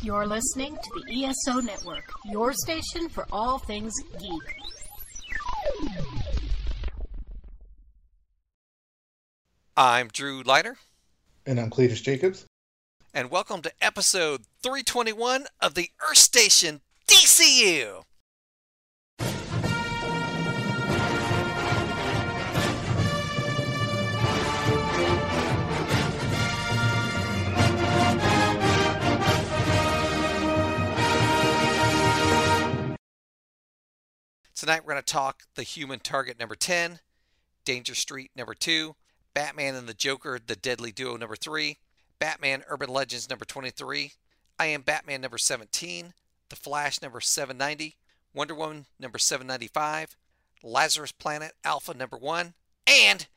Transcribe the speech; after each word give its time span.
You're 0.00 0.26
listening 0.28 0.76
to 0.76 1.02
the 1.06 1.24
ESO 1.24 1.60
Network, 1.60 2.04
your 2.24 2.52
station 2.52 3.08
for 3.08 3.26
all 3.32 3.58
things 3.58 3.92
geek. 4.20 4.56
I'm 9.76 10.06
Drew 10.06 10.42
Leiter. 10.42 10.76
And 11.46 11.58
I'm 11.58 11.70
Cletus 11.70 12.00
Jacobs. 12.00 12.46
And 13.12 13.28
welcome 13.28 13.60
to 13.62 13.72
episode 13.80 14.42
321 14.62 15.46
of 15.60 15.74
the 15.74 15.90
Earth 16.08 16.18
Station 16.18 16.80
DCU. 17.08 18.04
Tonight 34.58 34.84
we're 34.84 34.94
going 34.94 35.04
to 35.04 35.12
talk 35.12 35.44
The 35.54 35.62
Human 35.62 36.00
Target 36.00 36.36
number 36.36 36.56
10, 36.56 36.98
Danger 37.64 37.94
Street 37.94 38.32
number 38.34 38.54
2, 38.54 38.96
Batman 39.32 39.76
and 39.76 39.86
the 39.86 39.94
Joker, 39.94 40.40
The 40.44 40.56
Deadly 40.56 40.90
Duo 40.90 41.16
number 41.16 41.36
3, 41.36 41.78
Batman 42.18 42.64
Urban 42.66 42.90
Legends 42.90 43.30
number 43.30 43.44
23, 43.44 44.14
I 44.58 44.66
Am 44.66 44.82
Batman 44.82 45.20
number 45.20 45.38
17, 45.38 46.12
The 46.48 46.56
Flash 46.56 47.00
number 47.00 47.20
790, 47.20 47.98
Wonder 48.34 48.56
Woman 48.56 48.86
number 48.98 49.16
795, 49.16 50.16
Lazarus 50.64 51.12
Planet 51.12 51.52
Alpha 51.62 51.94
number 51.94 52.16
1, 52.16 52.54
and 52.84 53.28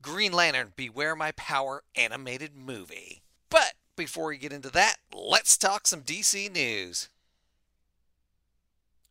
Green 0.00 0.30
Lantern 0.30 0.74
Beware 0.76 1.16
My 1.16 1.32
Power 1.32 1.82
animated 1.96 2.54
movie. 2.54 3.24
But 3.50 3.72
before 3.96 4.28
we 4.28 4.38
get 4.38 4.52
into 4.52 4.70
that, 4.70 4.98
let's 5.12 5.56
talk 5.56 5.88
some 5.88 6.02
DC 6.02 6.52
news. 6.52 7.08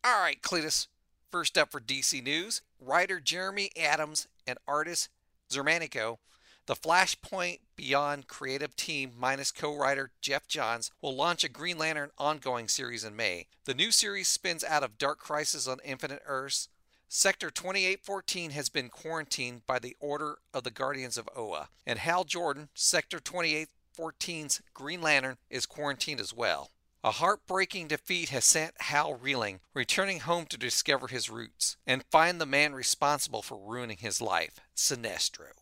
All 0.02 0.22
right, 0.22 0.40
Cletus, 0.40 0.86
First 1.30 1.58
up 1.58 1.72
for 1.72 1.80
DC 1.80 2.22
News, 2.22 2.62
writer 2.80 3.20
Jeremy 3.20 3.70
Adams 3.76 4.28
and 4.46 4.58
artist 4.66 5.08
Xermanico, 5.50 6.18
the 6.66 6.76
Flashpoint 6.76 7.60
Beyond 7.74 8.26
creative 8.26 8.74
team 8.74 9.12
minus 9.18 9.52
co-writer 9.52 10.10
Geoff 10.20 10.48
Johns 10.48 10.90
will 11.02 11.14
launch 11.14 11.44
a 11.44 11.48
Green 11.48 11.78
Lantern 11.78 12.10
ongoing 12.16 12.68
series 12.68 13.04
in 13.04 13.14
May. 13.14 13.46
The 13.64 13.74
new 13.74 13.90
series 13.90 14.28
spins 14.28 14.64
out 14.64 14.82
of 14.82 14.98
Dark 14.98 15.18
Crisis 15.18 15.68
on 15.68 15.78
Infinite 15.84 16.22
Earths. 16.26 16.68
Sector 17.08 17.50
2814 17.50 18.50
has 18.50 18.68
been 18.68 18.88
quarantined 18.88 19.66
by 19.66 19.78
the 19.78 19.96
order 20.00 20.38
of 20.54 20.64
the 20.64 20.70
Guardians 20.70 21.16
of 21.16 21.28
Oa, 21.36 21.68
and 21.86 21.98
Hal 21.98 22.24
Jordan, 22.24 22.68
Sector 22.74 23.18
2814's 23.18 24.60
Green 24.74 25.00
Lantern, 25.00 25.36
is 25.48 25.66
quarantined 25.66 26.20
as 26.20 26.34
well. 26.34 26.70
A 27.06 27.12
heartbreaking 27.12 27.86
defeat 27.86 28.30
has 28.30 28.44
sent 28.44 28.74
Hal 28.80 29.14
reeling, 29.14 29.60
returning 29.72 30.18
home 30.18 30.46
to 30.46 30.58
discover 30.58 31.06
his 31.06 31.30
roots 31.30 31.76
and 31.86 32.02
find 32.10 32.40
the 32.40 32.46
man 32.46 32.74
responsible 32.74 33.42
for 33.42 33.56
ruining 33.56 33.98
his 33.98 34.20
life, 34.20 34.58
Sinestro. 34.74 35.52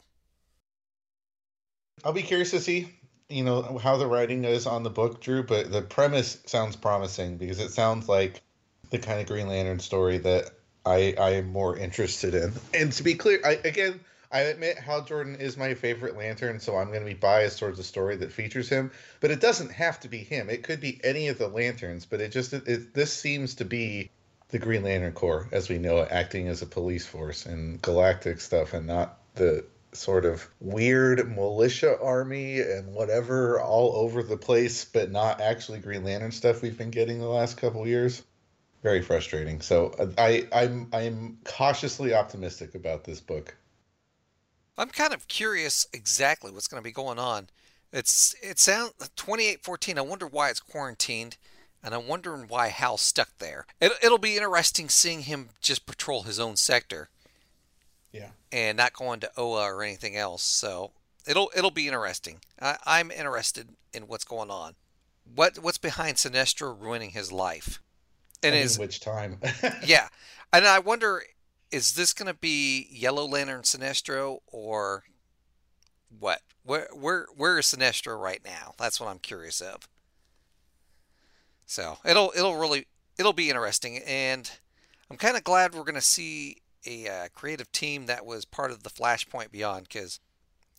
I'll 2.02 2.14
be 2.14 2.22
curious 2.22 2.52
to 2.52 2.60
see, 2.60 2.94
you 3.28 3.44
know, 3.44 3.76
how 3.76 3.98
the 3.98 4.06
writing 4.06 4.44
is 4.44 4.66
on 4.66 4.84
the 4.84 4.88
book, 4.90 5.20
Drew, 5.20 5.42
but 5.42 5.70
the 5.70 5.82
premise 5.82 6.38
sounds 6.46 6.76
promising 6.76 7.36
because 7.36 7.60
it 7.60 7.72
sounds 7.72 8.08
like 8.08 8.40
the 8.88 8.98
kind 8.98 9.20
of 9.20 9.26
Green 9.26 9.46
Lantern 9.46 9.80
story 9.80 10.16
that 10.16 10.50
I 10.86 11.14
I 11.18 11.32
am 11.32 11.48
more 11.48 11.76
interested 11.76 12.34
in. 12.34 12.54
And 12.72 12.90
to 12.94 13.02
be 13.02 13.16
clear, 13.16 13.40
I 13.44 13.60
again 13.64 14.00
I 14.34 14.40
admit 14.40 14.78
Hal 14.78 15.04
Jordan 15.04 15.36
is 15.36 15.56
my 15.56 15.74
favorite 15.74 16.16
Lantern, 16.16 16.58
so 16.58 16.76
I'm 16.76 16.88
going 16.88 17.02
to 17.02 17.06
be 17.06 17.14
biased 17.14 17.60
towards 17.60 17.78
a 17.78 17.84
story 17.84 18.16
that 18.16 18.32
features 18.32 18.68
him. 18.68 18.90
But 19.20 19.30
it 19.30 19.40
doesn't 19.40 19.70
have 19.70 20.00
to 20.00 20.08
be 20.08 20.18
him. 20.18 20.50
It 20.50 20.64
could 20.64 20.80
be 20.80 21.00
any 21.04 21.28
of 21.28 21.38
the 21.38 21.46
Lanterns. 21.46 22.04
But 22.04 22.20
it 22.20 22.32
just 22.32 22.52
it, 22.52 22.66
it, 22.66 22.94
this 22.94 23.12
seems 23.12 23.54
to 23.54 23.64
be 23.64 24.10
the 24.48 24.58
Green 24.58 24.82
Lantern 24.82 25.12
Corps 25.12 25.48
as 25.52 25.68
we 25.68 25.78
know 25.78 25.98
it, 25.98 26.08
acting 26.10 26.48
as 26.48 26.62
a 26.62 26.66
police 26.66 27.06
force 27.06 27.46
and 27.46 27.80
galactic 27.80 28.40
stuff, 28.40 28.74
and 28.74 28.88
not 28.88 29.20
the 29.36 29.64
sort 29.92 30.24
of 30.24 30.44
weird 30.60 31.30
militia 31.30 31.96
army 32.02 32.60
and 32.60 32.92
whatever 32.92 33.60
all 33.60 33.94
over 33.94 34.24
the 34.24 34.36
place, 34.36 34.84
but 34.84 35.12
not 35.12 35.40
actually 35.40 35.78
Green 35.78 36.02
Lantern 36.02 36.32
stuff 36.32 36.60
we've 36.60 36.76
been 36.76 36.90
getting 36.90 37.20
the 37.20 37.28
last 37.28 37.56
couple 37.56 37.86
years. 37.86 38.24
Very 38.82 39.00
frustrating. 39.00 39.60
So 39.60 39.94
uh, 39.96 40.08
I 40.18 40.48
I'm 40.52 40.88
I'm 40.92 41.38
cautiously 41.44 42.14
optimistic 42.14 42.74
about 42.74 43.04
this 43.04 43.20
book. 43.20 43.54
I'm 44.76 44.88
kind 44.88 45.12
of 45.12 45.28
curious 45.28 45.86
exactly 45.92 46.50
what's 46.50 46.68
going 46.68 46.82
to 46.82 46.84
be 46.84 46.92
going 46.92 47.18
on. 47.18 47.48
It's 47.92 48.34
it 48.42 48.58
sounds 48.58 48.92
2814. 49.16 49.98
I 49.98 50.02
wonder 50.02 50.26
why 50.26 50.50
it's 50.50 50.58
quarantined, 50.58 51.36
and 51.82 51.94
I'm 51.94 52.08
wondering 52.08 52.48
why 52.48 52.68
Hal's 52.68 53.00
stuck 53.00 53.38
there. 53.38 53.66
It, 53.80 53.92
it'll 54.02 54.18
be 54.18 54.36
interesting 54.36 54.88
seeing 54.88 55.22
him 55.22 55.50
just 55.60 55.86
patrol 55.86 56.22
his 56.22 56.40
own 56.40 56.56
sector. 56.56 57.08
Yeah. 58.10 58.30
And 58.50 58.76
not 58.76 58.94
going 58.94 59.20
to 59.20 59.30
OA 59.36 59.72
or 59.72 59.82
anything 59.82 60.16
else. 60.16 60.42
So 60.42 60.90
it'll 61.26 61.50
it'll 61.56 61.70
be 61.70 61.86
interesting. 61.86 62.40
I, 62.60 62.76
I'm 62.84 63.10
interested 63.12 63.68
in 63.92 64.08
what's 64.08 64.24
going 64.24 64.50
on. 64.50 64.74
What 65.32 65.58
what's 65.58 65.78
behind 65.78 66.16
Sinestro 66.16 66.76
ruining 66.78 67.10
his 67.10 67.30
life? 67.30 67.80
And 68.42 68.54
is 68.54 68.78
which 68.78 69.00
time? 69.00 69.38
yeah, 69.86 70.08
and 70.52 70.66
I 70.66 70.80
wonder 70.80 71.22
is 71.74 71.94
this 71.94 72.12
going 72.12 72.28
to 72.28 72.38
be 72.38 72.86
Yellow 72.92 73.26
Lantern 73.26 73.62
Sinestro 73.62 74.38
or 74.46 75.02
what? 76.16 76.40
Where 76.62 76.86
where 76.92 77.26
where 77.36 77.58
is 77.58 77.66
Sinestro 77.66 78.18
right 78.18 78.40
now? 78.44 78.74
That's 78.78 79.00
what 79.00 79.08
I'm 79.08 79.18
curious 79.18 79.60
of. 79.60 79.88
So 81.66 81.98
it'll 82.04 82.32
it'll 82.36 82.56
really 82.56 82.86
it'll 83.18 83.32
be 83.32 83.50
interesting, 83.50 83.98
and 84.06 84.48
I'm 85.10 85.16
kind 85.16 85.36
of 85.36 85.42
glad 85.42 85.74
we're 85.74 85.82
going 85.82 85.94
to 85.96 86.00
see 86.00 86.58
a 86.86 87.08
uh, 87.08 87.28
creative 87.34 87.72
team 87.72 88.06
that 88.06 88.24
was 88.24 88.44
part 88.44 88.70
of 88.70 88.84
the 88.84 88.90
Flashpoint 88.90 89.50
Beyond 89.50 89.88
because 89.88 90.20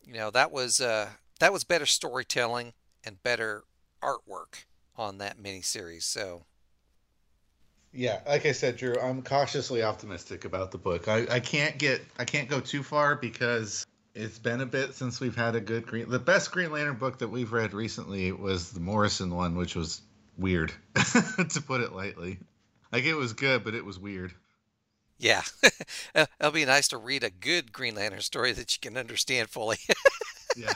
you 0.02 0.14
know 0.14 0.30
that 0.30 0.50
was 0.50 0.80
uh, 0.80 1.10
that 1.40 1.52
was 1.52 1.62
better 1.62 1.86
storytelling 1.86 2.72
and 3.04 3.22
better 3.22 3.64
artwork 4.02 4.64
on 4.96 5.18
that 5.18 5.38
miniseries. 5.38 6.04
So 6.04 6.46
yeah, 7.96 8.20
like 8.26 8.44
I 8.46 8.52
said, 8.52 8.76
Drew, 8.76 8.94
I'm 9.00 9.22
cautiously 9.22 9.82
optimistic 9.82 10.44
about 10.44 10.70
the 10.70 10.78
book. 10.78 11.08
I, 11.08 11.26
I 11.30 11.40
can't 11.40 11.78
get 11.78 12.02
I 12.18 12.24
can't 12.24 12.48
go 12.48 12.60
too 12.60 12.82
far 12.82 13.16
because 13.16 13.86
it's 14.14 14.38
been 14.38 14.60
a 14.60 14.66
bit 14.66 14.94
since 14.94 15.18
we've 15.20 15.36
had 15.36 15.54
a 15.54 15.60
good 15.60 15.86
green. 15.86 16.08
The 16.08 16.18
best 16.18 16.52
Green 16.52 16.70
Lantern 16.70 16.96
book 16.96 17.18
that 17.18 17.28
we've 17.28 17.52
read 17.52 17.72
recently 17.72 18.32
was 18.32 18.70
the 18.70 18.80
Morrison 18.80 19.34
one, 19.34 19.56
which 19.56 19.74
was 19.74 20.02
weird, 20.36 20.72
to 20.94 21.62
put 21.66 21.80
it 21.80 21.92
lightly. 21.92 22.38
Like 22.92 23.04
it 23.04 23.14
was 23.14 23.32
good, 23.32 23.64
but 23.64 23.74
it 23.74 23.84
was 23.84 23.98
weird. 23.98 24.32
Yeah, 25.18 25.42
it'll 26.14 26.52
be 26.52 26.66
nice 26.66 26.88
to 26.88 26.98
read 26.98 27.24
a 27.24 27.30
good 27.30 27.72
Green 27.72 27.94
Lantern 27.94 28.20
story 28.20 28.52
that 28.52 28.76
you 28.76 28.80
can 28.80 28.98
understand 28.98 29.48
fully. 29.48 29.78
yeah. 30.56 30.74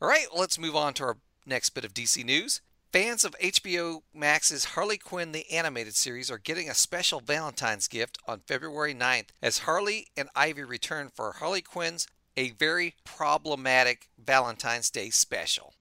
All 0.00 0.08
right, 0.08 0.26
let's 0.36 0.58
move 0.58 0.76
on 0.76 0.92
to 0.94 1.04
our 1.04 1.16
next 1.46 1.70
bit 1.70 1.86
of 1.86 1.94
DC 1.94 2.22
news. 2.24 2.60
Fans 2.90 3.22
of 3.22 3.36
HBO 3.38 4.00
Max's 4.14 4.64
Harley 4.64 4.96
Quinn 4.96 5.32
the 5.32 5.50
Animated 5.50 5.94
Series 5.94 6.30
are 6.30 6.38
getting 6.38 6.70
a 6.70 6.74
special 6.74 7.20
Valentine's 7.20 7.86
gift 7.86 8.16
on 8.26 8.40
February 8.46 8.94
9th 8.94 9.28
as 9.42 9.58
Harley 9.58 10.06
and 10.16 10.30
Ivy 10.34 10.64
return 10.64 11.10
for 11.14 11.32
Harley 11.32 11.60
Quinn's 11.60 12.06
A 12.38 12.52
Very 12.52 12.94
Problematic 13.04 14.08
Valentine's 14.18 14.88
Day 14.88 15.10
Special. 15.10 15.74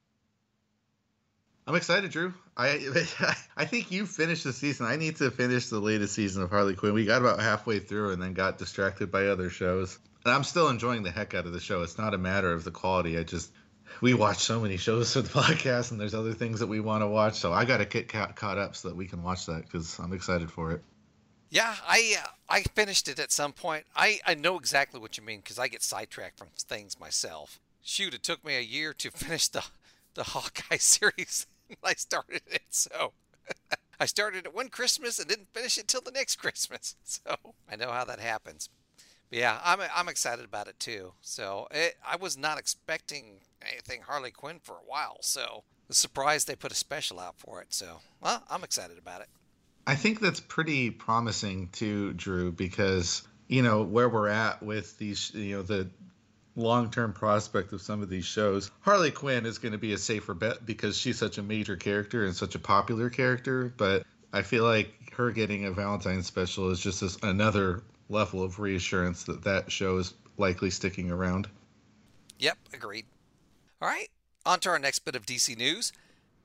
I'm 1.66 1.76
excited, 1.76 2.12
Drew. 2.12 2.34
I 2.58 3.36
I 3.56 3.64
think 3.64 3.90
you 3.90 4.06
finished 4.06 4.44
the 4.44 4.52
season. 4.52 4.86
I 4.86 4.98
need 4.98 5.16
to 5.18 5.32
finish 5.32 5.70
the 5.70 5.80
latest 5.80 6.14
season 6.14 6.44
of 6.44 6.50
Harley 6.50 6.76
Quinn. 6.76 6.94
We 6.94 7.06
got 7.06 7.22
about 7.22 7.40
halfway 7.40 7.80
through 7.80 8.12
and 8.12 8.22
then 8.22 8.34
got 8.34 8.58
distracted 8.58 9.14
by 9.14 9.28
other 9.28 9.50
shows. 9.50 9.98
And 10.26 10.34
I'm 10.34 10.44
still 10.44 10.68
enjoying 10.68 11.04
the 11.04 11.12
heck 11.12 11.34
out 11.34 11.46
of 11.46 11.54
the 11.54 11.62
show. 11.62 11.84
It's 11.84 11.98
not 11.98 12.14
a 12.14 12.18
matter 12.18 12.52
of 12.52 12.66
the 12.66 12.72
quality. 12.72 13.18
I 13.18 13.24
just 13.24 13.50
we 14.02 14.14
watch 14.14 14.40
so 14.40 14.60
many 14.60 14.78
shows 14.78 15.14
for 15.14 15.22
the 15.22 15.30
podcast, 15.42 15.92
and 15.92 16.00
there's 16.00 16.14
other 16.14 16.34
things 16.34 16.60
that 16.60 16.68
we 16.68 16.80
want 16.80 17.02
to 17.02 17.08
watch. 17.08 17.36
So 17.36 17.54
I 17.54 17.66
got 17.66 17.78
to 17.78 17.86
get 17.86 18.08
caught, 18.10 18.36
caught 18.36 18.58
up 18.58 18.76
so 18.76 18.90
that 18.90 18.96
we 18.96 19.08
can 19.08 19.24
watch 19.24 19.46
that 19.46 19.64
because 19.64 19.98
I'm 20.00 20.14
excited 20.14 20.52
for 20.52 20.72
it. 20.72 20.82
Yeah, 21.50 21.76
I 21.88 22.16
uh, 22.22 22.28
I 22.50 22.64
finished 22.64 23.08
it 23.08 23.20
at 23.20 23.32
some 23.32 23.54
point. 23.54 23.86
I, 23.96 24.20
I 24.26 24.36
know 24.36 24.58
exactly 24.58 25.00
what 25.00 25.18
you 25.18 25.24
mean 25.24 25.40
because 25.40 25.58
I 25.58 25.68
get 25.68 25.82
sidetracked 25.82 26.38
from 26.38 26.50
things 26.58 27.00
myself. 27.00 27.60
Shoot, 27.82 28.14
it 28.14 28.24
took 28.24 28.44
me 28.44 28.58
a 28.58 28.62
year 28.62 28.94
to 28.94 29.12
finish 29.16 29.48
the 29.48 29.64
the 30.14 30.24
Hawkeye 30.24 30.78
series. 30.80 31.48
I 31.84 31.94
started 31.94 32.42
it, 32.48 32.64
so 32.70 33.14
I 34.00 34.06
started 34.06 34.46
it 34.46 34.54
one 34.54 34.70
Christmas 34.70 35.20
and 35.20 35.28
didn't 35.28 35.54
finish 35.54 35.78
it 35.78 35.88
till 35.88 36.02
the 36.02 36.12
next 36.12 36.36
Christmas. 36.38 36.96
So 37.04 37.36
I 37.70 37.76
know 37.76 37.92
how 37.92 38.04
that 38.06 38.20
happens. 38.20 38.70
But 39.30 39.40
yeah, 39.40 39.60
I'm 39.64 39.80
I'm 39.96 40.10
excited 40.10 40.46
about 40.46 40.68
it 40.68 40.80
too. 40.80 41.14
So 41.22 41.68
it, 41.72 41.96
I 42.06 42.16
was 42.16 42.38
not 42.38 42.58
expecting 42.58 43.40
anything 43.62 44.02
Harley 44.02 44.32
Quinn 44.32 44.60
for 44.62 44.74
a 44.74 44.86
while. 44.86 45.18
So 45.22 45.64
the 45.88 45.94
surprise 45.94 46.46
they 46.46 46.56
put 46.56 46.72
a 46.72 46.76
special 46.76 47.20
out 47.20 47.38
for 47.38 47.62
it. 47.62 47.74
So 47.74 48.00
well, 48.22 48.44
I'm 48.50 48.64
excited 48.64 48.98
about 48.98 49.22
it. 49.22 49.28
I 49.86 49.96
think 49.96 50.20
that's 50.20 50.42
pretty 50.42 50.92
promising 50.92 51.70
too, 51.70 52.14
Drew, 52.14 52.52
because 52.52 53.26
you 53.48 53.62
know 53.62 53.84
where 53.84 54.10
we're 54.10 54.28
at 54.28 54.62
with 54.62 54.98
these, 54.98 55.32
you 55.34 55.58
know, 55.58 55.62
the 55.62 55.90
long 56.58 56.90
term 56.92 57.14
prospect 57.14 57.72
of 57.72 57.82
some 57.82 58.02
of 58.02 58.10
these 58.10 58.26
shows. 58.26 58.70
Harley 58.82 59.12
Quinn 59.12 59.46
is 59.46 59.60
going 59.60 59.72
to 59.72 59.78
be 59.78 59.94
a 59.94 59.98
safer 59.98 60.34
bet 60.34 60.66
because 60.66 60.98
she's 60.98 61.18
such 61.18 61.38
a 61.38 61.44
major 61.44 61.78
character 61.78 62.26
and 62.26 62.36
such 62.36 62.56
a 62.56 62.60
popular 62.60 63.10
character. 63.10 63.74
But 63.78 64.06
I 64.34 64.42
feel 64.42 64.64
like 64.66 65.14
her 65.14 65.32
getting 65.32 65.66
a 65.66 65.72
Valentine's 65.72 66.28
special 66.28 66.70
is 66.72 66.80
just 66.80 67.02
this, 67.02 67.18
another 67.24 67.84
level 68.10 68.44
of 68.44 68.60
reassurance 68.60 69.24
that 69.24 69.44
that 69.44 69.72
show 69.72 69.98
is 69.98 70.14
likely 70.38 70.70
sticking 70.70 71.12
around. 71.12 71.48
Yep, 72.40 72.58
agreed. 72.74 73.06
All 73.82 73.88
right, 73.88 74.10
on 74.46 74.60
to 74.62 74.70
our 74.70 74.80
next 74.80 75.00
bit 75.00 75.16
of 75.16 75.26
DC 75.26 75.58
news. 75.58 75.92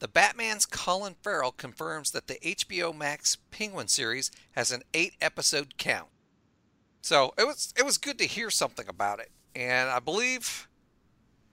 The 0.00 0.09
Batman's 0.09 0.67
Colin 0.67 1.14
Farrell 1.23 1.53
confirms 1.53 2.11
that 2.11 2.26
the 2.26 2.35
HBO 2.43 2.97
Max 2.97 3.37
Penguin 3.50 3.88
series 3.88 4.31
has 4.53 4.73
an 4.73 4.82
eight 4.94 5.14
episode 5.20 5.79
count. 5.79 6.09
So 7.03 7.32
it 7.38 7.47
was 7.47 7.73
it 7.76 7.85
was 7.85 7.99
good 7.99 8.19
to 8.19 8.25
hear 8.25 8.50
something 8.50 8.88
about 8.88 9.20
it, 9.20 9.31
and 9.55 9.91
I 9.91 10.00
believe 10.00 10.69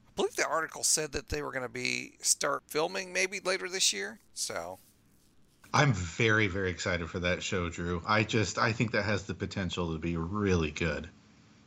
I 0.07 0.11
believe 0.15 0.35
the 0.35 0.47
article 0.47 0.83
said 0.83 1.11
that 1.11 1.29
they 1.29 1.41
were 1.41 1.51
going 1.51 1.63
to 1.63 1.69
be 1.69 2.13
start 2.21 2.63
filming 2.67 3.13
maybe 3.13 3.39
later 3.39 3.69
this 3.69 3.93
year. 3.93 4.19
So 4.33 4.79
I'm 5.73 5.93
very 5.93 6.47
very 6.47 6.71
excited 6.71 7.09
for 7.09 7.19
that 7.19 7.43
show, 7.43 7.69
Drew. 7.69 8.01
I 8.07 8.23
just 8.23 8.57
I 8.57 8.71
think 8.71 8.91
that 8.91 9.05
has 9.05 9.23
the 9.23 9.35
potential 9.35 9.93
to 9.93 9.99
be 9.99 10.17
really 10.17 10.71
good. 10.71 11.09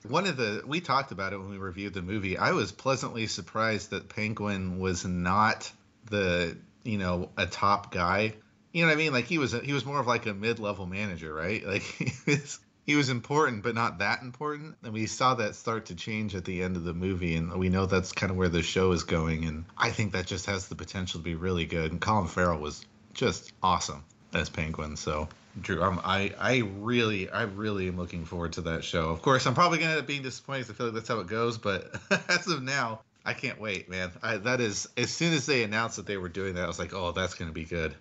One 0.09 0.27
of 0.27 0.37
the 0.37 0.63
we 0.67 0.81
talked 0.81 1.13
about 1.13 1.33
it 1.33 1.39
when 1.39 1.51
we 1.51 1.59
reviewed 1.59 1.95
the 1.95 2.03
movie. 2.03 2.37
I 2.37 2.53
was 2.53 2.73
pleasantly 2.73 3.27
surprised 3.29 3.91
that 3.91 4.09
Penguin 4.09 4.81
was 4.81 5.05
not 5.05 5.71
the 6.07 6.57
you 6.83 6.99
know 6.99 7.31
a 7.37 7.47
top 7.47 7.93
guy. 7.93 8.35
You 8.73 8.83
know 8.83 8.89
what 8.89 8.95
I 8.95 8.97
mean? 8.97 9.13
Like 9.13 9.27
he 9.27 9.39
was 9.39 9.55
a, 9.55 9.61
he 9.61 9.73
was 9.73 9.85
more 9.85 10.01
of 10.01 10.07
like 10.07 10.27
a 10.27 10.35
mid 10.35 10.59
level 10.59 10.87
manager, 10.87 11.33
right? 11.33 11.65
Like 11.67 11.83
he 11.83 12.13
was 12.27 12.59
he 12.85 12.97
was 12.97 13.09
important, 13.09 13.63
but 13.63 13.77
not 13.77 13.99
that 13.99 14.23
important. 14.23 14.75
And 14.83 14.93
we 14.93 15.07
saw 15.07 15.35
that 15.35 15.55
start 15.55 15.87
to 15.87 15.95
change 15.95 16.35
at 16.35 16.45
the 16.45 16.63
end 16.63 16.77
of 16.77 16.83
the 16.83 16.95
movie, 16.95 17.37
and 17.37 17.57
we 17.57 17.69
know 17.69 17.87
that's 17.87 18.11
kind 18.11 18.33
of 18.33 18.37
where 18.37 18.49
the 18.49 18.63
show 18.63 18.91
is 18.91 19.05
going. 19.05 19.45
And 19.45 19.65
I 19.79 19.91
think 19.91 20.13
that 20.13 20.27
just 20.27 20.47
has 20.47 20.67
the 20.67 20.75
potential 20.75 21.21
to 21.21 21.25
be 21.25 21.37
really 21.37 21.67
good. 21.67 21.93
And 21.93 22.01
Colin 22.01 22.27
Farrell 22.27 22.59
was 22.59 22.85
just 23.15 23.53
awesome 23.63 24.05
as 24.35 24.49
Penguin. 24.49 24.97
So 24.97 25.29
Drew, 25.61 25.83
I'm, 25.83 25.99
I 26.01 26.33
I 26.39 26.59
really 26.79 27.29
I 27.31 27.43
really 27.43 27.89
am 27.89 27.97
looking 27.97 28.25
forward 28.25 28.55
to 28.55 28.63
that 28.63 28.85
show. 28.85 29.11
Of 29.11 29.23
course, 29.23 29.47
I'm 29.47 29.55
probably 29.55 29.79
gonna 29.79 29.93
end 29.93 30.01
up 30.01 30.07
being 30.07 30.23
disappointed. 30.23 30.71
I 30.71 30.73
feel 30.73 30.87
like 30.87 30.95
that's 30.95 31.09
how 31.09 31.21
it 31.21 31.27
goes, 31.27 31.59
but 31.59 31.95
as 32.29 32.47
of 32.49 32.63
now, 32.63 33.03
I 33.25 33.35
can't 33.35 33.61
wait, 33.61 33.89
man. 33.89 34.11
I, 34.23 34.39
that 34.39 34.61
is 34.61 34.89
as 34.97 35.11
soon 35.11 35.35
as 35.35 35.47
they 35.47 35.63
announced 35.63 35.97
that 35.97 36.07
they 36.07 36.17
were 36.17 36.31
doing 36.31 36.55
that, 36.55 36.65
I 36.65 36.67
was 36.67 36.79
like, 36.79 36.95
oh, 36.95 37.13
that's 37.13 37.35
gonna 37.35 37.53
be 37.53 37.65
good. 37.65 37.95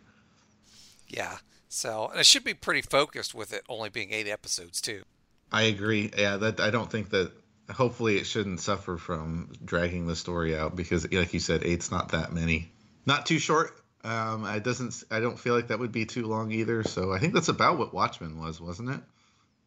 Yeah. 1.07 1.37
So, 1.67 2.09
and 2.09 2.19
it 2.19 2.25
should 2.25 2.43
be 2.43 2.53
pretty 2.53 2.81
focused 2.81 3.33
with 3.33 3.53
it 3.53 3.63
only 3.69 3.89
being 3.89 4.11
eight 4.11 4.27
episodes 4.27 4.81
too. 4.81 5.03
I 5.51 5.63
agree. 5.63 6.11
Yeah, 6.17 6.37
that 6.37 6.59
I 6.59 6.69
don't 6.69 6.89
think 6.89 7.09
that. 7.09 7.31
Hopefully, 7.69 8.17
it 8.17 8.25
shouldn't 8.25 8.59
suffer 8.59 8.97
from 8.97 9.53
dragging 9.63 10.05
the 10.05 10.15
story 10.15 10.57
out 10.57 10.75
because, 10.75 11.09
like 11.09 11.33
you 11.33 11.39
said, 11.39 11.63
eight's 11.63 11.89
not 11.89 12.11
that 12.11 12.33
many. 12.33 12.69
Not 13.05 13.25
too 13.25 13.39
short. 13.39 13.80
Um, 14.03 14.45
it 14.45 14.63
doesn't. 14.63 15.03
I 15.11 15.19
don't 15.19 15.39
feel 15.39 15.55
like 15.55 15.67
that 15.67 15.79
would 15.79 15.91
be 15.91 16.05
too 16.05 16.25
long 16.25 16.51
either. 16.51 16.83
So 16.83 17.11
I 17.11 17.19
think 17.19 17.33
that's 17.33 17.49
about 17.49 17.77
what 17.77 17.93
Watchmen 17.93 18.39
was, 18.39 18.59
wasn't 18.59 18.89
it? 18.89 19.01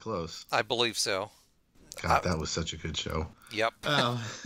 Close. 0.01 0.45
I 0.51 0.63
believe 0.63 0.99
so. 0.99 1.31
God, 2.03 2.25
that 2.25 2.39
was 2.39 2.51
such 2.51 2.73
a 2.73 2.77
good 2.77 2.97
show. 2.97 3.29
Yep. 3.53 3.73
Um, 3.87 4.19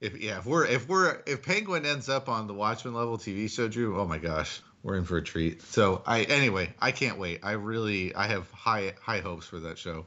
if 0.00 0.18
yeah, 0.20 0.38
if 0.38 0.46
we're 0.46 0.64
if 0.66 0.88
we're 0.88 1.20
if 1.26 1.42
Penguin 1.42 1.84
ends 1.84 2.08
up 2.08 2.28
on 2.28 2.46
the 2.46 2.54
Watchmen 2.54 2.94
level 2.94 3.18
TV 3.18 3.50
show, 3.50 3.68
Drew, 3.68 4.00
oh 4.00 4.06
my 4.06 4.18
gosh, 4.18 4.62
we're 4.82 4.96
in 4.96 5.04
for 5.04 5.18
a 5.18 5.22
treat. 5.22 5.62
So 5.62 6.02
I 6.06 6.22
anyway, 6.22 6.74
I 6.80 6.92
can't 6.92 7.18
wait. 7.18 7.40
I 7.42 7.52
really 7.52 8.14
I 8.14 8.26
have 8.28 8.50
high 8.50 8.94
high 9.00 9.20
hopes 9.20 9.46
for 9.46 9.60
that 9.60 9.78
show. 9.78 10.06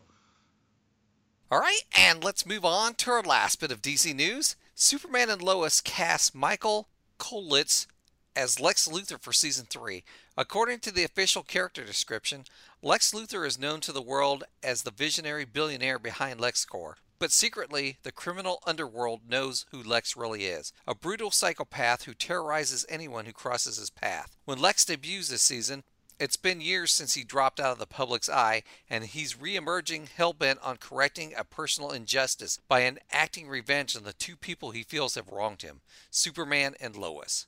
All 1.52 1.60
right, 1.60 1.82
and 1.98 2.24
let's 2.24 2.46
move 2.46 2.64
on 2.64 2.96
to 2.96 3.12
our 3.12 3.22
last 3.22 3.60
bit 3.60 3.72
of 3.72 3.82
DC 3.82 4.16
news. 4.16 4.56
Superman 4.74 5.30
and 5.30 5.42
Lois 5.42 5.82
cast 5.82 6.34
Michael 6.34 6.88
Cudlitz 7.20 7.88
as 8.36 8.60
Lex 8.60 8.88
Luthor 8.88 9.20
for 9.20 9.34
season 9.34 9.66
3. 9.70 10.04
According 10.38 10.80
to 10.80 10.92
the 10.92 11.04
official 11.04 11.44
character 11.44 11.84
description, 11.84 12.46
Lex 12.82 13.12
Luthor 13.12 13.46
is 13.46 13.60
known 13.60 13.80
to 13.82 13.92
the 13.92 14.02
world 14.02 14.44
as 14.64 14.84
the 14.84 14.92
visionary 14.92 15.46
billionaire 15.46 16.00
behind 16.00 16.40
LexCorp. 16.40 16.96
But 17.20 17.32
secretly, 17.32 17.98
the 18.02 18.12
criminal 18.12 18.64
underworld 18.66 19.30
knows 19.30 19.68
who 19.72 19.84
Lex 19.84 20.18
really 20.18 20.46
is 20.46 20.74
a 20.88 20.96
brutal 20.96 21.30
psychopath 21.30 22.06
who 22.06 22.14
terrorizes 22.16 22.86
anyone 22.90 23.26
who 23.26 23.34
crosses 23.34 23.78
his 23.78 23.92
path. 23.92 24.36
When 24.46 24.60
Lex 24.60 24.86
debuts 24.86 25.30
this 25.30 25.44
season, 25.44 25.84
it's 26.20 26.38
been 26.38 26.62
years 26.62 26.92
since 26.92 27.16
he 27.16 27.24
dropped 27.24 27.60
out 27.60 27.74
of 27.74 27.80
the 27.80 27.88
public's 27.88 28.30
eye, 28.30 28.64
and 28.90 29.04
he's 29.06 29.40
re-emerging 29.40 30.10
hell-bent 30.16 30.60
on 30.64 30.78
correcting 30.78 31.34
a 31.36 31.44
personal 31.44 31.90
injustice 31.90 32.60
by 32.68 32.84
enacting 32.84 33.48
revenge 33.48 33.96
on 33.96 34.04
the 34.04 34.14
two 34.14 34.36
people 34.36 34.72
he 34.72 34.84
feels 34.84 35.16
have 35.16 35.32
wronged 35.32 35.64
him 35.64 35.82
Superman 36.12 36.76
and 36.80 36.96
Lois. 36.96 37.48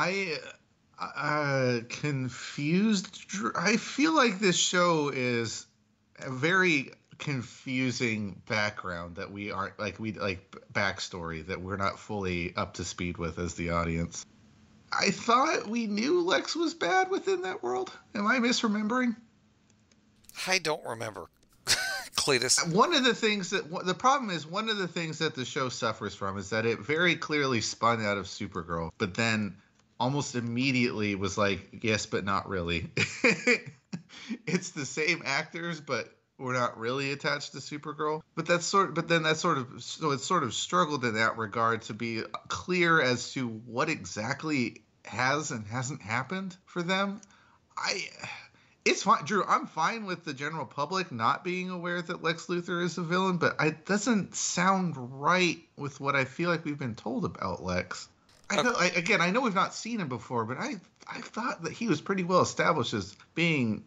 I 0.00 0.38
uh, 0.98 1.80
confused. 1.90 3.26
I 3.54 3.76
feel 3.76 4.14
like 4.14 4.38
this 4.38 4.56
show 4.56 5.10
is 5.14 5.66
a 6.20 6.30
very 6.30 6.92
confusing 7.18 8.40
background 8.48 9.16
that 9.16 9.30
we 9.30 9.50
aren't 9.50 9.78
like 9.78 10.00
we 10.00 10.12
like 10.12 10.56
backstory 10.72 11.46
that 11.48 11.60
we're 11.60 11.76
not 11.76 11.98
fully 11.98 12.56
up 12.56 12.74
to 12.74 12.84
speed 12.84 13.18
with 13.18 13.38
as 13.38 13.54
the 13.56 13.70
audience. 13.70 14.24
I 14.90 15.10
thought 15.10 15.68
we 15.68 15.86
knew 15.86 16.22
Lex 16.22 16.56
was 16.56 16.72
bad 16.72 17.10
within 17.10 17.42
that 17.42 17.62
world. 17.62 17.92
Am 18.14 18.26
I 18.26 18.38
misremembering? 18.38 19.14
I 20.46 20.60
don't 20.60 20.84
remember. 20.86 21.28
Cletus. 22.16 22.72
One 22.72 22.94
of 22.94 23.04
the 23.04 23.14
things 23.14 23.50
that 23.50 23.70
the 23.84 23.94
problem 23.94 24.30
is 24.30 24.46
one 24.46 24.70
of 24.70 24.78
the 24.78 24.88
things 24.88 25.18
that 25.18 25.34
the 25.34 25.44
show 25.44 25.68
suffers 25.68 26.14
from 26.14 26.38
is 26.38 26.48
that 26.50 26.64
it 26.64 26.78
very 26.78 27.16
clearly 27.16 27.60
spun 27.60 28.02
out 28.02 28.16
of 28.16 28.24
Supergirl, 28.24 28.92
but 28.96 29.12
then 29.12 29.56
almost 30.00 30.34
immediately 30.34 31.14
was 31.14 31.38
like, 31.38 31.60
yes, 31.82 32.06
but 32.06 32.24
not 32.24 32.48
really. 32.48 32.90
it's 34.46 34.70
the 34.70 34.86
same 34.86 35.22
actors, 35.24 35.80
but 35.80 36.08
we're 36.38 36.54
not 36.54 36.78
really 36.78 37.12
attached 37.12 37.52
to 37.52 37.58
Supergirl. 37.58 38.22
But 38.34 38.46
that's 38.46 38.64
sort 38.64 38.94
but 38.94 39.06
then 39.06 39.22
that 39.24 39.36
sort 39.36 39.58
of 39.58 39.82
so 39.82 40.12
it's 40.12 40.24
sort 40.24 40.42
of 40.42 40.54
struggled 40.54 41.04
in 41.04 41.14
that 41.14 41.36
regard 41.36 41.82
to 41.82 41.94
be 41.94 42.22
clear 42.48 43.00
as 43.00 43.32
to 43.34 43.46
what 43.46 43.90
exactly 43.90 44.82
has 45.04 45.50
and 45.50 45.66
hasn't 45.66 46.00
happened 46.00 46.56
for 46.64 46.82
them. 46.82 47.20
I 47.76 48.08
it's 48.86 49.02
fine, 49.02 49.24
Drew. 49.26 49.44
I'm 49.44 49.66
fine 49.66 50.06
with 50.06 50.24
the 50.24 50.32
general 50.32 50.64
public 50.64 51.12
not 51.12 51.44
being 51.44 51.68
aware 51.68 52.00
that 52.00 52.22
Lex 52.22 52.46
Luthor 52.46 52.82
is 52.82 52.96
a 52.96 53.02
villain, 53.02 53.36
but 53.36 53.56
it 53.60 53.84
doesn't 53.84 54.34
sound 54.34 54.94
right 55.20 55.58
with 55.76 56.00
what 56.00 56.16
I 56.16 56.24
feel 56.24 56.48
like 56.48 56.64
we've 56.64 56.78
been 56.78 56.94
told 56.94 57.26
about 57.26 57.62
Lex. 57.62 58.08
I 58.50 58.62
know, 58.62 58.74
I, 58.76 58.86
again, 58.86 59.20
I 59.20 59.30
know 59.30 59.40
we've 59.40 59.54
not 59.54 59.74
seen 59.74 60.00
him 60.00 60.08
before, 60.08 60.44
but 60.44 60.58
I 60.58 60.74
I 61.06 61.20
thought 61.20 61.62
that 61.62 61.72
he 61.72 61.86
was 61.86 62.00
pretty 62.00 62.24
well 62.24 62.40
established 62.40 62.94
as 62.94 63.16
being 63.34 63.84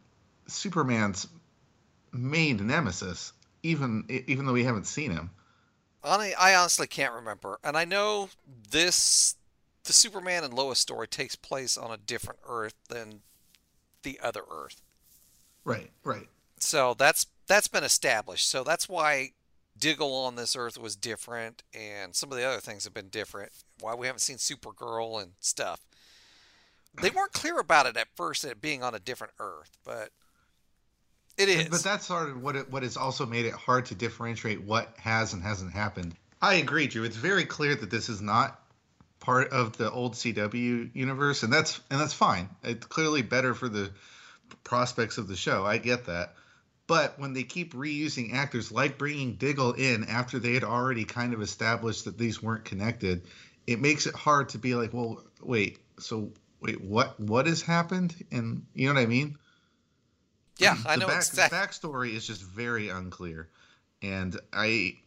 Superman's 0.48 1.27
main 2.12 2.65
nemesis, 2.65 3.34
even 3.62 4.05
even 4.27 4.46
though 4.46 4.53
we 4.53 4.63
haven't 4.63 4.88
seen 4.88 5.12
him. 5.12 5.29
I 6.03 6.55
honestly 6.55 6.88
can't 6.88 7.13
remember, 7.13 7.60
and 7.63 7.77
I 7.77 7.86
know 7.86 8.29
this 8.70 9.36
the 9.84 9.93
Superman 9.93 10.43
and 10.43 10.53
Lois 10.53 10.79
story 10.79 11.08
takes 11.08 11.36
place 11.36 11.77
on 11.77 11.91
a 11.91 11.98
different 11.98 12.39
Earth 12.48 12.75
than 12.89 13.22
the 14.03 14.20
other 14.22 14.43
Earth. 14.50 14.82
Right, 15.65 15.91
right. 16.03 16.27
So 16.58 16.93
that's 16.98 17.27
that's 17.48 17.67
been 17.67 17.84
established. 17.84 18.50
So 18.50 18.63
that's 18.63 18.88
why 18.88 19.32
Diggle 19.77 20.13
on 20.13 20.36
this 20.36 20.55
Earth 20.55 20.77
was 20.77 20.96
different, 20.96 21.63
and 21.74 22.15
some 22.15 22.32
of 22.32 22.38
the 22.38 22.46
other 22.46 22.60
things 22.60 22.84
have 22.86 22.93
been 22.93 23.10
different. 23.10 23.51
Why 23.83 23.95
we 23.95 24.07
haven't 24.07 24.19
seen 24.19 24.37
Supergirl 24.37 25.21
and 25.21 25.33
stuff. 25.41 25.81
They 27.01 27.09
weren't 27.09 27.33
clear 27.33 27.59
about 27.59 27.85
it 27.85 27.97
at 27.97 28.07
first, 28.15 28.45
it 28.45 28.61
being 28.61 28.81
on 28.81 28.95
a 28.95 28.99
different 28.99 29.33
Earth, 29.39 29.71
but 29.83 30.09
it 31.37 31.49
is. 31.49 31.67
But 31.67 31.83
that's 31.83 32.05
sort 32.05 32.29
of 32.29 32.41
what 32.41 32.55
it, 32.55 32.71
what 32.71 32.83
has 32.83 32.95
also 32.95 33.25
made 33.25 33.45
it 33.45 33.53
hard 33.53 33.87
to 33.87 33.95
differentiate 33.95 34.61
what 34.61 34.93
has 34.99 35.33
and 35.33 35.43
hasn't 35.43 35.73
happened. 35.73 36.15
I 36.41 36.55
agree, 36.55 36.87
Drew. 36.87 37.03
It's 37.03 37.17
very 37.17 37.43
clear 37.43 37.75
that 37.75 37.89
this 37.89 38.07
is 38.07 38.21
not 38.21 38.57
part 39.19 39.51
of 39.51 39.75
the 39.75 39.91
old 39.91 40.13
CW 40.13 40.91
universe, 40.93 41.43
and 41.43 41.51
that's 41.51 41.81
and 41.91 41.99
that's 41.99 42.13
fine. 42.13 42.49
It's 42.63 42.85
clearly 42.85 43.21
better 43.21 43.53
for 43.53 43.67
the 43.67 43.91
prospects 44.63 45.17
of 45.17 45.27
the 45.27 45.35
show. 45.35 45.65
I 45.65 45.77
get 45.77 46.05
that. 46.05 46.35
But 46.85 47.17
when 47.19 47.33
they 47.33 47.43
keep 47.43 47.73
reusing 47.73 48.33
actors, 48.33 48.71
like 48.71 48.97
bringing 48.97 49.35
Diggle 49.35 49.73
in 49.73 50.03
after 50.05 50.37
they 50.39 50.53
had 50.53 50.63
already 50.63 51.05
kind 51.05 51.33
of 51.33 51.41
established 51.41 52.05
that 52.05 52.17
these 52.17 52.43
weren't 52.43 52.65
connected, 52.65 53.23
it 53.67 53.79
makes 53.79 54.05
it 54.08 54.15
hard 54.15 54.50
to 54.50 54.58
be 54.58 54.75
like, 54.75 54.93
well, 54.93 55.24
wait, 55.41 55.79
so 56.00 56.32
wait, 56.60 56.82
what 56.82 57.20
what 57.20 57.48
has 57.48 57.62
happened? 57.62 58.15
And 58.32 58.65
you 58.74 58.88
know 58.88 58.96
what 58.96 59.01
I 59.01 59.05
mean? 59.05 59.38
Yeah, 60.58 60.77
I 60.86 60.96
know. 60.96 61.08
Back, 61.08 61.17
exactly. 61.17 61.58
The 61.58 61.65
backstory 61.65 62.13
is 62.13 62.25
just 62.27 62.41
very 62.41 62.89
unclear, 62.89 63.50
and 64.01 64.39
I, 64.51 64.98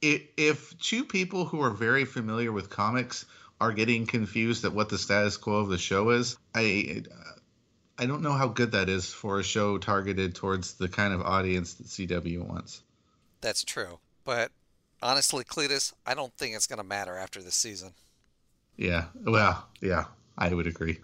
it, 0.00 0.30
if 0.36 0.78
two 0.78 1.04
people 1.04 1.44
who 1.44 1.62
are 1.62 1.70
very 1.70 2.04
familiar 2.04 2.50
with 2.50 2.70
comics 2.70 3.26
are 3.60 3.72
getting 3.72 4.06
confused 4.06 4.64
at 4.64 4.72
what 4.72 4.88
the 4.88 4.98
status 4.98 5.36
quo 5.36 5.56
of 5.56 5.68
the 5.68 5.78
show 5.78 6.10
is, 6.10 6.36
I, 6.54 7.02
I 7.98 8.06
don't 8.06 8.22
know 8.22 8.32
how 8.32 8.48
good 8.48 8.72
that 8.72 8.88
is 8.88 9.12
for 9.12 9.38
a 9.38 9.44
show 9.44 9.78
targeted 9.78 10.34
towards 10.34 10.74
the 10.74 10.88
kind 10.88 11.14
of 11.14 11.20
audience 11.22 11.74
that 11.74 11.86
CW 11.86 12.46
wants. 12.46 12.82
That's 13.40 13.64
true. 13.64 13.98
But 14.24 14.50
honestly, 15.04 15.44
Cletus, 15.44 15.92
I 16.06 16.14
don't 16.14 16.32
think 16.34 16.56
it's 16.56 16.66
going 16.66 16.78
to 16.78 16.84
matter 16.84 17.16
after 17.16 17.42
this 17.42 17.54
season. 17.54 17.92
Yeah. 18.76 19.04
Well, 19.14 19.68
yeah, 19.80 20.06
I 20.36 20.52
would 20.52 20.66
agree. 20.66 20.98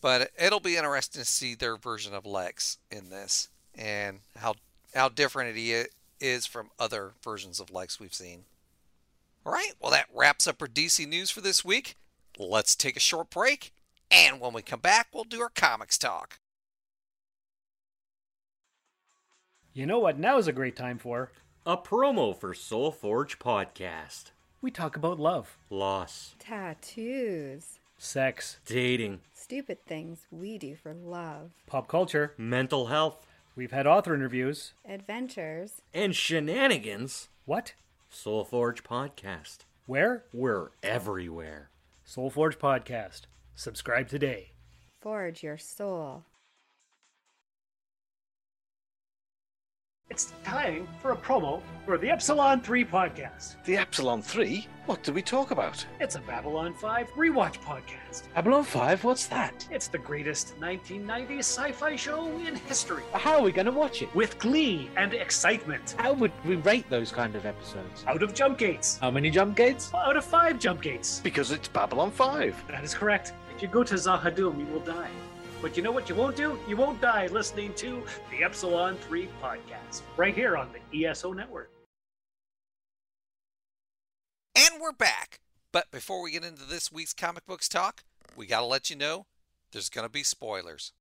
But 0.00 0.30
it'll 0.40 0.60
be 0.60 0.76
interesting 0.76 1.20
to 1.20 1.26
see 1.26 1.54
their 1.54 1.76
version 1.76 2.14
of 2.14 2.26
Lex 2.26 2.78
in 2.90 3.10
this 3.10 3.48
and 3.76 4.20
how 4.36 4.54
how 4.94 5.08
different 5.08 5.56
it 5.56 5.90
is 6.18 6.46
from 6.46 6.70
other 6.78 7.12
versions 7.22 7.60
of 7.60 7.70
Lex 7.70 8.00
we've 8.00 8.14
seen. 8.14 8.44
All 9.44 9.52
right, 9.52 9.72
well, 9.80 9.92
that 9.92 10.06
wraps 10.14 10.46
up 10.46 10.60
our 10.62 10.68
DC 10.68 11.06
news 11.06 11.30
for 11.30 11.40
this 11.40 11.64
week. 11.64 11.96
Let's 12.38 12.74
take 12.74 12.96
a 12.96 13.00
short 13.00 13.30
break, 13.30 13.72
and 14.10 14.40
when 14.40 14.52
we 14.52 14.62
come 14.62 14.80
back, 14.80 15.08
we'll 15.12 15.24
do 15.24 15.40
our 15.40 15.50
comics 15.50 15.98
talk. 15.98 16.38
You 19.74 19.86
know 19.86 19.98
what 19.98 20.18
now 20.18 20.38
is 20.38 20.48
a 20.48 20.52
great 20.52 20.74
time 20.74 20.98
for? 20.98 21.30
A 21.68 21.76
promo 21.76 22.34
for 22.34 22.54
Soul 22.54 22.90
Forge 22.90 23.38
Podcast. 23.38 24.30
We 24.62 24.70
talk 24.70 24.96
about 24.96 25.20
love, 25.20 25.58
Loss, 25.68 26.34
Tattoos. 26.38 27.78
sex, 27.98 28.58
dating, 28.64 29.20
Stupid 29.34 29.84
things 29.84 30.26
we 30.30 30.56
do 30.56 30.74
for 30.74 30.94
love. 30.94 31.50
pop 31.66 31.86
culture. 31.86 32.32
mental 32.38 32.86
health, 32.86 33.26
We've 33.54 33.70
had 33.72 33.86
author 33.86 34.14
interviews. 34.14 34.72
Adventures. 34.88 35.82
and 35.92 36.16
shenanigans. 36.16 37.28
What? 37.44 37.74
Soul 38.08 38.44
Forge 38.44 38.82
Podcast. 38.82 39.58
Where? 39.84 40.24
We're 40.32 40.70
everywhere. 40.82 41.68
Soul 42.02 42.30
Forge 42.30 42.58
Podcast. 42.58 43.22
Subscribe 43.56 44.08
today. 44.08 44.52
Forge 45.02 45.42
your 45.42 45.58
soul. 45.58 46.24
It's 50.10 50.32
time 50.42 50.88
for 51.02 51.12
a 51.12 51.16
promo 51.16 51.60
for 51.84 51.98
the 51.98 52.08
Epsilon 52.08 52.62
3 52.62 52.82
podcast. 52.86 53.56
The 53.64 53.76
Epsilon 53.76 54.22
3? 54.22 54.66
What 54.86 55.02
do 55.02 55.12
we 55.12 55.20
talk 55.20 55.50
about? 55.50 55.84
It's 56.00 56.14
a 56.16 56.20
Babylon 56.20 56.72
5 56.72 57.10
rewatch 57.10 57.58
podcast. 57.60 58.22
Babylon 58.34 58.64
5? 58.64 59.04
What's 59.04 59.26
that? 59.26 59.68
It's 59.70 59.86
the 59.86 59.98
greatest 59.98 60.58
1990s 60.60 61.40
sci 61.40 61.72
fi 61.72 61.94
show 61.94 62.26
in 62.38 62.56
history. 62.56 63.02
How 63.12 63.34
are 63.36 63.42
we 63.42 63.52
going 63.52 63.66
to 63.66 63.72
watch 63.72 64.00
it? 64.00 64.12
With 64.14 64.38
glee 64.38 64.88
and 64.96 65.12
excitement. 65.12 65.94
How 65.98 66.14
would 66.14 66.32
we 66.46 66.56
rate 66.56 66.88
those 66.88 67.12
kind 67.12 67.36
of 67.36 67.44
episodes? 67.44 68.02
Out 68.06 68.22
of 68.22 68.32
jump 68.32 68.56
gates. 68.56 68.96
How 68.98 69.10
many 69.10 69.28
jump 69.30 69.56
gates? 69.56 69.92
Out 69.94 70.16
of 70.16 70.24
five 70.24 70.58
jump 70.58 70.80
gates. 70.80 71.20
Because 71.20 71.50
it's 71.50 71.68
Babylon 71.68 72.10
5. 72.10 72.64
That 72.68 72.82
is 72.82 72.94
correct. 72.94 73.34
If 73.54 73.60
you 73.60 73.68
go 73.68 73.84
to 73.84 73.94
Z'ha'dum, 73.94 74.58
you 74.58 74.66
will 74.72 74.80
die. 74.80 75.10
But 75.60 75.76
you 75.76 75.82
know 75.82 75.90
what 75.90 76.08
you 76.08 76.14
won't 76.14 76.36
do? 76.36 76.58
You 76.68 76.76
won't 76.76 77.00
die 77.00 77.26
listening 77.26 77.74
to 77.74 78.02
the 78.30 78.44
Epsilon 78.44 78.96
3 78.96 79.28
podcast, 79.42 80.02
right 80.16 80.34
here 80.34 80.56
on 80.56 80.70
the 80.72 81.06
ESO 81.06 81.32
network. 81.32 81.70
And 84.54 84.80
we're 84.80 84.92
back. 84.92 85.40
But 85.72 85.90
before 85.90 86.22
we 86.22 86.30
get 86.30 86.44
into 86.44 86.64
this 86.64 86.92
week's 86.92 87.12
comic 87.12 87.44
books 87.46 87.68
talk, 87.68 88.04
we 88.36 88.46
got 88.46 88.60
to 88.60 88.66
let 88.66 88.88
you 88.88 88.96
know 88.96 89.26
there's 89.72 89.90
going 89.90 90.06
to 90.06 90.10
be 90.10 90.22
spoilers. 90.22 90.92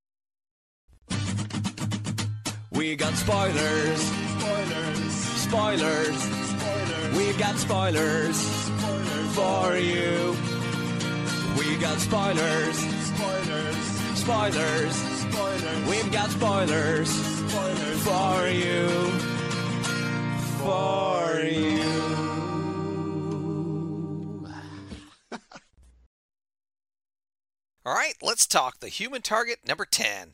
We 2.72 2.96
got 2.96 3.14
spoilers. 3.14 4.02
Spoilers. 4.02 5.14
Spoilers. 5.48 6.18
Spoilers. 6.18 7.18
We've 7.18 7.38
got 7.38 7.56
spoilers. 7.56 8.36
Spoilers 8.36 9.36
for 9.36 9.78
you. 9.78 10.36
We 11.58 11.78
got 11.78 11.98
spoilers. 12.00 12.78
Spoilers. 12.78 13.97
Spoilers. 14.27 14.93
Spoilers. 14.93 15.88
We've 15.88 16.12
got 16.12 16.29
spoilers. 16.29 17.10
Spoilers 17.10 18.03
for 18.03 18.50
you. 18.50 18.89
For 20.60 21.39
you. 21.46 21.81
All 27.86 27.96
right, 27.96 28.15
let's 28.22 28.46
talk 28.46 28.81
the 28.81 28.89
human 28.89 29.22
target 29.22 29.60
number 29.65 29.86
10. 29.86 30.34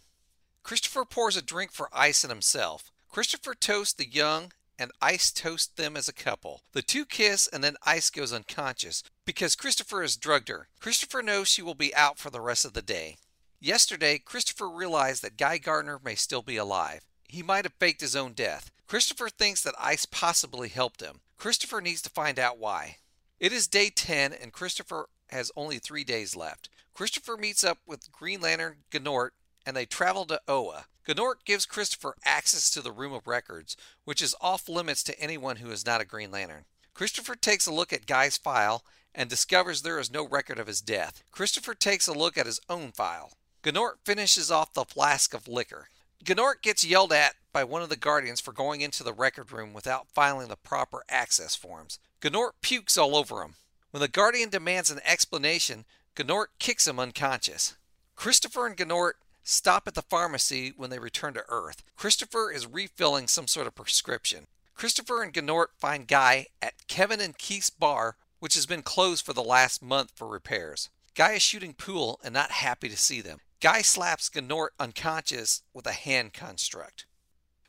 Christopher 0.64 1.06
pours 1.06 1.38
a 1.38 1.44
drink 1.44 1.72
for 1.72 1.88
Ice 1.94 2.24
and 2.24 2.32
himself. 2.32 2.92
Christopher 3.12 3.54
toasts 3.54 3.94
the 3.94 4.10
young, 4.10 4.54
and 4.80 4.90
Ice 5.04 5.32
toasts 5.32 5.68
them 5.68 5.96
as 5.96 6.08
a 6.08 6.14
couple. 6.14 6.62
The 6.72 6.82
two 6.82 7.06
kiss, 7.06 7.46
and 7.46 7.64
then 7.64 7.76
Ice 7.86 8.10
goes 8.10 8.34
unconscious 8.34 9.04
because 9.24 9.56
Christopher 9.56 10.02
has 10.02 10.18
drugged 10.18 10.50
her. 10.50 10.68
Christopher 10.80 11.22
knows 11.22 11.48
she 11.48 11.62
will 11.62 11.76
be 11.76 11.94
out 11.94 12.18
for 12.18 12.32
the 12.32 12.42
rest 12.42 12.66
of 12.66 12.74
the 12.74 12.82
day. 12.82 13.18
Yesterday, 13.64 14.18
Christopher 14.18 14.70
realized 14.70 15.24
that 15.24 15.38
Guy 15.38 15.58
Gardner 15.58 15.98
may 16.04 16.16
still 16.16 16.42
be 16.42 16.58
alive. 16.58 17.06
He 17.30 17.42
might 17.42 17.64
have 17.64 17.76
faked 17.80 18.02
his 18.02 18.14
own 18.14 18.34
death. 18.34 18.72
Christopher 18.88 19.30
thinks 19.30 19.64
that 19.64 19.74
Ice 19.80 20.06
possibly 20.06 20.68
helped 20.68 21.00
him. 21.00 21.22
Christopher 21.38 21.80
needs 21.80 22.02
to 22.02 22.10
find 22.10 22.38
out 22.38 22.60
why. 22.60 22.98
It 23.40 23.54
is 23.54 23.70
day 23.70 23.90
10, 23.90 24.34
and 24.34 24.52
Christopher 24.52 25.08
has 25.30 25.50
only 25.56 25.80
three 25.80 26.04
days 26.04 26.36
left. 26.36 26.70
Christopher 26.94 27.38
meets 27.38 27.64
up 27.64 27.78
with 27.88 28.12
Green 28.12 28.42
Lantern 28.42 28.80
Gnort 28.92 29.30
and 29.66 29.78
they 29.78 29.86
travel 29.86 30.26
to 30.26 30.42
Oa. 30.46 30.88
Gnort 31.08 31.46
gives 31.46 31.66
Christopher 31.66 32.16
access 32.26 32.70
to 32.72 32.82
the 32.82 32.92
Room 32.92 33.14
of 33.14 33.28
Records, 33.28 33.78
which 34.04 34.22
is 34.22 34.36
off 34.42 34.68
limits 34.68 35.04
to 35.04 35.18
anyone 35.18 35.56
who 35.56 35.72
is 35.72 35.86
not 35.86 36.02
a 36.02 36.06
Green 36.06 36.32
Lantern. 36.32 36.66
Christopher 36.94 37.36
takes 37.36 37.66
a 37.66 37.74
look 37.74 37.94
at 37.94 38.08
Guy's 38.08 38.36
file 38.36 38.84
and 39.16 39.30
discovers 39.30 39.84
there 39.84 40.00
is 40.00 40.12
no 40.12 40.28
record 40.28 40.60
of 40.60 40.68
his 40.68 40.82
death. 40.82 41.24
Christopher 41.32 41.74
takes 41.74 42.10
a 42.10 42.14
look 42.14 42.38
at 42.38 42.46
his 42.46 42.60
own 42.68 42.92
file. 42.92 43.32
Gnort 43.64 43.94
finishes 44.04 44.52
off 44.52 44.74
the 44.74 44.84
flask 44.84 45.34
of 45.34 45.48
liquor. 45.48 45.88
Gnort 46.24 46.62
gets 46.62 46.84
yelled 46.84 47.14
at 47.14 47.36
by 47.54 47.64
one 47.64 47.82
of 47.82 47.88
the 47.88 47.96
Guardians 47.96 48.42
for 48.42 48.52
going 48.52 48.82
into 48.82 49.04
the 49.04 49.14
record 49.14 49.54
room 49.54 49.74
without 49.74 50.10
filing 50.10 50.50
the 50.50 50.58
proper 50.58 51.04
access 51.08 51.56
forms. 51.56 51.98
Gnort 52.22 52.52
pukes 52.62 52.98
all 52.98 53.16
over 53.16 53.42
him. 53.42 53.56
When 53.92 54.02
the 54.02 54.10
Guardian 54.10 54.50
demands 54.50 54.92
an 54.92 55.00
explanation, 55.06 55.86
Gnort 56.16 56.48
kicks 56.60 56.88
him 56.88 57.00
unconscious. 57.00 57.76
Christopher 58.18 58.68
and 58.68 58.76
Gnort 58.76 59.14
stop 59.44 59.88
at 59.88 59.94
the 59.94 60.02
pharmacy 60.02 60.74
when 60.76 60.90
they 60.90 61.00
return 61.00 61.34
to 61.36 61.46
Earth. 61.48 61.84
Christopher 61.96 62.52
is 62.52 62.68
refilling 62.68 63.28
some 63.28 63.48
sort 63.48 63.68
of 63.68 63.76
prescription. 63.76 64.48
Christopher 64.76 65.24
and 65.24 65.34
Gnort 65.34 65.68
find 65.78 66.08
Guy 66.08 66.48
at 66.62 66.88
Kevin 66.88 67.22
and 67.22 67.38
Keith's 67.38 67.70
bar, 67.70 68.18
which 68.40 68.56
has 68.56 68.66
been 68.66 68.82
closed 68.82 69.26
for 69.26 69.34
the 69.34 69.44
last 69.44 69.82
month 69.82 70.12
for 70.16 70.28
repairs. 70.28 70.90
Guy 71.16 71.34
is 71.34 71.42
shooting 71.42 71.74
pool 71.74 72.20
and 72.24 72.34
not 72.34 72.52
happy 72.52 72.90
to 72.90 72.98
see 72.98 73.22
them. 73.22 73.40
Guy 73.64 73.82
slaps 73.82 74.30
Gnort 74.30 74.72
unconscious 74.78 75.62
with 75.74 75.88
a 75.88 75.94
hand 75.94 76.34
construct. 76.34 77.06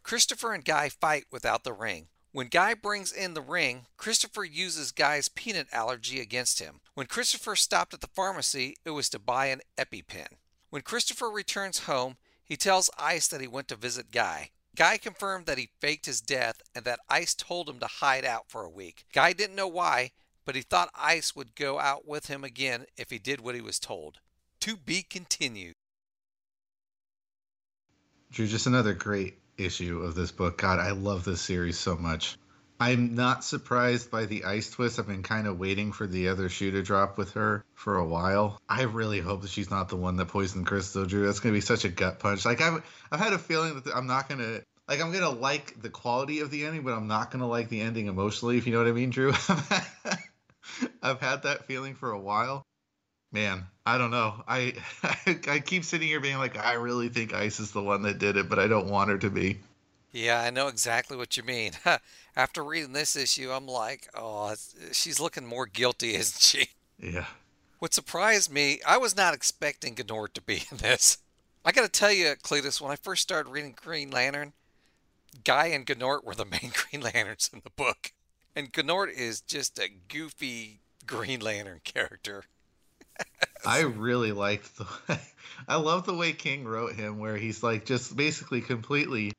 Christopher 0.03 0.53
and 0.53 0.65
Guy 0.65 0.89
fight 0.89 1.27
without 1.31 1.63
the 1.63 1.73
ring. 1.73 2.09
When 2.33 2.49
Guy 2.49 2.75
brings 2.75 3.13
in 3.13 3.35
the 3.35 3.41
ring, 3.41 3.87
Christopher 3.97 4.43
uses 4.43 4.91
Guy's 4.91 5.29
peanut 5.29 5.69
allergy 5.71 6.19
against 6.19 6.59
him. 6.59 6.81
When 6.95 7.07
Christopher 7.07 7.55
stopped 7.55 7.95
at 7.95 8.01
the 8.01 8.09
pharmacy, 8.09 8.75
it 8.85 8.91
was 8.91 9.09
to 9.11 9.21
buy 9.21 9.47
an 9.47 9.61
EpiPen. 9.79 10.39
When 10.69 10.83
Christopher 10.83 11.31
returns 11.31 11.85
home, 11.85 12.17
he 12.43 12.57
tells 12.57 12.91
Ice 12.99 13.29
that 13.29 13.41
he 13.41 13.47
went 13.47 13.69
to 13.69 13.77
visit 13.77 14.11
Guy. 14.11 14.51
Guy 14.75 14.97
confirmed 14.97 15.47
that 15.47 15.59
he 15.59 15.71
faked 15.81 16.07
his 16.07 16.21
death 16.21 16.61
and 16.75 16.85
that 16.85 16.99
Ice 17.09 17.37
told 17.37 17.69
him 17.69 17.79
to 17.79 17.87
hide 17.87 18.25
out 18.25 18.47
for 18.49 18.65
a 18.65 18.69
week. 18.69 19.05
Guy 19.13 19.33
didn't 19.33 19.55
know 19.55 19.69
why, 19.69 20.11
but 20.45 20.57
he 20.57 20.63
thought 20.63 20.91
Ice 20.93 21.37
would 21.37 21.55
go 21.55 21.79
out 21.79 22.05
with 22.05 22.27
him 22.27 22.43
again 22.43 22.87
if 22.97 23.11
he 23.11 23.21
did 23.21 23.41
what 23.41 23.55
he 23.55 23.61
was 23.61 23.79
told. 23.79 24.19
To 24.63 24.77
be 24.77 25.05
continued. 25.05 25.75
Drew, 28.35 28.49
just 28.49 28.67
another 28.67 28.95
great 28.95 29.39
issue 29.57 30.03
of 30.03 30.17
this 30.17 30.33
book. 30.33 30.59
God, 30.59 30.81
I 30.81 30.91
love 30.91 31.25
this 31.25 31.41
series 31.41 31.79
so 31.79 31.95
much. 31.95 32.37
I'm 32.81 33.15
not 33.15 33.45
surprised 33.45 34.11
by 34.11 34.27
the 34.27 34.45
ice 34.45 34.71
twist. 34.71 34.99
I've 34.99 35.07
been 35.07 35.23
kind 35.23 35.47
of 35.47 35.61
waiting 35.61 35.93
for 35.93 36.09
the 36.09 36.27
other 36.31 36.49
shoe 36.49 36.73
to 36.73 36.83
drop 36.83 37.17
with 37.17 37.35
her 37.35 37.65
for 37.75 37.97
a 37.97 38.05
while. 38.05 38.61
I 38.69 38.83
really 38.83 39.21
hope 39.21 39.43
that 39.43 39.51
she's 39.51 39.71
not 39.71 39.89
the 39.89 39.95
one 39.95 40.17
that 40.17 40.27
poisoned 40.27 40.67
Crystal, 40.67 41.07
Drew. 41.07 41.27
That's 41.27 41.39
gonna 41.39 41.53
be 41.53 41.61
such 41.61 41.85
a 41.85 41.89
gut 41.89 42.19
punch. 42.19 42.45
Like 42.45 42.61
I've 42.61 42.83
I've 43.13 43.21
had 43.21 43.35
a 43.35 43.39
feeling 43.39 43.81
that 43.81 43.95
I'm 43.95 44.09
not 44.09 44.29
gonna 44.29 44.63
like 44.89 45.01
I'm 45.01 45.13
gonna 45.13 45.31
like 45.31 45.81
the 45.81 45.91
quality 45.91 46.41
of 46.41 46.51
the 46.51 46.67
ending, 46.67 46.83
but 46.83 46.93
I'm 46.93 47.07
not 47.07 47.31
gonna 47.31 47.47
like 47.47 47.69
the 47.69 47.83
ending 47.83 48.09
emotionally. 48.09 48.59
If 48.59 48.67
you 48.67 48.73
know 48.73 48.81
what 48.81 48.89
I 48.89 48.93
mean, 48.93 49.11
Drew. 49.11 49.33
I've 51.03 51.21
had 51.21 51.45
that 51.45 51.67
feeling 51.67 51.95
for 51.95 52.11
a 52.11 52.19
while. 52.19 52.65
Man, 53.35 53.67
I 53.85 53.99
don't 53.99 54.13
know. 54.13 54.45
I 54.47 54.75
I 55.49 55.59
keep 55.59 55.85
sitting 55.85 56.07
here 56.07 56.21
being 56.21 56.39
like, 56.39 56.57
I 56.57 56.75
really 56.75 57.09
think 57.09 57.35
Ice 57.35 57.59
is 57.59 57.73
the 57.73 57.83
one 57.83 58.03
that 58.03 58.21
did 58.21 58.37
it, 58.37 58.49
but 58.49 58.61
I 58.61 58.69
don't 58.69 58.89
want 58.89 59.11
her 59.11 59.19
to 59.19 59.29
be. 59.29 59.59
Yeah, 60.13 60.41
I 60.41 60.51
know 60.51 60.69
exactly 60.69 61.17
what 61.17 61.37
you 61.37 61.43
mean. 61.43 61.73
After 62.37 62.63
reading 62.63 62.93
this 62.93 63.17
issue, 63.17 63.51
I'm 63.51 63.67
like, 63.67 64.09
oh, 64.15 64.55
she's 64.93 65.19
looking 65.19 65.45
more 65.45 65.67
guilty, 65.67 66.15
isn't 66.15 66.41
she? 66.41 66.69
Yeah. 66.97 67.27
What 67.81 67.93
surprised 67.93 68.53
me, 68.53 68.81
I 68.87 68.99
was 68.99 69.17
not 69.17 69.35
expecting 69.35 69.97
Gnort 69.97 70.35
to 70.35 70.41
be 70.41 70.63
in 70.71 70.77
this. 70.77 71.19
I 71.65 71.73
got 71.73 71.83
to 71.83 71.89
tell 71.89 72.13
you, 72.13 72.37
Cletus, 72.41 72.81
when 72.81 72.93
I 72.93 72.97
first 72.97 73.23
started 73.23 73.51
reading 73.51 73.75
Green 73.75 74.13
Lantern, 74.13 74.53
Guy 75.43 75.67
and 75.67 75.85
Gnort 75.85 76.23
were 76.23 76.37
the 76.37 76.45
main 76.45 76.71
Green 76.73 77.03
Lanterns 77.03 77.51
in 77.53 77.63
the 77.65 77.71
book. 77.71 78.13
And 78.55 78.73
Gnort 78.73 79.13
is 79.13 79.41
just 79.41 79.81
a 79.81 79.89
goofy 80.07 80.83
Green 81.05 81.41
Lantern 81.41 81.81
character. 81.83 82.45
I 83.67 83.81
really 83.81 84.33
liked 84.33 84.77
the 84.77 84.87
I 85.69 85.77
love 85.77 86.07
the 86.07 86.15
way 86.15 86.33
King 86.33 86.65
wrote 86.65 86.95
him 86.95 87.19
where 87.19 87.37
he's 87.37 87.63
like 87.63 87.87
just 87.87 88.15
basically 88.17 88.61
completely 88.61 89.33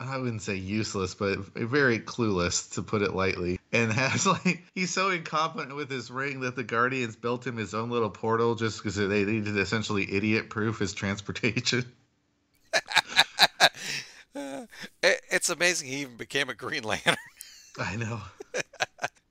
I 0.00 0.16
wouldn't 0.16 0.42
say 0.42 0.56
useless, 0.56 1.14
but 1.14 1.38
very 1.54 2.00
clueless 2.00 2.72
to 2.74 2.82
put 2.82 3.02
it 3.02 3.14
lightly. 3.14 3.60
And 3.72 3.92
has 3.92 4.26
like 4.26 4.64
he's 4.74 4.92
so 4.92 5.10
incompetent 5.10 5.76
with 5.76 5.90
his 5.90 6.10
ring 6.10 6.40
that 6.40 6.56
the 6.56 6.64
Guardians 6.64 7.16
built 7.16 7.46
him 7.46 7.56
his 7.56 7.74
own 7.74 7.90
little 7.90 8.10
portal 8.10 8.54
just 8.54 8.78
because 8.78 8.96
they 8.96 9.24
needed 9.24 9.56
essentially 9.56 10.12
idiot 10.12 10.50
proof 10.50 10.78
his 10.78 10.92
transportation. 10.92 11.84
it's 15.02 15.50
amazing 15.50 15.88
he 15.88 16.00
even 16.02 16.16
became 16.16 16.48
a 16.48 16.54
Green 16.54 16.82
Lantern. 16.82 17.16
I 17.78 17.96
know. 17.96 18.20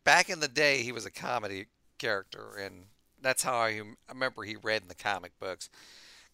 Back 0.04 0.30
in 0.30 0.40
the 0.40 0.48
day, 0.48 0.82
he 0.84 0.92
was 0.92 1.06
a 1.06 1.12
comedy 1.12 1.68
character, 2.00 2.56
and 2.60 2.86
that's 3.22 3.44
how 3.44 3.56
I 3.56 3.82
remember 4.10 4.44
he 4.44 4.56
read 4.56 4.82
in 4.82 4.88
the 4.88 4.96
comic 4.96 5.32
books. 5.40 5.70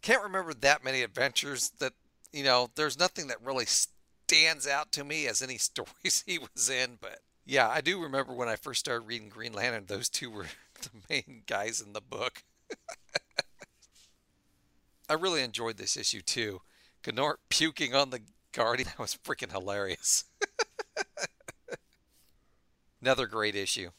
Can't 0.01 0.24
remember 0.24 0.53
that 0.53 0.84
many 0.84 1.01
adventures 1.01 1.72
that 1.79 1.94
you 2.32 2.44
know. 2.44 2.70
There's 2.75 3.00
nothing 3.00 3.27
that 3.27 3.41
really 3.44 3.65
stands 3.65 4.67
out 4.67 4.91
to 4.94 5.03
me 5.03 5.27
as 5.27 5.41
any 5.41 5.58
stories 5.60 6.24
he 6.25 6.38
was 6.38 6.70
in, 6.70 6.98
but 7.01 7.20
yeah, 7.46 7.70
I 7.70 7.82
do 7.82 8.01
remember 8.01 8.34
when 8.34 8.50
I 8.50 8.56
first 8.56 8.79
started 8.82 9.08
reading 9.08 9.29
Green 9.29 9.53
Lantern. 9.53 9.86
Those 9.88 10.10
two 10.10 10.29
were 10.29 10.48
the 10.82 10.89
main 11.10 11.44
guys 11.48 11.82
in 11.82 11.94
the 11.94 12.01
book. 12.01 12.44
I 15.10 15.13
really 15.13 15.41
enjoyed 15.41 15.77
this 15.77 15.96
issue 15.96 16.22
too. 16.22 16.62
Gnort 17.03 17.36
puking 17.48 17.96
on 17.96 18.10
the 18.10 18.20
Guardian 18.51 18.89
that 18.89 19.00
was 19.00 19.17
freaking 19.24 19.51
hilarious. 19.51 20.25
Another 23.01 23.27
great 23.27 23.56
issue. 23.56 23.91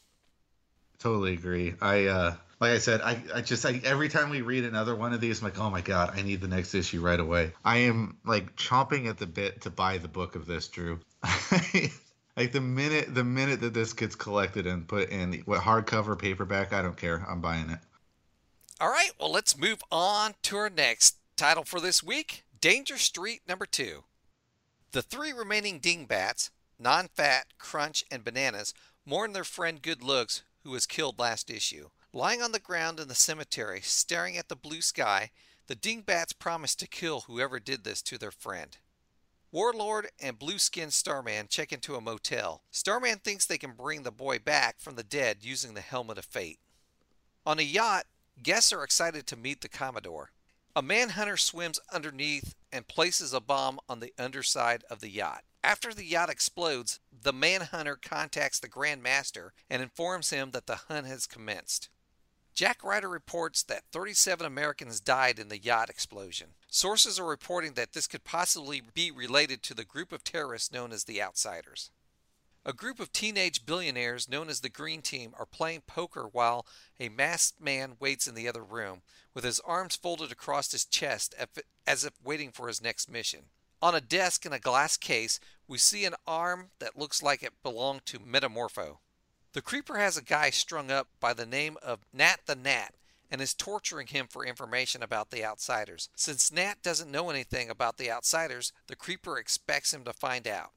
Totally 0.99 1.33
agree. 1.33 1.73
I 1.81 2.05
uh 2.05 2.35
like 2.59 2.71
I 2.71 2.77
said, 2.77 3.01
I, 3.01 3.21
I 3.33 3.41
just 3.41 3.65
I, 3.65 3.79
every 3.85 4.09
time 4.09 4.29
we 4.29 4.41
read 4.41 4.65
another 4.65 4.95
one 4.95 5.13
of 5.13 5.21
these, 5.21 5.39
I'm 5.39 5.45
like, 5.45 5.59
oh 5.59 5.69
my 5.69 5.81
god, 5.81 6.11
I 6.13 6.21
need 6.21 6.41
the 6.41 6.47
next 6.47 6.73
issue 6.73 6.99
right 7.01 7.19
away. 7.19 7.53
I 7.63 7.77
am 7.77 8.17
like 8.25 8.55
chomping 8.57 9.07
at 9.07 9.17
the 9.17 9.27
bit 9.27 9.61
to 9.61 9.69
buy 9.69 9.97
the 9.97 10.09
book 10.09 10.35
of 10.35 10.45
this, 10.45 10.67
Drew. 10.67 10.99
like 12.35 12.51
the 12.51 12.61
minute 12.61 13.15
the 13.15 13.23
minute 13.23 13.61
that 13.61 13.73
this 13.73 13.93
gets 13.93 14.15
collected 14.15 14.67
and 14.67 14.87
put 14.87 15.09
in 15.09 15.41
what 15.45 15.61
hardcover, 15.61 16.19
paperback, 16.19 16.73
I 16.73 16.81
don't 16.81 16.97
care. 16.97 17.25
I'm 17.29 17.39
buying 17.39 17.69
it. 17.69 17.79
All 18.81 18.89
right, 18.89 19.11
well 19.19 19.31
let's 19.31 19.57
move 19.57 19.81
on 19.91 20.35
to 20.43 20.57
our 20.57 20.69
next 20.69 21.15
title 21.37 21.63
for 21.63 21.79
this 21.79 22.03
week, 22.03 22.43
Danger 22.59 22.97
Street 22.97 23.41
number 23.47 23.65
two. 23.65 24.03
The 24.91 25.01
three 25.01 25.31
remaining 25.31 25.79
dingbats, 25.79 26.49
Non-Fat, 26.77 27.45
Crunch, 27.57 28.03
and 28.11 28.23
Bananas, 28.23 28.73
mourn 29.05 29.33
their 29.33 29.43
friend 29.43 29.81
Good 29.81 30.01
Looks, 30.01 30.43
who 30.63 30.71
was 30.71 30.85
killed 30.85 31.19
last 31.19 31.49
issue. 31.49 31.89
Lying 32.11 32.41
on 32.41 32.53
the 32.53 32.59
ground 32.59 32.99
in 32.99 33.07
the 33.07 33.13
cemetery, 33.13 33.81
staring 33.81 34.35
at 34.35 34.49
the 34.49 34.55
blue 34.55 34.81
sky, 34.81 35.29
the 35.67 35.75
dingbats 35.75 36.33
promise 36.33 36.73
to 36.75 36.87
kill 36.87 37.21
whoever 37.21 37.59
did 37.59 37.83
this 37.83 38.01
to 38.01 38.17
their 38.17 38.31
friend. 38.31 38.77
Warlord 39.51 40.09
and 40.19 40.39
Blue 40.39 40.57
Skin 40.57 40.89
Starman 40.89 41.45
check 41.49 41.71
into 41.71 41.95
a 41.95 42.01
motel. 42.01 42.63
Starman 42.71 43.19
thinks 43.19 43.45
they 43.45 43.59
can 43.59 43.73
bring 43.73 44.01
the 44.01 44.11
boy 44.11 44.39
back 44.39 44.79
from 44.79 44.95
the 44.95 45.03
dead 45.03 45.37
using 45.41 45.75
the 45.75 45.81
Helmet 45.81 46.17
of 46.17 46.25
Fate. 46.25 46.57
On 47.45 47.59
a 47.59 47.63
yacht, 47.63 48.05
guests 48.41 48.73
are 48.73 48.83
excited 48.83 49.27
to 49.27 49.35
meet 49.35 49.61
the 49.61 49.69
Commodore. 49.69 50.31
A 50.75 50.81
manhunter 50.81 51.37
swims 51.37 51.79
underneath 51.91 52.55
and 52.71 52.87
places 52.87 53.33
a 53.33 53.39
bomb 53.39 53.79
on 53.87 53.99
the 53.99 54.13
underside 54.17 54.83
of 54.89 54.99
the 54.99 55.09
yacht. 55.09 55.43
After 55.63 55.93
the 55.93 56.05
yacht 56.05 56.31
explodes, 56.31 56.99
the 57.11 57.33
manhunter 57.33 57.95
contacts 57.95 58.59
the 58.59 58.67
Grand 58.67 59.03
Master 59.03 59.53
and 59.69 59.83
informs 59.83 60.31
him 60.31 60.51
that 60.51 60.65
the 60.65 60.75
hunt 60.87 61.05
has 61.05 61.27
commenced. 61.27 61.89
Jack 62.53 62.83
Ryder 62.83 63.09
reports 63.09 63.63
that 63.63 63.83
37 63.91 64.45
Americans 64.45 64.99
died 64.99 65.39
in 65.39 65.47
the 65.47 65.57
yacht 65.57 65.89
explosion. 65.89 66.49
Sources 66.67 67.19
are 67.19 67.25
reporting 67.25 67.73
that 67.73 67.93
this 67.93 68.07
could 68.07 68.23
possibly 68.23 68.81
be 68.93 69.11
related 69.11 69.63
to 69.63 69.73
the 69.73 69.85
group 69.85 70.11
of 70.11 70.23
terrorists 70.23 70.71
known 70.71 70.91
as 70.91 71.05
the 71.05 71.21
Outsiders. 71.21 71.91
A 72.65 72.73
group 72.73 72.99
of 72.99 73.13
teenage 73.13 73.65
billionaires 73.65 74.27
known 74.27 74.49
as 74.49 74.59
the 74.59 74.69
Green 74.69 75.01
Team 75.01 75.33
are 75.39 75.45
playing 75.45 75.83
poker 75.87 76.27
while 76.29 76.67
a 76.99 77.07
masked 77.07 77.61
man 77.61 77.95
waits 77.99 78.27
in 78.27 78.35
the 78.35 78.49
other 78.49 78.63
room, 78.63 79.01
with 79.33 79.45
his 79.45 79.61
arms 79.61 79.95
folded 79.95 80.31
across 80.31 80.71
his 80.71 80.83
chest 80.83 81.33
as 81.87 82.03
if 82.03 82.13
waiting 82.21 82.51
for 82.51 82.67
his 82.67 82.81
next 82.81 83.09
mission. 83.09 83.45
On 83.81 83.95
a 83.95 84.01
desk 84.01 84.45
in 84.45 84.51
a 84.51 84.59
glass 84.59 84.97
case, 84.97 85.39
we 85.65 85.77
see 85.77 86.03
an 86.03 86.15
arm 86.27 86.71
that 86.79 86.97
looks 86.97 87.23
like 87.23 87.41
it 87.41 87.63
belonged 87.63 88.05
to 88.07 88.19
Metamorpho. 88.19 88.97
The 89.53 89.61
creeper 89.61 89.97
has 89.97 90.15
a 90.15 90.23
guy 90.23 90.51
strung 90.51 90.91
up 90.91 91.07
by 91.19 91.33
the 91.33 91.45
name 91.45 91.77
of 91.81 92.05
Nat 92.13 92.41
the 92.45 92.55
Nat 92.55 92.93
and 93.31 93.41
is 93.41 93.53
torturing 93.53 94.07
him 94.07 94.27
for 94.29 94.45
information 94.45 95.01
about 95.01 95.31
the 95.31 95.43
outsiders. 95.43 96.09
Since 96.15 96.51
Nat 96.51 96.81
doesn't 96.83 97.11
know 97.11 97.29
anything 97.29 97.69
about 97.69 97.97
the 97.97 98.11
outsiders, 98.11 98.73
the 98.87 98.95
creeper 98.95 99.37
expects 99.37 99.93
him 99.93 100.03
to 100.03 100.13
find 100.13 100.47
out. 100.47 100.71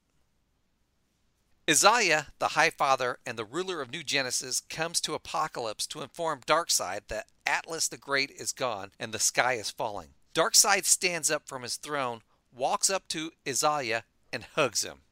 Izaya, 1.66 2.26
the 2.38 2.48
High 2.48 2.70
Father 2.70 3.18
and 3.24 3.38
the 3.38 3.44
ruler 3.44 3.80
of 3.80 3.92
New 3.92 4.02
Genesis, 4.02 4.60
comes 4.60 5.00
to 5.02 5.12
Apokolips 5.12 5.86
to 5.88 6.02
inform 6.02 6.40
Darkseid 6.40 7.02
that 7.08 7.26
Atlas 7.46 7.88
the 7.88 7.96
Great 7.96 8.30
is 8.30 8.52
gone 8.52 8.90
and 8.98 9.12
the 9.12 9.18
sky 9.18 9.54
is 9.54 9.70
falling. 9.70 10.08
Darkseid 10.34 10.86
stands 10.86 11.30
up 11.30 11.46
from 11.46 11.62
his 11.62 11.76
throne, 11.76 12.22
walks 12.52 12.90
up 12.90 13.06
to 13.08 13.30
Izaya, 13.46 14.02
and 14.32 14.44
hugs 14.54 14.82
him. 14.82 15.02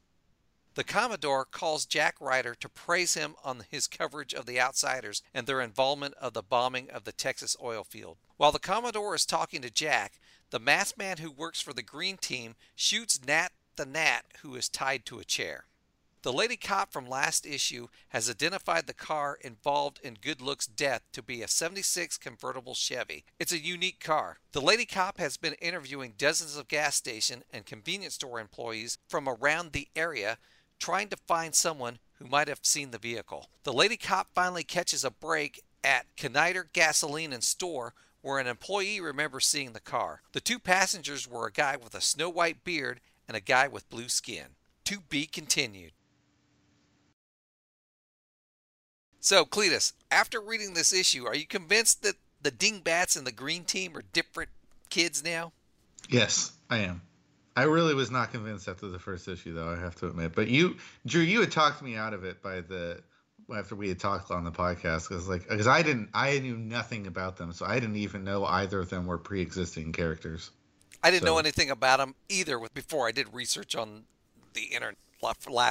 The 0.80 0.84
Commodore 0.84 1.44
calls 1.44 1.84
Jack 1.84 2.18
Ryder 2.22 2.54
to 2.54 2.68
praise 2.70 3.12
him 3.12 3.34
on 3.44 3.64
his 3.70 3.86
coverage 3.86 4.32
of 4.32 4.46
the 4.46 4.58
Outsiders 4.58 5.22
and 5.34 5.46
their 5.46 5.60
involvement 5.60 6.14
of 6.14 6.32
the 6.32 6.42
bombing 6.42 6.88
of 6.88 7.04
the 7.04 7.12
Texas 7.12 7.54
oil 7.62 7.84
field. 7.84 8.16
While 8.38 8.50
the 8.50 8.58
Commodore 8.60 9.14
is 9.14 9.26
talking 9.26 9.60
to 9.60 9.68
Jack, 9.68 10.18
the 10.48 10.58
masked 10.58 10.96
man 10.96 11.18
who 11.18 11.30
works 11.30 11.60
for 11.60 11.74
the 11.74 11.82
Green 11.82 12.16
Team 12.16 12.54
shoots 12.74 13.20
Nat 13.22 13.50
the 13.76 13.84
Nat, 13.84 14.22
who 14.40 14.54
is 14.56 14.70
tied 14.70 15.04
to 15.04 15.18
a 15.18 15.24
chair. 15.24 15.66
The 16.22 16.32
lady 16.32 16.56
cop 16.56 16.92
from 16.92 17.06
last 17.06 17.44
issue 17.44 17.88
has 18.08 18.30
identified 18.30 18.86
the 18.86 18.94
car 18.94 19.38
involved 19.42 20.00
in 20.02 20.16
Good 20.20 20.40
Look's 20.40 20.66
death 20.66 21.02
to 21.12 21.22
be 21.22 21.42
a 21.42 21.48
76 21.48 22.16
convertible 22.16 22.74
Chevy. 22.74 23.24
It's 23.38 23.52
a 23.52 23.58
unique 23.58 24.00
car. 24.00 24.38
The 24.52 24.60
lady 24.62 24.86
cop 24.86 25.18
has 25.18 25.36
been 25.36 25.54
interviewing 25.54 26.14
dozens 26.16 26.56
of 26.56 26.68
gas 26.68 26.94
station 26.94 27.42
and 27.50 27.66
convenience 27.66 28.14
store 28.14 28.40
employees 28.40 28.96
from 29.08 29.28
around 29.28 29.72
the 29.72 29.88
area 29.94 30.38
trying 30.80 31.08
to 31.08 31.16
find 31.28 31.54
someone 31.54 31.98
who 32.18 32.26
might 32.26 32.48
have 32.48 32.60
seen 32.62 32.90
the 32.90 32.98
vehicle. 32.98 33.48
The 33.62 33.72
lady 33.72 33.96
cop 33.96 34.28
finally 34.34 34.64
catches 34.64 35.04
a 35.04 35.10
break 35.10 35.62
at 35.84 36.06
Kneider 36.16 36.64
Gasoline 36.72 37.32
and 37.32 37.44
Store 37.44 37.94
where 38.22 38.38
an 38.38 38.46
employee 38.46 39.00
remembers 39.00 39.46
seeing 39.46 39.72
the 39.72 39.80
car. 39.80 40.22
The 40.32 40.40
two 40.40 40.58
passengers 40.58 41.28
were 41.28 41.46
a 41.46 41.52
guy 41.52 41.76
with 41.76 41.94
a 41.94 42.00
snow 42.00 42.28
white 42.28 42.64
beard 42.64 43.00
and 43.26 43.36
a 43.36 43.40
guy 43.40 43.68
with 43.68 43.88
blue 43.88 44.08
skin. 44.08 44.46
To 44.84 45.00
be 45.08 45.26
continued. 45.26 45.92
So, 49.20 49.44
Cletus, 49.44 49.92
after 50.10 50.40
reading 50.40 50.74
this 50.74 50.92
issue, 50.92 51.26
are 51.26 51.36
you 51.36 51.46
convinced 51.46 52.02
that 52.02 52.16
the 52.42 52.50
Dingbats 52.50 53.16
and 53.16 53.26
the 53.26 53.32
Green 53.32 53.64
Team 53.64 53.96
are 53.96 54.02
different 54.12 54.50
kids 54.88 55.22
now? 55.22 55.52
Yes, 56.08 56.52
I 56.68 56.78
am. 56.78 57.02
I 57.60 57.64
really 57.64 57.94
was 57.94 58.10
not 58.10 58.30
convinced 58.30 58.68
after 58.68 58.88
the 58.88 58.98
first 58.98 59.28
issue, 59.28 59.54
though. 59.54 59.68
I 59.68 59.78
have 59.78 59.94
to 59.96 60.06
admit. 60.06 60.32
But 60.34 60.48
you, 60.48 60.76
Drew, 61.04 61.20
you 61.20 61.40
had 61.40 61.52
talked 61.52 61.82
me 61.82 61.94
out 61.94 62.14
of 62.14 62.24
it 62.24 62.42
by 62.42 62.62
the 62.62 63.02
after 63.54 63.74
we 63.74 63.88
had 63.88 63.98
talked 63.98 64.30
on 64.30 64.44
the 64.44 64.50
podcast 64.50 65.08
because 65.08 65.28
like 65.28 65.46
because 65.46 65.66
I 65.66 65.82
didn't 65.82 66.08
I 66.14 66.38
knew 66.38 66.56
nothing 66.56 67.06
about 67.06 67.36
them, 67.36 67.52
so 67.52 67.66
I 67.66 67.78
didn't 67.78 67.96
even 67.96 68.24
know 68.24 68.46
either 68.46 68.80
of 68.80 68.88
them 68.88 69.06
were 69.06 69.18
pre-existing 69.18 69.92
characters. 69.92 70.50
I 71.02 71.10
didn't 71.10 71.24
so. 71.24 71.34
know 71.34 71.38
anything 71.38 71.70
about 71.70 71.98
them 71.98 72.14
either 72.30 72.58
with 72.58 72.72
before 72.72 73.06
I 73.06 73.12
did 73.12 73.34
research 73.34 73.74
on 73.74 74.04
the 74.54 74.62
internet 74.62 74.96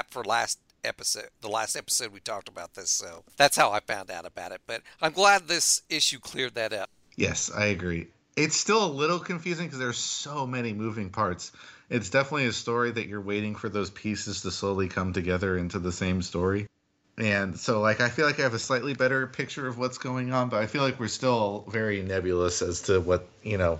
for 0.10 0.23
last 0.23 0.60
episode, 0.84 1.30
the 1.41 1.49
last 1.49 1.75
episode 1.75 2.12
we 2.12 2.19
talked 2.19 2.49
about 2.49 2.75
this. 2.75 2.91
So 2.91 3.23
that's 3.36 3.58
how 3.58 3.71
I 3.71 3.80
found 3.80 4.12
out 4.12 4.28
about 4.28 4.52
it. 4.52 4.62
But 4.67 4.84
I'm 5.02 5.12
glad 5.12 5.47
this 5.47 5.82
issue 5.89 6.19
cleared 6.19 6.54
that 6.54 6.71
up. 6.71 6.91
Yes, 7.15 7.52
I 7.52 7.65
agree. 7.65 8.08
It's 8.39 8.56
still 8.56 8.86
a 8.86 8.88
little 8.88 9.19
confusing 9.19 9.65
because 9.65 9.80
there's 9.80 9.97
so 9.97 10.47
many 10.47 10.71
moving 10.71 11.10
parts. 11.10 11.52
It's 11.89 12.10
definitely 12.10 12.45
a 12.45 12.54
story 12.54 12.89
that 12.89 13.06
you're 13.06 13.19
waiting 13.19 13.56
for 13.56 13.67
those 13.67 13.89
pieces 13.89 14.43
to 14.43 14.52
slowly 14.52 14.88
come 14.88 15.12
together 15.12 15.58
into 15.58 15.78
the 15.78 15.91
same 15.91 16.21
story. 16.21 16.69
And 17.17 17.60
so, 17.60 17.82
like, 17.82 17.99
I 17.99 18.08
feel 18.08 18.25
like 18.25 18.39
I 18.39 18.43
have 18.43 18.54
a 18.54 18.60
slightly 18.60 18.93
better 18.93 19.28
picture 19.28 19.67
of 19.67 19.78
what's 19.78 19.97
going 19.97 20.32
on, 20.32 20.47
but 20.47 20.63
I 20.63 20.67
feel 20.67 20.84
like 20.84 21.02
we're 21.02 21.10
still 21.10 21.65
very 21.67 22.02
nebulous 22.02 22.62
as 22.62 22.84
to 22.84 23.02
what, 23.02 23.28
you 23.43 23.58
know, 23.58 23.78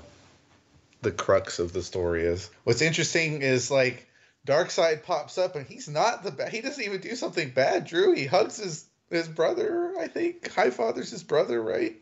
the 1.04 1.12
crux 1.12 1.60
of 1.60 1.72
the 1.72 1.82
story 1.82 2.24
is. 2.26 2.50
What's 2.66 2.82
interesting 2.82 3.42
is, 3.42 3.72
like, 3.72 4.10
Darkseid 4.46 5.04
pops 5.04 5.38
up 5.38 5.56
and 5.56 5.66
he's 5.66 5.88
not 5.88 6.24
the 6.24 6.32
bad. 6.32 6.52
He 6.52 6.60
doesn't 6.60 6.84
even 6.84 7.00
do 7.00 7.16
something 7.16 7.52
bad. 7.52 7.86
Drew, 7.86 8.14
he 8.14 8.26
hugs 8.26 8.58
his 8.58 8.86
his 9.10 9.30
brother. 9.30 9.94
I 9.98 10.10
think 10.10 10.52
High 10.52 10.72
Father's 10.72 11.12
his 11.12 11.24
brother, 11.24 11.62
right? 11.62 11.96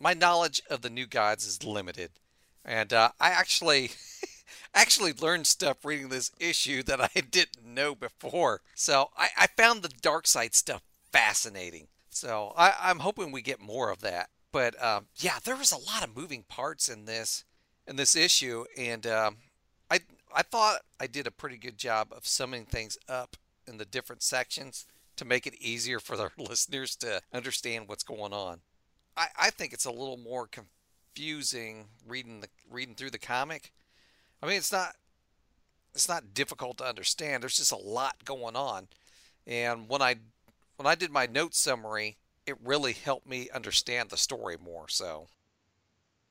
My 0.00 0.14
knowledge 0.14 0.60
of 0.68 0.82
the 0.82 0.90
New 0.90 1.06
Gods 1.06 1.46
is 1.46 1.64
limited, 1.64 2.10
and 2.64 2.92
uh, 2.92 3.10
I 3.20 3.30
actually 3.30 3.92
actually 4.74 5.12
learned 5.12 5.46
stuff 5.46 5.84
reading 5.84 6.08
this 6.08 6.32
issue 6.38 6.82
that 6.84 7.00
I 7.00 7.20
didn't 7.30 7.64
know 7.64 7.94
before. 7.94 8.60
So 8.74 9.10
I, 9.16 9.28
I 9.36 9.46
found 9.56 9.82
the 9.82 9.88
Darkseid 9.88 10.54
stuff 10.54 10.82
fascinating. 11.12 11.88
So 12.10 12.52
I, 12.56 12.90
am 12.90 13.00
hoping 13.00 13.32
we 13.32 13.42
get 13.42 13.60
more 13.60 13.90
of 13.90 14.00
that. 14.02 14.30
But 14.52 14.80
um, 14.82 15.06
yeah, 15.16 15.38
there 15.44 15.56
was 15.56 15.72
a 15.72 15.78
lot 15.78 16.04
of 16.04 16.16
moving 16.16 16.44
parts 16.48 16.88
in 16.88 17.06
this 17.06 17.44
in 17.86 17.96
this 17.96 18.16
issue, 18.16 18.64
and 18.76 19.06
um, 19.06 19.36
I 19.90 20.00
I 20.34 20.42
thought 20.42 20.82
I 21.00 21.06
did 21.06 21.26
a 21.26 21.32
pretty 21.32 21.56
good 21.56 21.76
job 21.76 22.08
of 22.12 22.26
summing 22.26 22.64
things 22.64 22.96
up 23.08 23.36
in 23.66 23.78
the 23.78 23.84
different 23.84 24.22
sections 24.22 24.86
to 25.16 25.24
make 25.24 25.46
it 25.46 25.54
easier 25.60 25.98
for 26.00 26.16
the 26.16 26.30
listeners 26.38 26.96
to 26.96 27.20
understand 27.32 27.88
what's 27.88 28.04
going 28.04 28.32
on. 28.32 28.60
I, 29.16 29.26
I 29.38 29.50
think 29.50 29.72
it's 29.72 29.84
a 29.84 29.90
little 29.90 30.16
more 30.16 30.48
confusing 30.48 31.86
reading 32.06 32.40
the 32.40 32.48
reading 32.70 32.94
through 32.94 33.10
the 33.10 33.18
comic. 33.18 33.72
I 34.42 34.46
mean, 34.46 34.56
it's 34.56 34.72
not 34.72 34.94
it's 35.94 36.08
not 36.08 36.34
difficult 36.34 36.78
to 36.78 36.84
understand. 36.84 37.42
There's 37.42 37.56
just 37.56 37.72
a 37.72 37.76
lot 37.76 38.24
going 38.24 38.56
on, 38.56 38.88
and 39.46 39.88
when 39.88 40.02
I 40.02 40.16
when 40.76 40.86
I 40.86 40.94
did 40.94 41.10
my 41.10 41.26
note 41.26 41.54
summary, 41.54 42.16
it 42.46 42.56
really 42.64 42.92
helped 42.92 43.28
me 43.28 43.48
understand 43.54 44.10
the 44.10 44.16
story 44.16 44.56
more. 44.62 44.88
So 44.88 45.28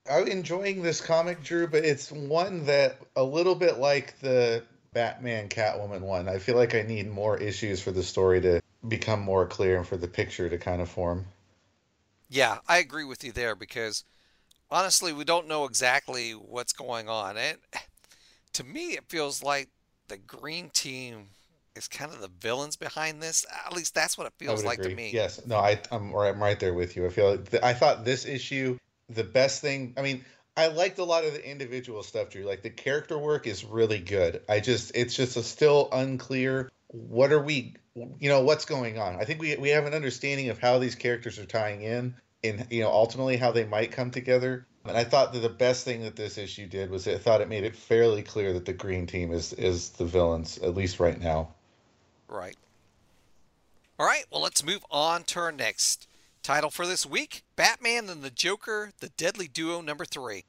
I'm 0.09 0.27
enjoying 0.27 0.81
this 0.81 0.99
comic, 0.99 1.43
Drew, 1.43 1.67
but 1.67 1.85
it's 1.85 2.11
one 2.11 2.65
that 2.65 2.97
a 3.15 3.23
little 3.23 3.55
bit 3.55 3.77
like 3.77 4.19
the 4.19 4.63
Batman 4.93 5.49
Catwoman 5.49 6.01
one. 6.01 6.27
I 6.27 6.39
feel 6.39 6.55
like 6.55 6.75
I 6.75 6.81
need 6.81 7.09
more 7.09 7.37
issues 7.37 7.81
for 7.81 7.91
the 7.91 8.03
story 8.03 8.41
to 8.41 8.61
become 8.87 9.21
more 9.21 9.47
clear 9.47 9.77
and 9.77 9.87
for 9.87 9.97
the 9.97 10.07
picture 10.07 10.49
to 10.49 10.57
kind 10.57 10.81
of 10.81 10.89
form. 10.89 11.25
Yeah, 12.33 12.57
I 12.67 12.79
agree 12.79 13.03
with 13.03 13.23
you 13.23 13.31
there 13.31 13.55
because 13.55 14.05
honestly, 14.71 15.13
we 15.13 15.23
don't 15.23 15.47
know 15.47 15.65
exactly 15.65 16.31
what's 16.31 16.73
going 16.73 17.07
on. 17.07 17.37
And 17.37 17.59
to 18.53 18.63
me, 18.63 18.93
it 18.93 19.03
feels 19.07 19.43
like 19.43 19.69
the 20.07 20.17
green 20.17 20.71
team 20.71 21.27
is 21.75 21.87
kind 21.87 22.11
of 22.11 22.21
the 22.21 22.31
villains 22.39 22.75
behind 22.75 23.21
this. 23.21 23.45
At 23.67 23.73
least 23.73 23.93
that's 23.93 24.17
what 24.17 24.25
it 24.25 24.33
feels 24.39 24.65
like 24.65 24.79
agree. 24.79 24.89
to 24.89 24.95
me. 24.95 25.11
Yes, 25.13 25.45
no, 25.45 25.57
I, 25.57 25.79
I'm 25.91 26.11
right, 26.11 26.29
I'm 26.29 26.41
right 26.41 26.59
there 26.59 26.73
with 26.73 26.95
you. 26.95 27.05
I 27.05 27.09
feel 27.09 27.29
like 27.29 27.51
th- 27.51 27.61
I 27.61 27.75
thought 27.75 28.03
this 28.03 28.25
issue, 28.25 28.79
the 29.09 29.23
best 29.23 29.61
thing. 29.61 29.93
I 29.95 30.01
mean, 30.01 30.25
I 30.57 30.67
liked 30.67 30.97
a 30.97 31.03
lot 31.03 31.25
of 31.25 31.33
the 31.33 31.47
individual 31.47 32.01
stuff, 32.01 32.31
Drew. 32.31 32.45
Like 32.45 32.63
the 32.63 32.71
character 32.71 33.19
work 33.19 33.45
is 33.45 33.63
really 33.63 33.99
good. 33.99 34.41
I 34.49 34.59
just, 34.59 34.91
it's 34.95 35.15
just 35.15 35.37
a 35.37 35.43
still 35.43 35.87
unclear. 35.91 36.71
What 36.87 37.31
are 37.31 37.43
we? 37.43 37.75
You 37.95 38.29
know, 38.29 38.41
what's 38.41 38.65
going 38.65 38.97
on? 38.97 39.17
I 39.17 39.25
think 39.25 39.39
we 39.39 39.55
we 39.55 39.69
have 39.69 39.85
an 39.85 39.93
understanding 39.93 40.49
of 40.49 40.57
how 40.57 40.79
these 40.79 40.95
characters 40.95 41.37
are 41.37 41.45
tying 41.45 41.83
in, 41.83 42.15
and 42.43 42.67
you 42.69 42.81
know, 42.81 42.89
ultimately 42.89 43.37
how 43.37 43.51
they 43.51 43.65
might 43.65 43.91
come 43.91 44.11
together. 44.11 44.65
And 44.85 44.97
I 44.97 45.05
thought 45.05 45.31
that 45.33 45.39
the 45.39 45.49
best 45.49 45.85
thing 45.85 46.01
that 46.01 46.15
this 46.15 46.37
issue 46.37 46.67
did 46.67 46.89
was 46.89 47.07
it 47.07 47.21
thought 47.21 47.41
it 47.41 47.47
made 47.47 47.63
it 47.63 47.75
fairly 47.75 48.21
clear 48.21 48.51
that 48.53 48.65
the 48.65 48.73
green 48.73 49.07
team 49.07 49.31
is 49.31 49.53
is 49.53 49.89
the 49.91 50.05
villains, 50.05 50.57
at 50.57 50.75
least 50.75 50.99
right 50.99 51.19
now. 51.19 51.53
Right. 52.27 52.57
All 53.99 54.07
right, 54.07 54.25
well, 54.31 54.41
let's 54.41 54.65
move 54.65 54.85
on 54.89 55.23
to 55.25 55.39
our 55.39 55.51
next 55.51 56.07
title 56.41 56.69
for 56.69 56.85
this 56.85 57.05
week 57.05 57.43
Batman 57.55 58.09
and 58.09 58.23
the 58.23 58.29
Joker, 58.29 58.91
the 58.99 59.09
Deadly 59.09 59.47
Duo 59.47 59.81
number 59.81 60.03
three. 60.03 60.43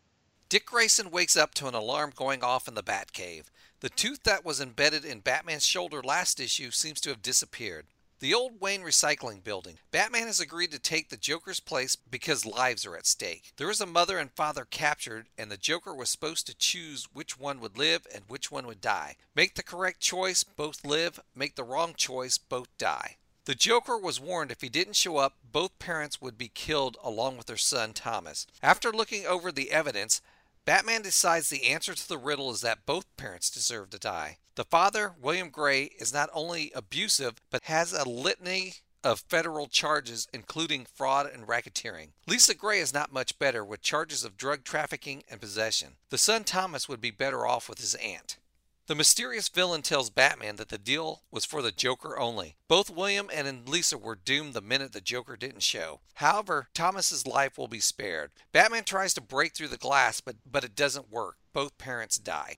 Dick 0.48 0.66
Grayson 0.66 1.10
wakes 1.10 1.36
up 1.36 1.54
to 1.54 1.68
an 1.68 1.74
alarm 1.74 2.12
going 2.14 2.42
off 2.42 2.66
in 2.66 2.74
the 2.74 2.82
Batcave. 2.82 3.44
The 3.80 3.90
tooth 3.90 4.22
that 4.24 4.44
was 4.44 4.60
embedded 4.60 5.04
in 5.04 5.20
Batman's 5.20 5.66
shoulder 5.66 6.02
last 6.02 6.40
issue 6.40 6.70
seems 6.70 7.00
to 7.02 7.10
have 7.10 7.22
disappeared. 7.22 7.86
The 8.24 8.32
old 8.32 8.58
Wayne 8.58 8.80
Recycling 8.80 9.44
Building. 9.44 9.76
Batman 9.90 10.28
has 10.28 10.40
agreed 10.40 10.70
to 10.70 10.78
take 10.78 11.10
the 11.10 11.18
Joker's 11.18 11.60
place 11.60 11.94
because 11.94 12.46
lives 12.46 12.86
are 12.86 12.96
at 12.96 13.04
stake. 13.04 13.52
There 13.58 13.68
is 13.68 13.82
a 13.82 13.86
mother 13.86 14.16
and 14.16 14.32
father 14.32 14.64
captured, 14.64 15.26
and 15.36 15.50
the 15.50 15.58
Joker 15.58 15.94
was 15.94 16.08
supposed 16.08 16.46
to 16.46 16.56
choose 16.56 17.06
which 17.12 17.38
one 17.38 17.60
would 17.60 17.76
live 17.76 18.06
and 18.14 18.24
which 18.26 18.50
one 18.50 18.66
would 18.66 18.80
die. 18.80 19.16
Make 19.34 19.56
the 19.56 19.62
correct 19.62 20.00
choice, 20.00 20.42
both 20.42 20.86
live. 20.86 21.20
Make 21.34 21.56
the 21.56 21.64
wrong 21.64 21.92
choice, 21.94 22.38
both 22.38 22.68
die. 22.78 23.18
The 23.44 23.54
Joker 23.54 23.98
was 23.98 24.18
warned 24.18 24.50
if 24.50 24.62
he 24.62 24.70
didn't 24.70 24.96
show 24.96 25.18
up, 25.18 25.34
both 25.52 25.78
parents 25.78 26.22
would 26.22 26.38
be 26.38 26.48
killed 26.48 26.96
along 27.04 27.36
with 27.36 27.44
their 27.44 27.58
son 27.58 27.92
Thomas. 27.92 28.46
After 28.62 28.90
looking 28.90 29.26
over 29.26 29.52
the 29.52 29.70
evidence, 29.70 30.22
Batman 30.64 31.02
decides 31.02 31.50
the 31.50 31.64
answer 31.64 31.94
to 31.94 32.08
the 32.08 32.16
riddle 32.16 32.50
is 32.50 32.62
that 32.62 32.86
both 32.86 33.16
parents 33.18 33.50
deserve 33.50 33.90
to 33.90 33.98
die. 33.98 34.38
The 34.54 34.64
father, 34.64 35.12
William 35.20 35.50
Gray, 35.50 35.90
is 35.98 36.12
not 36.12 36.30
only 36.32 36.72
abusive, 36.74 37.34
but 37.50 37.64
has 37.64 37.92
a 37.92 38.08
litany 38.08 38.74
of 39.02 39.20
federal 39.28 39.66
charges, 39.66 40.26
including 40.32 40.86
fraud 40.86 41.28
and 41.30 41.46
racketeering. 41.46 42.12
Lisa 42.26 42.54
Gray 42.54 42.78
is 42.80 42.94
not 42.94 43.12
much 43.12 43.38
better, 43.38 43.62
with 43.62 43.82
charges 43.82 44.24
of 44.24 44.38
drug 44.38 44.64
trafficking 44.64 45.22
and 45.30 45.40
possession. 45.40 45.96
The 46.08 46.16
son 46.16 46.44
Thomas 46.44 46.88
would 46.88 47.00
be 47.00 47.10
better 47.10 47.46
off 47.46 47.68
with 47.68 47.80
his 47.80 47.94
aunt. 47.96 48.38
The 48.86 48.94
mysterious 48.94 49.48
villain 49.48 49.80
tells 49.80 50.10
Batman 50.10 50.56
that 50.56 50.68
the 50.68 50.76
deal 50.76 51.22
was 51.30 51.46
for 51.46 51.62
the 51.62 51.72
Joker 51.72 52.18
only. 52.18 52.56
Both 52.68 52.90
William 52.90 53.30
and 53.32 53.66
Lisa 53.66 53.96
were 53.96 54.14
doomed 54.14 54.52
the 54.52 54.60
minute 54.60 54.92
the 54.92 55.00
Joker 55.00 55.38
didn't 55.38 55.62
show. 55.62 56.00
However, 56.14 56.68
Thomas's 56.74 57.26
life 57.26 57.56
will 57.56 57.66
be 57.66 57.80
spared. 57.80 58.32
Batman 58.52 58.84
tries 58.84 59.14
to 59.14 59.22
break 59.22 59.54
through 59.54 59.68
the 59.68 59.78
glass, 59.78 60.20
but, 60.20 60.36
but 60.44 60.64
it 60.64 60.76
doesn't 60.76 61.10
work. 61.10 61.36
Both 61.54 61.78
parents 61.78 62.18
die. 62.18 62.56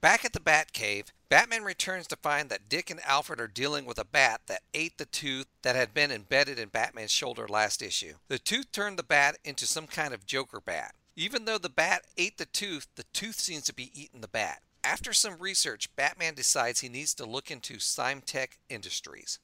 Back 0.00 0.24
at 0.24 0.32
the 0.32 0.40
Batcave, 0.40 1.12
Batman 1.28 1.62
returns 1.62 2.06
to 2.06 2.16
find 2.16 2.48
that 2.48 2.70
Dick 2.70 2.88
and 2.88 3.00
Alfred 3.04 3.38
are 3.38 3.48
dealing 3.48 3.84
with 3.84 3.98
a 3.98 4.06
bat 4.06 4.40
that 4.46 4.62
ate 4.72 4.96
the 4.96 5.04
tooth 5.04 5.46
that 5.60 5.76
had 5.76 5.92
been 5.92 6.10
embedded 6.10 6.58
in 6.58 6.70
Batman's 6.70 7.12
shoulder 7.12 7.46
last 7.46 7.82
issue. 7.82 8.14
The 8.28 8.38
tooth 8.38 8.72
turned 8.72 8.98
the 8.98 9.02
bat 9.02 9.36
into 9.44 9.66
some 9.66 9.86
kind 9.86 10.14
of 10.14 10.24
Joker 10.24 10.60
bat. 10.60 10.94
Even 11.14 11.44
though 11.44 11.58
the 11.58 11.68
bat 11.68 12.06
ate 12.16 12.38
the 12.38 12.46
tooth, 12.46 12.88
the 12.96 13.04
tooth 13.12 13.38
seems 13.38 13.64
to 13.64 13.74
be 13.74 13.92
eating 13.94 14.22
the 14.22 14.28
bat. 14.28 14.62
After 14.84 15.12
some 15.12 15.38
research, 15.38 15.94
Batman 15.94 16.34
decides 16.34 16.80
he 16.80 16.88
needs 16.88 17.14
to 17.14 17.24
look 17.24 17.50
into 17.50 17.74
Symtech 17.74 18.58
Industries. 18.68 19.38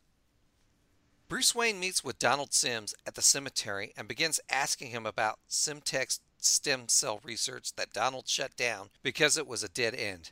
Bruce 1.28 1.54
Wayne 1.54 1.78
meets 1.78 2.02
with 2.02 2.18
Donald 2.18 2.52
Sims 2.52 2.94
at 3.06 3.14
the 3.14 3.22
cemetery 3.22 3.92
and 3.96 4.08
begins 4.08 4.40
asking 4.50 4.90
him 4.90 5.06
about 5.06 5.38
Symtech's 5.48 6.20
stem 6.38 6.88
cell 6.88 7.20
research 7.22 7.74
that 7.76 7.92
Donald 7.92 8.28
shut 8.28 8.56
down 8.56 8.88
because 9.02 9.36
it 9.36 9.46
was 9.46 9.62
a 9.62 9.68
dead 9.68 9.94
end. 9.94 10.30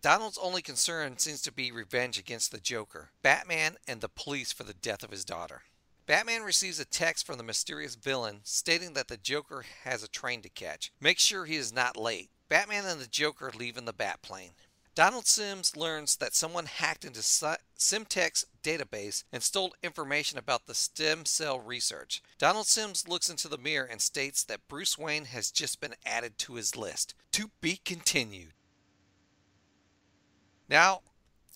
Donald's 0.00 0.38
only 0.38 0.62
concern 0.62 1.18
seems 1.18 1.42
to 1.42 1.52
be 1.52 1.70
revenge 1.70 2.18
against 2.18 2.50
the 2.50 2.60
Joker, 2.60 3.10
Batman, 3.22 3.76
and 3.86 4.00
the 4.00 4.08
police 4.08 4.52
for 4.52 4.62
the 4.62 4.74
death 4.74 5.02
of 5.02 5.10
his 5.10 5.24
daughter. 5.24 5.62
Batman 6.06 6.42
receives 6.42 6.80
a 6.80 6.84
text 6.84 7.26
from 7.26 7.36
the 7.36 7.44
mysterious 7.44 7.94
villain 7.94 8.40
stating 8.42 8.94
that 8.94 9.08
the 9.08 9.16
Joker 9.16 9.64
has 9.84 10.02
a 10.02 10.08
train 10.08 10.40
to 10.42 10.48
catch. 10.48 10.92
Make 11.00 11.18
sure 11.18 11.44
he 11.44 11.56
is 11.56 11.72
not 11.72 11.96
late. 11.96 12.30
Batman 12.48 12.84
and 12.86 13.00
the 13.00 13.06
Joker 13.06 13.52
leave 13.54 13.76
in 13.76 13.84
the 13.84 13.92
Batplane. 13.92 14.52
Donald 14.94 15.26
Sims 15.26 15.76
learns 15.76 16.16
that 16.16 16.34
someone 16.34 16.66
hacked 16.66 17.04
into 17.04 17.20
Symtech's 17.20 18.44
database 18.64 19.22
and 19.32 19.42
stole 19.44 19.72
information 19.80 20.38
about 20.38 20.66
the 20.66 20.74
stem 20.74 21.24
cell 21.24 21.60
research. 21.60 22.20
Donald 22.36 22.66
Sims 22.66 23.06
looks 23.06 23.30
into 23.30 23.46
the 23.46 23.58
mirror 23.58 23.86
and 23.88 24.00
states 24.00 24.42
that 24.42 24.66
Bruce 24.66 24.98
Wayne 24.98 25.26
has 25.26 25.52
just 25.52 25.80
been 25.80 25.94
added 26.04 26.36
to 26.38 26.54
his 26.54 26.74
list. 26.74 27.14
To 27.32 27.50
be 27.60 27.80
continued. 27.84 28.54
Now, 30.68 31.02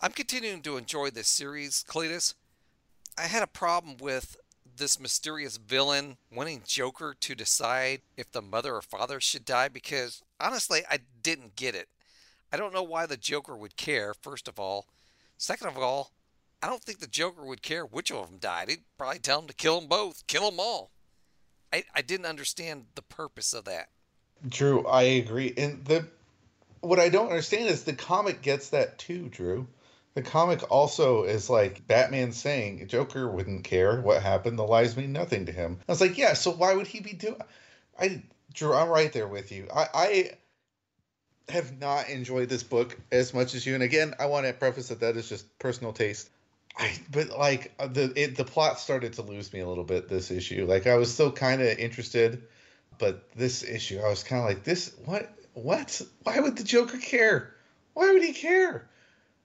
I'm 0.01 0.13
continuing 0.13 0.63
to 0.63 0.77
enjoy 0.77 1.11
this 1.11 1.29
series, 1.29 1.85
Cletus. 1.89 2.35
I 3.19 3.23
had 3.23 3.43
a 3.43 3.49
problem 3.49 3.97
with 3.99 4.37
this 4.77 5.01
mysterious 5.01 5.57
villain 5.57 6.17
wanting 6.31 6.63
Joker 6.67 7.15
to 7.21 7.35
decide 7.35 8.03
if 8.17 8.31
the 8.31 8.43
mother 8.43 8.75
or 8.75 8.83
father 8.83 9.21
should 9.21 9.45
die 9.45 9.69
because 9.69 10.23
honestly, 10.41 10.83
I 10.91 10.99
didn't 11.23 11.57
get 11.57 11.75
it. 11.75 11.89
I 12.53 12.57
don't 12.57 12.75
know 12.75 12.83
why 12.83 13.07
the 13.07 13.17
Joker 13.17 13.57
would 13.57 13.77
care, 13.77 14.15
first 14.15 14.49
of 14.49 14.59
all. 14.59 14.87
Second 15.39 15.69
of 15.69 15.79
all, 15.79 16.13
I 16.63 16.69
don't 16.69 16.83
think 16.83 17.01
the 17.01 17.07
Joker 17.07 17.45
would 17.45 17.63
care 17.63 17.85
which 17.85 18.13
of 18.13 18.29
them 18.29 18.39
died. 18.39 18.69
He'd 18.69 18.85
probably 18.97 19.19
tell 19.19 19.41
them 19.41 19.49
to 19.49 19.55
kill 19.55 19.81
them 19.81 19.89
both, 19.89 20.27
kill 20.27 20.51
them 20.51 20.61
all. 20.61 20.91
I, 21.73 21.85
I 21.95 22.03
didn't 22.03 22.27
understand 22.27 22.87
the 22.95 23.03
purpose 23.03 23.55
of 23.55 23.65
that. 23.65 23.89
Drew, 24.49 24.87
I 24.87 25.03
agree. 25.03 25.55
And 25.57 25.85
the 25.85 26.07
what 26.81 26.99
I 26.99 27.09
don't 27.09 27.29
understand 27.29 27.69
is 27.69 27.85
the 27.85 27.93
comic 27.93 28.43
gets 28.43 28.69
that 28.71 28.99
too, 28.99 29.29
Drew. 29.29 29.67
The 30.15 30.23
comic 30.23 30.71
also 30.71 31.25
is 31.25 31.49
like 31.49 31.87
Batman 31.87 32.33
saying 32.33 32.87
Joker 32.89 33.29
wouldn't 33.29 33.65
care 33.65 34.01
what 34.01 34.23
happened. 34.23 34.59
The 34.59 34.65
lies 34.65 34.97
mean 34.97 35.13
nothing 35.13 35.47
to 35.47 35.53
him. 35.53 35.79
I 35.89 35.93
was 35.93 36.01
like, 36.01 36.19
yeah. 36.19 36.35
So 36.35 36.51
why 36.51 36.75
would 36.75 36.87
he 36.87 37.01
be 37.01 37.15
doing? 37.15 37.41
I 37.99 38.23
Drew, 38.53 38.75
I'm 38.75 38.89
right 38.89 39.13
there 39.13 39.27
with 39.27 39.51
you. 39.53 39.69
I, 39.75 39.87
I 39.95 40.31
have 41.49 41.79
not 41.81 42.09
enjoyed 42.09 42.49
this 42.49 42.63
book 42.63 42.99
as 43.11 43.33
much 43.33 43.55
as 43.55 43.65
you. 43.65 43.75
And 43.75 43.83
again, 43.83 44.15
I 44.19 44.27
want 44.27 44.47
to 44.47 44.53
preface 44.53 44.89
that 44.89 45.01
that 45.01 45.17
is 45.17 45.29
just 45.29 45.59
personal 45.59 45.93
taste. 45.93 46.29
I, 46.77 46.93
but 47.11 47.31
like 47.31 47.73
uh, 47.79 47.87
the 47.87 48.13
it, 48.17 48.37
the 48.37 48.45
plot 48.45 48.81
started 48.81 49.15
to 49.15 49.23
lose 49.23 49.53
me 49.53 49.61
a 49.61 49.69
little 49.69 49.85
bit 49.85 50.09
this 50.09 50.31
issue. 50.31 50.67
Like 50.67 50.87
I 50.87 50.97
was 50.97 51.13
still 51.13 51.33
kind 51.33 51.61
of 51.61 51.79
interested, 51.79 52.43
but 52.99 53.31
this 53.35 53.63
issue 53.63 54.01
I 54.01 54.09
was 54.09 54.23
kind 54.23 54.43
of 54.43 54.49
like 54.49 54.65
this. 54.65 54.95
What 55.05 55.31
what? 55.55 56.01
Why 56.23 56.41
would 56.41 56.57
the 56.57 56.65
Joker 56.65 56.99
care? 56.99 57.55
Why 57.93 58.13
would 58.13 58.23
he 58.23 58.33
care? 58.33 58.89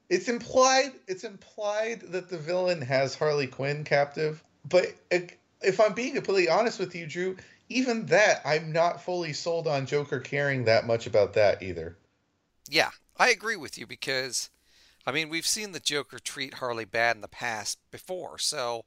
It's 0.09 0.29
implied. 0.29 0.93
It's 1.07 1.23
implied 1.25 2.01
that 2.11 2.29
the 2.29 2.37
villain 2.37 2.81
has 2.81 3.13
Harley 3.13 3.47
Quinn 3.47 3.83
captive. 3.83 4.43
But 4.69 4.95
if 5.11 5.79
I'm 5.79 5.93
being 5.93 6.13
completely 6.13 6.49
honest 6.49 6.79
with 6.79 6.95
you, 6.95 7.05
Drew, 7.05 7.35
even 7.67 8.05
that, 8.05 8.41
I'm 8.45 8.71
not 8.71 9.03
fully 9.03 9.33
sold 9.33 9.67
on 9.67 9.85
Joker 9.85 10.21
caring 10.21 10.63
that 10.63 10.87
much 10.87 11.07
about 11.07 11.33
that 11.33 11.61
either. 11.61 11.97
Yeah, 12.69 12.91
I 13.17 13.29
agree 13.29 13.57
with 13.57 13.77
you 13.77 13.85
because, 13.85 14.49
I 15.05 15.11
mean, 15.11 15.27
we've 15.27 15.45
seen 15.45 15.73
the 15.73 15.81
Joker 15.81 16.19
treat 16.19 16.53
Harley 16.55 16.85
bad 16.85 17.17
in 17.17 17.21
the 17.21 17.27
past 17.27 17.77
before. 17.91 18.37
So, 18.37 18.85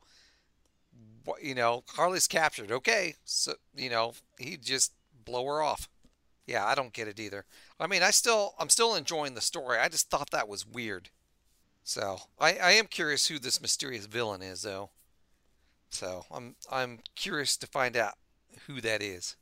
you 1.43 1.55
know, 1.55 1.85
Harley's 1.89 2.27
captured. 2.27 2.73
Okay, 2.73 3.17
so 3.25 3.53
you 3.77 3.91
know, 3.91 4.15
he 4.39 4.57
just 4.57 4.95
blow 5.27 5.45
her 5.45 5.63
off. 5.63 5.90
Yeah, 6.51 6.67
I 6.67 6.75
don't 6.75 6.93
get 6.93 7.07
it 7.07 7.21
either. 7.21 7.45
I 7.79 7.87
mean, 7.87 8.03
I 8.03 8.11
still, 8.11 8.55
I'm 8.59 8.69
still 8.69 8.97
enjoying 8.97 9.35
the 9.35 9.41
story. 9.41 9.79
I 9.79 9.89
just 9.89 10.11
thought 10.11 10.31
that 10.33 10.49
was 10.49 10.67
weird. 10.67 11.11
So 11.85 12.19
I, 12.39 12.57
I 12.57 12.73
am 12.73 12.87
curious 12.87 13.29
who 13.29 13.39
this 13.39 13.61
mysterious 13.61 14.07
villain 14.07 14.43
is, 14.43 14.63
though. 14.63 14.91
So 15.91 16.25
I'm, 16.31 16.57
I'm 16.71 16.99
curious 17.15 17.57
to 17.59 17.67
find 17.67 17.97
out 17.97 18.15
who 18.67 18.81
that 18.81 19.01
is. 19.01 19.37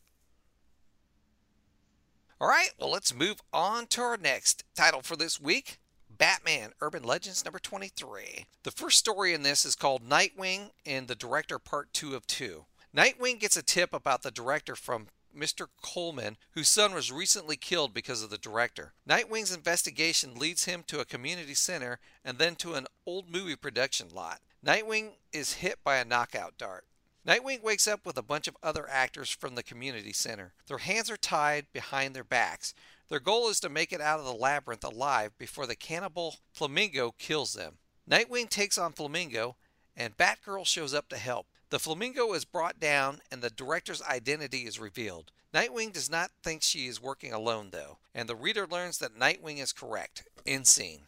All 2.40 2.48
right, 2.48 2.70
well, 2.78 2.90
let's 2.90 3.14
move 3.14 3.40
on 3.52 3.86
to 3.88 4.02
our 4.02 4.16
next 4.16 4.64
title 4.76 5.00
for 5.02 5.16
this 5.16 5.40
week 5.40 5.78
Batman 6.18 6.72
Urban 6.80 7.02
Legends 7.02 7.44
number 7.44 7.58
23. 7.58 8.46
The 8.64 8.70
first 8.70 8.98
story 8.98 9.32
in 9.32 9.42
this 9.42 9.64
is 9.64 9.74
called 9.74 10.08
Nightwing 10.08 10.70
and 10.84 11.08
the 11.08 11.14
Director 11.14 11.58
Part 11.58 11.92
2 11.94 12.14
of 12.14 12.26
2. 12.26 12.64
Nightwing 12.94 13.40
gets 13.40 13.56
a 13.56 13.62
tip 13.62 13.92
about 13.92 14.22
the 14.22 14.30
director 14.30 14.76
from 14.76 15.08
Mr. 15.36 15.66
Coleman, 15.82 16.36
whose 16.52 16.68
son 16.68 16.94
was 16.94 17.12
recently 17.12 17.56
killed 17.56 17.94
because 17.94 18.22
of 18.22 18.30
the 18.30 18.38
director. 18.38 18.92
Nightwing's 19.08 19.54
investigation 19.54 20.34
leads 20.34 20.64
him 20.64 20.82
to 20.86 21.00
a 21.00 21.04
community 21.04 21.54
center 21.54 21.98
and 22.24 22.38
then 22.38 22.56
to 22.56 22.74
an 22.74 22.86
old 23.06 23.30
movie 23.30 23.56
production 23.56 24.08
lot. 24.12 24.40
Nightwing 24.64 25.12
is 25.32 25.54
hit 25.54 25.78
by 25.84 25.96
a 25.96 26.04
knockout 26.04 26.58
dart. 26.58 26.84
Nightwing 27.26 27.62
wakes 27.62 27.86
up 27.86 28.06
with 28.06 28.16
a 28.16 28.22
bunch 28.22 28.48
of 28.48 28.56
other 28.62 28.88
actors 28.88 29.30
from 29.30 29.54
the 29.54 29.62
community 29.62 30.12
center. 30.12 30.54
Their 30.66 30.78
hands 30.78 31.10
are 31.10 31.16
tied 31.16 31.66
behind 31.72 32.14
their 32.14 32.24
backs. 32.24 32.74
Their 33.08 33.20
goal 33.20 33.48
is 33.48 33.60
to 33.60 33.68
make 33.68 33.92
it 33.92 34.00
out 34.00 34.18
of 34.18 34.24
the 34.24 34.32
labyrinth 34.32 34.84
alive 34.84 35.36
before 35.38 35.66
the 35.66 35.76
cannibal 35.76 36.36
Flamingo 36.52 37.14
kills 37.18 37.52
them. 37.52 37.78
Nightwing 38.08 38.48
takes 38.48 38.78
on 38.78 38.92
Flamingo, 38.92 39.56
and 39.96 40.16
Batgirl 40.16 40.66
shows 40.66 40.94
up 40.94 41.08
to 41.10 41.16
help. 41.18 41.46
The 41.70 41.78
Flamingo 41.78 42.32
is 42.32 42.46
brought 42.46 42.80
down, 42.80 43.20
and 43.30 43.42
the 43.42 43.50
director's 43.50 44.02
identity 44.02 44.66
is 44.66 44.80
revealed. 44.80 45.32
Nightwing 45.52 45.92
does 45.92 46.08
not 46.08 46.30
think 46.42 46.62
she 46.62 46.86
is 46.86 47.00
working 47.00 47.32
alone, 47.32 47.70
though, 47.72 47.98
and 48.14 48.28
the 48.28 48.36
reader 48.36 48.66
learns 48.66 48.98
that 48.98 49.18
Nightwing 49.18 49.58
is 49.58 49.72
correct. 49.72 50.24
End 50.46 50.66
scene. 50.66 51.02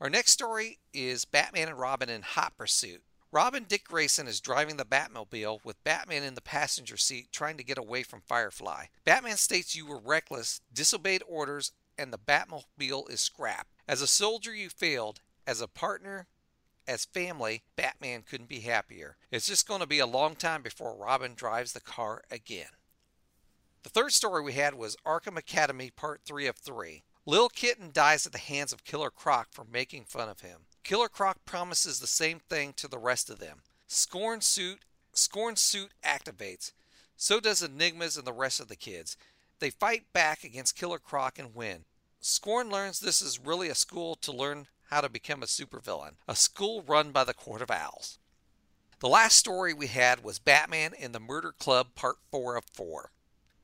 Our 0.00 0.10
next 0.10 0.32
story 0.32 0.78
is 0.92 1.24
Batman 1.24 1.68
and 1.68 1.78
Robin 1.78 2.10
in 2.10 2.22
hot 2.22 2.56
pursuit. 2.58 3.02
Robin 3.30 3.64
Dick 3.66 3.84
Grayson 3.84 4.28
is 4.28 4.42
driving 4.42 4.76
the 4.76 4.84
Batmobile 4.84 5.60
with 5.64 5.82
Batman 5.84 6.22
in 6.22 6.34
the 6.34 6.42
passenger 6.42 6.98
seat 6.98 7.28
trying 7.32 7.56
to 7.56 7.64
get 7.64 7.78
away 7.78 8.02
from 8.02 8.20
Firefly. 8.20 8.86
Batman 9.06 9.38
states 9.38 9.74
you 9.74 9.86
were 9.86 9.98
reckless, 9.98 10.60
disobeyed 10.74 11.22
orders, 11.26 11.72
and 11.96 12.12
the 12.12 12.18
Batmobile 12.18 13.10
is 13.10 13.20
scrapped. 13.20 13.72
As 13.88 14.02
a 14.02 14.06
soldier, 14.06 14.54
you 14.54 14.68
failed. 14.68 15.20
As 15.46 15.62
a 15.62 15.68
partner, 15.68 16.26
as 16.86 17.04
family, 17.04 17.62
Batman 17.76 18.22
couldn't 18.22 18.48
be 18.48 18.60
happier. 18.60 19.16
It's 19.30 19.46
just 19.46 19.68
going 19.68 19.80
to 19.80 19.86
be 19.86 19.98
a 19.98 20.06
long 20.06 20.36
time 20.36 20.62
before 20.62 20.96
Robin 20.96 21.34
drives 21.34 21.72
the 21.72 21.80
car 21.80 22.22
again. 22.30 22.70
The 23.82 23.90
third 23.90 24.12
story 24.12 24.42
we 24.42 24.52
had 24.52 24.74
was 24.74 24.96
Arkham 25.04 25.36
Academy 25.36 25.90
Part 25.90 26.20
3 26.24 26.46
of 26.46 26.56
3. 26.56 27.02
Lil 27.26 27.48
Kitten 27.48 27.90
dies 27.92 28.26
at 28.26 28.32
the 28.32 28.38
hands 28.38 28.72
of 28.72 28.84
Killer 28.84 29.10
Croc 29.10 29.48
for 29.52 29.64
making 29.64 30.04
fun 30.04 30.28
of 30.28 30.40
him. 30.40 30.62
Killer 30.82 31.08
Croc 31.08 31.44
promises 31.44 32.00
the 32.00 32.06
same 32.06 32.40
thing 32.40 32.72
to 32.74 32.88
the 32.88 32.98
rest 32.98 33.30
of 33.30 33.38
them. 33.38 33.62
Scorn 33.86 34.40
suit 34.40 34.80
Scorn 35.14 35.56
suit 35.56 35.92
activates. 36.02 36.72
So 37.16 37.38
does 37.38 37.62
Enigmas 37.62 38.16
and 38.16 38.26
the 38.26 38.32
rest 38.32 38.60
of 38.60 38.68
the 38.68 38.76
kids. 38.76 39.16
They 39.60 39.70
fight 39.70 40.12
back 40.12 40.42
against 40.42 40.76
Killer 40.76 40.98
Croc 40.98 41.38
and 41.38 41.54
win. 41.54 41.84
Scorn 42.20 42.70
learns 42.70 43.00
this 43.00 43.20
is 43.20 43.38
really 43.38 43.68
a 43.68 43.74
school 43.74 44.14
to 44.16 44.32
learn 44.32 44.68
how 44.92 45.00
to 45.00 45.08
become 45.08 45.42
a 45.42 45.46
supervillain, 45.46 46.16
a 46.28 46.36
school 46.36 46.82
run 46.86 47.12
by 47.12 47.24
the 47.24 47.32
Court 47.32 47.62
of 47.62 47.70
Owls. 47.70 48.18
The 49.00 49.08
last 49.08 49.36
story 49.36 49.72
we 49.72 49.86
had 49.86 50.22
was 50.22 50.38
Batman 50.38 50.92
and 51.00 51.14
the 51.14 51.18
Murder 51.18 51.54
Club 51.58 51.94
Part 51.94 52.16
4 52.30 52.56
of 52.56 52.64
4. 52.74 53.10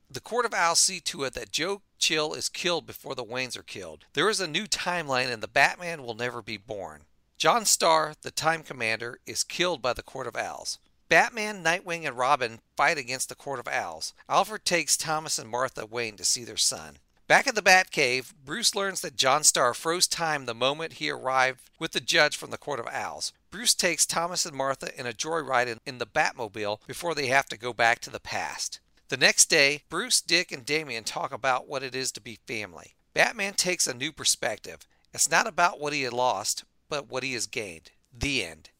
The 0.09 0.21
Court 0.21 0.47
of 0.47 0.55
Owls 0.55 0.79
see 0.79 0.99
to 1.01 1.23
it 1.25 1.35
that 1.35 1.51
Joe 1.51 1.83
Chill 1.99 2.33
is 2.33 2.49
killed 2.49 2.87
before 2.87 3.13
the 3.13 3.23
Waynes 3.23 3.55
are 3.55 3.63
killed. 3.63 4.05
There 4.13 4.27
is 4.27 4.39
a 4.39 4.47
new 4.47 4.65
timeline 4.65 5.31
and 5.31 5.43
the 5.43 5.47
Batman 5.47 6.01
will 6.01 6.15
never 6.15 6.41
be 6.41 6.57
born. 6.57 7.01
John 7.37 7.63
Starr, 7.63 8.15
the 8.23 8.31
Time 8.31 8.63
Commander, 8.63 9.19
is 9.27 9.43
killed 9.43 9.83
by 9.83 9.93
the 9.93 10.01
Court 10.01 10.25
of 10.25 10.35
Owls. 10.35 10.79
Batman, 11.09 11.63
Nightwing, 11.63 12.07
and 12.07 12.17
Robin 12.17 12.59
fight 12.75 12.97
against 12.97 13.29
the 13.29 13.35
Court 13.35 13.59
of 13.59 13.67
Owls. 13.67 14.15
Alfred 14.27 14.65
takes 14.65 14.97
Thomas 14.97 15.37
and 15.37 15.49
Martha 15.49 15.85
Wayne 15.85 16.17
to 16.17 16.25
see 16.25 16.43
their 16.43 16.57
son. 16.57 16.97
Back 17.29 17.45
at 17.45 17.53
the 17.53 17.61
Batcave, 17.61 18.33
Bruce 18.43 18.73
learns 18.73 19.01
that 19.01 19.15
John 19.15 19.43
Starr 19.43 19.75
froze 19.75 20.07
time 20.07 20.47
the 20.47 20.55
moment 20.55 20.93
he 20.93 21.11
arrived 21.11 21.69
with 21.77 21.91
the 21.91 21.99
judge 21.99 22.35
from 22.35 22.49
the 22.49 22.57
Court 22.57 22.79
of 22.79 22.87
Owls. 22.87 23.33
Bruce 23.51 23.75
takes 23.75 24.07
Thomas 24.07 24.47
and 24.47 24.57
Martha 24.57 24.89
in 24.99 25.05
a 25.05 25.13
joyride 25.13 25.77
in 25.85 25.99
the 25.99 26.07
Batmobile 26.07 26.79
before 26.87 27.13
they 27.13 27.27
have 27.27 27.45
to 27.49 27.57
go 27.57 27.71
back 27.71 27.99
to 27.99 28.09
the 28.09 28.19
past. 28.19 28.79
The 29.09 29.17
next 29.17 29.45
day, 29.45 29.83
Bruce, 29.89 30.21
Dick, 30.21 30.51
and 30.51 30.65
Damian 30.65 31.03
talk 31.03 31.31
about 31.31 31.67
what 31.67 31.83
it 31.83 31.93
is 31.93 32.11
to 32.13 32.19
be 32.19 32.39
family. 32.47 32.95
Batman 33.13 33.53
takes 33.53 33.85
a 33.85 33.93
new 33.93 34.11
perspective. 34.11 34.87
It's 35.13 35.29
not 35.29 35.45
about 35.45 35.79
what 35.79 35.93
he 35.93 36.01
had 36.01 36.13
lost, 36.13 36.63
but 36.89 37.11
what 37.11 37.21
he 37.21 37.33
has 37.33 37.45
gained. 37.45 37.91
The 38.11 38.43
end. 38.43 38.71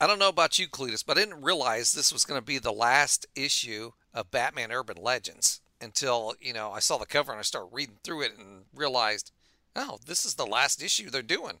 I 0.00 0.08
don't 0.08 0.18
know 0.18 0.30
about 0.30 0.58
you, 0.58 0.66
Cletus, 0.66 1.06
but 1.06 1.16
I 1.16 1.20
didn't 1.20 1.44
realize 1.44 1.92
this 1.92 2.12
was 2.12 2.24
going 2.24 2.40
to 2.40 2.44
be 2.44 2.58
the 2.58 2.72
last 2.72 3.24
issue 3.36 3.92
of 4.12 4.32
Batman 4.32 4.72
Urban 4.72 4.96
Legends 5.00 5.60
until, 5.80 6.34
you 6.40 6.52
know, 6.52 6.70
I 6.70 6.80
saw 6.80 6.98
the 6.98 7.06
cover 7.06 7.32
and 7.32 7.38
I 7.38 7.42
started 7.42 7.70
reading 7.72 7.96
through 8.02 8.22
it 8.22 8.32
and 8.38 8.64
realized, 8.74 9.32
oh, 9.76 9.98
this 10.06 10.24
is 10.24 10.34
the 10.34 10.46
last 10.46 10.82
issue 10.82 11.10
they're 11.10 11.22
doing. 11.22 11.58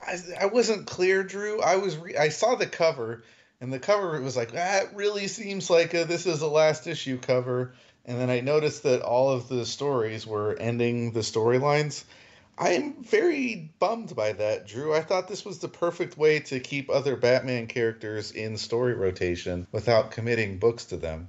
I, 0.00 0.18
I 0.40 0.46
wasn't 0.46 0.86
clear, 0.86 1.22
Drew. 1.24 1.60
I 1.60 1.76
was 1.76 1.96
re- 1.96 2.16
I 2.16 2.28
saw 2.28 2.54
the 2.54 2.66
cover, 2.66 3.24
and 3.60 3.72
the 3.72 3.80
cover 3.80 4.20
was 4.20 4.36
like 4.36 4.52
that. 4.52 4.94
Really 4.94 5.26
seems 5.26 5.68
like 5.68 5.92
a, 5.94 6.04
this 6.04 6.26
is 6.26 6.40
the 6.40 6.48
last 6.48 6.86
issue 6.86 7.18
cover. 7.18 7.74
And 8.04 8.18
then 8.18 8.30
I 8.30 8.40
noticed 8.40 8.84
that 8.84 9.02
all 9.02 9.30
of 9.30 9.48
the 9.48 9.66
stories 9.66 10.26
were 10.26 10.56
ending 10.58 11.12
the 11.12 11.20
storylines. 11.20 12.04
I'm 12.56 13.04
very 13.04 13.70
bummed 13.78 14.16
by 14.16 14.32
that, 14.32 14.66
Drew. 14.66 14.94
I 14.94 15.02
thought 15.02 15.28
this 15.28 15.44
was 15.44 15.58
the 15.58 15.68
perfect 15.68 16.16
way 16.16 16.40
to 16.40 16.58
keep 16.58 16.90
other 16.90 17.16
Batman 17.16 17.66
characters 17.66 18.32
in 18.32 18.56
story 18.56 18.94
rotation 18.94 19.66
without 19.72 20.10
committing 20.10 20.58
books 20.58 20.86
to 20.86 20.96
them. 20.96 21.28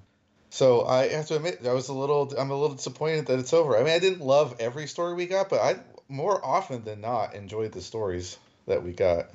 So 0.50 0.86
I 0.86 1.08
have 1.10 1.28
to 1.28 1.36
admit, 1.36 1.66
I 1.66 1.74
was 1.74 1.90
a 1.90 1.94
little, 1.94 2.34
I'm 2.38 2.50
a 2.50 2.60
little 2.60 2.76
disappointed 2.76 3.28
that 3.28 3.40
it's 3.40 3.54
over. 3.54 3.78
I 3.78 3.84
mean, 3.84 3.94
I 3.94 4.00
didn't 4.00 4.22
love 4.22 4.56
every 4.60 4.88
story 4.88 5.14
we 5.14 5.28
got, 5.28 5.50
but 5.50 5.62
I 5.62 5.80
more 6.08 6.44
often 6.44 6.84
than 6.84 7.02
not 7.02 7.36
enjoyed 7.36 7.72
the 7.72 7.82
stories 7.82 8.38
that 8.66 8.84
we 8.84 8.92
got. 8.92 9.30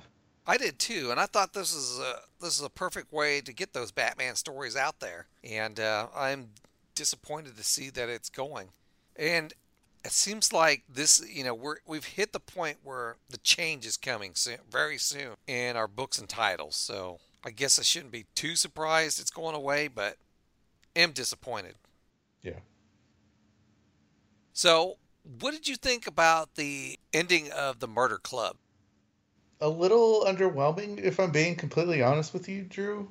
I 0.47 0.59
did 0.59 0.79
too, 0.79 1.11
and 1.11 1.19
I 1.19 1.27
thought 1.27 1.55
this 1.55 1.73
is 1.73 1.99
a 1.99 2.17
this 2.41 2.59
is 2.59 2.65
a 2.65 2.71
perfect 2.71 3.13
way 3.13 3.41
to 3.41 3.53
get 3.53 3.73
those 3.73 3.91
Batman 3.91 4.35
stories 4.35 4.77
out 4.77 5.01
there. 5.01 5.27
And 5.43 5.81
uh, 5.81 6.09
I'm 6.15 6.49
disappointed 6.95 7.57
to 7.57 7.65
see 7.65 7.91
that 7.91 8.09
it's 8.09 8.29
going. 8.29 8.69
And 9.17 9.55
it 10.05 10.13
seems 10.13 10.53
like 10.53 10.83
this, 10.93 11.25
you 11.33 11.45
know, 11.45 11.55
we're 11.55 11.77
we've 11.87 12.05
hit 12.05 12.33
the 12.33 12.41
point 12.41 12.79
where 12.85 13.17
the 13.31 13.39
change 13.39 13.87
is 13.87 13.97
coming 13.97 14.33
soon, 14.35 14.59
very 14.71 14.99
soon 14.99 15.31
in 15.47 15.77
our 15.77 15.89
books 15.89 16.19
and 16.19 16.29
titles. 16.29 16.77
So 16.77 17.21
I 17.45 17.51
guess 17.51 17.79
I 17.79 17.83
shouldn't 17.83 18.13
be 18.13 18.27
too 18.35 18.57
surprised 18.57 19.21
it's 19.21 19.31
going 19.31 19.55
away, 19.55 19.89
but 19.89 20.19
am 20.97 21.13
disappointed. 21.13 21.75
Yeah. 22.43 22.61
So, 24.53 24.97
what 25.41 25.53
did 25.53 25.67
you 25.67 25.77
think 25.77 26.07
about 26.07 26.55
the 26.55 26.99
ending 27.13 27.51
of 27.51 27.81
the 27.81 27.89
Murder 27.89 28.19
Club? 28.19 28.57
A 29.61 29.69
little 29.69 30.25
underwhelming, 30.27 31.01
if 31.01 31.19
I'm 31.19 31.31
being 31.31 31.57
completely 31.57 32.03
honest 32.03 32.33
with 32.33 32.49
you, 32.49 32.63
Drew. 32.63 33.11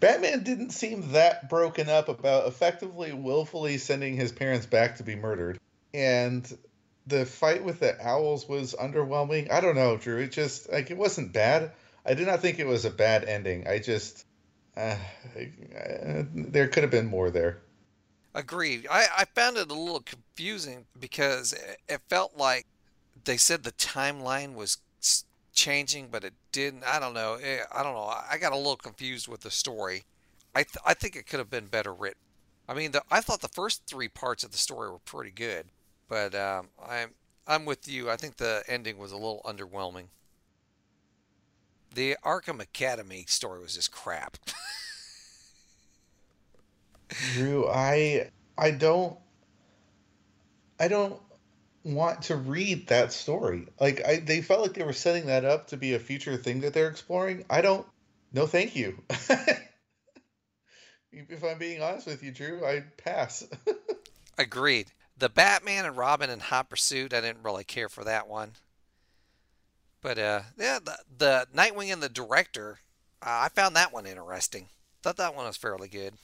Batman 0.00 0.44
didn't 0.44 0.70
seem 0.70 1.12
that 1.12 1.48
broken 1.48 1.88
up 1.88 2.08
about 2.08 2.46
effectively 2.46 3.12
willfully 3.12 3.78
sending 3.78 4.16
his 4.16 4.32
parents 4.32 4.66
back 4.66 4.96
to 4.96 5.02
be 5.02 5.16
murdered. 5.16 5.58
And 5.92 6.58
the 7.06 7.26
fight 7.26 7.64
with 7.64 7.80
the 7.80 8.00
owls 8.06 8.48
was 8.48 8.74
underwhelming. 8.74 9.50
I 9.50 9.60
don't 9.60 9.74
know, 9.74 9.96
Drew. 9.96 10.18
It 10.18 10.32
just 10.32 10.70
like 10.70 10.90
it 10.90 10.96
wasn't 10.96 11.32
bad. 11.32 11.72
I 12.06 12.14
did 12.14 12.26
not 12.26 12.40
think 12.40 12.58
it 12.58 12.66
was 12.66 12.84
a 12.84 12.90
bad 12.90 13.24
ending. 13.24 13.66
I 13.66 13.80
just 13.80 14.24
uh, 14.78 14.96
there 16.34 16.68
could 16.68 16.82
have 16.82 16.90
been 16.90 17.06
more 17.06 17.30
there. 17.30 17.58
Agreed. 18.34 18.86
I, 18.90 19.06
I 19.18 19.24
found 19.24 19.56
it 19.56 19.70
a 19.70 19.74
little 19.74 20.00
confusing 20.00 20.86
because 20.98 21.52
it, 21.52 21.78
it 21.88 22.00
felt 22.08 22.36
like 22.36 22.66
they 23.24 23.36
said 23.36 23.64
the 23.64 23.72
timeline 23.72 24.54
was 24.54 24.78
changing, 25.52 26.08
but 26.10 26.22
it 26.24 26.34
didn't. 26.52 26.84
I 26.84 27.00
don't 27.00 27.14
know. 27.14 27.34
It, 27.34 27.62
I 27.72 27.82
don't 27.82 27.94
know. 27.94 28.12
I 28.30 28.38
got 28.38 28.52
a 28.52 28.56
little 28.56 28.76
confused 28.76 29.26
with 29.28 29.40
the 29.40 29.50
story. 29.50 30.04
I 30.54 30.62
th- 30.62 30.82
I 30.86 30.94
think 30.94 31.16
it 31.16 31.26
could 31.26 31.40
have 31.40 31.50
been 31.50 31.66
better 31.66 31.92
written. 31.92 32.20
I 32.68 32.74
mean, 32.74 32.92
the, 32.92 33.02
I 33.10 33.20
thought 33.20 33.40
the 33.40 33.48
first 33.48 33.82
three 33.86 34.08
parts 34.08 34.44
of 34.44 34.52
the 34.52 34.58
story 34.58 34.90
were 34.90 34.98
pretty 35.00 35.30
good, 35.30 35.66
but 36.08 36.34
um, 36.34 36.68
I'm 36.86 37.10
I'm 37.46 37.64
with 37.64 37.88
you. 37.88 38.10
I 38.10 38.16
think 38.16 38.36
the 38.36 38.62
ending 38.68 38.98
was 38.98 39.10
a 39.10 39.16
little 39.16 39.42
underwhelming. 39.44 40.06
The 41.94 42.16
Arkham 42.24 42.60
Academy 42.60 43.24
story 43.28 43.60
was 43.60 43.74
just 43.74 43.90
crap. 43.90 44.36
Drew, 47.34 47.66
I 47.68 48.30
I 48.56 48.70
don't 48.70 49.18
I 50.78 50.88
don't 50.88 51.20
want 51.82 52.22
to 52.22 52.36
read 52.36 52.88
that 52.88 53.12
story. 53.12 53.66
Like 53.80 54.04
I 54.06 54.16
they 54.16 54.42
felt 54.42 54.62
like 54.62 54.74
they 54.74 54.84
were 54.84 54.92
setting 54.92 55.26
that 55.26 55.44
up 55.44 55.68
to 55.68 55.76
be 55.76 55.94
a 55.94 55.98
future 55.98 56.36
thing 56.36 56.60
that 56.60 56.74
they're 56.74 56.88
exploring. 56.88 57.44
I 57.48 57.62
don't 57.62 57.86
no 58.32 58.46
thank 58.46 58.76
you. 58.76 59.02
If 61.10 61.42
I'm 61.42 61.58
being 61.58 61.82
honest 61.82 62.06
with 62.06 62.22
you, 62.22 62.30
Drew, 62.30 62.64
I'd 62.64 62.96
pass. 62.96 63.46
Agreed. 64.38 64.92
The 65.16 65.28
Batman 65.28 65.84
and 65.84 65.96
Robin 65.96 66.30
in 66.30 66.38
Hot 66.38 66.68
Pursuit, 66.68 67.12
I 67.12 67.20
didn't 67.20 67.42
really 67.42 67.64
care 67.64 67.88
for 67.88 68.04
that 68.04 68.28
one. 68.28 68.52
But 70.02 70.18
uh, 70.18 70.42
yeah, 70.58 70.78
the, 70.84 70.98
the 71.18 71.48
Nightwing 71.54 71.92
and 71.92 72.02
the 72.02 72.08
Director, 72.08 72.78
uh, 73.22 73.46
I 73.46 73.48
found 73.48 73.76
that 73.76 73.92
one 73.92 74.06
interesting. 74.06 74.68
Thought 75.02 75.16
that 75.18 75.34
one 75.34 75.46
was 75.46 75.56
fairly 75.56 75.88
good. 75.88 76.14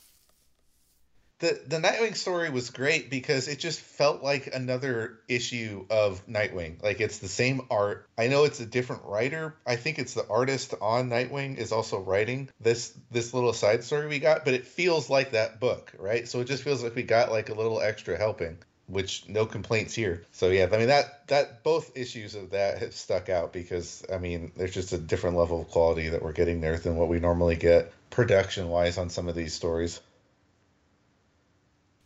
the 1.41 1.61
the 1.67 1.79
Nightwing 1.79 2.17
story 2.17 2.49
was 2.51 2.71
great 2.71 3.11
because 3.11 3.49
it 3.49 3.59
just 3.59 3.81
felt 3.81 4.23
like 4.23 4.49
another 4.55 5.19
issue 5.29 5.85
of 5.91 6.25
Nightwing. 6.27 6.83
Like 6.83 7.01
it's 7.01 7.19
the 7.19 7.29
same 7.29 7.63
art. 7.71 8.09
I 8.17 8.29
know 8.29 8.45
it's 8.45 8.61
a 8.61 8.67
different 8.67 9.03
writer. 9.05 9.57
I 9.67 9.77
think 9.77 9.99
it's 9.99 10.15
the 10.15 10.27
artist 10.29 10.75
on 10.81 11.11
Nightwing 11.11 11.59
is 11.59 11.73
also 11.73 11.99
writing 12.01 12.49
this 12.61 12.93
this 13.11 13.35
little 13.35 13.53
side 13.53 13.85
story 13.85 14.07
we 14.09 14.21
got, 14.21 14.45
but 14.45 14.55
it 14.55 14.67
feels 14.67 15.11
like 15.11 15.33
that 15.33 15.61
book, 15.61 15.93
right? 15.99 16.27
So 16.29 16.41
it 16.41 16.47
just 16.47 16.63
feels 16.63 16.83
like 16.83 16.95
we 16.95 17.03
got 17.03 17.31
like 17.31 17.49
a 17.51 17.55
little 17.55 17.81
extra 17.81 18.17
helping, 18.17 18.59
which 18.87 19.29
no 19.29 19.47
complaints 19.47 19.95
here. 19.95 20.25
So 20.33 20.49
yeah, 20.49 20.69
I 20.73 20.77
mean 20.79 20.89
that 20.89 21.27
that 21.29 21.63
both 21.63 21.97
issues 21.97 22.35
of 22.35 22.51
that 22.51 22.79
have 22.79 22.95
stuck 22.95 23.29
out 23.29 23.53
because 23.53 24.05
I 24.13 24.19
mean 24.19 24.53
there's 24.57 24.75
just 24.75 24.93
a 24.93 24.99
different 24.99 25.37
level 25.37 25.61
of 25.61 25.69
quality 25.69 26.09
that 26.11 26.23
we're 26.23 26.33
getting 26.33 26.61
there 26.61 26.79
than 26.79 26.97
what 26.97 27.09
we 27.09 27.21
normally 27.21 27.57
get 27.57 27.93
production 28.11 28.69
wise 28.69 28.99
on 28.99 29.11
some 29.11 29.29
of 29.29 29.35
these 29.35 29.55
stories. 29.55 30.01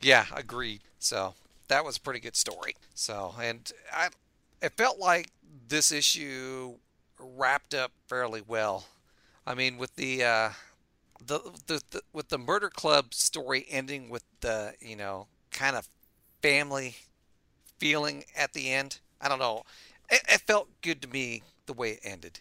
Yeah, 0.00 0.26
agreed. 0.34 0.80
So 0.98 1.34
that 1.68 1.84
was 1.84 1.96
a 1.96 2.00
pretty 2.00 2.20
good 2.20 2.36
story. 2.36 2.76
So, 2.94 3.34
and 3.40 3.70
I, 3.92 4.08
it 4.62 4.72
felt 4.72 4.98
like 4.98 5.30
this 5.68 5.92
issue 5.92 6.74
wrapped 7.18 7.74
up 7.74 7.92
fairly 8.06 8.42
well. 8.46 8.86
I 9.46 9.54
mean, 9.54 9.78
with 9.78 9.94
the, 9.96 10.24
uh, 10.24 10.50
the, 11.26 11.40
the, 11.66 11.82
the 11.90 12.02
with 12.12 12.28
the 12.28 12.38
murder 12.38 12.70
club 12.70 13.12
story 13.12 13.66
ending 13.68 14.08
with 14.08 14.22
the 14.40 14.74
you 14.80 14.96
know 14.96 15.26
kind 15.50 15.74
of 15.74 15.88
family 16.42 16.96
feeling 17.78 18.24
at 18.36 18.52
the 18.52 18.70
end. 18.70 18.98
I 19.20 19.28
don't 19.28 19.38
know. 19.38 19.64
It, 20.10 20.22
it 20.28 20.40
felt 20.40 20.68
good 20.82 21.02
to 21.02 21.08
me 21.08 21.42
the 21.66 21.72
way 21.72 21.92
it 21.92 22.00
ended. 22.02 22.40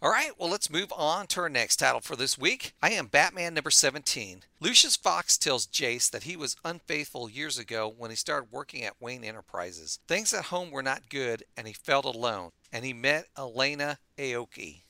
All 0.00 0.12
right, 0.12 0.30
well, 0.38 0.48
let's 0.48 0.70
move 0.70 0.92
on 0.96 1.26
to 1.28 1.40
our 1.40 1.48
next 1.48 1.76
title 1.76 2.00
for 2.00 2.14
this 2.14 2.38
week. 2.38 2.72
I 2.80 2.90
am 2.90 3.06
Batman 3.06 3.54
number 3.54 3.72
17. 3.72 4.44
Lucius 4.60 4.94
Fox 4.94 5.36
tells 5.36 5.66
Jace 5.66 6.08
that 6.10 6.22
he 6.22 6.36
was 6.36 6.54
unfaithful 6.64 7.28
years 7.28 7.58
ago 7.58 7.92
when 7.98 8.10
he 8.10 8.16
started 8.16 8.52
working 8.52 8.84
at 8.84 9.00
Wayne 9.00 9.24
Enterprises. 9.24 9.98
Things 10.06 10.32
at 10.32 10.46
home 10.46 10.70
were 10.70 10.84
not 10.84 11.08
good, 11.08 11.42
and 11.56 11.66
he 11.66 11.72
felt 11.72 12.04
alone, 12.04 12.50
and 12.72 12.84
he 12.84 12.92
met 12.92 13.26
Elena 13.36 13.98
Aoki. 14.16 14.82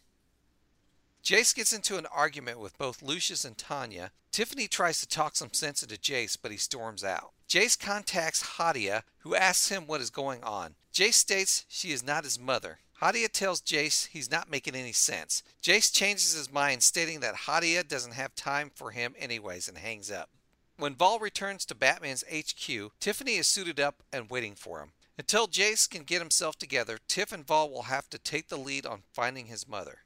Jace 1.25 1.55
gets 1.55 1.73
into 1.73 1.99
an 1.99 2.07
argument 2.07 2.59
with 2.59 2.79
both 2.79 3.03
Lucius 3.03 3.45
and 3.45 3.59
Tanya. 3.59 4.13
Tiffany 4.31 4.69
tries 4.69 5.01
to 5.01 5.09
talk 5.09 5.37
some 5.37 5.53
sense 5.53 5.83
into 5.83 5.97
Jace, 5.97 6.39
but 6.41 6.51
he 6.51 6.57
storms 6.57 7.05
out. 7.05 7.33
Jace 7.49 7.79
contacts 7.79 8.57
Hadia, 8.57 9.03
who 9.19 9.35
asks 9.35 9.69
him 9.69 9.87
what 9.87 10.01
is 10.01 10.11
going 10.11 10.43
on. 10.45 10.75
Jace 10.93 11.15
states 11.15 11.65
she 11.69 11.93
is 11.93 12.05
not 12.05 12.25
his 12.25 12.39
mother. 12.39 12.79
Hadia 13.01 13.29
tells 13.29 13.61
Jace 13.61 14.09
he's 14.09 14.31
not 14.31 14.51
making 14.51 14.75
any 14.75 14.93
sense. 14.93 15.43
Jace 15.63 15.93
changes 15.93 16.35
his 16.35 16.53
mind, 16.53 16.83
stating 16.83 17.21
that 17.21 17.47
Hadia 17.47 17.87
doesn't 17.87 18.15
have 18.15 18.35
time 18.35 18.71
for 18.75 18.91
him 18.91 19.15
anyways, 19.19 19.69
and 19.69 19.79
hangs 19.79 20.11
up. 20.11 20.31
When 20.77 20.95
Vol 20.95 21.19
returns 21.19 21.65
to 21.67 21.75
Batman's 21.75 22.25
HQ, 22.33 22.93
Tiffany 23.01 23.37
is 23.37 23.47
suited 23.47 23.81
up 23.81 24.03
and 24.13 24.31
waiting 24.31 24.55
for 24.55 24.81
him. 24.81 24.93
Until 25.17 25.49
Jace 25.49 25.91
can 25.91 26.05
get 26.05 26.21
himself 26.21 26.57
together, 26.57 26.99
Tiff 27.09 27.33
and 27.33 27.47
Vol 27.47 27.71
will 27.71 27.83
have 27.83 28.09
to 28.11 28.19
take 28.19 28.49
the 28.49 28.57
lead 28.57 28.87
on 28.87 29.03
finding 29.13 29.47
his 29.47 29.67
mother. 29.67 29.99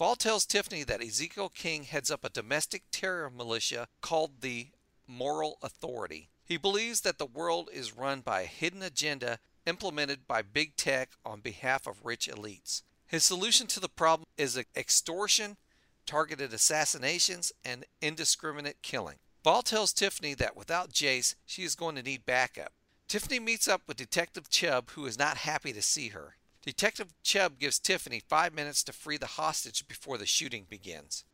Vol 0.00 0.16
tells 0.16 0.46
Tiffany 0.46 0.82
that 0.84 1.02
Ezekiel 1.02 1.50
King 1.50 1.82
heads 1.82 2.10
up 2.10 2.24
a 2.24 2.30
domestic 2.30 2.84
terror 2.90 3.28
militia 3.28 3.86
called 4.00 4.40
the 4.40 4.68
Moral 5.06 5.58
Authority. 5.62 6.30
He 6.42 6.56
believes 6.56 7.02
that 7.02 7.18
the 7.18 7.26
world 7.26 7.68
is 7.70 7.94
run 7.94 8.22
by 8.22 8.40
a 8.40 8.46
hidden 8.46 8.80
agenda 8.80 9.40
implemented 9.66 10.26
by 10.26 10.40
big 10.40 10.74
tech 10.76 11.10
on 11.22 11.42
behalf 11.42 11.86
of 11.86 12.02
rich 12.02 12.30
elites. 12.32 12.80
His 13.06 13.24
solution 13.24 13.66
to 13.66 13.78
the 13.78 13.90
problem 13.90 14.26
is 14.38 14.58
extortion, 14.74 15.58
targeted 16.06 16.54
assassinations, 16.54 17.52
and 17.62 17.84
indiscriminate 18.00 18.80
killing. 18.80 19.16
Vol 19.44 19.60
tells 19.60 19.92
Tiffany 19.92 20.32
that 20.32 20.56
without 20.56 20.94
Jace, 20.94 21.34
she 21.44 21.62
is 21.62 21.74
going 21.74 21.96
to 21.96 22.02
need 22.02 22.24
backup. 22.24 22.72
Tiffany 23.06 23.38
meets 23.38 23.68
up 23.68 23.82
with 23.86 23.98
Detective 23.98 24.48
Chubb, 24.48 24.92
who 24.92 25.04
is 25.04 25.18
not 25.18 25.36
happy 25.36 25.74
to 25.74 25.82
see 25.82 26.08
her. 26.08 26.36
Detective 26.62 27.14
Chubb 27.22 27.58
gives 27.58 27.78
Tiffany 27.78 28.20
five 28.28 28.54
minutes 28.54 28.82
to 28.84 28.92
free 28.92 29.16
the 29.16 29.26
hostage 29.26 29.88
before 29.88 30.18
the 30.18 30.26
shooting 30.26 30.66
begins. 30.68 31.24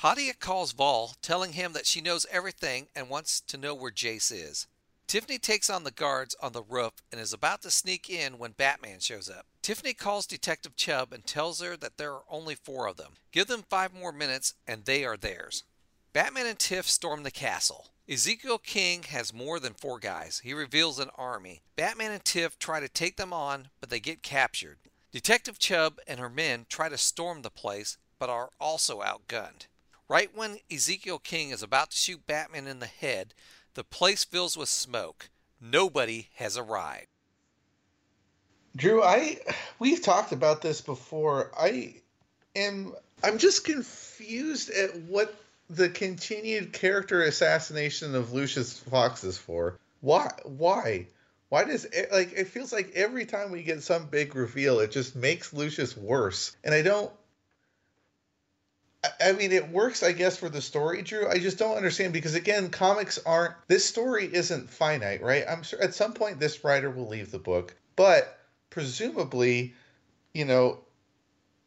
Hadia 0.00 0.38
calls 0.38 0.72
Vol, 0.72 1.14
telling 1.22 1.52
him 1.52 1.72
that 1.72 1.86
she 1.86 2.00
knows 2.00 2.26
everything 2.30 2.88
and 2.94 3.08
wants 3.08 3.40
to 3.40 3.56
know 3.56 3.74
where 3.74 3.92
Jace 3.92 4.32
is. 4.32 4.66
Tiffany 5.06 5.38
takes 5.38 5.70
on 5.70 5.84
the 5.84 5.90
guards 5.90 6.34
on 6.42 6.52
the 6.52 6.62
roof 6.62 6.94
and 7.12 7.20
is 7.20 7.32
about 7.32 7.62
to 7.62 7.70
sneak 7.70 8.10
in 8.10 8.38
when 8.38 8.52
Batman 8.52 9.00
shows 9.00 9.30
up. 9.30 9.46
Tiffany 9.62 9.94
calls 9.94 10.26
Detective 10.26 10.76
Chubb 10.76 11.12
and 11.12 11.26
tells 11.26 11.60
her 11.60 11.76
that 11.76 11.96
there 11.96 12.12
are 12.12 12.24
only 12.28 12.54
four 12.54 12.86
of 12.86 12.96
them. 12.96 13.12
Give 13.30 13.46
them 13.46 13.64
five 13.68 13.94
more 13.94 14.12
minutes 14.12 14.54
and 14.66 14.84
they 14.84 15.04
are 15.04 15.16
theirs. 15.16 15.64
Batman 16.12 16.46
and 16.46 16.58
Tiff 16.58 16.88
storm 16.88 17.22
the 17.22 17.30
castle. 17.30 17.93
Ezekiel 18.06 18.58
King 18.58 19.04
has 19.04 19.32
more 19.32 19.58
than 19.58 19.72
four 19.72 19.98
guys. 19.98 20.40
He 20.44 20.52
reveals 20.52 20.98
an 20.98 21.08
army. 21.16 21.62
Batman 21.74 22.12
and 22.12 22.22
Tiff 22.22 22.58
try 22.58 22.78
to 22.78 22.88
take 22.88 23.16
them 23.16 23.32
on, 23.32 23.68
but 23.80 23.88
they 23.88 23.98
get 23.98 24.22
captured. 24.22 24.76
Detective 25.10 25.58
Chubb 25.58 25.98
and 26.06 26.20
her 26.20 26.28
men 26.28 26.66
try 26.68 26.90
to 26.90 26.98
storm 26.98 27.40
the 27.40 27.50
place, 27.50 27.96
but 28.18 28.28
are 28.28 28.50
also 28.60 29.00
outgunned. 29.00 29.68
Right 30.06 30.28
when 30.36 30.58
Ezekiel 30.70 31.18
King 31.18 31.48
is 31.48 31.62
about 31.62 31.92
to 31.92 31.96
shoot 31.96 32.26
Batman 32.26 32.66
in 32.66 32.80
the 32.80 32.86
head, 32.86 33.32
the 33.72 33.84
place 33.84 34.22
fills 34.22 34.54
with 34.54 34.68
smoke. 34.68 35.30
Nobody 35.58 36.28
has 36.34 36.58
arrived. 36.58 37.06
Drew, 38.76 39.02
I 39.02 39.38
we've 39.78 40.02
talked 40.02 40.32
about 40.32 40.60
this 40.60 40.82
before. 40.82 41.52
I 41.58 41.94
am 42.54 42.92
I'm 43.22 43.38
just 43.38 43.64
confused 43.64 44.68
at 44.70 44.94
what 45.02 45.34
the 45.70 45.88
continued 45.88 46.72
character 46.72 47.22
assassination 47.22 48.14
of 48.14 48.32
Lucius 48.32 48.78
Fox 48.78 49.24
is 49.24 49.38
for. 49.38 49.78
Why 50.00 50.30
why? 50.44 51.06
Why 51.48 51.64
does 51.64 51.84
it, 51.84 52.10
like 52.12 52.32
it 52.32 52.48
feels 52.48 52.72
like 52.72 52.92
every 52.94 53.26
time 53.26 53.50
we 53.50 53.62
get 53.62 53.82
some 53.82 54.06
big 54.06 54.34
reveal 54.34 54.80
it 54.80 54.90
just 54.90 55.14
makes 55.14 55.52
Lucius 55.52 55.96
worse. 55.96 56.56
And 56.64 56.74
I 56.74 56.82
don't 56.82 57.12
I 59.20 59.32
mean, 59.32 59.52
it 59.52 59.68
works, 59.70 60.02
I 60.02 60.12
guess, 60.12 60.36
for 60.36 60.48
the 60.48 60.62
story, 60.62 61.02
Drew. 61.02 61.28
I 61.28 61.38
just 61.38 61.58
don't 61.58 61.76
understand 61.76 62.12
because, 62.12 62.34
again, 62.34 62.70
comics 62.70 63.18
aren't. 63.26 63.54
This 63.66 63.84
story 63.84 64.30
isn't 64.32 64.70
finite, 64.70 65.22
right? 65.22 65.44
I'm 65.48 65.62
sure 65.62 65.80
at 65.82 65.94
some 65.94 66.12
point 66.12 66.40
this 66.40 66.64
writer 66.64 66.90
will 66.90 67.08
leave 67.08 67.30
the 67.30 67.38
book, 67.38 67.74
but 67.96 68.38
presumably, 68.70 69.74
you 70.32 70.44
know, 70.44 70.80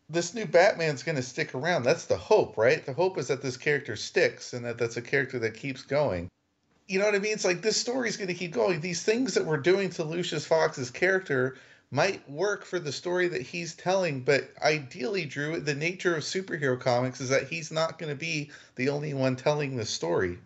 this 0.09 0.33
new 0.33 0.45
Batman's 0.45 1.03
going 1.03 1.17
to 1.17 1.21
stick 1.21 1.53
around. 1.53 1.83
That's 1.83 2.05
the 2.05 2.17
hope, 2.17 2.57
right? 2.57 2.85
The 2.85 2.93
hope 2.93 3.17
is 3.17 3.27
that 3.27 3.41
this 3.41 3.57
character 3.57 3.95
sticks 3.95 4.53
and 4.53 4.63
that 4.65 4.77
that's 4.77 4.97
a 4.97 5.01
character 5.01 5.39
that 5.39 5.53
keeps 5.53 5.83
going. 5.83 6.29
You 6.87 6.99
know 6.99 7.05
what 7.05 7.15
I 7.15 7.19
mean? 7.19 7.33
It's 7.33 7.43
like 7.43 7.61
this 7.61 7.75
story's 7.75 8.15
going 8.15 8.29
to 8.29 8.33
keep 8.33 8.53
going. 8.53 8.79
These 8.79 9.03
things 9.03 9.33
that 9.33 9.45
we're 9.45 9.57
doing 9.57 9.89
to 9.91 10.05
Lucius 10.05 10.45
Fox's 10.45 10.89
character 10.89 11.57
might 11.91 12.29
work 12.29 12.65
for 12.65 12.79
the 12.79 12.91
story 12.91 13.27
that 13.29 13.41
he's 13.41 13.75
telling, 13.75 14.21
but 14.21 14.49
ideally, 14.61 15.25
Drew, 15.25 15.59
the 15.59 15.75
nature 15.75 16.15
of 16.15 16.23
superhero 16.23 16.79
comics 16.79 17.21
is 17.21 17.29
that 17.29 17.47
he's 17.47 17.71
not 17.71 17.97
going 17.97 18.09
to 18.09 18.15
be 18.15 18.51
the 18.75 18.89
only 18.89 19.13
one 19.13 19.35
telling 19.35 19.75
the 19.75 19.85
story. 19.85 20.39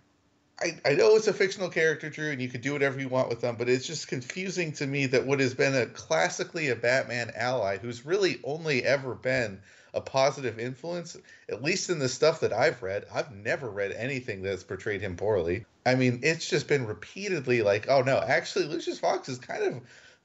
I, 0.62 0.78
I 0.86 0.94
know 0.94 1.16
it's 1.16 1.28
a 1.28 1.34
fictional 1.34 1.70
character, 1.70 2.10
Drew, 2.10 2.32
and 2.32 2.42
you 2.42 2.48
could 2.48 2.62
do 2.62 2.74
whatever 2.74 3.00
you 3.00 3.10
want 3.10 3.30
with 3.30 3.42
them, 3.42 3.56
but 3.58 3.68
it's 3.68 3.88
just 3.88 4.08
confusing 4.08 4.72
to 4.74 4.86
me 4.86 5.08
that 5.08 5.26
what 5.26 5.40
has 5.40 5.54
been 5.54 5.76
a 5.76 5.88
classically 5.88 6.70
a 6.70 6.76
Batman 6.76 7.32
ally, 7.36 7.78
who's 7.78 8.06
really 8.06 8.40
only 8.44 8.84
ever 8.84 9.16
been 9.16 9.60
a 9.94 10.02
positive 10.02 10.60
influence, 10.60 11.18
at 11.50 11.64
least 11.64 11.90
in 11.90 12.00
the 12.00 12.08
stuff 12.08 12.40
that 12.42 12.54
I've 12.54 12.82
read. 12.82 13.06
I've 13.14 13.32
never 13.32 13.70
read 13.70 13.92
anything 13.92 14.42
that's 14.42 14.64
portrayed 14.64 15.02
him 15.02 15.18
poorly. 15.18 15.66
I 15.86 15.96
mean, 15.96 16.20
it's 16.24 16.48
just 16.48 16.68
been 16.68 16.86
repeatedly 16.86 17.62
like, 17.62 17.90
oh 17.90 18.02
no, 18.02 18.20
actually, 18.20 18.66
Lucius 18.66 19.00
Fox 19.00 19.28
is 19.30 19.40
kind 19.40 19.64
of 19.64 19.82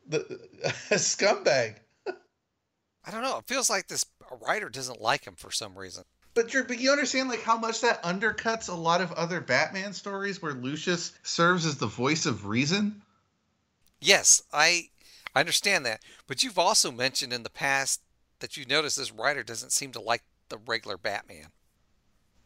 the 0.08 0.40
a 0.90 0.96
scumbag. 0.96 1.76
I 2.06 3.10
don't 3.10 3.22
know. 3.22 3.38
It 3.38 3.46
feels 3.46 3.70
like 3.70 3.88
this 3.88 4.04
writer 4.42 4.68
doesn't 4.68 5.00
like 5.00 5.24
him 5.24 5.34
for 5.36 5.50
some 5.50 5.78
reason. 5.78 6.04
But 6.36 6.48
Drew, 6.48 6.64
but 6.64 6.78
you 6.78 6.92
understand 6.92 7.30
like 7.30 7.42
how 7.42 7.56
much 7.56 7.80
that 7.80 8.02
undercuts 8.02 8.68
a 8.68 8.74
lot 8.74 9.00
of 9.00 9.10
other 9.12 9.40
Batman 9.40 9.94
stories 9.94 10.42
where 10.42 10.52
Lucius 10.52 11.14
serves 11.22 11.64
as 11.64 11.78
the 11.78 11.86
voice 11.86 12.26
of 12.26 12.46
reason. 12.46 13.00
Yes, 14.02 14.42
I 14.52 14.90
I 15.34 15.40
understand 15.40 15.86
that. 15.86 16.02
But 16.26 16.42
you've 16.42 16.58
also 16.58 16.92
mentioned 16.92 17.32
in 17.32 17.42
the 17.42 17.48
past 17.48 18.02
that 18.40 18.58
you 18.58 18.66
notice 18.66 18.96
this 18.96 19.10
writer 19.10 19.42
doesn't 19.42 19.72
seem 19.72 19.92
to 19.92 20.00
like 20.00 20.24
the 20.50 20.58
regular 20.66 20.98
Batman. 20.98 21.46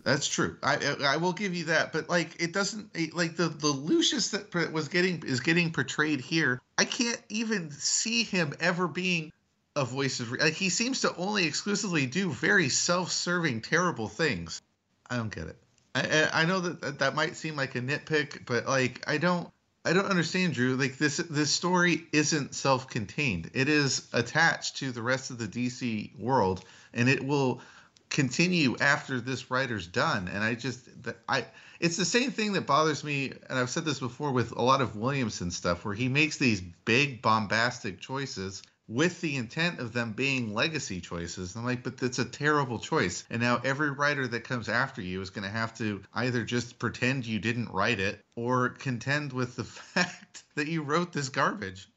That's 0.05 0.29
true. 0.29 0.57
I 0.63 0.77
I 1.05 1.17
will 1.17 1.33
give 1.33 1.57
you 1.57 1.65
that, 1.65 1.93
but 1.93 2.09
like 2.09 2.41
it 2.41 2.53
doesn't 2.53 2.91
it, 2.95 3.13
like 3.13 3.35
the 3.35 3.49
the 3.49 3.67
Lucius 3.67 4.31
that 4.31 4.73
was 4.73 4.87
getting 4.87 5.25
is 5.27 5.41
getting 5.41 5.73
portrayed 5.73 6.21
here. 6.21 6.61
I 6.79 6.85
can't 6.85 7.21
even 7.29 7.73
see 7.73 8.23
him 8.23 8.55
ever 8.61 8.87
being 8.87 9.33
a 9.81 9.85
voice 9.85 10.21
of 10.21 10.31
like 10.31 10.53
he 10.53 10.69
seems 10.69 11.01
to 11.01 11.17
only 11.17 11.47
exclusively 11.47 12.05
do 12.05 12.31
very 12.31 12.69
self-serving, 12.69 13.63
terrible 13.63 14.09
things. 14.09 14.61
I 15.09 15.17
don't 15.17 15.35
get 15.35 15.47
it. 15.47 15.57
I, 15.95 16.43
I 16.43 16.45
know 16.45 16.61
that 16.61 16.99
that- 16.99 17.15
might 17.17 17.35
seem 17.35 17.57
like 17.57 17.75
a 17.75 17.81
nitpick, 17.81 18.45
but 18.45 18.67
like 18.67 19.03
I 19.09 19.17
don't 19.17 19.49
I 19.83 19.95
don't 19.95 20.05
understand, 20.05 20.53
Drew. 20.53 20.77
Like 20.77 20.99
this 20.99 21.17
this 21.17 21.51
story 21.51 22.05
isn't 22.13 22.55
self-contained. 22.55 23.53
It 23.55 23.71
is 23.71 24.07
attached 24.13 24.77
to 24.77 24.93
the 24.93 25.01
rest 25.01 25.31
of 25.31 25.39
the 25.39 25.49
DC 25.49 26.17
world, 26.19 26.63
and 26.93 27.09
it 27.09 27.25
will 27.25 27.63
continue 28.11 28.77
after 28.81 29.19
this 29.19 29.51
writer's 29.51 29.87
done. 29.87 30.29
And 30.29 30.45
I 30.45 30.57
just 30.57 30.81
I 31.27 31.47
it's 31.81 31.97
the 31.97 32.05
same 32.05 32.33
thing 32.33 32.53
that 32.53 32.67
bothers 32.67 33.03
me, 33.03 33.33
and 33.49 33.59
I've 33.59 33.71
said 33.71 33.87
this 33.87 34.01
before 34.01 34.33
with 34.33 34.53
a 34.53 34.63
lot 34.63 34.83
of 34.83 34.95
Williamson 34.95 35.51
stuff, 35.51 35.87
where 35.87 35.95
he 35.95 36.09
makes 36.09 36.37
these 36.37 36.61
big 36.61 37.23
bombastic 37.23 37.99
choices 37.99 38.63
with 38.91 39.21
the 39.21 39.37
intent 39.37 39.79
of 39.79 39.93
them 39.93 40.13
being 40.13 40.53
legacy 40.53 41.01
choices. 41.01 41.55
I'm 41.55 41.65
like, 41.65 41.85
but 41.85 41.97
that's 41.97 42.19
a 42.19 42.25
terrible 42.25 42.81
choice. 42.81 43.23
And 43.31 43.41
now 43.41 43.61
every 43.63 43.93
writer 43.93 44.27
that 44.27 44.43
comes 44.43 44.69
after 44.69 45.01
you 45.01 45.21
is 45.21 45.31
going 45.31 45.45
to 45.45 45.49
have 45.49 45.73
to 45.75 46.03
either 46.15 46.43
just 46.43 46.81
pretend 46.81 47.25
you 47.25 47.39
didn't 47.39 47.71
write 47.71 48.01
it 48.01 48.25
or 48.35 48.71
contend 48.71 49.33
with 49.33 49.55
the 49.55 49.65
fact 49.95 50.43
that 50.57 50.67
you 50.67 50.83
wrote 50.83 51.13
this 51.13 51.29
garbage. 51.29 51.89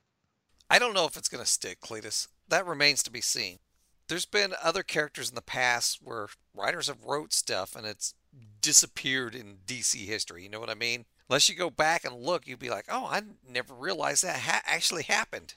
I 0.70 0.78
don't 0.78 0.94
know 0.94 1.06
if 1.06 1.16
it's 1.16 1.28
going 1.28 1.42
to 1.42 1.50
stick, 1.50 1.80
Cletus. 1.80 2.28
That 2.46 2.66
remains 2.66 3.02
to 3.02 3.10
be 3.10 3.20
seen. 3.20 3.58
There's 4.06 4.24
been 4.24 4.54
other 4.62 4.84
characters 4.84 5.28
in 5.28 5.34
the 5.34 5.42
past 5.42 5.98
where 6.00 6.28
writers 6.54 6.86
have 6.86 7.02
wrote 7.02 7.32
stuff 7.32 7.74
and 7.74 7.84
it's 7.84 8.14
disappeared 8.62 9.34
in 9.34 9.56
DC 9.66 10.06
history. 10.06 10.44
You 10.44 10.50
know 10.50 10.60
what 10.60 10.70
I 10.70 10.74
mean? 10.74 11.04
Unless 11.28 11.48
you 11.48 11.56
go 11.56 11.68
back 11.68 12.04
and 12.04 12.14
look, 12.14 12.46
you'd 12.46 12.58
be 12.60 12.70
like, 12.70 12.86
"Oh, 12.88 13.04
I 13.06 13.22
never 13.46 13.74
realized 13.74 14.24
that 14.24 14.38
ha- 14.38 14.62
actually 14.64 15.02
happened." 15.02 15.52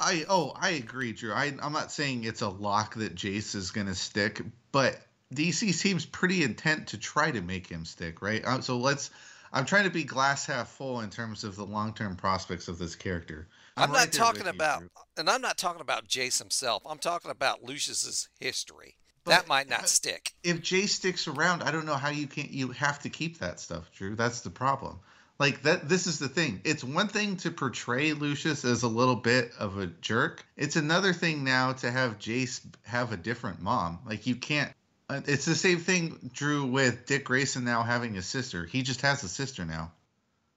I 0.00 0.24
oh 0.28 0.52
I 0.54 0.70
agree, 0.70 1.12
Drew. 1.12 1.32
I 1.32 1.54
I'm 1.62 1.72
not 1.72 1.92
saying 1.92 2.24
it's 2.24 2.42
a 2.42 2.48
lock 2.48 2.94
that 2.94 3.14
Jace 3.14 3.54
is 3.54 3.70
going 3.70 3.86
to 3.86 3.94
stick, 3.94 4.42
but 4.72 4.98
DC 5.34 5.72
seems 5.72 6.04
pretty 6.06 6.42
intent 6.42 6.88
to 6.88 6.98
try 6.98 7.30
to 7.30 7.40
make 7.40 7.66
him 7.66 7.84
stick, 7.84 8.22
right? 8.22 8.44
Uh, 8.44 8.60
so 8.60 8.78
let's. 8.78 9.10
I'm 9.52 9.66
trying 9.66 9.84
to 9.84 9.90
be 9.90 10.02
glass 10.02 10.46
half 10.46 10.68
full 10.68 11.00
in 11.00 11.10
terms 11.10 11.44
of 11.44 11.54
the 11.54 11.64
long 11.64 11.94
term 11.94 12.16
prospects 12.16 12.66
of 12.68 12.78
this 12.78 12.96
character. 12.96 13.46
I'm, 13.76 13.90
right 13.90 13.98
not 13.98 14.12
there 14.12 14.20
talking 14.20 14.44
with 14.44 14.54
you, 14.54 14.58
about, 14.58 14.80
Drew. 14.80 14.88
and 15.16 15.30
I'm 15.30 15.40
not 15.40 15.58
talking 15.58 15.80
about 15.80 16.08
Jace 16.08 16.38
himself. 16.38 16.82
I'm 16.86 16.98
talking 16.98 17.30
about 17.30 17.62
Lucius's 17.62 18.28
history. 18.38 18.96
But- 19.24 19.30
that 19.30 19.48
might 19.48 19.68
not 19.68 19.82
but- 19.82 19.88
stick. 19.88 20.32
If 20.42 20.60
Jace 20.60 20.90
sticks 20.90 21.28
around, 21.28 21.62
I 21.62 21.70
don't 21.70 21.86
know 21.86 21.94
how 21.94 22.10
you 22.10 22.26
can't. 22.26 22.50
You 22.50 22.72
have 22.72 22.98
to 23.00 23.08
keep 23.08 23.38
that 23.38 23.60
stuff, 23.60 23.90
Drew. 23.92 24.16
That's 24.16 24.40
the 24.40 24.50
problem. 24.50 25.00
Like 25.38 25.62
that. 25.62 25.88
This 25.88 26.06
is 26.06 26.18
the 26.18 26.28
thing. 26.28 26.60
It's 26.64 26.84
one 26.84 27.08
thing 27.08 27.36
to 27.38 27.50
portray 27.50 28.12
Lucius 28.12 28.64
as 28.64 28.82
a 28.84 28.88
little 28.88 29.16
bit 29.16 29.50
of 29.58 29.78
a 29.78 29.86
jerk. 29.86 30.44
It's 30.56 30.76
another 30.76 31.12
thing 31.12 31.42
now 31.42 31.72
to 31.72 31.90
have 31.90 32.18
Jace 32.18 32.60
have 32.84 33.12
a 33.12 33.16
different 33.16 33.60
mom. 33.60 33.98
Like 34.06 34.26
you 34.28 34.36
can't. 34.36 34.72
uh, 35.10 35.20
It's 35.26 35.44
the 35.44 35.56
same 35.56 35.80
thing, 35.80 36.30
Drew, 36.32 36.66
with 36.66 37.06
Dick 37.06 37.24
Grayson 37.24 37.64
now 37.64 37.82
having 37.82 38.16
a 38.16 38.22
sister. 38.22 38.64
He 38.64 38.82
just 38.82 39.00
has 39.00 39.24
a 39.24 39.28
sister 39.28 39.64
now. 39.64 39.90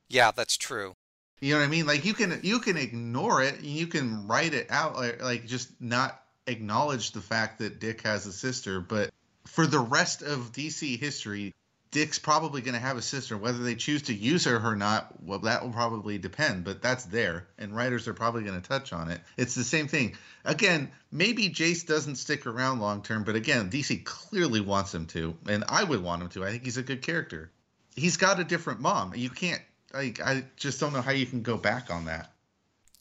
Yeah, 0.09 0.31
that's 0.31 0.57
true. 0.57 0.93
You 1.39 1.53
know 1.53 1.59
what 1.59 1.65
I 1.65 1.69
mean? 1.69 1.85
Like 1.87 2.05
you 2.05 2.13
can 2.13 2.39
you 2.43 2.59
can 2.59 2.77
ignore 2.77 3.41
it, 3.43 3.61
you 3.61 3.87
can 3.87 4.27
write 4.27 4.53
it 4.53 4.67
out, 4.69 4.95
like, 4.95 5.23
like 5.23 5.45
just 5.47 5.69
not 5.81 6.21
acknowledge 6.45 7.11
the 7.11 7.21
fact 7.21 7.59
that 7.59 7.79
Dick 7.79 8.01
has 8.03 8.25
a 8.25 8.31
sister. 8.31 8.79
But 8.79 9.11
for 9.47 9.65
the 9.67 9.79
rest 9.79 10.21
of 10.21 10.51
DC 10.51 10.99
history, 10.99 11.53
Dick's 11.91 12.19
probably 12.19 12.61
going 12.61 12.73
to 12.73 12.79
have 12.79 12.97
a 12.97 13.01
sister. 13.01 13.37
Whether 13.37 13.59
they 13.59 13.75
choose 13.75 14.03
to 14.03 14.13
use 14.13 14.45
her 14.45 14.59
or 14.63 14.75
not, 14.75 15.13
well, 15.23 15.39
that 15.39 15.63
will 15.63 15.71
probably 15.71 16.17
depend. 16.17 16.63
But 16.63 16.81
that's 16.81 17.05
there, 17.05 17.47
and 17.57 17.75
writers 17.75 18.07
are 18.07 18.13
probably 18.13 18.43
going 18.43 18.61
to 18.61 18.67
touch 18.67 18.91
on 18.91 19.09
it. 19.09 19.21
It's 19.37 19.55
the 19.55 19.63
same 19.63 19.87
thing. 19.87 20.17
Again, 20.43 20.91
maybe 21.11 21.49
Jace 21.49 21.85
doesn't 21.85 22.17
stick 22.17 22.45
around 22.45 22.79
long 22.79 23.01
term, 23.01 23.23
but 23.23 23.35
again, 23.35 23.69
DC 23.69 24.03
clearly 24.03 24.59
wants 24.59 24.93
him 24.93 25.05
to, 25.07 25.35
and 25.47 25.63
I 25.69 25.83
would 25.83 26.03
want 26.03 26.21
him 26.21 26.29
to. 26.29 26.45
I 26.45 26.51
think 26.51 26.63
he's 26.63 26.77
a 26.77 26.83
good 26.83 27.01
character. 27.01 27.51
He's 27.95 28.17
got 28.17 28.39
a 28.39 28.43
different 28.43 28.81
mom. 28.81 29.13
You 29.15 29.29
can't. 29.29 29.61
Like, 29.93 30.19
I 30.21 30.43
just 30.57 30.79
don't 30.79 30.93
know 30.93 31.01
how 31.01 31.11
you 31.11 31.25
can 31.25 31.41
go 31.41 31.57
back 31.57 31.89
on 31.89 32.05
that. 32.05 32.31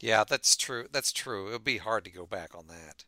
Yeah, 0.00 0.24
that's 0.24 0.56
true. 0.56 0.86
That's 0.92 1.12
true. 1.12 1.48
It 1.48 1.52
would 1.52 1.64
be 1.64 1.78
hard 1.78 2.04
to 2.04 2.10
go 2.10 2.26
back 2.26 2.54
on 2.54 2.66
that. 2.68 3.04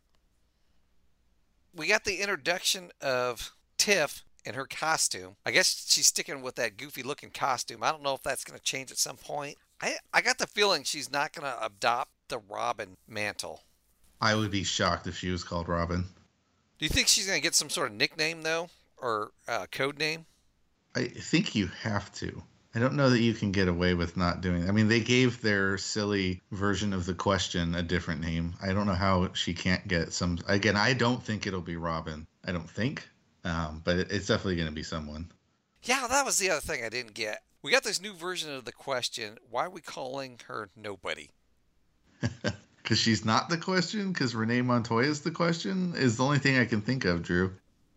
We 1.74 1.87
got 1.87 2.05
the 2.05 2.16
introduction 2.16 2.91
of 3.01 3.53
Tiff 3.76 4.24
in 4.49 4.55
her 4.55 4.67
costume. 4.67 5.37
I 5.45 5.51
guess 5.51 5.85
she's 5.89 6.07
sticking 6.07 6.41
with 6.41 6.55
that 6.55 6.79
goofy 6.79 7.03
looking 7.03 7.31
costume. 7.31 7.83
I 7.83 7.91
don't 7.91 8.03
know 8.03 8.15
if 8.15 8.23
that's 8.23 8.45
going 8.45 8.59
to 8.59 8.65
change 8.65 8.91
at 8.91 8.97
some 8.97 9.19
point. 9.19 9.59
I, 9.81 9.97
I 10.13 10.23
got 10.23 10.39
the 10.39 10.47
feeling 10.47 10.85
she's 10.85 11.13
not 11.13 11.33
going 11.33 11.45
to 11.45 11.65
adopt 11.65 12.11
the 12.29 12.39
Robin 12.39 12.97
mantle. 13.07 13.61
I 14.21 14.35
would 14.35 14.51
be 14.51 14.65
shocked 14.65 15.07
if 15.07 15.19
she 15.19 15.31
was 15.31 15.45
called 15.45 15.69
Robin. 15.69 16.05
Do 16.79 16.85
you 16.85 16.89
think 16.89 17.09
she's 17.09 17.27
going 17.27 17.39
to 17.39 17.43
get 17.43 17.55
some 17.55 17.69
sort 17.69 17.91
of 17.91 17.97
nickname, 17.97 18.43
though? 18.43 18.71
Or 18.97 19.33
uh, 19.47 19.67
code 19.71 19.99
name? 19.99 20.25
I 20.97 21.05
think 21.05 21.55
you 21.55 21.67
have 21.83 22.11
to. 22.15 22.43
I 22.75 22.81
don't 22.81 22.95
know 22.95 23.11
that 23.11 23.21
you 23.21 23.35
can 23.35 23.53
get 23.53 23.69
away 23.69 23.95
with 23.95 24.17
not 24.17 24.41
doing. 24.41 24.69
I 24.69 24.73
mean, 24.73 24.89
they 24.89 25.01
gave 25.01 25.41
their 25.41 25.79
silly 25.79 26.41
version 26.53 26.93
of 26.93 27.07
the 27.07 27.15
question 27.15 27.75
a 27.75 27.83
different 27.83 28.21
name. 28.21 28.55
I 28.63 28.73
don't 28.73 28.87
know 28.87 28.95
how 28.95 29.33
she 29.35 29.53
can't 29.53 29.87
get 29.87 30.13
some. 30.13 30.39
Again, 30.49 30.77
I 30.77 30.95
don't 30.95 31.23
think 31.23 31.47
it'll 31.47 31.61
be 31.61 31.77
Robin. 31.77 32.27
I 32.45 32.53
don't 32.53 32.69
think, 32.69 33.09
um, 33.45 33.82
but 33.84 33.97
it, 33.97 34.11
it's 34.11 34.26
definitely 34.26 34.57
going 34.57 34.68
to 34.68 34.74
be 34.74 34.82
someone. 34.82 35.30
Yeah, 35.82 36.07
that 36.09 36.24
was 36.24 36.39
the 36.39 36.51
other 36.51 36.61
thing 36.61 36.84
I 36.84 36.89
didn't 36.89 37.14
get. 37.14 37.43
We 37.62 37.72
got 37.72 37.84
this 37.84 38.01
new 38.01 38.14
version 38.14 38.53
of 38.53 38.64
the 38.64 38.72
question. 38.72 39.39
Why 39.51 39.64
are 39.64 39.70
we 39.70 39.80
calling 39.80 40.41
her 40.47 40.70
Nobody? 40.76 41.30
Because 42.89 43.01
she's 43.01 43.22
not 43.22 43.51
the 43.51 43.59
question. 43.59 44.14
Because 44.14 44.34
Renee 44.34 44.62
Montoya 44.62 45.07
is 45.09 45.20
the 45.20 45.30
question. 45.30 45.93
Is 45.95 46.16
the 46.16 46.24
only 46.24 46.39
thing 46.39 46.57
I 46.57 46.64
can 46.64 46.80
think 46.80 47.05
of, 47.05 47.22
Drew. 47.22 47.53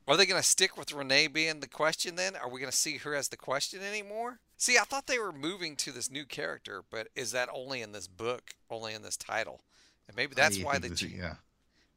Are 0.05 0.17
they 0.17 0.25
going 0.25 0.41
to 0.41 0.45
stick 0.45 0.75
with 0.77 0.91
Renee 0.91 1.27
being 1.27 1.61
the 1.61 1.67
question 1.69 2.15
then? 2.15 2.35
Are 2.35 2.49
we 2.49 2.59
going 2.59 2.69
to 2.69 2.77
see 2.77 2.97
her 2.97 3.15
as 3.15 3.29
the 3.29 3.37
question 3.37 3.81
anymore? 3.81 4.41
See, 4.57 4.77
I 4.77 4.81
thought 4.81 5.07
they 5.07 5.17
were 5.17 5.31
moving 5.31 5.77
to 5.77 5.93
this 5.93 6.11
new 6.11 6.25
character, 6.25 6.83
but 6.89 7.07
is 7.15 7.31
that 7.31 7.47
only 7.53 7.81
in 7.81 7.93
this 7.93 8.07
book, 8.07 8.55
only 8.69 8.93
in 8.93 9.01
this 9.01 9.15
title? 9.15 9.61
And 10.09 10.17
maybe 10.17 10.35
that's 10.35 10.59
why 10.61 10.77
they 10.77 10.89
this- 10.89 11.03
yeah. 11.03 11.35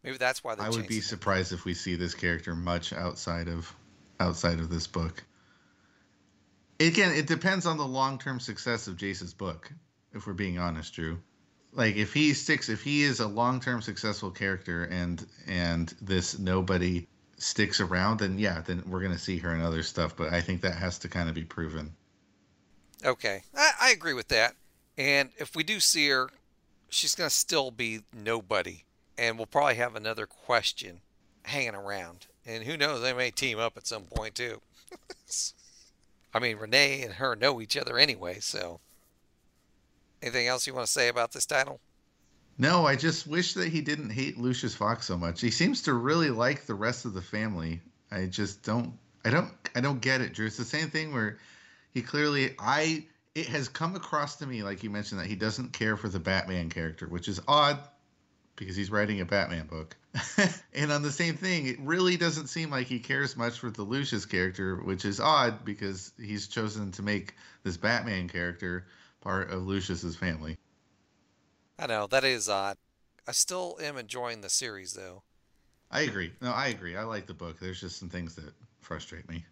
Maybe 0.04 0.16
that's 0.16 0.44
why 0.44 0.54
they 0.54 0.62
I 0.62 0.68
would 0.68 0.86
be 0.86 0.98
it. 0.98 1.04
surprised 1.04 1.52
if 1.52 1.64
we 1.64 1.74
see 1.74 1.96
this 1.96 2.14
character 2.14 2.54
much 2.54 2.92
outside 2.92 3.48
of 3.48 3.74
outside 4.20 4.60
of 4.60 4.70
this 4.70 4.86
book. 4.86 5.24
Again, 6.78 7.14
it 7.14 7.26
depends 7.26 7.66
on 7.66 7.76
the 7.76 7.86
long 7.86 8.18
term 8.18 8.38
success 8.38 8.86
of 8.86 8.96
Jace's 8.96 9.34
book. 9.34 9.70
If 10.12 10.26
we're 10.26 10.32
being 10.34 10.58
honest, 10.58 10.94
Drew, 10.94 11.18
like 11.72 11.96
if 11.96 12.14
he 12.14 12.34
sticks, 12.34 12.68
if 12.68 12.82
he 12.82 13.02
is 13.02 13.18
a 13.20 13.26
long 13.26 13.60
term 13.60 13.82
successful 13.82 14.30
character, 14.30 14.84
and 14.84 15.26
and 15.46 15.92
this 16.00 16.38
nobody 16.38 17.08
sticks 17.36 17.80
around, 17.80 18.20
then 18.20 18.38
yeah, 18.38 18.60
then 18.60 18.84
we're 18.86 19.02
gonna 19.02 19.18
see 19.18 19.38
her 19.38 19.54
in 19.54 19.60
other 19.60 19.82
stuff. 19.82 20.16
But 20.16 20.32
I 20.32 20.40
think 20.40 20.60
that 20.62 20.76
has 20.76 21.00
to 21.00 21.08
kind 21.08 21.28
of 21.28 21.34
be 21.34 21.44
proven. 21.44 21.94
Okay, 23.04 23.42
I, 23.56 23.70
I 23.80 23.90
agree 23.90 24.14
with 24.14 24.28
that. 24.28 24.54
And 24.96 25.30
if 25.38 25.56
we 25.56 25.64
do 25.64 25.80
see 25.80 26.08
her, 26.08 26.30
she's 26.88 27.14
going 27.14 27.28
to 27.28 27.34
still 27.34 27.70
be 27.70 28.00
nobody, 28.12 28.84
and 29.18 29.36
we'll 29.36 29.46
probably 29.46 29.76
have 29.76 29.96
another 29.96 30.26
question 30.26 31.00
hanging 31.42 31.74
around. 31.74 32.26
And 32.46 32.64
who 32.64 32.76
knows, 32.76 33.02
they 33.02 33.12
may 33.12 33.30
team 33.30 33.58
up 33.58 33.76
at 33.76 33.86
some 33.86 34.04
point 34.04 34.34
too. 34.34 34.60
I 36.34 36.40
mean, 36.40 36.56
Renee 36.56 37.02
and 37.02 37.14
her 37.14 37.36
know 37.36 37.60
each 37.60 37.76
other 37.76 37.98
anyway, 37.98 38.38
so. 38.40 38.80
Anything 40.22 40.46
else 40.46 40.66
you 40.66 40.74
want 40.74 40.86
to 40.86 40.92
say 40.92 41.08
about 41.08 41.32
this 41.32 41.46
title? 41.46 41.80
No, 42.56 42.86
I 42.86 42.96
just 42.96 43.26
wish 43.26 43.54
that 43.54 43.68
he 43.68 43.80
didn't 43.80 44.10
hate 44.10 44.38
Lucius 44.38 44.74
Fox 44.74 45.06
so 45.06 45.16
much. 45.16 45.40
He 45.40 45.50
seems 45.50 45.82
to 45.82 45.94
really 45.94 46.30
like 46.30 46.66
the 46.66 46.74
rest 46.74 47.04
of 47.04 47.14
the 47.14 47.22
family. 47.22 47.80
I 48.10 48.26
just 48.26 48.62
don't 48.62 48.94
I 49.24 49.30
don't 49.30 49.50
I 49.74 49.80
don't 49.80 50.00
get 50.00 50.20
it, 50.20 50.34
Drew. 50.34 50.46
It's 50.46 50.56
the 50.56 50.64
same 50.64 50.88
thing 50.88 51.12
where 51.12 51.38
he 51.92 52.00
clearly 52.00 52.54
I 52.58 53.06
it 53.34 53.46
has 53.46 53.68
come 53.68 53.96
across 53.96 54.36
to 54.36 54.46
me 54.46 54.62
like 54.62 54.82
you 54.82 54.90
mentioned 54.90 55.20
that 55.20 55.26
he 55.26 55.34
doesn't 55.34 55.72
care 55.72 55.96
for 55.96 56.08
the 56.08 56.20
Batman 56.20 56.70
character, 56.70 57.08
which 57.08 57.28
is 57.28 57.40
odd 57.48 57.78
because 58.56 58.76
he's 58.76 58.90
writing 58.90 59.20
a 59.20 59.24
Batman 59.24 59.66
book. 59.66 59.96
and 60.74 60.92
on 60.92 61.02
the 61.02 61.10
same 61.10 61.36
thing, 61.36 61.66
it 61.66 61.78
really 61.80 62.16
doesn't 62.16 62.46
seem 62.46 62.70
like 62.70 62.86
he 62.86 62.98
cares 62.98 63.36
much 63.36 63.58
for 63.58 63.70
the 63.70 63.82
Lucius 63.82 64.26
character, 64.26 64.76
which 64.76 65.04
is 65.04 65.20
odd 65.20 65.64
because 65.64 66.12
he's 66.20 66.46
chosen 66.46 66.92
to 66.92 67.02
make 67.02 67.34
this 67.64 67.76
Batman 67.76 68.28
character 68.28 68.86
part 69.20 69.50
of 69.50 69.66
Lucius's 69.66 70.16
family. 70.16 70.56
I 71.78 71.86
know, 71.86 72.06
that 72.06 72.24
is 72.24 72.48
odd. 72.48 72.76
I 73.26 73.32
still 73.32 73.78
am 73.80 73.96
enjoying 73.96 74.40
the 74.40 74.50
series, 74.50 74.92
though. 74.92 75.22
I 75.90 76.02
agree. 76.02 76.32
No, 76.40 76.52
I 76.52 76.68
agree. 76.68 76.96
I 76.96 77.04
like 77.04 77.26
the 77.26 77.34
book. 77.34 77.58
There's 77.58 77.80
just 77.80 77.98
some 77.98 78.08
things 78.08 78.34
that 78.36 78.52
frustrate 78.80 79.28
me. 79.28 79.44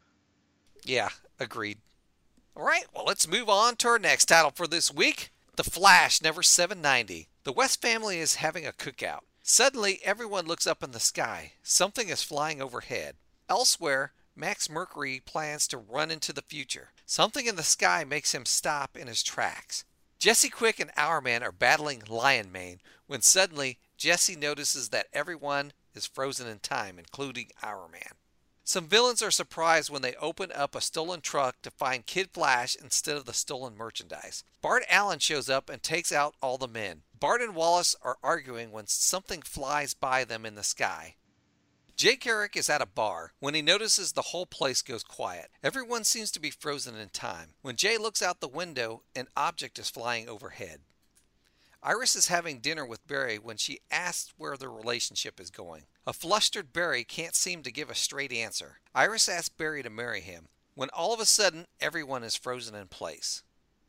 Yeah, 0.84 1.08
agreed. 1.40 1.78
All 2.56 2.64
right, 2.64 2.84
well, 2.94 3.04
let's 3.04 3.26
move 3.26 3.48
on 3.48 3.76
to 3.76 3.88
our 3.88 3.98
next 3.98 4.26
title 4.26 4.50
for 4.50 4.66
this 4.66 4.92
week 4.92 5.30
The 5.56 5.64
Flash, 5.64 6.20
Never 6.20 6.42
790. 6.42 7.28
The 7.44 7.52
West 7.52 7.82
family 7.82 8.20
is 8.20 8.36
having 8.36 8.64
a 8.64 8.72
cookout. 8.72 9.22
Suddenly, 9.42 9.98
everyone 10.04 10.46
looks 10.46 10.64
up 10.64 10.80
in 10.80 10.92
the 10.92 11.00
sky. 11.00 11.54
Something 11.64 12.08
is 12.08 12.22
flying 12.22 12.62
overhead. 12.62 13.16
Elsewhere, 13.48 14.12
Max 14.36 14.70
Mercury 14.70 15.20
plans 15.24 15.66
to 15.66 15.76
run 15.76 16.12
into 16.12 16.32
the 16.32 16.42
future. 16.42 16.90
Something 17.04 17.46
in 17.46 17.56
the 17.56 17.64
sky 17.64 18.04
makes 18.04 18.32
him 18.32 18.46
stop 18.46 18.96
in 18.96 19.08
his 19.08 19.24
tracks. 19.24 19.84
Jesse 20.20 20.50
Quick 20.50 20.78
and 20.78 20.92
Hourman 20.96 21.42
are 21.42 21.50
battling 21.50 22.04
Lion 22.08 22.52
Mane 22.52 22.80
when 23.08 23.22
suddenly 23.22 23.78
Jesse 23.96 24.36
notices 24.36 24.90
that 24.90 25.08
everyone 25.12 25.72
is 25.96 26.06
frozen 26.06 26.46
in 26.46 26.60
time, 26.60 26.96
including 26.96 27.48
Hourman. 27.60 28.12
Some 28.62 28.86
villains 28.86 29.20
are 29.20 29.32
surprised 29.32 29.90
when 29.90 30.02
they 30.02 30.14
open 30.14 30.52
up 30.54 30.76
a 30.76 30.80
stolen 30.80 31.20
truck 31.20 31.60
to 31.62 31.72
find 31.72 32.06
Kid 32.06 32.30
Flash 32.32 32.76
instead 32.76 33.16
of 33.16 33.24
the 33.24 33.32
stolen 33.32 33.76
merchandise. 33.76 34.44
Bart 34.62 34.84
Allen 34.88 35.18
shows 35.18 35.50
up 35.50 35.68
and 35.68 35.82
takes 35.82 36.12
out 36.12 36.36
all 36.40 36.56
the 36.56 36.68
men. 36.68 37.02
Bart 37.22 37.40
and 37.40 37.54
Wallace 37.54 37.94
are 38.02 38.18
arguing 38.20 38.72
when 38.72 38.88
something 38.88 39.42
flies 39.42 39.94
by 39.94 40.24
them 40.24 40.44
in 40.44 40.56
the 40.56 40.64
sky. 40.64 41.14
Jay 41.94 42.16
Garrick 42.16 42.56
is 42.56 42.68
at 42.68 42.82
a 42.82 42.86
bar. 42.86 43.32
When 43.38 43.54
he 43.54 43.62
notices 43.62 44.10
the 44.10 44.22
whole 44.32 44.44
place 44.44 44.82
goes 44.82 45.04
quiet, 45.04 45.48
everyone 45.62 46.02
seems 46.02 46.32
to 46.32 46.40
be 46.40 46.50
frozen 46.50 46.96
in 46.96 47.10
time. 47.10 47.50
When 47.62 47.76
Jay 47.76 47.96
looks 47.96 48.22
out 48.22 48.40
the 48.40 48.48
window, 48.48 49.04
an 49.14 49.28
object 49.36 49.78
is 49.78 49.88
flying 49.88 50.28
overhead. 50.28 50.80
Iris 51.80 52.16
is 52.16 52.26
having 52.26 52.58
dinner 52.58 52.84
with 52.84 53.06
Barry 53.06 53.38
when 53.38 53.56
she 53.56 53.78
asks 53.88 54.34
where 54.36 54.56
their 54.56 54.72
relationship 54.72 55.38
is 55.38 55.50
going. 55.50 55.84
A 56.04 56.12
flustered 56.12 56.72
Barry 56.72 57.04
can't 57.04 57.36
seem 57.36 57.62
to 57.62 57.70
give 57.70 57.88
a 57.88 57.94
straight 57.94 58.32
answer. 58.32 58.80
Iris 58.96 59.28
asks 59.28 59.48
Barry 59.48 59.84
to 59.84 59.90
marry 59.90 60.22
him, 60.22 60.48
when 60.74 60.90
all 60.90 61.14
of 61.14 61.20
a 61.20 61.26
sudden 61.26 61.66
everyone 61.80 62.24
is 62.24 62.34
frozen 62.34 62.74
in 62.74 62.88
place. 62.88 63.44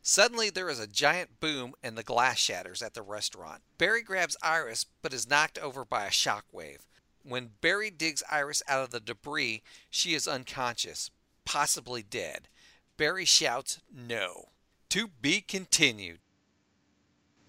Suddenly 0.05 0.49
there 0.49 0.69
is 0.69 0.79
a 0.79 0.87
giant 0.87 1.39
boom 1.39 1.73
and 1.81 1.97
the 1.97 2.03
glass 2.03 2.37
shatters 2.37 2.81
at 2.81 2.93
the 2.93 3.01
restaurant. 3.01 3.61
Barry 3.77 4.03
grabs 4.03 4.35
Iris 4.43 4.85
but 5.01 5.13
is 5.13 5.29
knocked 5.29 5.57
over 5.57 5.85
by 5.85 6.05
a 6.05 6.11
shock 6.11 6.43
wave. 6.51 6.85
When 7.23 7.51
Barry 7.61 7.89
digs 7.89 8.21
Iris 8.29 8.61
out 8.67 8.83
of 8.83 8.89
the 8.89 8.99
debris, 8.99 9.63
she 9.89 10.13
is 10.13 10.27
unconscious, 10.27 11.09
possibly 11.45 12.03
dead. 12.03 12.49
Barry 12.97 13.23
shouts, 13.23 13.79
No. 13.89 14.49
To 14.89 15.07
be 15.21 15.39
continued. 15.39 16.19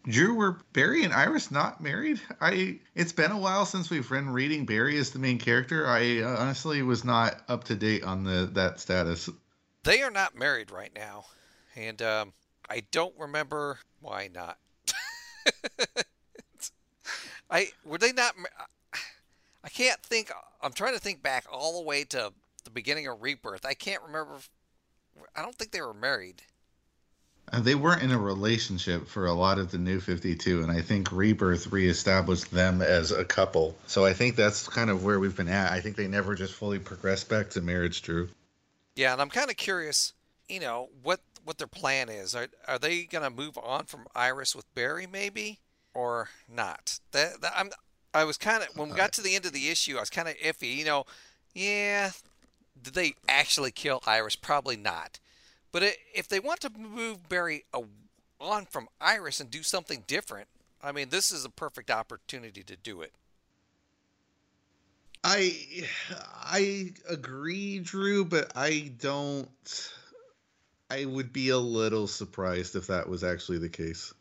Drew, 0.07 0.35
were 0.35 0.61
Barry 0.73 1.03
and 1.03 1.13
Iris 1.13 1.51
not 1.51 1.81
married? 1.81 2.21
I. 2.41 2.79
It's 2.95 3.13
been 3.13 3.33
a 3.33 3.39
while 3.39 3.67
since 3.67 3.91
we've 3.91 4.09
been 4.09 4.31
reading 4.31 4.65
Barry 4.65 4.97
as 4.99 5.11
the 5.11 5.19
main 5.19 5.39
character. 5.39 5.89
I 5.89 6.21
uh, 6.21 6.37
honestly 6.39 6.83
was 6.83 7.05
not 7.05 7.43
up 7.49 7.65
to 7.65 7.75
date 7.75 8.05
on 8.05 8.23
the 8.23 8.49
that 8.53 8.79
status. 8.79 9.29
They 9.83 10.03
are 10.03 10.11
not 10.11 10.37
married 10.37 10.71
right 10.71 10.93
now, 10.95 11.25
and 11.75 12.01
um, 12.01 12.33
I 12.69 12.83
don't 12.91 13.15
remember 13.19 13.79
why 14.01 14.31
not. 14.33 14.59
I 17.51 17.69
were 17.85 17.99
they 17.99 18.13
not? 18.13 18.35
I 19.63 19.69
can't 19.69 20.01
think. 20.03 20.31
I'm 20.63 20.73
trying 20.73 20.95
to 20.95 21.01
think 21.01 21.23
back 21.23 21.45
all 21.51 21.81
the 21.81 21.87
way 21.87 22.05
to 22.05 22.33
the 22.65 22.71
beginning 22.71 23.07
of 23.07 23.23
Rebirth. 23.23 23.65
I 23.65 23.75
can't 23.75 24.03
remember. 24.03 24.35
I 25.37 25.43
don't 25.43 25.55
think 25.55 25.71
they 25.71 25.81
were 25.81 25.95
married. 25.95 26.43
Uh, 27.53 27.61
they 27.61 27.75
weren't 27.75 28.03
in 28.03 28.11
a 28.11 28.19
relationship 28.19 29.07
for 29.07 29.27
a 29.27 29.33
lot 29.33 29.59
of 29.59 29.71
the 29.71 29.79
New 29.79 30.01
52, 30.01 30.63
and 30.63 30.73
I 30.73 30.81
think 30.81 31.13
Rebirth 31.13 31.71
reestablished 31.71 32.51
them 32.51 32.81
as 32.81 33.13
a 33.13 33.25
couple. 33.25 33.77
So 33.87 34.05
I 34.05 34.15
think 34.15 34.35
that's 34.35 34.67
kind 34.67 34.89
of 34.89 35.05
where 35.05 35.21
we've 35.21 35.37
been 35.37 35.49
at. 35.49 35.71
I 35.71 35.81
think 35.81 35.97
they 35.97 36.09
never 36.09 36.35
just 36.35 36.55
fully 36.55 36.79
progressed 36.79 37.29
back 37.29 37.51
to 37.51 37.61
marriage, 37.61 38.01
Drew. 38.03 38.29
Yeah, 38.97 39.13
and 39.13 39.21
I'm 39.21 39.29
kind 39.29 39.51
of 39.51 39.57
curious, 39.57 40.15
you 40.49 40.61
know, 40.61 40.89
what 41.03 41.21
what 41.45 41.59
their 41.59 41.67
plan 41.67 42.09
is. 42.09 42.35
Are 42.35 42.49
are 42.67 42.79
they 42.79 43.05
gonna 43.05 43.31
move 43.31 43.59
on 43.59 43.85
from 43.85 44.07
Iris 44.15 44.55
with 44.55 44.73
Barry, 44.75 45.07
maybe, 45.07 45.61
or 45.93 46.29
not? 46.49 46.99
That, 47.13 47.41
that 47.41 47.53
I'm. 47.57 47.71
I 48.13 48.25
was 48.25 48.37
kind 48.39 48.63
of 48.63 48.69
when 48.77 48.91
we 48.91 48.97
got 48.97 49.13
to 49.15 49.23
the 49.23 49.35
end 49.35 49.45
of 49.45 49.53
the 49.53 49.69
issue, 49.69 49.97
I 49.97 50.01
was 50.01 50.11
kind 50.11 50.29
of 50.29 50.37
iffy. 50.37 50.77
You 50.77 50.85
know, 50.85 51.05
yeah, 51.55 52.11
did 52.81 52.95
they 52.95 53.15
actually 53.29 53.71
kill 53.71 54.03
Iris? 54.07 54.37
Probably 54.37 54.77
not. 54.77 55.19
But 55.73 55.97
if 56.15 56.29
they 56.29 56.39
want 56.39 56.61
to 56.61 56.71
move 56.71 57.29
Barry 57.29 57.65
on 58.41 58.67
from 58.67 58.89
Iris 59.01 59.41
and 59.41 59.51
do 59.51 59.63
something 59.63 60.05
different, 60.07 60.47
I 60.83 60.93
mean, 60.93 61.09
this 61.09 61.33
is 61.33 61.45
a 61.45 61.51
perfect 61.51 61.91
opportunity 61.91 62.63
to 62.63 62.77
do 62.77 63.01
it. 63.01 63.13
I 65.25 65.87
I 66.21 66.93
agree, 67.09 67.79
Drew, 67.79 68.27
but 68.27 68.53
I 68.55 68.93
don't. 69.01 69.49
I 70.95 71.07
would 71.07 71.33
be 71.33 71.49
a 71.49 71.59
little 71.59 72.07
surprised 72.07 72.77
if 72.77 72.87
that 72.87 73.09
was 73.09 73.25
actually 73.25 73.59
the 73.59 73.69
case. 73.69 74.15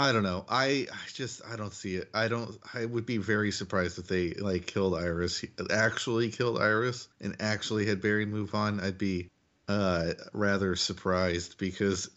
I 0.00 0.10
don't 0.10 0.24
know. 0.24 0.44
I, 0.48 0.88
I 0.90 1.08
just 1.12 1.42
I 1.46 1.54
don't 1.54 1.72
see 1.72 1.94
it. 1.94 2.08
I 2.12 2.26
don't. 2.26 2.58
I 2.74 2.86
would 2.86 3.06
be 3.06 3.18
very 3.18 3.52
surprised 3.52 4.00
if 4.00 4.08
they 4.08 4.30
like 4.30 4.66
killed 4.66 4.96
Iris, 4.96 5.44
actually 5.70 6.30
killed 6.30 6.58
Iris, 6.60 7.06
and 7.20 7.36
actually 7.38 7.86
had 7.86 8.02
Barry 8.02 8.26
move 8.26 8.52
on. 8.54 8.80
I'd 8.80 8.98
be 8.98 9.28
uh 9.68 10.14
rather 10.32 10.74
surprised 10.74 11.56
because 11.56 12.10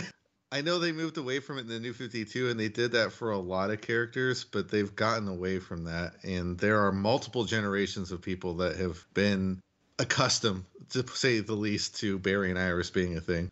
I 0.52 0.62
know 0.62 0.78
they 0.78 0.92
moved 0.92 1.18
away 1.18 1.40
from 1.40 1.58
it 1.58 1.62
in 1.62 1.68
the 1.68 1.80
new 1.80 1.92
52 1.92 2.48
and 2.48 2.58
they 2.58 2.70
did 2.70 2.92
that 2.92 3.12
for 3.12 3.32
a 3.32 3.38
lot 3.38 3.70
of 3.70 3.82
characters, 3.82 4.44
but 4.44 4.70
they've 4.70 4.96
gotten 4.96 5.28
away 5.28 5.58
from 5.58 5.84
that 5.84 6.14
and 6.24 6.56
there 6.56 6.80
are 6.86 6.92
multiple 6.92 7.44
generations 7.44 8.12
of 8.12 8.22
people 8.22 8.54
that 8.54 8.76
have 8.76 9.04
been 9.12 9.60
accustomed 9.98 10.64
to 10.90 11.06
say 11.08 11.40
the 11.40 11.54
least 11.54 11.96
to 12.00 12.18
Barry 12.18 12.50
and 12.50 12.58
Iris 12.58 12.90
being 12.90 13.16
a 13.16 13.20
thing. 13.20 13.50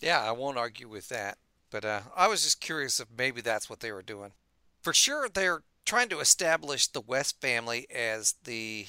Yeah, 0.00 0.22
I 0.22 0.32
won't 0.32 0.58
argue 0.58 0.88
with 0.88 1.08
that, 1.08 1.38
but 1.70 1.84
uh, 1.84 2.00
I 2.16 2.28
was 2.28 2.42
just 2.42 2.60
curious 2.60 3.00
if 3.00 3.08
maybe 3.16 3.40
that's 3.40 3.68
what 3.68 3.80
they 3.80 3.92
were 3.92 4.02
doing. 4.02 4.32
For 4.82 4.94
sure 4.94 5.28
they're 5.28 5.62
trying 5.84 6.08
to 6.10 6.20
establish 6.20 6.86
the 6.86 7.00
West 7.00 7.40
family 7.40 7.86
as 7.90 8.34
the 8.44 8.86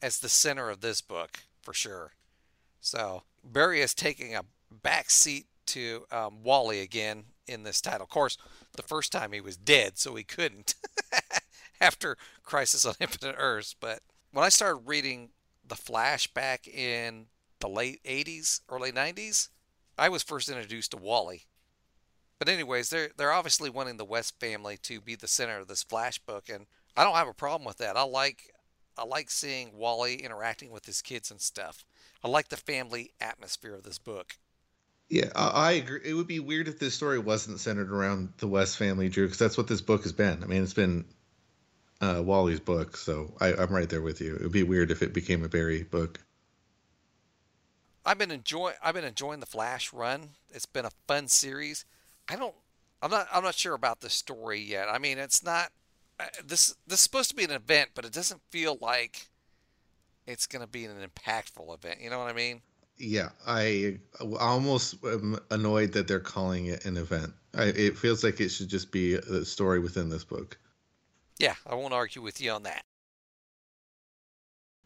as 0.00 0.18
the 0.18 0.28
center 0.28 0.68
of 0.70 0.80
this 0.80 1.00
book, 1.00 1.40
for 1.62 1.74
sure. 1.74 2.12
So 2.80 3.22
Barry 3.44 3.80
is 3.80 3.94
taking 3.94 4.34
a 4.34 4.44
back 4.70 5.10
seat 5.10 5.46
to 5.66 6.04
um, 6.10 6.42
Wally 6.42 6.80
again 6.80 7.24
in 7.46 7.62
this 7.62 7.80
title. 7.80 8.04
Of 8.04 8.08
course, 8.08 8.36
the 8.72 8.82
first 8.82 9.12
time 9.12 9.32
he 9.32 9.40
was 9.40 9.56
dead, 9.56 9.98
so 9.98 10.14
he 10.14 10.24
couldn't 10.24 10.74
after 11.80 12.16
Crisis 12.42 12.86
on 12.86 12.94
Infinite 13.00 13.36
Earths. 13.38 13.74
But 13.78 14.00
when 14.32 14.44
I 14.44 14.48
started 14.48 14.82
reading 14.86 15.30
The 15.66 15.76
Flash 15.76 16.26
back 16.32 16.66
in 16.66 17.26
the 17.60 17.68
late 17.68 18.02
80s, 18.04 18.60
early 18.68 18.90
90s, 18.90 19.48
I 19.96 20.08
was 20.08 20.22
first 20.22 20.48
introduced 20.48 20.90
to 20.92 20.96
Wally. 20.96 21.44
But 22.38 22.48
anyways, 22.48 22.90
they're 22.90 23.10
they're 23.16 23.32
obviously 23.32 23.70
wanting 23.70 23.98
the 23.98 24.04
West 24.04 24.40
family 24.40 24.76
to 24.82 25.00
be 25.00 25.14
the 25.14 25.28
center 25.28 25.58
of 25.58 25.68
this 25.68 25.84
Flash 25.84 26.18
book, 26.18 26.48
and 26.52 26.66
I 26.96 27.04
don't 27.04 27.14
have 27.14 27.28
a 27.28 27.34
problem 27.34 27.64
with 27.64 27.78
that. 27.78 27.96
I 27.96 28.02
like 28.02 28.52
I 28.98 29.04
like 29.04 29.30
seeing 29.30 29.76
Wally 29.76 30.16
interacting 30.16 30.72
with 30.72 30.86
his 30.86 31.02
kids 31.02 31.30
and 31.30 31.40
stuff. 31.40 31.84
I 32.24 32.28
like 32.28 32.48
the 32.48 32.56
family 32.56 33.12
atmosphere 33.20 33.74
of 33.74 33.84
this 33.84 33.98
book. 33.98 34.36
Yeah, 35.08 35.30
I, 35.34 35.72
agree. 35.72 36.00
It 36.04 36.14
would 36.14 36.26
be 36.26 36.40
weird 36.40 36.68
if 36.68 36.78
this 36.78 36.94
story 36.94 37.18
wasn't 37.18 37.60
centered 37.60 37.92
around 37.92 38.32
the 38.38 38.48
West 38.48 38.78
family, 38.78 39.10
Drew, 39.10 39.26
because 39.26 39.38
that's 39.38 39.58
what 39.58 39.68
this 39.68 39.82
book 39.82 40.04
has 40.04 40.12
been. 40.12 40.42
I 40.42 40.46
mean, 40.46 40.62
it's 40.62 40.72
been 40.72 41.04
uh, 42.02 42.20
Wally's 42.20 42.60
book, 42.60 42.96
so 42.96 43.32
I, 43.40 43.54
I'm 43.54 43.72
right 43.72 43.88
there 43.88 44.02
with 44.02 44.20
you. 44.20 44.34
It 44.34 44.42
would 44.42 44.52
be 44.52 44.64
weird 44.64 44.90
if 44.90 45.02
it 45.02 45.14
became 45.14 45.44
a 45.44 45.48
Barry 45.48 45.84
book. 45.84 46.20
I've 48.04 48.18
been 48.18 48.32
enjoying. 48.32 48.74
I've 48.82 48.94
been 48.94 49.04
enjoying 49.04 49.40
the 49.40 49.46
Flash 49.46 49.92
run. 49.92 50.30
It's 50.50 50.66
been 50.66 50.84
a 50.84 50.90
fun 51.06 51.28
series. 51.28 51.84
I 52.28 52.34
don't. 52.36 52.54
I'm 53.00 53.10
not. 53.10 53.28
I'm 53.32 53.44
not 53.44 53.54
sure 53.54 53.74
about 53.74 54.00
the 54.00 54.10
story 54.10 54.60
yet. 54.60 54.88
I 54.90 54.98
mean, 54.98 55.18
it's 55.18 55.44
not. 55.44 55.70
Uh, 56.18 56.24
this 56.44 56.74
this 56.86 56.98
is 56.98 57.04
supposed 57.04 57.30
to 57.30 57.36
be 57.36 57.44
an 57.44 57.52
event, 57.52 57.90
but 57.94 58.04
it 58.04 58.12
doesn't 58.12 58.40
feel 58.50 58.76
like 58.80 59.28
it's 60.26 60.46
going 60.46 60.62
to 60.62 60.68
be 60.68 60.84
an 60.84 60.96
impactful 60.96 61.72
event. 61.72 62.00
You 62.00 62.10
know 62.10 62.18
what 62.18 62.28
I 62.28 62.32
mean? 62.32 62.60
Yeah, 62.98 63.30
I 63.46 63.98
almost 64.40 64.96
am 65.04 65.38
annoyed 65.50 65.92
that 65.92 66.08
they're 66.08 66.20
calling 66.20 66.66
it 66.66 66.84
an 66.84 66.96
event. 66.96 67.32
I, 67.54 67.64
it 67.64 67.96
feels 67.96 68.22
like 68.24 68.40
it 68.40 68.48
should 68.50 68.68
just 68.68 68.90
be 68.90 69.14
a 69.14 69.44
story 69.44 69.78
within 69.78 70.08
this 70.08 70.24
book. 70.24 70.58
Yeah, 71.42 71.56
I 71.66 71.74
won't 71.74 71.92
argue 71.92 72.22
with 72.22 72.40
you 72.40 72.52
on 72.52 72.62
that. 72.62 72.84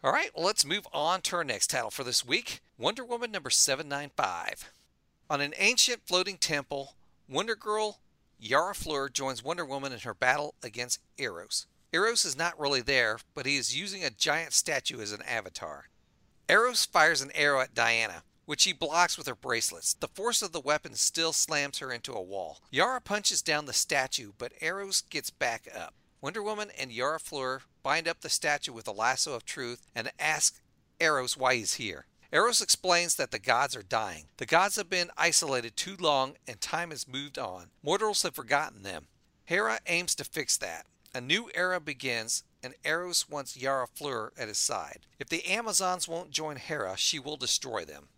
All 0.02 0.10
right, 0.10 0.30
well, 0.34 0.46
let's 0.46 0.64
move 0.64 0.88
on 0.90 1.20
to 1.22 1.36
our 1.36 1.44
next 1.44 1.66
title 1.66 1.90
for 1.90 2.02
this 2.02 2.24
week 2.24 2.62
Wonder 2.78 3.04
Woman 3.04 3.30
number 3.30 3.50
795. 3.50 4.72
On 5.28 5.42
an 5.42 5.52
ancient 5.58 6.06
floating 6.06 6.38
temple, 6.38 6.94
Wonder 7.28 7.56
Girl 7.56 8.00
Yara 8.38 8.74
Fleur 8.74 9.10
joins 9.10 9.44
Wonder 9.44 9.66
Woman 9.66 9.92
in 9.92 9.98
her 10.00 10.14
battle 10.14 10.54
against 10.62 11.00
Eros. 11.18 11.66
Eros 11.92 12.24
is 12.24 12.38
not 12.38 12.58
really 12.58 12.80
there, 12.80 13.18
but 13.34 13.44
he 13.44 13.58
is 13.58 13.78
using 13.78 14.02
a 14.02 14.08
giant 14.08 14.54
statue 14.54 15.02
as 15.02 15.12
an 15.12 15.20
avatar. 15.28 15.90
Eros 16.48 16.86
fires 16.86 17.20
an 17.20 17.32
arrow 17.34 17.60
at 17.60 17.74
Diana, 17.74 18.22
which 18.46 18.64
he 18.64 18.72
blocks 18.72 19.18
with 19.18 19.26
her 19.26 19.34
bracelets. 19.34 19.92
The 19.92 20.08
force 20.08 20.40
of 20.40 20.52
the 20.52 20.60
weapon 20.60 20.94
still 20.94 21.34
slams 21.34 21.80
her 21.80 21.92
into 21.92 22.14
a 22.14 22.22
wall. 22.22 22.62
Yara 22.70 23.02
punches 23.02 23.42
down 23.42 23.66
the 23.66 23.74
statue, 23.74 24.32
but 24.38 24.54
Eros 24.62 25.02
gets 25.02 25.28
back 25.28 25.68
up. 25.78 25.92
Wonder 26.20 26.42
Woman 26.42 26.70
and 26.78 26.90
Yara 26.90 27.20
Fleur 27.20 27.62
bind 27.82 28.08
up 28.08 28.20
the 28.20 28.28
statue 28.28 28.72
with 28.72 28.88
a 28.88 28.92
lasso 28.92 29.34
of 29.34 29.44
truth 29.44 29.86
and 29.94 30.10
ask 30.18 30.60
Eros 30.98 31.36
why 31.36 31.56
he's 31.56 31.74
here. 31.74 32.06
Eros 32.32 32.60
explains 32.60 33.14
that 33.16 33.30
the 33.30 33.38
gods 33.38 33.76
are 33.76 33.82
dying. 33.82 34.24
The 34.38 34.46
gods 34.46 34.76
have 34.76 34.90
been 34.90 35.10
isolated 35.16 35.76
too 35.76 35.96
long 35.98 36.34
and 36.48 36.60
time 36.60 36.90
has 36.90 37.06
moved 37.06 37.38
on. 37.38 37.70
Mortals 37.82 38.22
have 38.22 38.34
forgotten 38.34 38.82
them. 38.82 39.06
Hera 39.44 39.78
aims 39.86 40.14
to 40.16 40.24
fix 40.24 40.56
that. 40.56 40.86
A 41.14 41.20
new 41.20 41.48
era 41.54 41.80
begins, 41.80 42.42
and 42.62 42.74
Eros 42.84 43.28
wants 43.28 43.56
Yara 43.56 43.86
Fleur 43.86 44.32
at 44.36 44.48
his 44.48 44.58
side. 44.58 45.06
If 45.18 45.28
the 45.28 45.46
Amazons 45.46 46.08
won't 46.08 46.30
join 46.30 46.56
Hera, 46.56 46.96
she 46.96 47.18
will 47.18 47.36
destroy 47.36 47.84
them. 47.84 48.08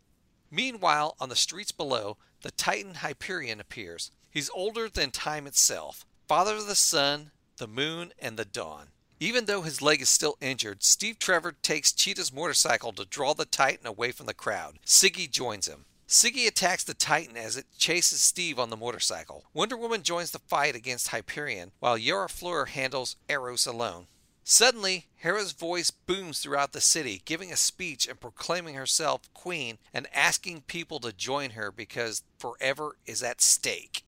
Meanwhile, 0.51 1.15
on 1.21 1.29
the 1.29 1.37
streets 1.37 1.71
below, 1.71 2.17
the 2.43 2.51
Titan 2.51 2.95
Hyperion 2.95 3.61
appears. 3.61 4.11
He's 4.31 4.51
older 4.55 4.89
than 4.89 5.11
time 5.11 5.47
itself, 5.47 6.07
father 6.27 6.57
of 6.57 6.67
the 6.67 6.75
sun, 6.75 7.31
the 7.59 7.69
moon, 7.69 8.13
and 8.19 8.37
the 8.37 8.45
dawn. 8.45 8.89
Even 9.21 9.47
though 9.47 9.63
his 9.63 9.83
leg 9.83 10.01
is 10.01 10.09
still 10.09 10.37
injured, 10.41 10.83
Steve 10.83 11.19
Trevor 11.19 11.53
takes 11.63 11.93
Cheetah's 11.93 12.33
motorcycle 12.33 12.93
to 12.93 13.05
draw 13.05 13.35
the 13.35 13.45
Titan 13.45 13.87
away 13.87 14.13
from 14.13 14.27
the 14.27 14.35
crowd. 14.35 14.79
Siggy 14.87 15.29
joins 15.31 15.67
him. 15.67 15.85
Siggy 16.09 16.47
attacks 16.47 16.85
the 16.85 16.95
Titan 16.95 17.37
as 17.37 17.57
it 17.57 17.67
chases 17.77 18.23
Steve 18.23 18.59
on 18.59 18.71
the 18.71 18.77
motorcycle. 18.77 19.45
Wonder 19.53 19.77
Woman 19.77 20.03
joins 20.03 20.31
the 20.31 20.39
fight 20.39 20.75
against 20.75 21.09
Hyperion, 21.09 21.73
while 21.81 21.99
Yara 21.99 22.29
Fleur 22.29 22.67
handles 22.67 23.17
Eros 23.29 23.67
alone. 23.67 24.07
Suddenly, 24.43 25.09
Hera's 25.17 25.53
voice 25.53 25.91
booms 25.91 26.39
throughout 26.39 26.73
the 26.73 26.81
city, 26.81 27.21
giving 27.27 27.53
a 27.53 27.57
speech 27.57 28.09
and 28.09 28.19
proclaiming 28.19 28.77
herself 28.77 29.29
queen 29.35 29.77
and 29.93 30.07
asking 30.15 30.63
people 30.63 31.01
to 31.01 31.13
join 31.13 31.51
her 31.51 31.71
because 31.71 32.23
forever 32.39 32.97
is 33.05 33.23
at 33.23 33.43
stake. 33.43 34.05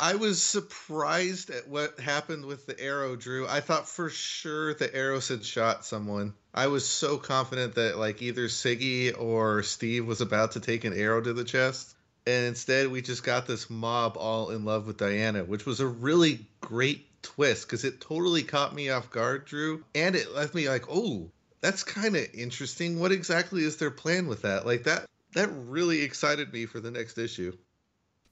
I 0.00 0.16
was 0.16 0.42
surprised 0.42 1.50
at 1.50 1.68
what 1.68 2.00
happened 2.00 2.46
with 2.46 2.66
the 2.66 2.78
arrow, 2.80 3.14
Drew. 3.14 3.46
I 3.46 3.60
thought 3.60 3.88
for 3.88 4.10
sure 4.10 4.74
the 4.74 4.92
arrows 4.94 5.28
had 5.28 5.44
shot 5.44 5.84
someone. 5.84 6.34
I 6.52 6.66
was 6.66 6.86
so 6.86 7.16
confident 7.16 7.76
that 7.76 7.96
like 7.96 8.20
either 8.20 8.48
Siggy 8.48 9.14
or 9.16 9.62
Steve 9.62 10.06
was 10.06 10.20
about 10.20 10.52
to 10.52 10.60
take 10.60 10.84
an 10.84 10.94
arrow 10.94 11.20
to 11.20 11.32
the 11.32 11.44
chest. 11.44 11.94
And 12.26 12.46
instead 12.46 12.88
we 12.88 13.02
just 13.02 13.22
got 13.22 13.46
this 13.46 13.70
mob 13.70 14.16
all 14.16 14.50
in 14.50 14.64
love 14.64 14.86
with 14.86 14.96
Diana, 14.96 15.44
which 15.44 15.64
was 15.64 15.78
a 15.78 15.86
really 15.86 16.46
great 16.60 17.06
twist 17.22 17.66
because 17.66 17.84
it 17.84 18.00
totally 18.00 18.42
caught 18.42 18.74
me 18.74 18.90
off 18.90 19.10
guard, 19.10 19.44
Drew. 19.44 19.84
And 19.94 20.16
it 20.16 20.34
left 20.34 20.54
me 20.54 20.68
like, 20.68 20.86
oh, 20.90 21.30
that's 21.60 21.84
kind 21.84 22.16
of 22.16 22.26
interesting. 22.34 22.98
What 22.98 23.12
exactly 23.12 23.62
is 23.62 23.76
their 23.76 23.90
plan 23.90 24.26
with 24.26 24.42
that? 24.42 24.66
Like 24.66 24.84
that 24.84 25.06
that 25.34 25.50
really 25.52 26.02
excited 26.02 26.52
me 26.52 26.66
for 26.66 26.80
the 26.80 26.90
next 26.90 27.18
issue. 27.18 27.56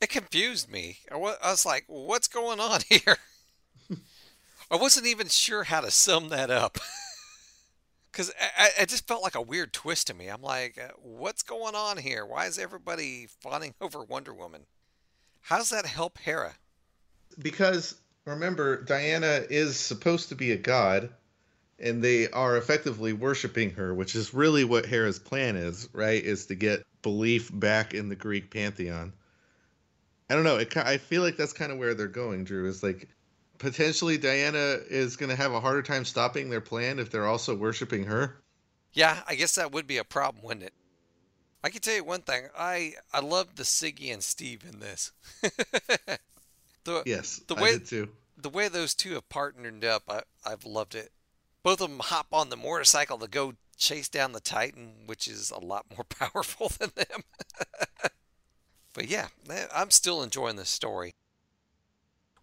It 0.03 0.11
confused 0.11 0.69
me. 0.69 0.99
I 1.13 1.17
was 1.17 1.65
like, 1.65 1.85
what's 1.87 2.27
going 2.27 2.59
on 2.59 2.81
here? 2.89 3.19
I 4.69 4.75
wasn't 4.77 5.07
even 5.07 5.29
sure 5.29 5.63
how 5.63 5.81
to 5.81 5.91
sum 5.91 6.29
that 6.29 6.51
up. 6.51 6.77
Because 8.11 8.31
it 8.79 8.91
just 8.91 9.09
felt 9.09 9.23
like 9.23 9.37
a 9.37 9.41
weird 9.41 9.73
twist 9.73 10.09
to 10.09 10.15
me. 10.15 10.29
I'm 10.29 10.43
like, 10.43 10.77
uh, 10.77 10.93
what's 11.01 11.43
going 11.43 11.75
on 11.75 11.97
here? 11.97 12.27
Why 12.27 12.45
is 12.45 12.59
everybody 12.59 13.27
fawning 13.41 13.73
over 13.81 14.05
Wonder 14.05 14.35
Woman? 14.35 14.67
How 15.41 15.57
does 15.57 15.71
that 15.71 15.87
help 15.87 16.19
Hera? 16.19 16.53
Because 17.39 17.99
remember, 18.27 18.83
Diana 18.83 19.41
is 19.49 19.81
supposed 19.81 20.29
to 20.29 20.35
be 20.35 20.53
a 20.53 20.59
god, 20.59 21.09
and 21.79 22.05
they 22.05 22.29
are 22.29 22.59
effectively 22.59 23.15
worshiping 23.15 23.71
her, 23.71 23.95
which 23.95 24.15
is 24.15 24.35
really 24.35 24.65
what 24.65 24.85
Hera's 24.85 25.19
plan 25.19 25.57
is, 25.57 25.89
right? 25.95 26.23
Is 26.23 26.45
to 26.49 26.55
get 26.55 26.85
belief 27.01 27.51
back 27.51 27.95
in 27.95 28.11
the 28.11 28.15
Greek 28.15 28.51
pantheon. 28.51 29.15
I 30.33 30.35
don't 30.35 30.45
know. 30.45 30.57
It, 30.57 30.75
I 30.79 30.97
feel 30.97 31.21
like 31.21 31.37
that's 31.37 31.53
kind 31.53 31.71
of 31.71 31.77
where 31.77 31.93
they're 31.93 32.09
going, 32.09 32.45
Drew. 32.45 32.67
Is 32.67 32.83
like 32.83 33.07
potentially 33.59 34.17
Diana 34.17 34.79
is 34.89 35.17
going 35.17 35.29
to 35.29 35.37
have 35.37 35.53
a 35.53 35.61
harder 35.61 35.83
time 35.83 36.07
stopping 36.07 36.49
their 36.49 36.63
plan 36.63 36.99
if 36.99 37.11
they're 37.11 37.27
also 37.27 37.55
worshiping 37.55 38.05
her. 38.05 38.43
Yeah, 38.95 39.21
I 39.29 39.35
guess 39.35 39.57
that 39.57 39.73
would 39.73 39.87
be 39.87 39.99
a 39.99 40.05
problem, 40.05 40.43
wouldn't 40.43 40.65
it? 40.65 40.73
I 41.63 41.69
can 41.69 41.83
tell 41.83 41.95
you 41.95 42.05
one 42.05 42.23
thing. 42.23 42.47
I 42.59 42.95
I 43.13 43.21
love 43.21 43.57
the 43.57 43.63
Siggy 43.63 44.11
and 44.11 44.23
Steve 44.23 44.65
in 44.67 44.81
this. 44.81 45.13
the, 46.85 47.03
yes, 47.05 47.43
the 47.47 47.55
way, 47.55 47.69
I 47.69 47.73
did 47.73 47.87
too. 47.87 48.09
The 48.39 48.49
way 48.49 48.69
those 48.69 48.95
two 48.95 49.13
have 49.13 49.29
partnered 49.29 49.85
up, 49.85 50.05
I, 50.09 50.23
I've 50.47 50.65
loved 50.65 50.95
it. 50.95 51.13
Both 51.63 51.83
of 51.83 51.91
them 51.91 52.01
hop 52.01 52.29
on 52.33 52.49
the 52.49 52.57
motorcycle 52.57 53.19
to 53.19 53.29
go 53.29 53.53
chase 53.77 54.09
down 54.09 54.33
the 54.33 54.41
Titan, 54.41 54.95
which 55.05 55.29
is 55.29 55.51
a 55.51 55.61
lot 55.61 55.85
more 55.95 56.05
powerful 56.09 56.71
than 56.71 56.91
them. 56.97 57.25
But 58.93 59.09
yeah, 59.09 59.29
eh, 59.49 59.67
I'm 59.75 59.91
still 59.91 60.23
enjoying 60.23 60.57
this 60.57 60.71
story. 60.71 61.15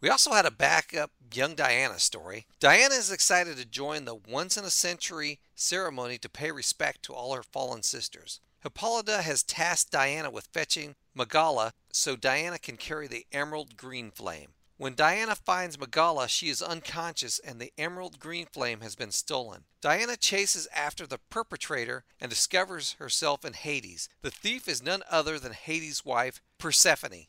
We 0.01 0.09
also 0.09 0.31
had 0.31 0.45
a 0.45 0.51
backup 0.51 1.11
young 1.33 1.55
Diana 1.55 1.99
story. 1.99 2.47
Diana 2.59 2.95
is 2.95 3.11
excited 3.11 3.57
to 3.57 3.65
join 3.65 4.05
the 4.05 4.15
once 4.15 4.55
in 4.55 4.63
a 4.63 4.69
century 4.69 5.39
ceremony 5.55 6.17
to 6.19 6.29
pay 6.29 6.51
respect 6.51 7.03
to 7.03 7.13
all 7.13 7.35
her 7.35 7.43
fallen 7.43 7.83
sisters. 7.83 8.39
Hippolyta 8.61 9.21
has 9.21 9.43
tasked 9.43 9.91
Diana 9.91 10.29
with 10.29 10.49
fetching 10.53 10.95
Magala 11.13 11.73
so 11.91 12.15
Diana 12.15 12.59
can 12.59 12.77
carry 12.77 13.07
the 13.07 13.25
emerald 13.31 13.77
green 13.77 14.11
flame. 14.11 14.49
When 14.80 14.95
Diana 14.95 15.36
finds 15.36 15.77
Magala, 15.77 16.30
she 16.30 16.47
is 16.47 16.61
unconscious 16.61 17.38
and 17.39 17.59
the 17.59 17.73
emerald 17.77 18.17
green 18.17 18.45
flame 18.45 18.80
has 18.80 18.95
been 18.95 19.11
stolen. 19.11 19.65
Diana 19.82 20.15
chases 20.15 20.69
after 20.73 21.05
the 21.05 21.17
perpetrator 21.30 22.05
and 22.21 22.30
discovers 22.30 22.93
herself 22.93 23.43
in 23.43 23.51
Hades. 23.51 24.07
The 24.21 24.32
thief 24.32 24.69
is 24.69 24.82
none 24.82 25.03
other 25.11 25.38
than 25.38 25.51
Hades' 25.51 26.05
wife, 26.05 26.39
Persephone. 26.57 27.25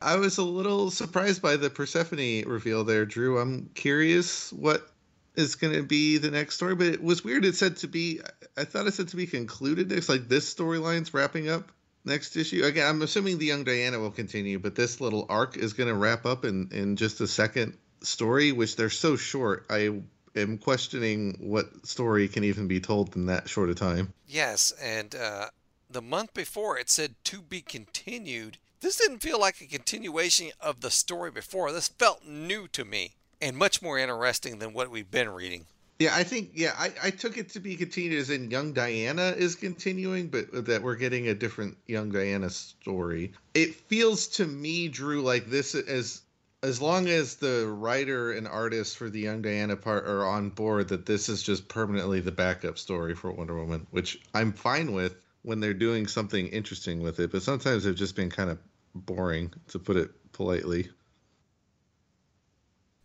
I 0.00 0.16
was 0.16 0.38
a 0.38 0.42
little 0.42 0.90
surprised 0.90 1.42
by 1.42 1.56
the 1.56 1.68
Persephone 1.68 2.48
reveal 2.48 2.84
there, 2.84 3.04
Drew. 3.04 3.38
I'm 3.38 3.68
curious 3.74 4.50
what 4.54 4.90
is 5.36 5.56
going 5.56 5.74
to 5.74 5.82
be 5.82 6.16
the 6.16 6.30
next 6.30 6.54
story, 6.54 6.74
but 6.74 6.86
it 6.86 7.02
was 7.02 7.22
weird. 7.22 7.44
It 7.44 7.54
said 7.54 7.76
to 7.76 7.86
be, 7.86 8.22
I 8.56 8.64
thought 8.64 8.86
it 8.86 8.94
said 8.94 9.08
to 9.08 9.16
be 9.16 9.26
concluded 9.26 9.90
next, 9.90 10.08
like 10.08 10.26
this 10.26 10.54
storyline's 10.54 11.12
wrapping 11.12 11.50
up 11.50 11.70
next 12.08 12.36
issue. 12.36 12.64
Again, 12.64 12.88
I'm 12.88 13.02
assuming 13.02 13.38
the 13.38 13.46
young 13.46 13.64
Diana 13.64 13.98
will 13.98 14.10
continue, 14.10 14.58
but 14.58 14.74
this 14.74 15.00
little 15.00 15.26
arc 15.28 15.56
is 15.56 15.72
going 15.72 15.88
to 15.88 15.94
wrap 15.94 16.26
up 16.26 16.44
in 16.44 16.68
in 16.72 16.96
just 16.96 17.20
a 17.20 17.28
second 17.28 17.76
story, 18.02 18.52
which 18.52 18.76
they're 18.76 18.90
so 18.90 19.16
short. 19.16 19.66
I 19.70 20.00
am 20.34 20.58
questioning 20.58 21.36
what 21.40 21.86
story 21.86 22.28
can 22.28 22.44
even 22.44 22.68
be 22.68 22.80
told 22.80 23.16
in 23.16 23.26
that 23.26 23.48
short 23.48 23.70
a 23.70 23.74
time. 23.74 24.12
Yes, 24.26 24.72
and 24.82 25.14
uh, 25.14 25.48
the 25.90 26.02
month 26.02 26.34
before 26.34 26.78
it 26.78 26.90
said 26.90 27.14
to 27.24 27.40
be 27.42 27.60
continued. 27.60 28.58
This 28.80 28.96
didn't 28.96 29.20
feel 29.20 29.40
like 29.40 29.60
a 29.60 29.66
continuation 29.66 30.50
of 30.60 30.80
the 30.80 30.90
story 30.90 31.32
before. 31.32 31.72
This 31.72 31.88
felt 31.88 32.24
new 32.24 32.68
to 32.68 32.84
me 32.84 33.14
and 33.40 33.56
much 33.56 33.82
more 33.82 33.98
interesting 33.98 34.58
than 34.58 34.72
what 34.72 34.90
we've 34.90 35.10
been 35.10 35.30
reading. 35.30 35.66
Yeah, 35.98 36.14
I 36.14 36.22
think 36.22 36.50
yeah, 36.54 36.74
I, 36.78 36.92
I 37.02 37.10
took 37.10 37.38
it 37.38 37.50
to 37.50 37.60
be 37.60 37.74
continued 37.74 38.20
as 38.20 38.30
in 38.30 38.52
young 38.52 38.72
Diana 38.72 39.34
is 39.36 39.56
continuing, 39.56 40.28
but 40.28 40.66
that 40.66 40.82
we're 40.82 40.94
getting 40.94 41.28
a 41.28 41.34
different 41.34 41.76
young 41.86 42.12
Diana 42.12 42.50
story. 42.50 43.32
It 43.54 43.74
feels 43.74 44.28
to 44.28 44.46
me, 44.46 44.88
Drew, 44.88 45.22
like 45.22 45.46
this 45.46 45.74
as 45.74 46.22
as 46.62 46.80
long 46.80 47.08
as 47.08 47.36
the 47.36 47.66
writer 47.66 48.32
and 48.32 48.46
artist 48.46 48.96
for 48.96 49.10
the 49.10 49.20
young 49.20 49.42
Diana 49.42 49.76
part 49.76 50.06
are 50.06 50.26
on 50.26 50.50
board, 50.50 50.88
that 50.88 51.06
this 51.06 51.28
is 51.28 51.42
just 51.42 51.68
permanently 51.68 52.20
the 52.20 52.32
backup 52.32 52.78
story 52.78 53.14
for 53.14 53.30
Wonder 53.30 53.56
Woman, 53.56 53.86
which 53.90 54.20
I'm 54.34 54.52
fine 54.52 54.92
with 54.92 55.16
when 55.42 55.60
they're 55.60 55.74
doing 55.74 56.06
something 56.06 56.48
interesting 56.48 57.00
with 57.00 57.20
it. 57.20 57.30
But 57.30 57.42
sometimes 57.42 57.84
they've 57.84 57.94
just 57.94 58.16
been 58.16 58.30
kind 58.30 58.50
of 58.50 58.58
boring, 58.94 59.52
to 59.68 59.78
put 59.78 59.96
it 59.96 60.10
politely. 60.32 60.88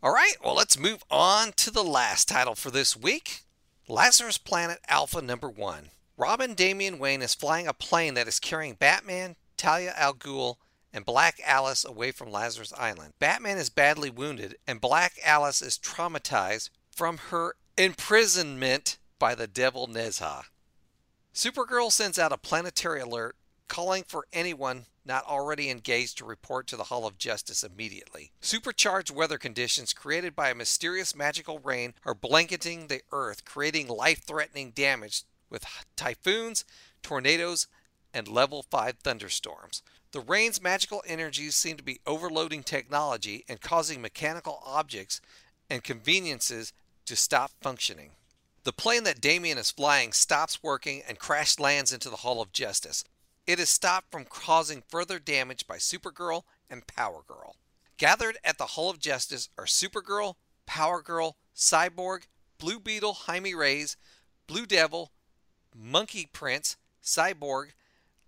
All 0.03 0.11
right, 0.11 0.35
well, 0.43 0.53
let's 0.53 0.77
move 0.77 1.01
on 1.09 1.53
to 1.53 1.71
the 1.71 1.81
last 1.81 2.27
title 2.27 2.55
for 2.55 2.69
this 2.69 2.93
week 2.93 3.43
Lazarus 3.87 4.37
Planet 4.37 4.79
Alpha 4.89 5.21
number 5.21 5.49
one. 5.49 5.91
Robin 6.17 6.55
Damian 6.55 6.99
Wayne 6.99 7.21
is 7.21 7.33
flying 7.33 7.67
a 7.67 7.73
plane 7.73 8.13
that 8.15 8.27
is 8.27 8.37
carrying 8.37 8.73
Batman, 8.73 9.37
Talia 9.55 9.93
al 9.95 10.13
Ghul, 10.13 10.55
and 10.91 11.05
Black 11.05 11.39
Alice 11.45 11.85
away 11.85 12.11
from 12.11 12.33
Lazarus 12.33 12.73
Island. 12.77 13.13
Batman 13.19 13.57
is 13.57 13.69
badly 13.69 14.09
wounded, 14.09 14.57
and 14.67 14.81
Black 14.81 15.13
Alice 15.23 15.61
is 15.61 15.77
traumatized 15.77 16.69
from 16.91 17.17
her 17.29 17.55
imprisonment 17.77 18.97
by 19.19 19.33
the 19.35 19.47
devil 19.47 19.87
Nezha. 19.87 20.43
Supergirl 21.33 21.89
sends 21.89 22.19
out 22.19 22.33
a 22.33 22.37
planetary 22.37 22.99
alert 22.99 23.37
calling 23.69 24.03
for 24.05 24.25
anyone 24.33 24.87
not 25.05 25.25
already 25.25 25.69
engaged 25.69 26.17
to 26.17 26.25
report 26.25 26.67
to 26.67 26.77
the 26.77 26.85
Hall 26.85 27.05
of 27.05 27.17
Justice 27.17 27.63
immediately. 27.63 28.31
Supercharged 28.41 29.13
weather 29.13 29.37
conditions 29.37 29.93
created 29.93 30.35
by 30.35 30.49
a 30.49 30.55
mysterious 30.55 31.15
magical 31.15 31.59
rain 31.59 31.93
are 32.05 32.13
blanketing 32.13 32.87
the 32.87 33.01
Earth, 33.11 33.45
creating 33.45 33.87
life 33.87 34.23
threatening 34.23 34.71
damage 34.71 35.23
with 35.49 35.65
typhoons, 35.95 36.65
tornadoes, 37.01 37.67
and 38.13 38.27
level 38.27 38.63
5 38.69 38.97
thunderstorms. 38.99 39.81
The 40.11 40.21
rain's 40.21 40.61
magical 40.61 41.03
energies 41.07 41.55
seem 41.55 41.77
to 41.77 41.83
be 41.83 41.99
overloading 42.05 42.63
technology 42.63 43.43
and 43.49 43.59
causing 43.59 44.01
mechanical 44.01 44.61
objects 44.65 45.21
and 45.69 45.83
conveniences 45.83 46.71
to 47.05 47.15
stop 47.15 47.51
functioning. 47.61 48.11
The 48.63 48.71
plane 48.71 49.03
that 49.03 49.19
Damian 49.19 49.57
is 49.57 49.71
flying 49.71 50.13
stops 50.13 50.63
working 50.63 51.01
and 51.07 51.19
crash 51.19 51.59
lands 51.59 51.91
into 51.91 52.09
the 52.09 52.17
Hall 52.17 52.41
of 52.41 52.53
Justice. 52.53 53.03
It 53.45 53.59
is 53.59 53.69
stopped 53.69 54.09
from 54.09 54.23
causing 54.23 54.83
further 54.87 55.19
damage 55.19 55.67
by 55.67 55.75
Supergirl 55.75 56.43
and 56.69 56.87
Power 56.87 57.23
Girl. 57.27 57.57
Gathered 57.97 58.37
at 58.43 58.57
the 58.57 58.67
Hall 58.67 58.89
of 58.89 58.99
Justice 58.99 59.49
are 59.57 59.65
Supergirl, 59.65 60.35
Power 60.65 61.01
Girl, 61.01 61.35
Cyborg, 61.53 62.23
Blue 62.57 62.79
Beetle 62.79 63.13
Jaime 63.13 63.53
Reyes, 63.53 63.97
Blue 64.47 64.65
Devil, 64.65 65.11
Monkey 65.75 66.29
Prince, 66.31 66.77
Cyborg, 67.03 67.71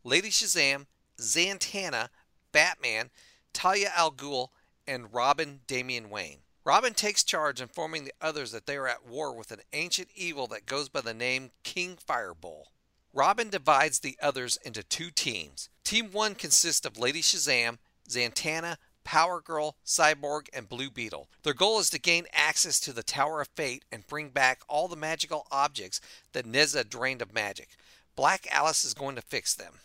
Lady 0.03 0.29
Shazam, 0.29 0.85
Zatanna, 1.17 2.09
Batman, 2.51 3.09
Talia 3.53 3.91
al 3.95 4.11
Ghul, 4.11 4.49
and 4.85 5.13
Robin 5.13 5.61
Damian 5.65 6.09
Wayne. 6.09 6.39
Robin 6.65 6.93
takes 6.93 7.23
charge, 7.23 7.61
informing 7.61 8.03
the 8.03 8.13
others 8.19 8.51
that 8.51 8.65
they 8.65 8.75
are 8.75 8.87
at 8.87 9.07
war 9.07 9.33
with 9.33 9.51
an 9.51 9.61
ancient 9.71 10.09
evil 10.13 10.47
that 10.47 10.65
goes 10.65 10.89
by 10.89 10.99
the 10.99 11.13
name 11.13 11.51
King 11.63 11.95
Firebull. 11.95 12.71
Robin 13.15 13.49
divides 13.49 13.99
the 13.99 14.17
others 14.21 14.59
into 14.65 14.83
two 14.83 15.09
teams. 15.09 15.69
Team 15.85 16.09
1 16.11 16.35
consists 16.35 16.85
of 16.85 16.99
Lady 16.99 17.21
Shazam, 17.21 17.77
Zatanna, 18.09 18.75
Power 19.05 19.39
Girl, 19.39 19.77
Cyborg, 19.85 20.47
and 20.53 20.67
Blue 20.67 20.89
Beetle. 20.89 21.29
Their 21.43 21.53
goal 21.53 21.79
is 21.79 21.89
to 21.91 21.99
gain 21.99 22.25
access 22.33 22.77
to 22.81 22.91
the 22.91 23.03
Tower 23.03 23.39
of 23.39 23.47
Fate 23.55 23.85
and 23.89 24.05
bring 24.05 24.29
back 24.29 24.63
all 24.67 24.89
the 24.89 24.97
magical 24.97 25.47
objects 25.49 26.01
that 26.33 26.45
Nezha 26.45 26.89
drained 26.89 27.21
of 27.21 27.33
magic. 27.33 27.69
Black 28.17 28.47
Alice 28.51 28.83
is 28.83 28.93
going 28.93 29.15
to 29.15 29.21
fix 29.21 29.55
them. 29.55 29.75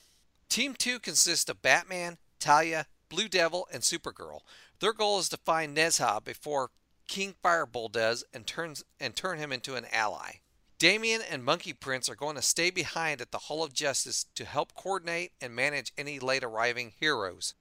Team 0.48 0.74
2 0.76 0.98
consists 0.98 1.48
of 1.48 1.62
Batman, 1.62 2.18
Talia, 2.40 2.86
Blue 3.08 3.28
Devil, 3.28 3.68
and 3.72 3.84
Supergirl. 3.84 4.40
Their 4.80 4.92
goal 4.92 5.20
is 5.20 5.28
to 5.28 5.36
find 5.36 5.76
Nezha 5.76 6.24
before 6.24 6.70
King 7.06 7.34
Firebull 7.40 7.90
does 7.90 8.24
and 8.34 8.44
turns 8.44 8.82
and 8.98 9.14
turn 9.14 9.38
him 9.38 9.52
into 9.52 9.76
an 9.76 9.86
ally. 9.92 10.38
Damian 10.80 11.20
and 11.20 11.44
Monkey 11.44 11.74
Prince 11.74 12.08
are 12.08 12.14
going 12.14 12.36
to 12.36 12.42
stay 12.42 12.70
behind 12.70 13.20
at 13.20 13.32
the 13.32 13.38
Hall 13.38 13.62
of 13.62 13.74
Justice 13.74 14.24
to 14.34 14.46
help 14.46 14.74
coordinate 14.74 15.32
and 15.38 15.54
manage 15.54 15.92
any 15.98 16.18
late 16.18 16.42
arriving 16.42 16.94
heroes. 16.98 17.52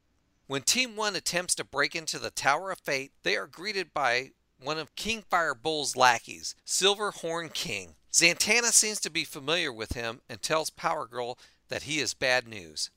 When 0.47 0.61
Team 0.61 0.95
1 0.95 1.17
attempts 1.17 1.53
to 1.55 1.65
break 1.65 1.97
into 1.97 2.17
the 2.17 2.29
Tower 2.29 2.71
of 2.71 2.79
Fate, 2.79 3.11
they 3.23 3.35
are 3.35 3.45
greeted 3.45 3.93
by 3.93 4.31
one 4.57 4.77
of 4.77 4.95
King 4.95 5.25
Firebull's 5.29 5.97
lackeys, 5.97 6.55
Silver 6.63 7.11
Horn 7.11 7.49
King. 7.49 7.95
Zatanna 8.09 8.71
seems 8.71 9.01
to 9.01 9.09
be 9.09 9.25
familiar 9.25 9.73
with 9.73 9.95
him 9.95 10.21
and 10.29 10.41
tells 10.41 10.69
Power 10.69 11.05
Girl 11.05 11.37
that 11.67 11.83
he 11.83 11.99
is 11.99 12.13
bad 12.13 12.47
news. 12.47 12.89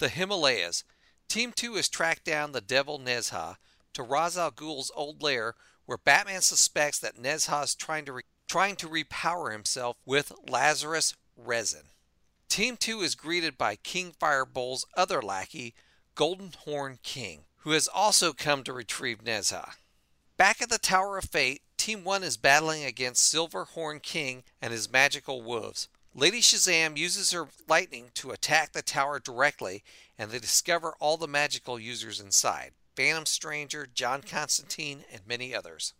The 0.00 0.10
Himalayas. 0.10 0.84
Team 1.30 1.52
2 1.56 1.76
has 1.76 1.88
tracked 1.88 2.24
down 2.24 2.52
the 2.52 2.60
Devil 2.60 2.98
Nezha 2.98 3.56
to 3.94 4.02
Ra's 4.02 4.36
al 4.36 4.50
Ghul's 4.50 4.90
old 4.94 5.22
lair 5.22 5.54
where 5.86 5.96
Batman 5.96 6.42
suspects 6.42 6.98
that 6.98 7.16
Nezha 7.16 7.64
is 7.64 7.74
trying 7.74 8.04
to, 8.04 8.20
trying 8.46 8.76
to 8.76 8.88
repower 8.88 9.52
himself 9.52 9.96
with 10.04 10.32
Lazarus 10.48 11.14
resin. 11.36 11.88
Team 12.48 12.76
2 12.76 13.02
is 13.02 13.14
greeted 13.14 13.58
by 13.58 13.76
King 13.76 14.12
Firebull's 14.18 14.86
other 14.96 15.20
lackey, 15.20 15.74
Golden 16.14 16.52
Horn 16.64 16.98
King, 17.02 17.40
who 17.58 17.72
has 17.72 17.88
also 17.88 18.32
come 18.32 18.62
to 18.64 18.72
retrieve 18.72 19.24
Nezha. 19.24 19.72
Back 20.36 20.62
at 20.62 20.70
the 20.70 20.78
Tower 20.78 21.18
of 21.18 21.24
Fate, 21.24 21.62
Team 21.76 22.04
1 22.04 22.22
is 22.22 22.36
battling 22.36 22.84
against 22.84 23.32
Silverhorn 23.32 24.00
King 24.00 24.44
and 24.62 24.72
his 24.72 24.90
magical 24.90 25.42
wolves. 25.42 25.88
Lady 26.14 26.40
Shazam 26.40 26.96
uses 26.96 27.32
her 27.32 27.48
lightning 27.68 28.10
to 28.14 28.30
attack 28.30 28.72
the 28.72 28.80
tower 28.80 29.20
directly, 29.20 29.84
and 30.18 30.30
they 30.30 30.38
discover 30.38 30.94
all 30.98 31.16
the 31.18 31.28
magical 31.28 31.78
users 31.78 32.20
inside 32.20 32.72
Phantom 32.96 33.26
Stranger, 33.26 33.86
John 33.92 34.22
Constantine, 34.22 35.04
and 35.12 35.26
many 35.26 35.54
others. 35.54 35.92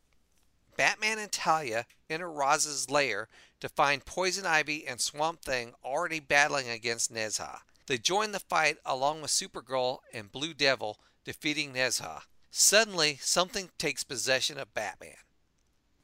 Batman 0.76 1.18
and 1.18 1.32
Talia 1.32 1.86
enter 2.10 2.30
Ra's 2.30 2.90
lair 2.90 3.28
to 3.60 3.68
find 3.68 4.04
Poison 4.04 4.44
Ivy 4.44 4.86
and 4.86 5.00
Swamp 5.00 5.42
Thing 5.42 5.72
already 5.84 6.20
battling 6.20 6.68
against 6.68 7.12
Nezha. 7.12 7.60
They 7.86 7.98
join 7.98 8.32
the 8.32 8.40
fight 8.40 8.78
along 8.84 9.22
with 9.22 9.30
Supergirl 9.30 9.98
and 10.12 10.32
Blue 10.32 10.52
Devil, 10.52 10.98
defeating 11.24 11.72
Nezha. 11.72 12.22
Suddenly, 12.50 13.18
something 13.20 13.70
takes 13.78 14.04
possession 14.04 14.58
of 14.58 14.74
Batman. 14.74 15.16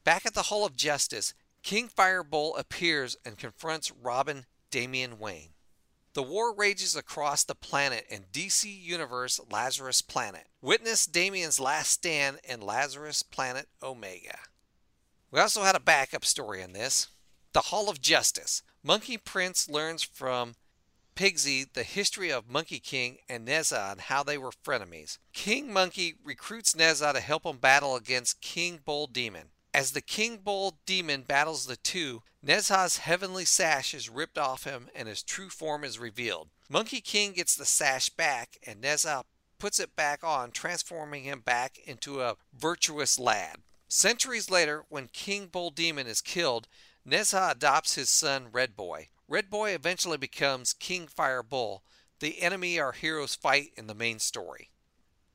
Back 0.04 0.26
at 0.26 0.34
the 0.34 0.44
Hall 0.44 0.64
of 0.64 0.76
Justice, 0.76 1.34
King 1.62 1.88
Firebull 1.88 2.56
appears 2.56 3.16
and 3.24 3.38
confronts 3.38 3.92
Robin 3.92 4.46
Damian 4.70 5.18
Wayne. 5.18 5.50
The 6.14 6.22
war 6.22 6.54
rages 6.54 6.94
across 6.94 7.42
the 7.42 7.54
planet 7.54 8.04
in 8.10 8.24
DC 8.32 8.64
Universe 8.64 9.40
Lazarus 9.50 10.02
Planet. 10.02 10.46
Witness 10.60 11.06
Damian's 11.06 11.58
last 11.58 11.90
stand 11.90 12.38
in 12.44 12.60
Lazarus 12.60 13.22
Planet 13.22 13.66
Omega. 13.82 14.38
We 15.32 15.40
also 15.40 15.62
had 15.62 15.74
a 15.74 15.80
backup 15.80 16.26
story 16.26 16.60
in 16.60 16.74
this. 16.74 17.08
The 17.54 17.62
Hall 17.62 17.88
of 17.88 18.02
Justice. 18.02 18.62
Monkey 18.82 19.16
Prince 19.16 19.66
learns 19.66 20.02
from 20.02 20.54
Pigsy 21.16 21.64
the 21.72 21.84
history 21.84 22.30
of 22.30 22.50
Monkey 22.50 22.78
King 22.78 23.16
and 23.30 23.48
Nezha 23.48 23.92
and 23.92 24.00
how 24.02 24.22
they 24.22 24.36
were 24.36 24.50
frenemies. 24.50 25.16
King 25.32 25.72
Monkey 25.72 26.14
recruits 26.22 26.74
Nezha 26.74 27.14
to 27.14 27.20
help 27.20 27.46
him 27.46 27.56
battle 27.56 27.96
against 27.96 28.42
King 28.42 28.80
Bull 28.84 29.06
Demon. 29.06 29.48
As 29.72 29.92
the 29.92 30.02
King 30.02 30.36
Bull 30.36 30.76
demon 30.84 31.22
battles 31.22 31.64
the 31.64 31.76
two, 31.76 32.22
Nezha's 32.44 32.98
heavenly 32.98 33.46
sash 33.46 33.94
is 33.94 34.10
ripped 34.10 34.36
off 34.36 34.64
him 34.64 34.90
and 34.94 35.08
his 35.08 35.22
true 35.22 35.48
form 35.48 35.82
is 35.82 35.98
revealed. 35.98 36.50
Monkey 36.68 37.00
King 37.00 37.32
gets 37.32 37.56
the 37.56 37.64
sash 37.64 38.10
back 38.10 38.58
and 38.66 38.82
Nezha 38.82 39.22
puts 39.58 39.80
it 39.80 39.96
back 39.96 40.22
on, 40.22 40.50
transforming 40.50 41.24
him 41.24 41.40
back 41.40 41.78
into 41.86 42.20
a 42.20 42.36
virtuous 42.54 43.18
lad. 43.18 43.56
Centuries 43.94 44.48
later, 44.48 44.86
when 44.88 45.08
King 45.08 45.48
Bull 45.48 45.68
Demon 45.68 46.06
is 46.06 46.22
killed, 46.22 46.66
Nezha 47.06 47.50
adopts 47.50 47.94
his 47.94 48.08
son 48.08 48.48
Red 48.50 48.74
Boy. 48.74 49.10
Red 49.28 49.50
Boy 49.50 49.74
eventually 49.74 50.16
becomes 50.16 50.72
King 50.72 51.06
Fire 51.06 51.42
Bull, 51.42 51.82
the 52.18 52.40
enemy 52.40 52.80
our 52.80 52.92
heroes 52.92 53.34
fight 53.34 53.72
in 53.76 53.88
the 53.88 53.94
main 53.94 54.18
story. 54.18 54.70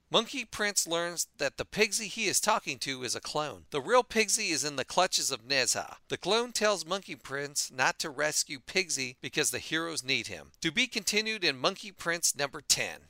Monkey 0.10 0.44
Prince 0.44 0.88
learns 0.88 1.28
that 1.38 1.58
the 1.58 1.66
Pigsy 1.66 2.08
he 2.08 2.26
is 2.26 2.40
talking 2.40 2.80
to 2.80 3.04
is 3.04 3.14
a 3.14 3.22
clone. 3.22 3.66
The 3.70 3.80
real 3.80 4.04
Pigsy 4.04 4.50
is 4.50 4.64
in 4.64 4.76
the 4.76 4.84
clutches 4.84 5.30
of 5.30 5.48
Nezha. 5.48 5.98
The 6.08 6.18
clone 6.18 6.52
tells 6.52 6.84
Monkey 6.84 7.16
Prince 7.16 7.70
not 7.72 8.00
to 8.00 8.10
rescue 8.10 8.58
Pigsy 8.60 9.18
because 9.22 9.52
the 9.52 9.60
heroes 9.60 10.04
need 10.04 10.28
him. 10.28 10.54
To 10.62 10.72
be 10.72 10.88
continued 10.88 11.44
in 11.44 11.60
Monkey 11.60 11.92
Prince 11.92 12.36
number 12.36 12.62
10. 12.62 13.02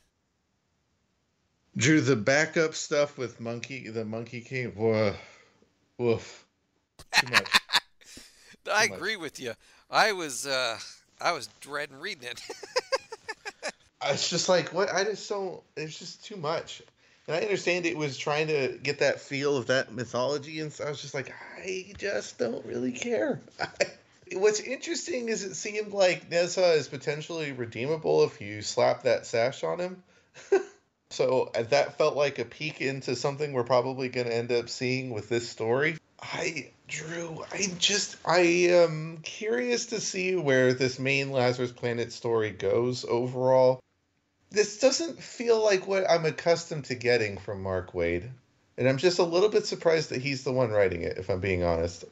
Drew, 1.77 2.01
the 2.01 2.17
backup 2.17 2.75
stuff 2.75 3.17
with 3.17 3.39
Monkey, 3.39 3.87
the 3.87 4.03
Monkey 4.03 4.41
King, 4.41 4.73
woof, 4.75 5.15
woof. 5.97 6.45
Too 7.13 7.27
much. 7.31 7.61
I 8.71 8.85
agree 8.85 9.15
with 9.15 9.39
you. 9.39 9.53
I 9.89 10.11
was 10.11 10.45
uh 10.45 10.77
I 11.21 11.31
was 11.31 11.47
dreading 11.61 11.99
reading 11.99 12.29
it. 12.29 12.41
It's 14.05 14.29
just 14.29 14.47
like 14.47 14.73
what 14.73 14.93
I 14.93 15.03
just 15.03 15.27
don't. 15.27 15.61
It's 15.75 15.97
just 15.97 16.23
too 16.23 16.35
much. 16.35 16.81
And 17.27 17.35
I 17.35 17.41
understand 17.41 17.85
it 17.85 17.97
was 17.97 18.17
trying 18.17 18.47
to 18.47 18.77
get 18.81 18.99
that 18.99 19.19
feel 19.19 19.57
of 19.57 19.67
that 19.67 19.93
mythology, 19.93 20.61
and 20.61 20.71
so 20.71 20.85
I 20.85 20.89
was 20.89 21.01
just 21.01 21.13
like, 21.13 21.33
I 21.57 21.93
just 21.97 22.37
don't 22.37 22.65
really 22.65 22.91
care. 22.91 23.41
What's 24.33 24.59
interesting 24.59 25.29
is 25.29 25.43
it 25.43 25.55
seemed 25.55 25.93
like 25.93 26.29
Nezha 26.29 26.75
is 26.75 26.87
potentially 26.87 27.51
redeemable 27.51 28.23
if 28.23 28.39
you 28.39 28.61
slap 28.61 29.03
that 29.03 29.25
sash 29.25 29.63
on 29.63 29.79
him. 29.79 30.03
So 31.09 31.51
uh, 31.55 31.63
that 31.63 31.97
felt 31.97 32.15
like 32.15 32.39
a 32.39 32.45
peek 32.45 32.81
into 32.81 33.15
something 33.15 33.53
we're 33.53 33.63
probably 33.63 34.09
going 34.09 34.27
to 34.27 34.35
end 34.35 34.51
up 34.51 34.69
seeing 34.69 35.11
with 35.11 35.29
this 35.29 35.49
story. 35.49 35.97
I, 36.21 36.71
Drew, 36.87 37.43
I 37.51 37.67
just, 37.77 38.17
I 38.25 38.39
am 38.39 39.19
curious 39.23 39.87
to 39.87 40.01
see 40.01 40.35
where 40.35 40.73
this 40.73 40.99
main 40.99 41.31
Lazarus 41.31 41.71
Planet 41.71 42.11
story 42.11 42.51
goes 42.51 43.05
overall. 43.05 43.79
This 44.49 44.79
doesn't 44.79 45.21
feel 45.21 45.63
like 45.63 45.87
what 45.87 46.09
I'm 46.09 46.25
accustomed 46.25 46.85
to 46.85 46.95
getting 46.95 47.37
from 47.37 47.61
Mark 47.61 47.93
Waid. 47.93 48.29
And 48.77 48.87
I'm 48.87 48.97
just 48.97 49.19
a 49.19 49.23
little 49.23 49.49
bit 49.49 49.65
surprised 49.65 50.09
that 50.09 50.21
he's 50.21 50.43
the 50.43 50.53
one 50.53 50.71
writing 50.71 51.01
it, 51.01 51.17
if 51.17 51.29
I'm 51.29 51.39
being 51.39 51.63
honest. 51.63 52.05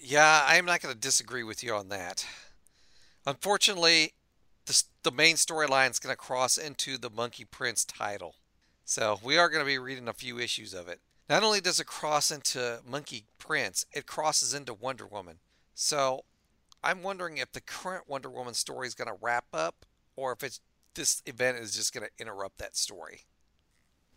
yeah, 0.00 0.44
I'm 0.46 0.66
not 0.66 0.80
going 0.80 0.94
to 0.94 1.00
disagree 1.00 1.42
with 1.42 1.62
you 1.62 1.74
on 1.74 1.88
that. 1.88 2.26
Unfortunately, 3.26 4.12
the, 4.66 4.82
the 5.04 5.10
main 5.12 5.36
storyline 5.36 5.90
is 5.90 5.98
going 5.98 6.12
to 6.12 6.16
cross 6.16 6.58
into 6.58 6.98
the 6.98 7.10
Monkey 7.10 7.44
Prince 7.44 7.84
title. 7.84 8.34
So 8.84 9.18
we 9.22 9.38
are 9.38 9.48
going 9.48 9.64
to 9.64 9.66
be 9.66 9.78
reading 9.78 10.08
a 10.08 10.12
few 10.12 10.38
issues 10.38 10.74
of 10.74 10.88
it. 10.88 11.00
Not 11.28 11.42
only 11.42 11.60
does 11.60 11.80
it 11.80 11.86
cross 11.86 12.30
into 12.30 12.80
Monkey 12.88 13.24
Prince, 13.38 13.84
it 13.92 14.06
crosses 14.06 14.54
into 14.54 14.74
Wonder 14.74 15.06
Woman. 15.06 15.38
So 15.74 16.24
I'm 16.84 17.02
wondering 17.02 17.38
if 17.38 17.52
the 17.52 17.60
current 17.60 18.04
Wonder 18.08 18.30
Woman 18.30 18.54
story 18.54 18.86
is 18.86 18.94
going 18.94 19.08
to 19.08 19.18
wrap 19.20 19.46
up 19.52 19.86
or 20.14 20.32
if 20.32 20.44
it's 20.44 20.60
this 20.94 21.22
event 21.26 21.58
is 21.58 21.74
just 21.74 21.92
going 21.92 22.06
to 22.06 22.22
interrupt 22.22 22.58
that 22.58 22.76
story. 22.76 23.22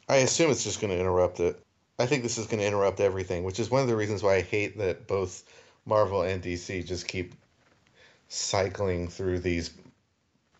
I 0.08 0.18
assume 0.18 0.50
it's 0.52 0.64
just 0.64 0.80
going 0.80 0.94
to 0.94 1.00
interrupt 1.00 1.40
it. 1.40 1.60
I 2.00 2.06
think 2.06 2.24
this 2.24 2.38
is 2.38 2.48
going 2.48 2.60
to 2.60 2.66
interrupt 2.66 3.00
everything, 3.00 3.44
which 3.44 3.60
is 3.60 3.70
one 3.70 3.82
of 3.82 3.88
the 3.88 3.96
reasons 3.96 4.24
why 4.24 4.36
I 4.36 4.42
hate 4.42 4.78
that 4.78 5.08
both 5.08 5.44
Marvel 5.86 6.22
and 6.22 6.42
DC 6.42 6.86
just 6.86 7.08
keep 7.08 7.34
cycling 8.30 9.08
through 9.08 9.40
these 9.40 9.72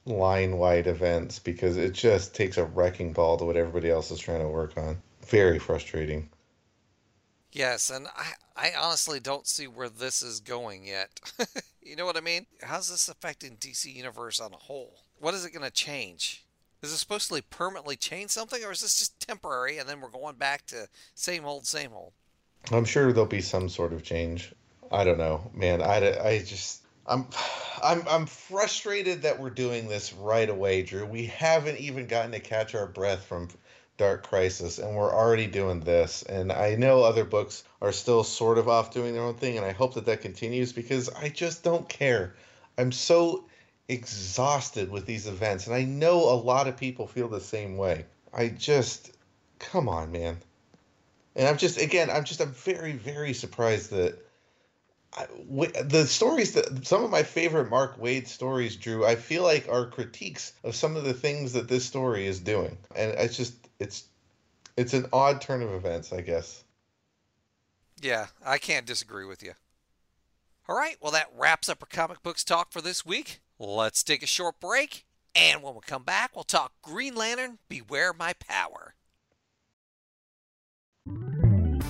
line 0.10 0.58
wide 0.58 0.88
events 0.88 1.40
because 1.40 1.78
it 1.78 1.94
just 1.94 2.36
takes 2.36 2.58
a 2.58 2.66
wrecking 2.66 3.14
ball 3.14 3.38
to 3.38 3.46
what 3.46 3.56
everybody 3.56 3.90
else 3.90 4.12
is 4.12 4.20
trying 4.20 4.42
to 4.42 4.48
work 4.48 4.78
on. 4.78 5.02
Very 5.28 5.60
frustrating. 5.60 6.30
Yes, 7.52 7.90
and 7.90 8.08
I, 8.16 8.34
I 8.56 8.74
honestly 8.80 9.20
don't 9.20 9.48
see 9.48 9.68
where 9.68 9.90
this 9.90 10.22
is 10.22 10.40
going 10.40 10.86
yet. 10.86 11.10
you 11.82 11.96
know 11.96 12.06
what 12.06 12.18
I 12.18 12.22
mean? 12.22 12.46
How's 12.62 12.90
this 12.90 13.10
affecting 13.10 13.58
DC 13.58 13.94
Universe 13.94 14.40
on 14.40 14.54
a 14.54 14.58
whole? 14.58 14.96
What 15.20 15.34
is 15.34 15.46
it 15.46 15.54
going 15.54 15.66
to 15.66 15.72
change? 15.72 16.46
Is 16.82 16.94
it 16.94 16.98
supposed 16.98 17.28
to 17.28 17.36
like, 17.36 17.50
permanently 17.50 17.96
change 17.96 18.30
something, 18.30 18.64
or 18.64 18.72
is 18.72 18.82
this 18.82 19.00
just 19.00 19.20
temporary 19.20 19.80
and 19.80 19.90
then 19.90 20.00
we're 20.00 20.10
going 20.10 20.36
back 20.36 20.66
to 20.68 20.88
same 21.16 21.46
old, 21.46 21.66
same 21.66 21.92
old? 21.94 22.14
I'm 22.72 22.86
sure 22.86 23.12
there'll 23.12 23.26
be 23.26 23.42
some 23.42 23.68
sort 23.68 23.94
of 23.94 24.04
change. 24.04 24.54
I 24.92 25.04
don't 25.04 25.18
know, 25.18 25.50
man. 25.54 25.82
I, 25.82 26.20
I 26.20 26.40
just 26.40 26.79
I'm 27.10 27.26
I'm 27.84 28.08
I'm 28.08 28.26
frustrated 28.28 29.24
that 29.24 29.40
we're 29.40 29.50
doing 29.50 29.88
this 29.88 30.14
right 30.14 30.50
away, 30.50 30.84
Drew. 30.84 31.06
We 31.06 31.26
haven't 31.26 31.80
even 31.80 32.06
gotten 32.06 32.32
to 32.32 32.40
catch 32.40 32.76
our 32.76 32.86
breath 32.86 33.26
from 33.26 33.50
Dark 33.98 34.28
Crisis, 34.28 34.78
and 34.78 34.96
we're 34.96 35.14
already 35.14 35.48
doing 35.48 35.80
this. 35.80 36.22
And 36.24 36.52
I 36.52 36.76
know 36.76 37.04
other 37.04 37.26
books 37.26 37.64
are 37.82 37.92
still 37.92 38.24
sort 38.24 38.60
of 38.60 38.70
off 38.70 38.94
doing 38.94 39.14
their 39.14 39.24
own 39.24 39.36
thing, 39.36 39.58
and 39.58 39.66
I 39.66 39.72
hope 39.72 39.96
that 39.96 40.06
that 40.06 40.22
continues 40.22 40.72
because 40.72 41.10
I 41.10 41.30
just 41.30 41.64
don't 41.64 41.90
care. 41.90 42.36
I'm 42.78 42.92
so 42.92 43.46
exhausted 43.88 44.92
with 44.92 45.08
these 45.08 45.26
events, 45.26 45.66
and 45.66 45.76
I 45.76 45.84
know 45.84 46.18
a 46.18 46.36
lot 46.36 46.68
of 46.68 46.78
people 46.78 47.08
feel 47.08 47.28
the 47.28 47.42
same 47.42 47.76
way. 47.76 48.06
I 48.32 48.50
just, 48.50 49.18
come 49.58 49.90
on, 49.90 50.12
man. 50.12 50.38
And 51.36 51.48
I'm 51.48 51.58
just, 51.58 51.82
again, 51.82 52.10
I'm 52.12 52.24
just, 52.24 52.40
I'm 52.40 52.54
very, 52.54 52.94
very 52.94 53.34
surprised 53.34 53.90
that 53.92 54.18
The 55.16 56.06
stories 56.06 56.54
that 56.54 56.86
some 56.86 57.04
of 57.04 57.10
my 57.10 57.24
favorite 57.24 57.70
Mark 57.70 58.00
Waid 58.00 58.28
stories, 58.28 58.76
Drew, 58.76 59.06
I 59.06 59.16
feel 59.16 59.44
like 59.44 59.68
are 59.68 59.88
critiques 59.88 60.54
of 60.64 60.76
some 60.76 60.96
of 60.96 61.04
the 61.04 61.14
things 61.14 61.54
that 61.54 61.68
this 61.68 61.86
story 61.86 62.28
is 62.28 62.40
doing, 62.40 62.78
and 62.96 63.12
it's 63.18 63.36
just, 63.36 63.56
it's, 63.80 64.04
it's 64.78 64.94
an 64.94 65.08
odd 65.12 65.42
turn 65.42 65.62
of 65.64 65.72
events, 65.72 66.14
I 66.14 66.22
guess. 66.22 66.64
Yeah, 68.02 68.28
I 68.46 68.60
can't 68.60 68.86
disagree 68.86 69.26
with 69.26 69.42
you. 69.44 69.54
All 70.68 70.78
right, 70.78 70.98
well, 71.02 71.12
that 71.12 71.32
wraps 71.36 71.70
up 71.70 71.82
our 71.82 71.88
comic 71.88 72.22
books 72.22 72.44
talk 72.44 72.72
for 72.72 72.82
this 72.82 73.04
week. 73.04 73.42
Let's 73.58 74.04
take 74.04 74.22
a 74.22 74.28
short 74.28 74.60
break, 74.60 75.06
and 75.34 75.64
when 75.64 75.74
we 75.74 75.82
come 75.86 76.04
back, 76.04 76.36
we'll 76.36 76.44
talk 76.44 76.74
Green 76.84 77.16
Lantern 77.16 77.58
Beware 77.68 78.14
My 78.14 78.34
Power. 78.34 78.94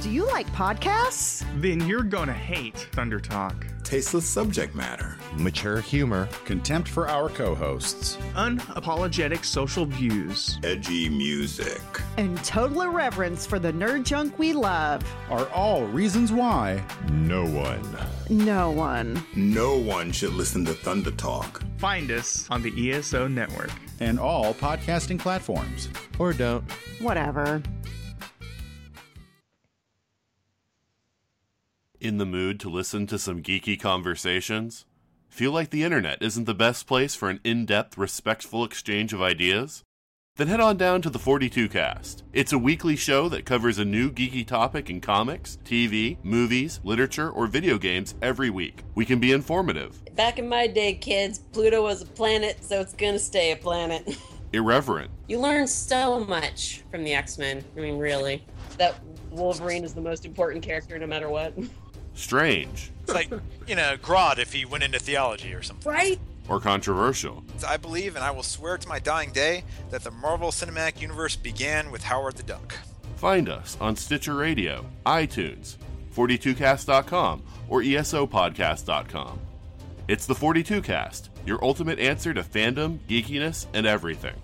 Do 0.02 0.10
you 0.10 0.26
like 0.28 0.48
podcasts? 0.54 1.44
Then 1.60 1.86
you're 1.86 2.04
gonna 2.04 2.32
hate 2.32 2.88
Thunder 2.94 3.20
Talk. 3.20 3.66
Tasteless 3.84 4.26
subject 4.26 4.74
matter, 4.74 5.18
mature 5.36 5.82
humor, 5.82 6.30
contempt 6.46 6.88
for 6.88 7.10
our 7.10 7.28
co 7.28 7.54
hosts, 7.54 8.16
unapologetic 8.36 9.44
social 9.44 9.86
views, 9.86 10.58
edgy 10.64 11.10
music, 11.10 11.82
and 12.18 12.42
total 12.46 12.84
irreverence 12.84 13.46
for 13.46 13.60
the 13.60 13.74
nerd 13.74 14.04
junk 14.06 14.40
we 14.40 14.54
love 14.54 15.04
are 15.30 15.50
all 15.50 15.84
reasons 15.88 16.32
why 16.32 16.82
no 17.12 17.46
one, 17.46 17.82
no 18.30 18.72
one, 18.72 19.22
no 19.36 19.76
one 19.78 20.14
should 20.14 20.34
listen 20.34 20.64
to 20.66 20.74
Thunder 20.74 21.12
Talk. 21.12 21.62
Find 21.78 22.10
us 22.12 22.48
on 22.50 22.62
the 22.62 22.92
ESO 22.92 23.28
network 23.28 23.72
and 24.00 24.18
all 24.20 24.54
podcasting 24.54 25.20
platforms. 25.20 25.90
Or 26.20 26.32
don't. 26.32 26.64
Whatever. 27.00 27.62
In 32.02 32.18
the 32.18 32.26
mood 32.26 32.62
to 32.62 32.70
listen 32.70 33.08
to 33.08 33.20
some 33.20 33.44
geeky 33.44 33.78
conversations? 33.78 34.86
Feel 35.28 35.52
like 35.52 35.70
the 35.70 35.84
internet 35.84 36.22
isn't 36.22 36.46
the 36.46 36.54
best 36.54 36.88
place 36.88 37.14
for 37.14 37.30
an 37.30 37.42
in 37.44 37.66
depth, 37.66 37.98
respectful 37.98 38.64
exchange 38.64 39.12
of 39.12 39.22
ideas? 39.22 39.84
Then 40.38 40.48
head 40.48 40.62
on 40.62 40.78
down 40.78 41.02
to 41.02 41.10
the 41.10 41.20
42 41.20 41.68
Cast. 41.68 42.24
It's 42.32 42.54
a 42.54 42.58
weekly 42.58 42.96
show 42.96 43.28
that 43.28 43.46
covers 43.46 43.80
a 43.80 43.84
new 43.84 44.12
geeky 44.12 44.48
topic 44.48 44.90
in 44.90 45.02
comics, 45.02 45.58
TV, 45.66 46.16
movies, 46.24 46.80
literature, 46.86 47.30
or 47.30 47.48
video 47.48 47.78
games 47.78 48.16
every 48.22 48.50
week. 48.50 48.86
We 48.96 49.04
can 49.04 49.20
be 49.20 49.34
informative. 49.34 50.02
Back 50.16 50.40
in 50.40 50.48
my 50.48 50.68
day, 50.68 50.94
kids, 50.94 51.40
Pluto 51.52 51.84
was 51.84 52.02
a 52.04 52.06
planet, 52.06 52.64
so 52.64 52.80
it's 52.80 52.94
gonna 52.94 53.20
stay 53.20 53.52
a 53.52 53.58
planet. 53.58 54.18
Irreverent. 54.54 55.12
You 55.28 55.40
learn 55.40 55.68
so 55.68 56.22
much 56.22 56.82
from 56.92 57.04
the 57.04 57.14
X 57.14 57.38
Men. 57.38 57.62
I 57.76 57.82
mean, 57.82 57.98
really. 57.98 58.46
That 58.78 58.96
Wolverine 59.32 59.84
is 59.84 59.94
the 59.94 60.02
most 60.02 60.24
important 60.24 60.64
character 60.64 60.98
no 60.98 61.06
matter 61.06 61.28
what. 61.28 61.54
strange. 62.20 62.92
It's 63.04 63.14
like, 63.14 63.30
you 63.68 63.76
know, 63.76 63.98
Grodd 63.98 64.38
if 64.38 64.54
he 64.54 64.66
went 64.66 64.84
into 64.84 65.00
theology 65.00 65.54
or 65.54 65.64
something. 65.64 65.92
Right? 65.92 66.20
Or 66.48 66.60
controversial. 66.60 67.44
I 67.68 67.78
believe, 67.78 68.16
and 68.16 68.24
I 68.24 68.32
will 68.32 68.44
swear 68.44 68.78
to 68.78 68.88
my 68.88 69.00
dying 69.00 69.32
day, 69.32 69.64
that 69.92 70.04
the 70.04 70.12
Marvel 70.12 70.50
Cinematic 70.50 71.02
Universe 71.02 71.36
began 71.36 71.92
with 71.92 72.04
Howard 72.04 72.38
the 72.38 72.44
Duck. 72.44 72.76
Find 73.18 73.50
us 73.50 73.78
on 73.82 73.96
Stitcher 73.96 74.36
Radio, 74.36 74.86
iTunes, 75.06 75.76
42cast.com, 76.16 77.44
or 77.68 77.82
ESOpodcast.com. 77.82 79.40
It's 80.08 80.26
the 80.26 80.34
42cast, 80.34 81.30
your 81.46 81.64
ultimate 81.64 82.00
answer 82.00 82.34
to 82.34 82.42
fandom, 82.42 82.98
geekiness, 83.08 83.68
and 83.74 83.86
everything. 83.86 84.36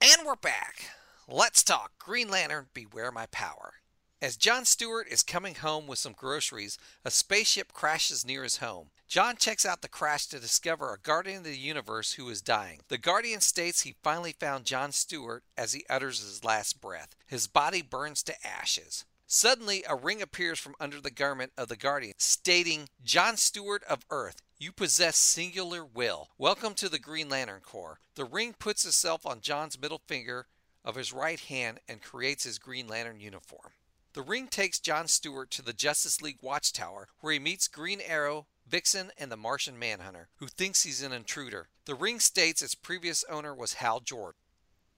And 0.00 0.26
we're 0.26 0.36
back. 0.36 0.90
Let's 1.30 1.62
talk 1.62 1.92
Green 1.98 2.30
Lantern 2.30 2.68
Beware 2.72 3.12
My 3.12 3.26
Power. 3.26 3.74
As 4.22 4.38
John 4.38 4.64
Stewart 4.64 5.06
is 5.10 5.22
coming 5.22 5.56
home 5.56 5.86
with 5.86 5.98
some 5.98 6.14
groceries, 6.14 6.78
a 7.04 7.10
spaceship 7.10 7.74
crashes 7.74 8.24
near 8.24 8.44
his 8.44 8.56
home. 8.56 8.88
John 9.08 9.36
checks 9.36 9.66
out 9.66 9.82
the 9.82 9.88
crash 9.88 10.24
to 10.28 10.40
discover 10.40 10.90
a 10.90 10.98
guardian 10.98 11.40
of 11.40 11.44
the 11.44 11.58
universe 11.58 12.12
who 12.12 12.30
is 12.30 12.40
dying. 12.40 12.80
The 12.88 12.96
guardian 12.96 13.42
states 13.42 13.82
he 13.82 13.96
finally 14.02 14.32
found 14.32 14.64
John 14.64 14.90
Stewart 14.90 15.44
as 15.54 15.74
he 15.74 15.84
utters 15.90 16.20
his 16.20 16.44
last 16.44 16.80
breath. 16.80 17.14
His 17.26 17.46
body 17.46 17.82
burns 17.82 18.22
to 18.22 18.46
ashes. 18.46 19.04
Suddenly, 19.26 19.84
a 19.86 19.94
ring 19.94 20.22
appears 20.22 20.58
from 20.58 20.76
under 20.80 20.98
the 20.98 21.10
garment 21.10 21.52
of 21.58 21.68
the 21.68 21.76
guardian, 21.76 22.14
stating, 22.16 22.88
John 23.04 23.36
Stewart 23.36 23.84
of 23.84 24.06
Earth, 24.08 24.40
you 24.58 24.72
possess 24.72 25.18
singular 25.18 25.84
will. 25.84 26.30
Welcome 26.38 26.72
to 26.76 26.88
the 26.88 26.98
Green 26.98 27.28
Lantern 27.28 27.60
Corps. 27.60 28.00
The 28.14 28.24
ring 28.24 28.54
puts 28.58 28.86
itself 28.86 29.26
on 29.26 29.42
John's 29.42 29.78
middle 29.78 30.00
finger 30.08 30.46
of 30.84 30.94
his 30.94 31.12
right 31.12 31.40
hand 31.40 31.80
and 31.88 32.02
creates 32.02 32.44
his 32.44 32.58
Green 32.58 32.88
Lantern 32.88 33.20
uniform. 33.20 33.72
The 34.14 34.22
ring 34.22 34.48
takes 34.48 34.80
John 34.80 35.06
Stewart 35.06 35.50
to 35.52 35.62
the 35.62 35.72
Justice 35.72 36.22
League 36.22 36.38
Watchtower, 36.42 37.08
where 37.20 37.32
he 37.32 37.38
meets 37.38 37.68
Green 37.68 38.00
Arrow, 38.00 38.46
Vixen, 38.66 39.12
and 39.18 39.30
the 39.30 39.36
Martian 39.36 39.78
Manhunter, 39.78 40.28
who 40.36 40.46
thinks 40.46 40.82
he's 40.82 41.02
an 41.02 41.12
intruder. 41.12 41.68
The 41.84 41.94
ring 41.94 42.20
states 42.20 42.62
its 42.62 42.74
previous 42.74 43.24
owner 43.30 43.54
was 43.54 43.74
Hal 43.74 44.00
Jordan. 44.00 44.40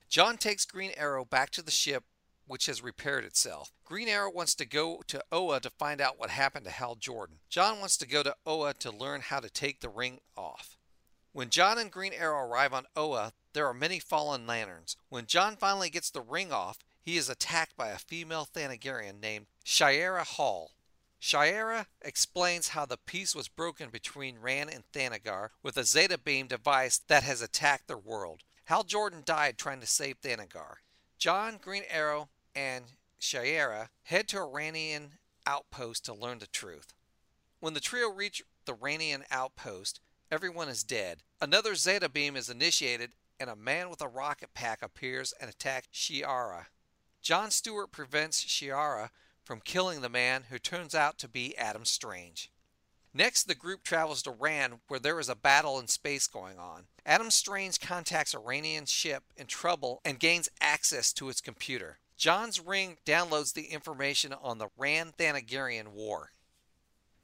John 0.09 0.37
takes 0.37 0.65
Green 0.65 0.91
Arrow 0.97 1.23
back 1.23 1.51
to 1.51 1.61
the 1.61 1.71
ship, 1.71 2.03
which 2.47 2.65
has 2.65 2.83
repaired 2.83 3.23
itself. 3.23 3.71
Green 3.85 4.07
Arrow 4.07 4.31
wants 4.31 4.55
to 4.55 4.65
go 4.65 5.01
to 5.07 5.23
Oa 5.31 5.59
to 5.59 5.69
find 5.69 6.01
out 6.01 6.19
what 6.19 6.29
happened 6.29 6.65
to 6.65 6.71
Hal 6.71 6.95
Jordan. 6.95 7.37
John 7.49 7.79
wants 7.79 7.97
to 7.97 8.07
go 8.07 8.23
to 8.23 8.35
Oa 8.45 8.73
to 8.75 8.91
learn 8.91 9.21
how 9.21 9.39
to 9.39 9.49
take 9.49 9.79
the 9.79 9.89
ring 9.89 10.19
off. 10.35 10.77
When 11.33 11.49
John 11.49 11.77
and 11.77 11.89
Green 11.89 12.11
Arrow 12.13 12.45
arrive 12.45 12.73
on 12.73 12.87
Oa, 12.95 13.31
there 13.53 13.65
are 13.65 13.73
many 13.73 13.99
fallen 13.99 14.45
lanterns. 14.45 14.97
When 15.09 15.25
John 15.27 15.55
finally 15.55 15.89
gets 15.89 16.09
the 16.09 16.21
ring 16.21 16.51
off, 16.51 16.79
he 17.01 17.15
is 17.15 17.29
attacked 17.29 17.77
by 17.77 17.89
a 17.89 17.97
female 17.97 18.45
Thanagarian 18.45 19.21
named 19.21 19.45
Shiera 19.65 20.25
Hall. 20.25 20.71
Shiera 21.21 21.85
explains 22.01 22.69
how 22.69 22.85
the 22.85 22.97
peace 22.97 23.33
was 23.33 23.47
broken 23.47 23.89
between 23.89 24.39
Rann 24.39 24.67
and 24.69 24.83
Thanagar 24.91 25.49
with 25.63 25.77
a 25.77 25.85
Zeta 25.85 26.17
beam 26.17 26.47
device 26.47 26.97
that 26.97 27.23
has 27.23 27.41
attacked 27.41 27.87
their 27.87 27.97
world. 27.97 28.41
Hal 28.65 28.83
Jordan 28.83 29.21
died 29.25 29.57
trying 29.57 29.79
to 29.79 29.87
save 29.87 30.19
Thanagar. 30.21 30.75
John, 31.17 31.59
Green 31.61 31.83
Arrow, 31.89 32.29
and 32.55 32.85
Shiera 33.21 33.89
head 34.03 34.27
to 34.29 34.37
a 34.37 34.47
Rannian 34.47 35.11
outpost 35.47 36.03
to 36.05 36.13
learn 36.13 36.39
the 36.39 36.47
truth. 36.47 36.93
When 37.59 37.73
the 37.73 37.79
trio 37.79 38.09
reach 38.09 38.43
the 38.65 38.73
Rannian 38.73 39.23
outpost, 39.31 40.01
everyone 40.31 40.69
is 40.69 40.83
dead. 40.83 41.19
Another 41.41 41.75
Zeta 41.75 42.07
beam 42.07 42.37
is 42.37 42.49
initiated, 42.49 43.11
and 43.39 43.49
a 43.49 43.55
man 43.55 43.89
with 43.89 44.01
a 44.01 44.07
rocket 44.07 44.53
pack 44.53 44.81
appears 44.81 45.33
and 45.41 45.49
attacks 45.49 45.87
Shiera. 45.93 46.67
John 47.21 47.51
Stewart 47.51 47.91
prevents 47.91 48.43
Shiera 48.43 49.09
from 49.43 49.59
killing 49.59 50.01
the 50.01 50.09
man 50.09 50.43
who 50.49 50.57
turns 50.57 50.95
out 50.95 51.17
to 51.19 51.27
be 51.27 51.57
Adam 51.57 51.83
Strange. 51.83 52.49
Next, 53.13 53.43
the 53.43 53.55
group 53.55 53.83
travels 53.83 54.23
to 54.23 54.31
Rann, 54.31 54.79
where 54.87 54.99
there 54.99 55.19
is 55.19 55.27
a 55.27 55.35
battle 55.35 55.77
in 55.77 55.87
space 55.87 56.27
going 56.27 56.57
on. 56.57 56.85
Adam 57.05 57.29
Strange 57.29 57.81
contacts 57.81 58.33
a 58.33 58.37
Rannian 58.37 58.87
ship 58.87 59.23
in 59.35 59.47
trouble 59.47 59.99
and 60.05 60.17
gains 60.17 60.47
access 60.61 61.11
to 61.13 61.27
its 61.27 61.41
computer. 61.41 61.99
John's 62.15 62.61
ring 62.61 62.97
downloads 63.05 63.53
the 63.53 63.65
information 63.65 64.31
on 64.31 64.59
the 64.59 64.69
Rann 64.77 65.11
Thanagarian 65.17 65.89
War. 65.89 66.29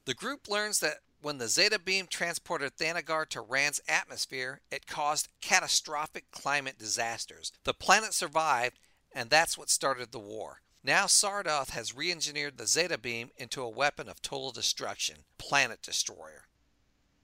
The 0.05 0.13
group 0.13 0.49
learns 0.49 0.79
that 0.81 0.97
when 1.21 1.37
the 1.37 1.47
Zeta 1.47 1.79
beam 1.79 2.07
transported 2.07 2.77
Thanagar 2.77 3.27
to 3.29 3.41
Rann's 3.41 3.81
atmosphere, 3.87 4.61
it 4.71 4.87
caused 4.87 5.29
catastrophic 5.41 6.31
climate 6.31 6.77
disasters. 6.77 7.51
The 7.63 7.73
planet 7.73 8.13
survived 8.13 8.79
and 9.13 9.29
that's 9.29 9.57
what 9.57 9.69
started 9.69 10.11
the 10.11 10.19
war. 10.19 10.61
Now 10.83 11.05
Sardath 11.05 11.71
has 11.71 11.95
re 11.95 12.11
engineered 12.11 12.57
the 12.57 12.67
Zeta 12.67 12.97
Beam 12.97 13.31
into 13.35 13.61
a 13.61 13.69
weapon 13.69 14.07
of 14.07 14.21
total 14.21 14.51
destruction 14.51 15.17
Planet 15.37 15.81
Destroyer. 15.81 16.45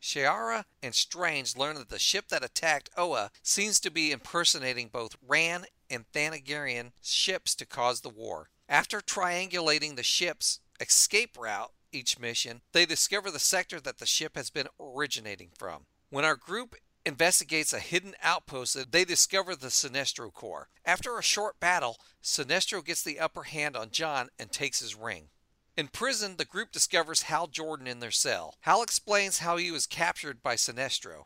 Shiera 0.01 0.65
and 0.81 0.93
Strange 0.93 1.55
learn 1.55 1.75
that 1.75 1.89
the 1.89 1.99
ship 1.99 2.27
that 2.29 2.43
attacked 2.43 2.89
Oa 2.97 3.31
seems 3.41 3.79
to 3.79 3.91
be 3.91 4.11
impersonating 4.11 4.89
both 4.89 5.15
Rann 5.25 5.65
and 5.89 6.05
Thanagarian 6.11 6.91
ships 7.01 7.55
to 7.55 7.65
cause 7.65 8.01
the 8.01 8.09
war. 8.09 8.49
After 8.67 8.99
triangulating 8.99 9.95
the 9.95 10.03
ship's 10.03 10.59
escape 10.79 11.37
route 11.37 11.71
each 11.91 12.19
mission, 12.19 12.61
they 12.71 12.85
discover 12.85 13.29
the 13.31 13.39
sector 13.39 13.79
that 13.81 13.99
the 13.99 14.05
ship 14.05 14.35
has 14.35 14.49
been 14.49 14.67
originating 14.79 15.49
from. 15.57 15.85
When 16.09 16.25
our 16.25 16.35
group 16.35 16.75
investigates 17.05 17.73
a 17.73 17.79
hidden 17.79 18.13
outpost, 18.21 18.91
they 18.91 19.05
discover 19.05 19.55
the 19.55 19.67
Sinestro 19.67 20.33
Corps. 20.33 20.69
After 20.85 21.17
a 21.17 21.23
short 21.23 21.59
battle, 21.59 21.97
Sinestro 22.23 22.83
gets 22.83 23.03
the 23.03 23.19
upper 23.19 23.43
hand 23.43 23.75
on 23.75 23.91
John 23.91 24.29
and 24.39 24.51
takes 24.51 24.79
his 24.79 24.95
ring. 24.95 25.29
In 25.75 25.87
prison, 25.87 26.35
the 26.37 26.45
group 26.45 26.71
discovers 26.71 27.23
Hal 27.23 27.47
Jordan 27.47 27.87
in 27.87 27.99
their 27.99 28.11
cell. 28.11 28.55
Hal 28.61 28.83
explains 28.83 29.39
how 29.39 29.57
he 29.57 29.71
was 29.71 29.87
captured 29.87 30.43
by 30.43 30.55
Sinestro. 30.55 31.25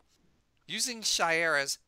Using 0.66 1.02
Shiera's 1.02 1.78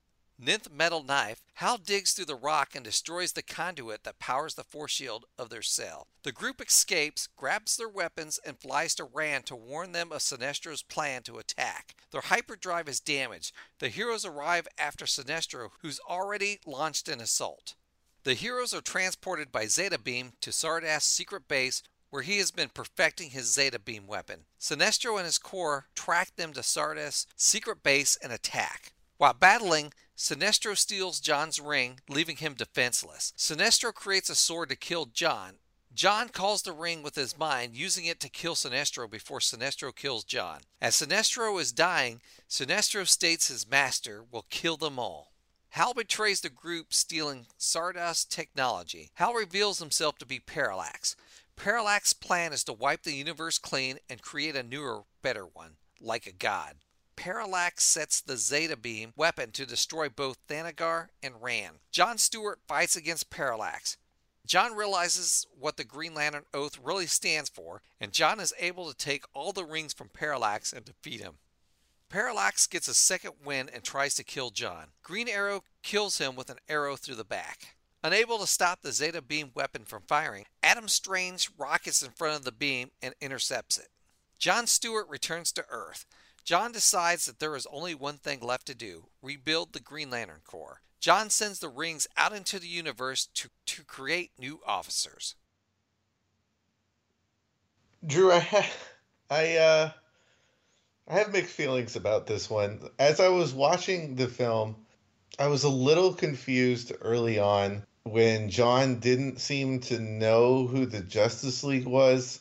Nth 0.42 0.70
Metal 0.70 1.02
Knife, 1.02 1.42
Hal 1.54 1.76
digs 1.76 2.12
through 2.12 2.24
the 2.24 2.34
rock 2.34 2.74
and 2.74 2.82
destroys 2.82 3.32
the 3.32 3.42
conduit 3.42 4.04
that 4.04 4.18
powers 4.18 4.54
the 4.54 4.64
force 4.64 4.92
shield 4.92 5.26
of 5.38 5.50
their 5.50 5.60
cell. 5.60 6.06
The 6.22 6.32
group 6.32 6.62
escapes, 6.62 7.28
grabs 7.36 7.76
their 7.76 7.88
weapons, 7.88 8.40
and 8.46 8.58
flies 8.58 8.94
to 8.94 9.04
Rann 9.04 9.42
to 9.42 9.56
warn 9.56 9.92
them 9.92 10.10
of 10.12 10.22
Sinestro's 10.22 10.82
plan 10.82 11.22
to 11.24 11.38
attack. 11.38 11.94
Their 12.10 12.22
hyperdrive 12.22 12.88
is 12.88 13.00
damaged. 13.00 13.52
The 13.80 13.90
heroes 13.90 14.24
arrive 14.24 14.66
after 14.78 15.04
Sinestro, 15.04 15.70
who's 15.82 16.00
already 16.08 16.58
launched 16.64 17.08
an 17.08 17.20
assault. 17.20 17.74
The 18.24 18.34
heroes 18.34 18.72
are 18.72 18.80
transported 18.80 19.52
by 19.52 19.66
Zeta 19.66 19.98
Beam 19.98 20.32
to 20.40 20.50
Sardath's 20.50 21.04
secret 21.04 21.48
base 21.48 21.82
where 22.08 22.22
he 22.22 22.38
has 22.38 22.50
been 22.50 22.70
perfecting 22.70 23.30
his 23.30 23.52
Zeta 23.52 23.78
Beam 23.78 24.06
weapon. 24.06 24.40
Sinestro 24.58 25.16
and 25.16 25.26
his 25.26 25.38
corps 25.38 25.86
track 25.94 26.34
them 26.36 26.52
to 26.54 26.60
Sardath's 26.60 27.26
secret 27.36 27.82
base 27.82 28.16
and 28.22 28.32
attack. 28.32 28.92
While 29.20 29.34
battling, 29.34 29.92
Sinestro 30.16 30.74
steals 30.74 31.20
John's 31.20 31.60
ring, 31.60 32.00
leaving 32.08 32.36
him 32.36 32.54
defenseless. 32.54 33.34
Sinestro 33.36 33.92
creates 33.92 34.30
a 34.30 34.34
sword 34.34 34.70
to 34.70 34.76
kill 34.76 35.04
John. 35.04 35.56
John 35.92 36.30
calls 36.30 36.62
the 36.62 36.72
ring 36.72 37.02
with 37.02 37.16
his 37.16 37.36
mind, 37.36 37.76
using 37.76 38.06
it 38.06 38.18
to 38.20 38.30
kill 38.30 38.54
Sinestro 38.54 39.10
before 39.10 39.40
Sinestro 39.40 39.94
kills 39.94 40.24
John. 40.24 40.60
As 40.80 40.94
Sinestro 40.94 41.60
is 41.60 41.70
dying, 41.70 42.22
Sinestro 42.48 43.06
states 43.06 43.48
his 43.48 43.68
master 43.68 44.24
will 44.32 44.46
kill 44.48 44.78
them 44.78 44.98
all. 44.98 45.34
Hal 45.68 45.92
betrays 45.92 46.40
the 46.40 46.48
group, 46.48 46.94
stealing 46.94 47.44
Sardath's 47.58 48.24
technology. 48.24 49.10
Hal 49.16 49.34
reveals 49.34 49.80
himself 49.80 50.16
to 50.16 50.24
be 50.24 50.40
Parallax. 50.40 51.14
Parallax's 51.56 52.14
plan 52.14 52.54
is 52.54 52.64
to 52.64 52.72
wipe 52.72 53.02
the 53.02 53.12
universe 53.12 53.58
clean 53.58 53.98
and 54.08 54.22
create 54.22 54.56
a 54.56 54.62
newer, 54.62 55.02
better 55.20 55.44
one, 55.44 55.72
like 56.00 56.26
a 56.26 56.32
god. 56.32 56.76
Parallax 57.20 57.84
sets 57.84 58.22
the 58.22 58.38
Zeta 58.38 58.78
Beam 58.78 59.12
weapon 59.14 59.50
to 59.52 59.66
destroy 59.66 60.08
both 60.08 60.38
Thanagar 60.48 61.08
and 61.22 61.34
Rann. 61.42 61.72
John 61.92 62.16
Stewart 62.16 62.60
fights 62.66 62.96
against 62.96 63.28
Parallax. 63.28 63.98
John 64.46 64.74
realizes 64.74 65.46
what 65.50 65.76
the 65.76 65.84
Green 65.84 66.14
Lantern 66.14 66.44
Oath 66.54 66.78
really 66.82 67.06
stands 67.06 67.50
for, 67.50 67.82
and 68.00 68.14
John 68.14 68.40
is 68.40 68.54
able 68.58 68.88
to 68.88 68.96
take 68.96 69.26
all 69.34 69.52
the 69.52 69.66
rings 69.66 69.92
from 69.92 70.08
Parallax 70.08 70.72
and 70.72 70.82
defeat 70.82 71.20
him. 71.20 71.34
Parallax 72.08 72.66
gets 72.66 72.88
a 72.88 72.94
second 72.94 73.34
win 73.44 73.68
and 73.68 73.84
tries 73.84 74.14
to 74.14 74.24
kill 74.24 74.48
John. 74.48 74.86
Green 75.02 75.28
Arrow 75.28 75.62
kills 75.82 76.16
him 76.16 76.36
with 76.36 76.48
an 76.48 76.58
arrow 76.70 76.96
through 76.96 77.16
the 77.16 77.22
back. 77.24 77.76
Unable 78.02 78.38
to 78.38 78.46
stop 78.46 78.80
the 78.80 78.92
Zeta 78.92 79.20
Beam 79.20 79.50
weapon 79.54 79.84
from 79.84 80.04
firing, 80.08 80.46
Adam 80.62 80.88
Strange 80.88 81.50
rockets 81.58 82.02
in 82.02 82.12
front 82.12 82.36
of 82.36 82.44
the 82.44 82.50
beam 82.50 82.92
and 83.02 83.12
intercepts 83.20 83.76
it. 83.76 83.88
John 84.38 84.66
Stewart 84.66 85.06
returns 85.10 85.52
to 85.52 85.66
Earth. 85.68 86.06
John 86.44 86.72
decides 86.72 87.26
that 87.26 87.38
there 87.38 87.56
is 87.56 87.66
only 87.70 87.94
one 87.94 88.18
thing 88.18 88.40
left 88.40 88.66
to 88.66 88.74
do 88.74 89.06
rebuild 89.22 89.72
the 89.72 89.80
Green 89.80 90.10
Lantern 90.10 90.40
Corps. 90.44 90.82
John 91.00 91.30
sends 91.30 91.60
the 91.60 91.68
rings 91.68 92.06
out 92.16 92.32
into 92.32 92.58
the 92.58 92.68
universe 92.68 93.26
to, 93.34 93.48
to 93.66 93.84
create 93.84 94.32
new 94.38 94.60
officers. 94.66 95.34
Drew, 98.06 98.32
I 98.32 98.38
ha- 98.38 98.72
I 99.30 99.56
uh 99.56 99.90
I 101.06 101.14
have 101.14 101.32
mixed 101.32 101.54
feelings 101.54 101.96
about 101.96 102.26
this 102.26 102.48
one. 102.48 102.88
As 102.98 103.20
I 103.20 103.28
was 103.28 103.52
watching 103.52 104.14
the 104.14 104.28
film, 104.28 104.76
I 105.38 105.48
was 105.48 105.64
a 105.64 105.68
little 105.68 106.14
confused 106.14 106.92
early 107.00 107.38
on 107.38 107.84
when 108.04 108.50
John 108.50 109.00
didn't 109.00 109.40
seem 109.40 109.80
to 109.80 109.98
know 109.98 110.66
who 110.66 110.86
the 110.86 111.00
Justice 111.00 111.62
League 111.64 111.86
was 111.86 112.40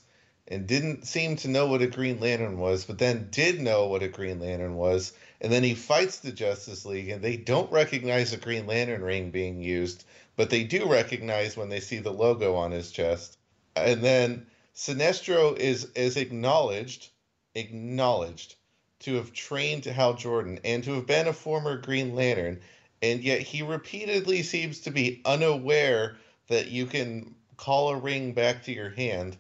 and 0.52 0.66
didn't 0.66 1.06
seem 1.06 1.36
to 1.36 1.48
know 1.48 1.68
what 1.68 1.84
a 1.84 1.88
Green 1.88 2.20
Lantern 2.20 2.58
was, 2.58 2.84
but 2.84 2.98
then 2.98 3.28
did 3.30 3.62
know 3.62 3.86
what 3.86 4.02
a 4.02 4.08
Green 4.08 4.40
Lantern 4.40 4.76
was. 4.76 5.14
And 5.42 5.52
then 5.52 5.64
he 5.64 5.76
fights 5.76 6.20
the 6.20 6.32
Justice 6.32 6.86
League, 6.86 7.10
and 7.10 7.22
they 7.22 7.38
don't 7.38 7.72
recognize 7.72 8.32
the 8.32 8.38
Green 8.38 8.66
Lantern 8.66 9.04
ring 9.04 9.30
being 9.30 9.62
used, 9.62 10.06
but 10.36 10.50
they 10.50 10.64
do 10.64 10.92
recognize 10.92 11.56
when 11.56 11.70
they 11.70 11.80
see 11.80 12.00
the 12.00 12.12
logo 12.12 12.56
on 12.56 12.72
his 12.72 12.92
chest. 12.92 13.38
And 13.76 14.02
then 14.02 14.48
Sinestro 14.76 15.56
is 15.56 15.86
is 15.94 16.18
acknowledged, 16.18 17.10
acknowledged 17.54 18.56
to 19.02 19.16
have 19.16 19.32
trained 19.32 19.86
Hal 19.86 20.16
Jordan 20.16 20.60
and 20.64 20.84
to 20.84 20.96
have 20.96 21.06
been 21.06 21.28
a 21.28 21.34
former 21.34 21.78
Green 21.78 22.16
Lantern, 22.16 22.60
and 23.04 23.24
yet 23.24 23.42
he 23.42 23.62
repeatedly 23.62 24.42
seems 24.42 24.80
to 24.82 24.92
be 24.92 25.22
unaware 25.26 26.18
that 26.48 26.70
you 26.70 26.88
can 26.88 27.36
call 27.56 27.90
a 27.90 27.98
ring 27.98 28.34
back 28.34 28.64
to 28.64 28.72
your 28.72 28.90
hand 28.90 29.38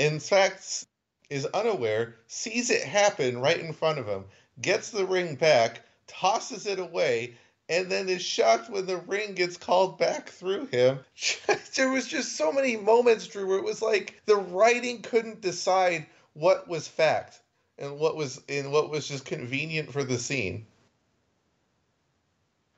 in 0.00 0.18
fact, 0.18 0.86
is 1.28 1.44
unaware, 1.46 2.16
sees 2.26 2.70
it 2.70 2.82
happen 2.82 3.38
right 3.38 3.60
in 3.60 3.74
front 3.74 3.98
of 3.98 4.06
him, 4.06 4.24
gets 4.60 4.90
the 4.90 5.04
ring 5.04 5.34
back, 5.34 5.82
tosses 6.06 6.66
it 6.66 6.78
away, 6.78 7.36
and 7.68 7.90
then 7.90 8.08
is 8.08 8.22
shocked 8.22 8.70
when 8.70 8.86
the 8.86 8.96
ring 8.96 9.34
gets 9.34 9.58
called 9.58 9.98
back 9.98 10.30
through 10.30 10.66
him. 10.66 10.98
there 11.76 11.90
was 11.90 12.06
just 12.06 12.36
so 12.36 12.50
many 12.50 12.76
moments, 12.78 13.26
Drew, 13.26 13.46
where 13.46 13.58
it 13.58 13.64
was 13.64 13.82
like 13.82 14.20
the 14.24 14.36
writing 14.36 15.02
couldn't 15.02 15.42
decide 15.42 16.06
what 16.32 16.66
was 16.66 16.88
fact 16.88 17.38
and 17.78 17.98
what 17.98 18.16
was 18.16 18.40
and 18.48 18.72
what 18.72 18.90
was 18.90 19.06
just 19.06 19.26
convenient 19.26 19.92
for 19.92 20.02
the 20.02 20.18
scene. 20.18 20.66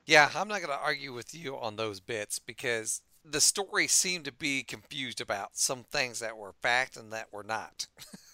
Yeah, 0.05 0.29
I'm 0.35 0.49
not 0.49 0.61
going 0.61 0.77
to 0.77 0.83
argue 0.83 1.13
with 1.13 1.33
you 1.33 1.57
on 1.57 1.77
those 1.77 2.01
bits 2.01 2.37
because 2.37 3.01
the 3.25 3.41
story 3.41 3.87
seemed 3.87 4.25
to 4.25 4.31
be 4.31 4.63
confused 4.63 5.21
about 5.21 5.57
some 5.57 5.83
things 5.91 6.19
that 6.19 6.37
were 6.37 6.53
fact 6.61 6.97
and 6.97 7.13
that 7.13 7.31
were 7.31 7.43
not. 7.43 7.87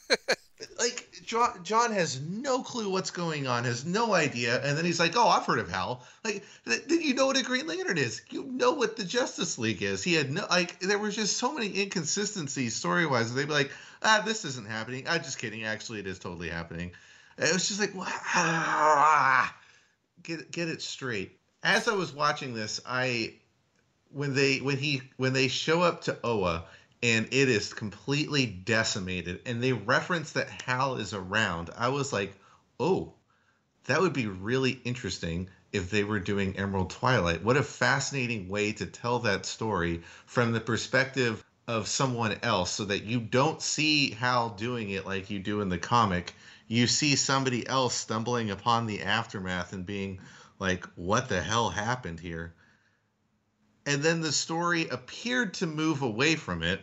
like 0.79 1.09
John, 1.23 1.63
John 1.63 1.91
has 1.91 2.19
no 2.21 2.61
clue 2.63 2.89
what's 2.89 3.11
going 3.11 3.47
on, 3.47 3.63
has 3.63 3.85
no 3.85 4.13
idea, 4.13 4.61
and 4.63 4.77
then 4.77 4.85
he's 4.85 4.99
like, 4.99 5.15
"Oh, 5.15 5.27
I've 5.27 5.45
heard 5.45 5.59
of 5.59 5.69
Hal." 5.69 6.05
Like, 6.23 6.43
did 6.65 7.03
you 7.03 7.13
know 7.13 7.27
what 7.27 7.37
a 7.37 7.43
Green 7.43 7.67
Lantern 7.67 7.97
is? 7.97 8.21
You 8.29 8.43
know 8.43 8.73
what 8.73 8.97
the 8.97 9.03
Justice 9.03 9.57
League 9.57 9.81
is. 9.81 10.03
He 10.03 10.13
had 10.13 10.31
no 10.31 10.45
like. 10.49 10.79
There 10.79 10.97
was 10.97 11.15
just 11.15 11.37
so 11.37 11.53
many 11.53 11.81
inconsistencies 11.81 12.75
story 12.75 13.05
wise. 13.05 13.33
They'd 13.33 13.47
be 13.47 13.53
like, 13.53 13.71
"Ah, 14.01 14.23
this 14.25 14.45
isn't 14.45 14.67
happening." 14.67 15.07
I'm 15.07 15.23
just 15.23 15.39
kidding. 15.39 15.63
Actually, 15.63 15.99
it 15.99 16.07
is 16.07 16.19
totally 16.19 16.49
happening. 16.49 16.91
It 17.37 17.53
was 17.53 17.67
just 17.69 17.79
like, 17.79 17.93
ah, 17.95 19.55
get 20.23 20.51
get 20.51 20.67
it 20.67 20.81
straight. 20.81 21.39
As 21.63 21.87
I 21.87 21.93
was 21.93 22.13
watching 22.13 22.53
this, 22.53 22.81
I 22.85 23.35
when 24.11 24.33
they 24.33 24.57
when 24.57 24.77
he 24.77 25.01
when 25.17 25.33
they 25.33 25.47
show 25.47 25.81
up 25.83 26.01
to 26.01 26.17
Oa 26.23 26.65
and 27.03 27.27
it 27.31 27.47
is 27.47 27.73
completely 27.73 28.45
decimated 28.47 29.39
and 29.45 29.61
they 29.61 29.71
reference 29.71 30.31
that 30.31 30.49
Hal 30.63 30.95
is 30.95 31.13
around, 31.13 31.69
I 31.77 31.89
was 31.89 32.11
like, 32.11 32.33
"Oh, 32.79 33.13
that 33.85 34.01
would 34.01 34.13
be 34.13 34.25
really 34.25 34.81
interesting 34.83 35.49
if 35.71 35.91
they 35.91 36.03
were 36.03 36.19
doing 36.19 36.57
Emerald 36.57 36.89
Twilight. 36.89 37.43
What 37.43 37.55
a 37.55 37.63
fascinating 37.63 38.49
way 38.49 38.71
to 38.73 38.87
tell 38.87 39.19
that 39.19 39.45
story 39.45 40.01
from 40.25 40.51
the 40.51 40.59
perspective 40.59 41.43
of 41.67 41.87
someone 41.87 42.39
else 42.41 42.71
so 42.71 42.85
that 42.85 43.03
you 43.03 43.19
don't 43.19 43.61
see 43.61 44.11
Hal 44.11 44.49
doing 44.49 44.89
it 44.89 45.05
like 45.05 45.29
you 45.29 45.37
do 45.37 45.61
in 45.61 45.69
the 45.69 45.77
comic. 45.77 46.33
You 46.67 46.87
see 46.87 47.15
somebody 47.15 47.67
else 47.67 47.93
stumbling 47.93 48.49
upon 48.49 48.87
the 48.87 49.03
aftermath 49.03 49.71
and 49.71 49.85
being 49.85 50.19
like, 50.57 50.85
"What 50.95 51.29
the 51.29 51.41
hell 51.41 51.69
happened 51.69 52.19
here?" 52.19 52.55
And 53.85 54.01
then 54.03 54.21
the 54.21 54.31
story 54.31 54.87
appeared 54.89 55.53
to 55.55 55.67
move 55.67 56.01
away 56.01 56.35
from 56.35 56.63
it. 56.63 56.81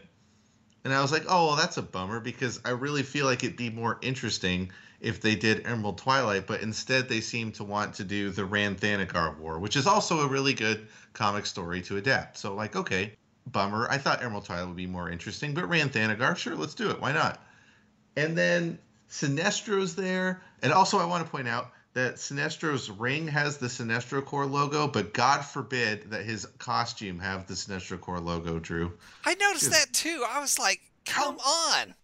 And 0.85 0.95
i 0.95 1.03
was 1.03 1.11
like 1.11 1.25
oh 1.29 1.49
well 1.49 1.57
that's 1.57 1.79
a 1.79 1.83
bummer 1.83 2.21
because 2.21 2.61
i 2.65 2.71
really 2.71 3.03
feel 3.03 3.27
like 3.27 3.43
it'd 3.43 3.57
be 3.57 3.71
more 3.71 3.99
interesting 4.03 4.71
if 5.01 5.21
they 5.21 5.35
did 5.35 5.67
emerald 5.67 5.99
twilight 5.99 6.47
but 6.47 6.61
instead 6.61 7.09
they 7.09 7.21
seem 7.21 7.51
to 7.53 7.65
want 7.65 7.95
to 7.95 8.05
do 8.05 8.31
the 8.31 8.45
rann 8.45 8.77
thanagar 8.77 9.37
war 9.37 9.59
which 9.59 9.75
is 9.75 9.89
also 9.89 10.21
a 10.21 10.29
really 10.29 10.55
good 10.55 10.87
comic 11.13 11.45
story 11.45 11.83
to 11.83 11.97
adapt. 11.97 12.39
So 12.39 12.55
like 12.55 12.77
okay 12.77 13.15
bummer. 13.49 13.89
I 13.91 13.99
thought 13.99 14.23
emerald 14.23 14.45
twilight 14.45 14.69
would 14.69 14.77
be 14.77 14.87
more 14.87 15.11
interesting 15.11 15.55
but 15.55 15.69
rann 15.69 15.89
thanagar 15.91 16.37
sure 16.37 16.55
let's 16.55 16.75
do 16.75 16.91
it. 16.91 17.01
Why 17.01 17.11
not? 17.13 17.45
And 18.17 18.39
then 18.39 18.79
sinestro's 19.09 19.97
there. 19.97 20.41
And 20.63 20.73
also 20.73 20.99
i 20.99 21.05
want 21.05 21.25
to 21.25 21.31
point 21.31 21.49
out 21.49 21.73
that 21.97 22.17
Sinestro's 22.17 22.91
ring 22.91 23.27
has 23.27 23.57
the 23.57 23.69
Sinestro 23.69 24.23
Corps 24.23 24.45
logo, 24.45 24.87
but 24.87 25.15
God 25.15 25.41
forbid 25.41 26.11
that 26.11 26.27
his 26.27 26.45
costume 26.59 27.19
have 27.19 27.47
the 27.47 27.55
Sinestro 27.55 27.99
Corps 27.99 28.21
logo, 28.21 28.59
Drew. 28.59 28.93
I 29.25 29.35
noticed 29.37 29.71
that 29.71 29.95
too. 29.95 30.23
I 30.29 30.39
was 30.39 30.59
like, 30.59 30.83
come 31.07 31.39
on. 31.39 31.95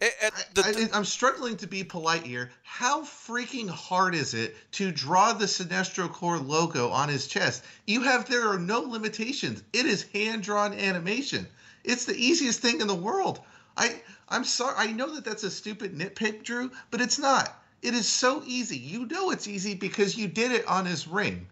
It, 0.00 0.14
it, 0.22 0.32
the, 0.54 0.90
I, 0.94 0.96
am 0.96 1.04
struggling 1.04 1.58
to 1.58 1.66
be 1.66 1.84
polite 1.84 2.22
here. 2.22 2.50
How 2.62 3.02
freaking 3.02 3.68
hard 3.68 4.14
is 4.14 4.32
it 4.32 4.56
to 4.72 4.90
draw 4.90 5.34
the 5.34 5.44
Sinestro 5.44 6.10
Corps 6.10 6.38
logo 6.38 6.88
on 6.88 7.10
his 7.10 7.26
chest? 7.26 7.62
You 7.86 8.00
have 8.00 8.26
there 8.26 8.48
are 8.48 8.58
no 8.58 8.80
limitations. 8.80 9.62
It 9.74 9.84
is 9.84 10.04
hand 10.14 10.44
drawn 10.44 10.72
animation. 10.72 11.46
It's 11.84 12.06
the 12.06 12.16
easiest 12.16 12.60
thing 12.60 12.80
in 12.80 12.86
the 12.86 12.94
world. 12.94 13.40
I 13.76 14.00
I'm 14.30 14.44
sorry. 14.44 14.76
I 14.78 14.92
know 14.92 15.14
that 15.14 15.26
that's 15.26 15.44
a 15.44 15.50
stupid 15.50 15.94
nitpick, 15.94 16.42
Drew, 16.42 16.70
but 16.90 17.02
it's 17.02 17.18
not. 17.18 17.54
It 17.82 17.94
is 17.94 18.06
so 18.08 18.42
easy. 18.46 18.76
You 18.78 19.06
know 19.06 19.30
it's 19.30 19.48
easy 19.48 19.74
because 19.74 20.16
you 20.16 20.28
did 20.28 20.52
it 20.52 20.66
on 20.66 20.86
his 20.86 21.08
ring. 21.08 21.46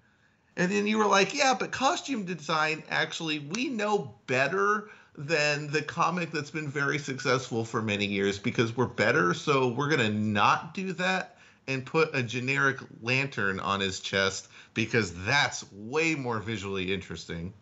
And 0.56 0.70
then 0.72 0.86
you 0.86 0.98
were 0.98 1.06
like, 1.06 1.34
yeah, 1.34 1.54
but 1.58 1.70
costume 1.70 2.24
design, 2.24 2.82
actually, 2.90 3.38
we 3.38 3.68
know 3.68 4.14
better 4.26 4.90
than 5.16 5.70
the 5.70 5.82
comic 5.82 6.30
that's 6.30 6.50
been 6.50 6.68
very 6.68 6.98
successful 6.98 7.64
for 7.64 7.80
many 7.82 8.06
years 8.06 8.38
because 8.38 8.76
we're 8.76 8.86
better. 8.86 9.34
So 9.34 9.68
we're 9.68 9.88
going 9.88 10.00
to 10.12 10.18
not 10.18 10.74
do 10.74 10.92
that. 10.94 11.36
and 11.68 11.84
put 11.84 12.14
a 12.14 12.22
generic 12.22 12.78
lantern 13.02 13.60
on 13.60 13.78
his 13.80 14.00
chest 14.00 14.48
because 14.74 15.12
that's 15.24 15.70
way 15.72 16.14
more 16.14 16.40
visually 16.40 16.92
interesting. 16.94 17.52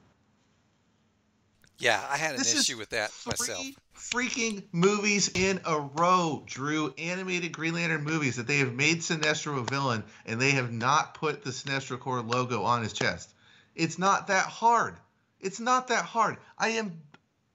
Yeah, 1.79 2.03
I 2.09 2.17
had 2.17 2.33
an 2.33 2.39
This 2.39 2.55
is 2.55 2.61
issue 2.63 2.79
with 2.79 2.91
that 2.91 3.13
myself. 3.27 3.67
freaking 3.97 4.65
movies 4.73 5.31
in 5.35 5.61
a 5.65 5.79
row, 5.79 6.43
Drew. 6.47 6.95
Animated 6.97 7.53
Green 7.53 7.75
Lantern 7.75 8.05
movies 8.05 8.37
that 8.37 8.47
they 8.47 8.59
have 8.59 8.73
made 8.73 9.01
Sinestro 9.01 9.59
a 9.59 9.63
villain 9.63 10.05
and 10.25 10.41
they 10.41 10.53
have 10.53 10.73
not 10.73 11.15
put 11.15 11.45
the 11.45 11.51
Sinestro 11.51 11.99
Corps 11.99 12.23
logo 12.23 12.63
on 12.63 12.83
his 12.83 12.93
chest. 12.93 13.33
It's 13.75 13.99
not 13.99 14.29
that 14.29 14.47
hard. 14.47 14.97
It's 15.41 15.61
not 15.61 15.89
that 15.89 16.05
hard. 16.05 16.39
I 16.59 16.71
am. 16.71 17.01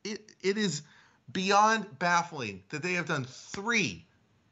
It, 0.04 0.32
it 0.42 0.58
is 0.58 0.84
beyond 1.32 2.00
baffling 2.00 2.64
that 2.70 2.84
they 2.84 2.94
have 2.94 3.08
done 3.08 3.26
three 3.26 4.06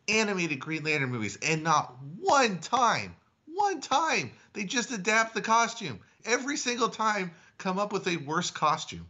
animated 0.07 0.59
Green 0.59 0.83
Lantern 0.83 1.11
movies 1.11 1.37
and 1.41 1.63
not 1.63 1.95
one 2.19 2.59
time, 2.59 3.15
one 3.45 3.81
time 3.81 4.31
they 4.53 4.63
just 4.63 4.91
adapt 4.91 5.33
the 5.33 5.41
costume. 5.41 5.99
Every 6.25 6.57
single 6.57 6.89
time, 6.89 7.31
come 7.57 7.79
up 7.79 7.93
with 7.93 8.07
a 8.07 8.17
worse 8.17 8.51
costume. 8.51 9.07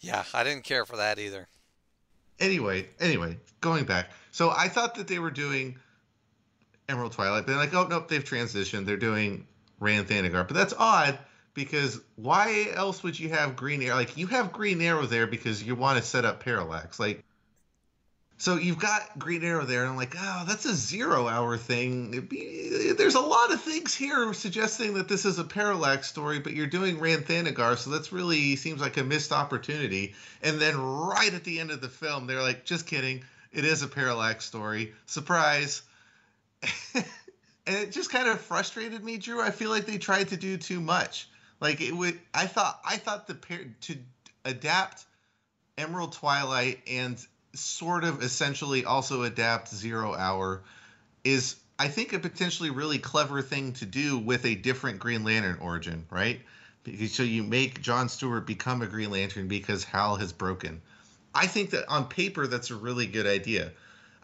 Yeah, 0.00 0.24
I 0.32 0.44
didn't 0.44 0.64
care 0.64 0.84
for 0.84 0.96
that 0.96 1.18
either. 1.18 1.48
anyway, 2.38 2.88
anyway, 3.00 3.36
going 3.60 3.84
back. 3.84 4.10
So 4.30 4.50
I 4.50 4.68
thought 4.68 4.94
that 4.96 5.08
they 5.08 5.18
were 5.18 5.30
doing 5.30 5.78
Emerald 6.88 7.12
Twilight, 7.12 7.46
but 7.46 7.52
they're 7.52 7.60
like, 7.60 7.74
oh 7.74 7.86
nope, 7.88 8.08
they've 8.08 8.24
transitioned. 8.24 8.86
They're 8.86 8.96
doing 8.96 9.46
Rann 9.80 10.04
Thanagar. 10.04 10.46
But 10.46 10.54
that's 10.54 10.74
odd 10.78 11.18
because 11.54 12.00
why 12.16 12.68
else 12.72 13.02
would 13.02 13.18
you 13.18 13.30
have 13.30 13.56
Green 13.56 13.82
Arrow? 13.82 13.96
Like 13.96 14.16
you 14.16 14.28
have 14.28 14.52
Green 14.52 14.80
Arrow 14.80 15.06
there 15.06 15.26
because 15.26 15.62
you 15.62 15.74
want 15.74 15.98
to 15.98 16.04
set 16.04 16.24
up 16.24 16.40
Parallax. 16.44 17.00
Like 17.00 17.24
so 18.40 18.56
you've 18.56 18.78
got 18.78 19.18
Green 19.18 19.42
Arrow 19.42 19.64
there, 19.64 19.80
and 19.82 19.90
I'm 19.90 19.96
like, 19.96 20.14
oh, 20.16 20.44
that's 20.46 20.64
a 20.64 20.72
zero 20.72 21.26
hour 21.26 21.56
thing. 21.56 22.20
Be, 22.20 22.92
there's 22.96 23.16
a 23.16 23.20
lot 23.20 23.52
of 23.52 23.60
things 23.60 23.96
here 23.96 24.32
suggesting 24.32 24.94
that 24.94 25.08
this 25.08 25.24
is 25.24 25.40
a 25.40 25.44
Parallax 25.44 26.08
story, 26.08 26.38
but 26.38 26.52
you're 26.52 26.68
doing 26.68 27.00
Rann 27.00 27.24
Thanagar, 27.24 27.76
so 27.76 27.90
that's 27.90 28.12
really 28.12 28.54
seems 28.54 28.80
like 28.80 28.96
a 28.96 29.02
missed 29.02 29.32
opportunity. 29.32 30.14
And 30.40 30.60
then 30.60 30.80
right 30.80 31.34
at 31.34 31.42
the 31.42 31.58
end 31.58 31.72
of 31.72 31.80
the 31.80 31.88
film, 31.88 32.28
they're 32.28 32.40
like, 32.40 32.64
just 32.64 32.86
kidding, 32.86 33.24
it 33.50 33.64
is 33.64 33.82
a 33.82 33.88
Parallax 33.88 34.44
story. 34.44 34.94
Surprise. 35.06 35.82
and 36.94 37.04
it 37.66 37.90
just 37.90 38.12
kind 38.12 38.28
of 38.28 38.40
frustrated 38.40 39.02
me, 39.02 39.18
Drew. 39.18 39.42
I 39.42 39.50
feel 39.50 39.70
like 39.70 39.86
they 39.86 39.98
tried 39.98 40.28
to 40.28 40.36
do 40.36 40.56
too 40.56 40.80
much. 40.80 41.28
Like 41.60 41.80
it 41.80 41.92
would, 41.92 42.16
I 42.32 42.46
thought, 42.46 42.80
I 42.88 42.98
thought 42.98 43.26
the 43.26 43.34
pair 43.34 43.64
to 43.80 43.96
adapt 44.44 45.06
Emerald 45.76 46.12
Twilight 46.12 46.78
and 46.88 47.18
sort 47.54 48.04
of 48.04 48.22
essentially 48.22 48.84
also 48.84 49.22
adapt 49.22 49.68
Zero 49.68 50.14
Hour 50.14 50.62
is 51.24 51.56
I 51.78 51.88
think 51.88 52.12
a 52.12 52.18
potentially 52.18 52.70
really 52.70 52.98
clever 52.98 53.40
thing 53.40 53.72
to 53.74 53.86
do 53.86 54.18
with 54.18 54.44
a 54.44 54.54
different 54.54 54.98
Green 54.98 55.24
Lantern 55.24 55.58
origin, 55.60 56.06
right? 56.10 56.40
So 57.08 57.22
you 57.22 57.42
make 57.42 57.82
John 57.82 58.08
Stewart 58.08 58.46
become 58.46 58.82
a 58.82 58.86
Green 58.86 59.10
Lantern 59.10 59.46
because 59.46 59.84
Hal 59.84 60.16
has 60.16 60.32
broken. 60.32 60.80
I 61.34 61.46
think 61.46 61.70
that 61.70 61.88
on 61.88 62.06
paper 62.06 62.46
that's 62.46 62.70
a 62.70 62.76
really 62.76 63.06
good 63.06 63.26
idea. 63.26 63.72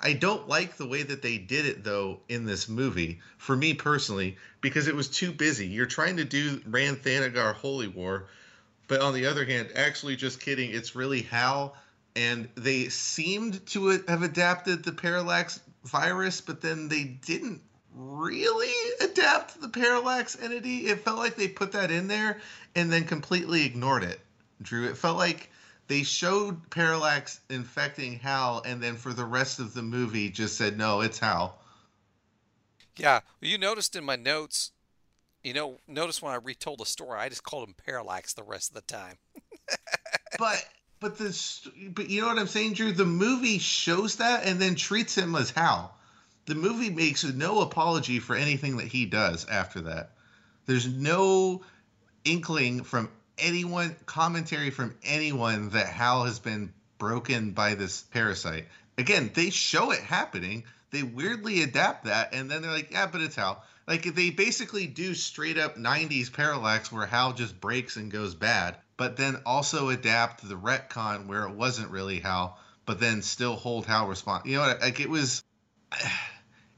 I 0.01 0.15
don't 0.15 0.49
like 0.49 0.77
the 0.77 0.87
way 0.87 1.03
that 1.03 1.23
they 1.23 1.39
did 1.39 1.67
it 1.67 1.85
though 1.85 2.21
in 2.29 2.45
this 2.45 2.69
movie, 2.69 3.21
for 3.39 3.57
me 3.57 3.75
personally, 3.75 4.37
because 4.61 4.89
it 4.89 4.95
was 4.95 5.09
too 5.09 5.33
busy. 5.33 5.67
You're 5.67 5.87
trying 5.87 6.17
to 6.17 6.25
do 6.25 6.61
Rann 6.67 6.97
Thanagar 6.97 7.55
Holy 7.55 7.89
War, 7.89 8.27
but 8.89 9.01
on 9.01 9.15
the 9.15 9.27
other 9.27 9.45
hand, 9.45 9.71
actually 9.77 10.17
just 10.17 10.41
kidding, 10.41 10.71
it's 10.71 10.97
really 10.97 11.23
Hal 11.23 11.77
and 12.17 12.49
they 12.55 12.89
seemed 12.89 13.65
to 13.67 14.03
have 14.09 14.23
adapted 14.23 14.85
the 14.85 14.93
parallax 14.93 15.61
virus, 15.85 16.41
but 16.41 16.61
then 16.61 16.89
they 16.89 17.05
didn't 17.05 17.61
really 17.95 18.73
adapt 19.01 19.61
the 19.61 19.69
parallax 19.69 20.37
entity. 20.41 20.87
It 20.87 21.01
felt 21.01 21.19
like 21.19 21.37
they 21.37 21.49
put 21.49 21.73
that 21.73 21.91
in 21.91 22.09
there 22.09 22.41
and 22.75 22.93
then 22.93 23.05
completely 23.05 23.65
ignored 23.65 24.05
it. 24.05 24.21
Drew, 24.63 24.89
it 24.89 24.97
felt 24.97 25.17
like 25.17 25.51
they 25.87 26.03
showed 26.03 26.71
parallax 26.71 27.41
infecting 27.51 28.19
Hal, 28.19 28.63
and 28.65 28.83
then 28.83 28.97
for 28.97 29.13
the 29.13 29.25
rest 29.25 29.61
of 29.61 29.75
the 29.75 29.83
movie, 29.83 30.31
just 30.31 30.57
said, 30.57 30.79
"No, 30.79 31.03
it's 31.03 31.19
Hal." 31.19 31.59
Yeah, 32.97 33.21
well, 33.41 33.51
you 33.51 33.59
noticed 33.59 33.97
in 33.97 34.05
my 34.05 34.17
notes. 34.17 34.73
You 35.43 35.53
know, 35.53 35.79
notice 35.87 36.23
when 36.23 36.33
I 36.33 36.37
retold 36.37 36.79
the 36.79 36.87
story, 36.87 37.19
I 37.19 37.29
just 37.29 37.43
called 37.43 37.69
him 37.69 37.75
Parallax 37.75 38.33
the 38.33 38.43
rest 38.43 38.71
of 38.71 38.77
the 38.77 38.81
time. 38.81 39.19
but 40.39 40.65
but 41.05 41.19
the 41.19 41.91
but 41.91 42.09
you 42.09 42.23
know 42.23 42.29
what 42.29 42.39
I'm 42.39 42.47
saying, 42.47 42.73
Drew? 42.73 42.91
The 42.91 43.05
movie 43.05 43.59
shows 43.59 44.17
that 44.17 44.47
and 44.47 44.59
then 44.59 44.75
treats 44.75 45.15
him 45.15 45.37
as 45.37 45.51
Hal. 45.51 45.95
The 46.47 46.55
movie 46.55 46.89
makes 46.89 47.25
no 47.25 47.61
apology 47.61 48.21
for 48.21 48.35
anything 48.35 48.79
that 48.79 48.87
he 48.87 49.05
does 49.05 49.47
after 49.47 49.83
that. 49.83 50.13
There's 50.65 50.89
no 50.89 51.61
inkling 52.25 52.85
from 52.85 53.11
anyone, 53.37 53.95
commentary 54.07 54.71
from 54.71 54.95
anyone 55.05 55.69
that 55.71 55.89
Hal 55.89 56.25
has 56.25 56.39
been 56.39 56.73
broken 56.97 57.51
by 57.51 57.75
this 57.75 58.01
parasite. 58.01 58.67
Again, 58.97 59.31
they 59.35 59.51
show 59.51 59.91
it 59.91 60.01
happening. 60.01 60.65
They 60.91 61.03
weirdly 61.03 61.61
adapt 61.61 62.05
that, 62.07 62.33
and 62.33 62.51
then 62.51 62.63
they're 62.63 62.71
like, 62.71 62.93
"Yeah, 62.93 63.09
but 63.09 63.21
it's 63.21 63.37
Hal." 63.37 63.63
Like 63.87 64.15
they 64.15 64.31
basically 64.31 64.87
do 64.87 65.15
straight 65.15 65.59
up 65.59 65.77
'90s 65.77 66.33
parallax 66.33 66.91
where 66.91 67.05
Hal 67.05 67.35
just 67.35 67.61
breaks 67.61 67.97
and 67.97 68.11
goes 68.11 68.35
bad 68.35 68.79
but 68.97 69.17
then 69.17 69.41
also 69.45 69.89
adapt 69.89 70.47
the 70.49 70.55
retcon 70.55 71.27
where 71.27 71.45
it 71.45 71.55
wasn't 71.55 71.91
really 71.91 72.21
Hal, 72.21 72.59
but 72.87 73.01
then 73.01 73.23
still 73.23 73.57
hold 73.57 73.87
Hal 73.87 74.07
responsible. 74.07 74.51
You 74.51 74.59
know, 74.59 74.75
like 74.81 75.01
it 75.01 75.11
was. 75.11 75.43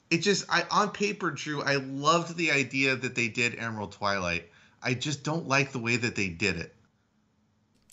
It 0.08 0.18
just, 0.18 0.44
I 0.48 0.64
on 0.70 0.90
paper, 0.90 1.32
Drew, 1.32 1.64
I 1.64 1.78
loved 1.78 2.36
the 2.36 2.52
idea 2.52 2.94
that 2.94 3.16
they 3.16 3.26
did 3.26 3.56
Emerald 3.58 3.90
Twilight. 3.90 4.48
I 4.80 4.94
just 4.94 5.24
don't 5.24 5.48
like 5.48 5.72
the 5.72 5.80
way 5.80 5.96
that 5.96 6.14
they 6.14 6.28
did 6.28 6.58
it. 6.58 6.72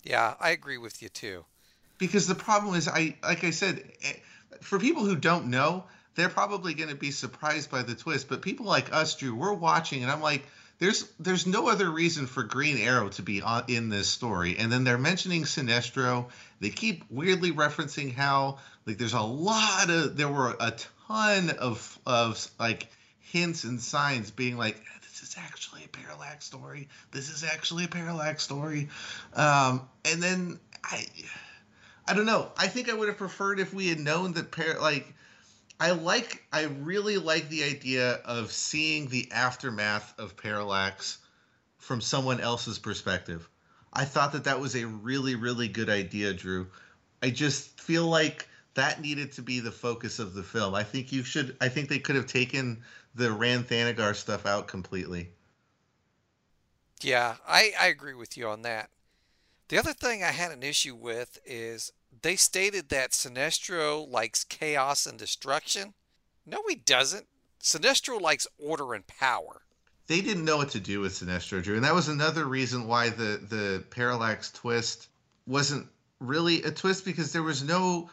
Yeah, 0.04 0.36
I 0.40 0.52
agree 0.52 0.78
with 0.78 1.02
you 1.02 1.10
too. 1.10 1.44
Because 1.98 2.28
the 2.28 2.36
problem 2.36 2.76
is, 2.76 2.88
I 2.88 3.16
like 3.24 3.44
I 3.44 3.50
said, 3.50 3.84
eh, 4.04 4.14
for 4.62 4.78
people 4.78 5.06
who 5.06 5.16
don't 5.16 5.48
know, 5.48 5.86
they're 6.16 6.30
probably 6.30 6.74
going 6.74 6.90
to 6.90 6.96
be 6.96 7.12
surprised 7.12 7.72
by 7.72 7.82
the 7.82 7.96
twist. 7.96 8.30
But 8.30 8.42
people 8.42 8.66
like 8.66 8.94
us, 8.94 9.16
Drew, 9.16 9.34
we're 9.34 9.54
watching, 9.54 10.04
and 10.04 10.12
I'm 10.12 10.22
like, 10.22 10.44
there's 10.80 11.08
there's 11.20 11.48
no 11.48 11.70
other 11.70 11.90
reason 11.90 12.28
for 12.28 12.44
Green 12.44 12.78
Arrow 12.78 13.10
to 13.10 13.22
be 13.22 13.42
on, 13.42 13.66
in 13.68 13.90
this 13.90 14.10
story. 14.10 14.58
And 14.58 14.72
then 14.72 14.84
they're 14.84 14.98
mentioning 14.98 15.44
Sinestro. 15.44 16.26
They 16.60 16.70
keep 16.70 17.04
weirdly 17.10 17.52
referencing 17.52 18.14
how 18.14 18.60
like 18.86 18.98
there's 18.98 19.14
a 19.14 19.22
lot 19.22 19.90
of 19.90 20.18
there 20.18 20.30
were 20.30 20.56
a 20.60 20.74
ton 21.08 21.52
of 21.52 22.00
of 22.06 22.48
like 22.60 22.88
hints 23.20 23.64
and 23.64 23.82
signs 23.82 24.32
being 24.32 24.58
like 24.58 24.82
this 25.02 25.24
is 25.24 25.36
actually 25.38 25.86
a 25.86 25.88
parallax 25.88 26.46
story. 26.46 26.88
This 27.12 27.30
is 27.30 27.44
actually 27.44 27.86
a 27.86 27.90
parallax 27.90 28.44
story. 28.44 28.90
Um, 29.36 29.88
and 30.06 30.22
then 30.22 30.60
I 30.84 31.06
I 32.08 32.14
don't 32.14 32.26
know. 32.26 32.52
I 32.58 32.68
think 32.68 32.90
I 32.90 32.94
would 32.94 33.08
have 33.08 33.18
preferred 33.18 33.60
if 33.60 33.74
we 33.74 33.88
had 33.88 34.00
known 34.00 34.34
that 34.34 34.52
par- 34.52 34.80
like 34.82 35.14
I 35.84 35.92
like 35.92 36.42
I 36.54 36.64
really 36.64 37.18
like 37.18 37.50
the 37.50 37.66
idea 37.66 38.14
of 38.24 38.54
seeing 38.54 39.10
the 39.10 39.30
aftermath 39.34 40.18
of 40.18 40.38
Parallax 40.38 41.18
from 41.78 42.00
someone 42.00 42.40
else's 42.40 42.80
perspective. 42.80 43.50
I 43.92 44.06
thought 44.06 44.32
that 44.32 44.46
that 44.46 44.62
was 44.62 44.78
a 44.78 44.88
really 44.88 45.36
really 45.36 45.68
good 45.68 45.90
idea, 45.90 46.34
Drew. 46.34 46.70
I 47.22 47.32
just 47.32 47.82
feel 47.82 48.08
like 48.08 48.48
that 48.76 49.02
needed 49.02 49.34
to 49.34 49.41
be 49.41 49.60
the 49.60 49.74
focus 49.74 50.20
of 50.20 50.34
the 50.34 50.41
film. 50.41 50.74
I 50.74 50.84
think 50.84 51.12
you 51.12 51.22
should 51.22 51.57
I 51.60 51.68
think 51.68 51.90
they 51.90 51.99
could 51.99 52.16
have 52.16 52.28
taken 52.28 52.82
the 53.14 53.34
Rann 53.34 53.66
Thanagar 53.66 54.16
stuff 54.16 54.45
out 54.45 54.70
completely. 54.70 55.32
Yeah, 57.02 57.36
I, 57.45 57.74
I 57.78 57.88
agree 57.88 58.14
with 58.14 58.38
you 58.38 58.48
on 58.48 58.62
that. 58.62 58.90
The 59.68 59.80
other 59.80 59.91
thing 59.91 60.24
I 60.24 60.32
had 60.32 60.53
an 60.53 60.64
issue 60.64 60.95
with 60.95 61.40
is 61.45 61.91
they 62.24 62.38
stated 62.38 62.90
that 62.90 63.12
Sinestro 63.12 64.10
likes 64.10 64.44
chaos 64.45 65.06
and 65.06 65.20
destruction. 65.20 65.94
No, 66.45 66.64
he 66.68 66.76
doesn't. 66.76 67.28
Sinestro 67.62 68.20
likes 68.20 68.48
order 68.58 68.94
and 68.94 69.06
power. 69.06 69.62
They 70.08 70.22
didn't 70.22 70.45
know 70.45 70.58
what 70.58 70.72
to 70.72 70.80
do 70.80 71.02
with 71.02 71.14
Sinestro, 71.14 71.62
Drew, 71.62 71.76
and 71.76 71.86
that 71.86 71.94
was 71.94 72.08
another 72.08 72.45
reason 72.45 72.88
why 72.88 73.10
the 73.10 73.40
the 73.50 73.84
parallax 73.90 74.52
twist 74.52 75.08
wasn't 75.45 75.88
really 76.20 76.64
a 76.64 76.72
twist 76.72 77.06
because 77.06 77.32
there 77.32 77.44
was 77.44 77.64
no. 77.64 78.10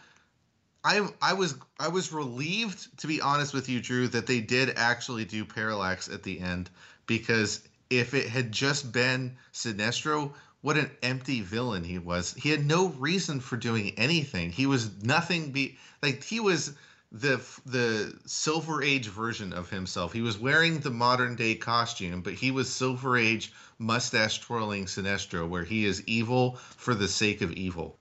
I 0.85 1.09
I 1.21 1.33
was 1.33 1.57
I 1.79 1.89
was 1.89 2.13
relieved 2.13 2.99
to 3.01 3.07
be 3.07 3.21
honest 3.21 3.53
with 3.53 3.69
you, 3.69 3.81
Drew, 3.81 4.09
that 4.09 4.27
they 4.27 4.41
did 4.41 4.75
actually 4.77 5.25
do 5.25 5.45
parallax 5.45 6.09
at 6.09 6.23
the 6.23 6.41
end 6.41 6.71
because 7.07 7.61
if 7.91 8.15
it 8.15 8.29
had 8.29 8.53
just 8.53 8.93
been 8.93 9.37
Sinestro, 9.53 10.33
what 10.63 10.77
an 10.77 10.91
empty 11.03 11.41
villain 11.41 11.85
he 11.85 11.99
was. 11.99 12.35
He 12.35 12.51
had 12.51 12.65
no 12.65 12.89
reason 12.89 13.41
for 13.41 13.57
doing 13.57 13.95
anything. 13.97 14.51
He 14.51 14.67
was 14.67 15.03
nothing 15.03 15.53
be 15.53 15.79
like 16.03 16.23
he 16.23 16.41
was 16.41 16.73
the 17.13 17.41
the 17.67 18.17
silver 18.27 18.83
age 18.83 19.09
version 19.09 19.53
of 19.53 19.71
himself. 19.71 20.13
He 20.13 20.23
was 20.23 20.39
wearing 20.39 20.79
the 20.79 20.91
modern 20.91 21.35
day 21.35 21.55
costume, 21.55 22.21
but 22.21 22.35
he 22.35 22.51
was 22.51 22.73
silver 22.73 23.17
age 23.17 23.53
mustache 23.79 24.41
twirling 24.41 24.85
Sinestro 24.85 25.49
where 25.49 25.65
he 25.65 25.87
is 25.87 26.03
evil 26.07 26.57
for 26.77 26.95
the 26.95 27.09
sake 27.09 27.41
of 27.41 27.53
evil. 27.53 27.99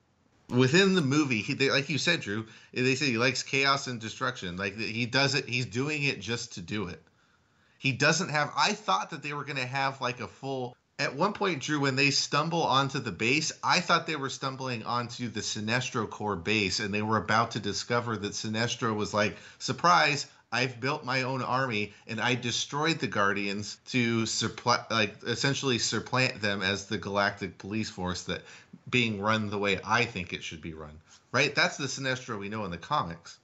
within 0.50 0.96
the 0.96 1.02
movie, 1.02 1.42
he, 1.42 1.54
they, 1.54 1.70
like 1.70 1.90
you 1.90 1.98
said, 1.98 2.22
Drew, 2.22 2.46
they 2.74 2.96
say 2.96 3.06
he 3.06 3.18
likes 3.18 3.44
chaos 3.44 3.88
and 3.88 4.00
destruction. 4.00 4.58
Like 4.58 4.78
he 4.78 5.06
does 5.06 5.36
it, 5.36 5.48
he's 5.48 5.66
doing 5.66 6.04
it 6.04 6.20
just 6.20 6.54
to 6.54 6.62
do 6.62 6.88
it. 6.88 7.02
He 7.78 7.94
doesn't 7.94 8.30
have. 8.30 8.52
I 8.58 8.74
thought 8.74 9.12
that 9.12 9.24
they 9.24 9.34
were 9.34 9.46
going 9.46 9.58
to 9.58 9.66
have 9.66 10.02
like 10.02 10.20
a 10.20 10.28
full. 10.28 10.76
At 11.00 11.16
one 11.16 11.32
point, 11.32 11.62
Drew, 11.62 11.80
when 11.80 11.96
they 11.96 12.12
stumble 12.12 12.62
onto 12.62 13.00
the 13.00 13.14
base, 13.14 13.54
I 13.64 13.80
thought 13.80 14.06
they 14.06 14.18
were 14.18 14.30
stumbling 14.30 14.84
onto 14.84 15.30
the 15.30 15.40
Sinestro 15.40 16.10
Corps 16.10 16.36
base, 16.36 16.82
and 16.82 16.94
they 16.94 17.02
were 17.02 17.16
about 17.16 17.52
to 17.52 17.62
discover 17.62 18.18
that 18.18 18.34
Sinestro 18.34 18.94
was 18.94 19.14
like, 19.14 19.38
surprise, 19.60 20.26
I've 20.52 20.82
built 20.82 21.06
my 21.06 21.22
own 21.22 21.42
army 21.42 21.94
and 22.08 22.20
I 22.20 22.36
destroyed 22.36 23.00
the 23.00 23.08
Guardians 23.08 23.78
to 23.90 24.26
supplant, 24.26 24.92
like 24.92 25.16
essentially 25.26 25.80
supplant 25.80 26.42
them 26.42 26.62
as 26.62 26.88
the 26.88 26.98
galactic 26.98 27.60
police 27.60 27.90
force 27.90 28.24
that 28.24 28.44
being 28.90 29.22
run 29.22 29.50
the 29.50 29.60
way 29.60 29.80
I 29.86 30.04
think 30.04 30.34
it 30.34 30.44
should 30.44 30.62
be 30.62 30.74
run. 30.74 31.00
Right? 31.32 31.54
That's 31.56 31.78
the 31.78 31.86
Sinestro 31.86 32.38
we 32.40 32.50
know 32.50 32.66
in 32.66 32.72
the 32.72 32.78
comics. 32.78 33.38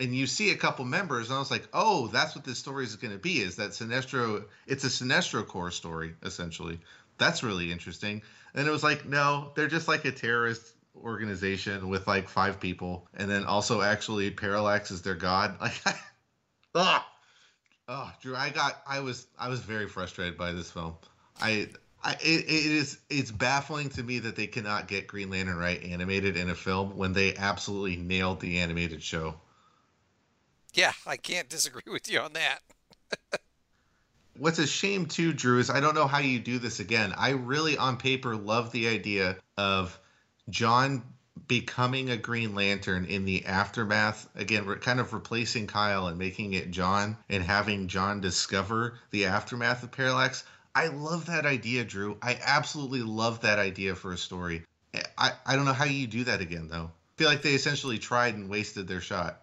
And 0.00 0.16
you 0.16 0.26
see 0.26 0.50
a 0.50 0.56
couple 0.56 0.84
members, 0.86 1.28
and 1.28 1.36
I 1.36 1.38
was 1.38 1.50
like, 1.50 1.68
"Oh, 1.72 2.08
that's 2.08 2.34
what 2.34 2.44
this 2.44 2.58
story 2.58 2.84
is 2.84 2.96
going 2.96 3.12
to 3.12 3.18
be. 3.18 3.40
Is 3.40 3.56
that 3.56 3.70
Sinestro? 3.70 4.44
It's 4.66 4.84
a 4.84 4.88
Sinestro 4.88 5.46
Corps 5.46 5.70
story, 5.70 6.14
essentially. 6.22 6.80
That's 7.18 7.42
really 7.42 7.70
interesting." 7.70 8.22
And 8.54 8.66
it 8.66 8.70
was 8.70 8.82
like, 8.82 9.04
no, 9.06 9.52
they're 9.54 9.68
just 9.68 9.88
like 9.88 10.04
a 10.04 10.12
terrorist 10.12 10.72
organization 10.96 11.88
with 11.88 12.06
like 12.06 12.28
five 12.28 12.58
people, 12.58 13.06
and 13.14 13.30
then 13.30 13.44
also 13.44 13.80
actually 13.80 14.30
Parallax 14.30 14.90
is 14.90 15.02
their 15.02 15.14
god. 15.14 15.56
Like, 15.60 15.96
Ah, 16.72 17.06
oh, 17.88 18.12
Drew, 18.22 18.36
I 18.36 18.50
got, 18.50 18.80
I 18.86 19.00
was, 19.00 19.26
I 19.36 19.48
was 19.48 19.58
very 19.58 19.88
frustrated 19.88 20.38
by 20.38 20.52
this 20.52 20.70
film. 20.70 20.94
I, 21.40 21.68
I, 22.04 22.12
it, 22.12 22.44
it 22.44 22.48
is, 22.48 22.98
it's 23.08 23.32
baffling 23.32 23.88
to 23.90 24.02
me 24.04 24.20
that 24.20 24.36
they 24.36 24.46
cannot 24.46 24.86
get 24.86 25.08
Green 25.08 25.30
Lantern 25.30 25.56
right 25.56 25.82
animated 25.82 26.36
in 26.36 26.48
a 26.48 26.54
film 26.54 26.96
when 26.96 27.12
they 27.12 27.34
absolutely 27.34 27.96
nailed 27.96 28.38
the 28.40 28.60
animated 28.60 29.02
show. 29.02 29.34
Yeah, 30.74 30.92
I 31.06 31.16
can't 31.16 31.48
disagree 31.48 31.92
with 31.92 32.10
you 32.10 32.20
on 32.20 32.32
that. 32.34 32.60
What's 34.38 34.58
a 34.58 34.66
shame 34.66 35.06
too, 35.06 35.32
Drew, 35.32 35.58
is 35.58 35.68
I 35.68 35.80
don't 35.80 35.94
know 35.94 36.06
how 36.06 36.18
you 36.18 36.38
do 36.38 36.58
this 36.58 36.80
again. 36.80 37.12
I 37.16 37.30
really, 37.30 37.76
on 37.76 37.96
paper, 37.96 38.36
love 38.36 38.72
the 38.72 38.88
idea 38.88 39.36
of 39.58 39.98
John 40.48 41.02
becoming 41.46 42.10
a 42.10 42.16
Green 42.16 42.54
Lantern 42.54 43.04
in 43.04 43.24
the 43.24 43.44
aftermath. 43.44 44.28
Again, 44.36 44.66
we're 44.66 44.78
kind 44.78 45.00
of 45.00 45.12
replacing 45.12 45.66
Kyle 45.66 46.06
and 46.06 46.18
making 46.18 46.54
it 46.54 46.70
John 46.70 47.16
and 47.28 47.42
having 47.42 47.88
John 47.88 48.20
discover 48.20 48.98
the 49.10 49.26
aftermath 49.26 49.82
of 49.82 49.90
Parallax. 49.90 50.44
I 50.74 50.86
love 50.86 51.26
that 51.26 51.46
idea, 51.46 51.84
Drew. 51.84 52.16
I 52.22 52.38
absolutely 52.42 53.02
love 53.02 53.40
that 53.40 53.58
idea 53.58 53.94
for 53.94 54.12
a 54.12 54.16
story. 54.16 54.64
I, 55.18 55.32
I 55.44 55.56
don't 55.56 55.64
know 55.64 55.72
how 55.72 55.84
you 55.84 56.06
do 56.06 56.24
that 56.24 56.40
again, 56.40 56.68
though. 56.68 56.90
I 56.92 57.12
feel 57.16 57.28
like 57.28 57.42
they 57.42 57.54
essentially 57.54 57.98
tried 57.98 58.36
and 58.36 58.48
wasted 58.48 58.86
their 58.86 59.00
shot. 59.00 59.42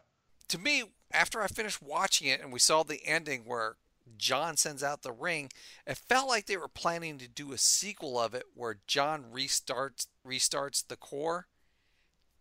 To 0.50 0.58
me, 0.58 0.84
after 1.12 1.42
I 1.42 1.48
finished 1.48 1.82
watching 1.82 2.28
it 2.28 2.42
and 2.42 2.52
we 2.52 2.60
saw 2.60 2.84
the 2.84 3.06
ending 3.06 3.44
where 3.46 3.78
John 4.18 4.58
sends 4.58 4.84
out 4.84 5.02
the 5.02 5.12
ring, 5.12 5.50
it 5.86 5.98
felt 5.98 6.28
like 6.28 6.46
they 6.46 6.58
were 6.58 6.68
planning 6.68 7.18
to 7.18 7.28
do 7.28 7.52
a 7.52 7.58
sequel 7.58 8.20
of 8.20 8.34
it 8.34 8.46
where 8.54 8.78
John 8.88 9.26
restarts 9.34 10.08
restarts 10.26 10.86
the 10.88 10.96
core. 10.96 11.48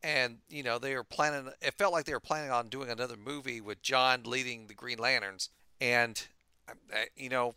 And 0.03 0.39
you 0.49 0.63
know 0.63 0.79
they 0.79 0.95
were 0.95 1.05
planning 1.05 1.51
it 1.61 1.75
felt 1.75 1.93
like 1.93 2.05
they 2.05 2.13
were 2.13 2.21
planning 2.21 2.51
on 2.51 2.69
doing 2.69 2.91
another 2.91 3.17
movie 3.17 3.61
with 3.61 3.83
john 3.83 4.23
leading 4.25 4.67
the 4.67 4.75
green 4.75 4.99
lanterns. 4.99 5.49
And 5.81 6.23
you 7.17 7.29
know 7.29 7.55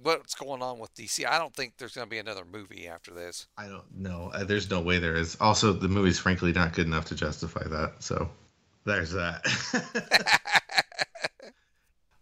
what's 0.00 0.34
going 0.34 0.62
on 0.62 0.78
with 0.78 0.94
dc 0.94 1.26
i 1.26 1.38
don't 1.38 1.54
think 1.54 1.72
there's 1.76 1.94
going 1.94 2.06
to 2.06 2.10
be 2.10 2.18
another 2.18 2.44
movie 2.50 2.86
after 2.86 3.12
this. 3.12 3.48
I 3.58 3.66
don't 3.68 3.98
know. 3.98 4.30
Uh, 4.32 4.44
there's 4.44 4.70
no 4.70 4.80
way 4.80 4.98
there 4.98 5.16
is. 5.16 5.36
Also 5.40 5.72
the 5.72 5.88
movie's 5.88 6.18
frankly 6.18 6.52
not 6.52 6.72
good 6.72 6.86
enough 6.86 7.06
to 7.06 7.14
justify 7.14 7.64
that 7.64 7.94
so 7.98 8.30
there's 8.88 9.12
that 9.12 9.44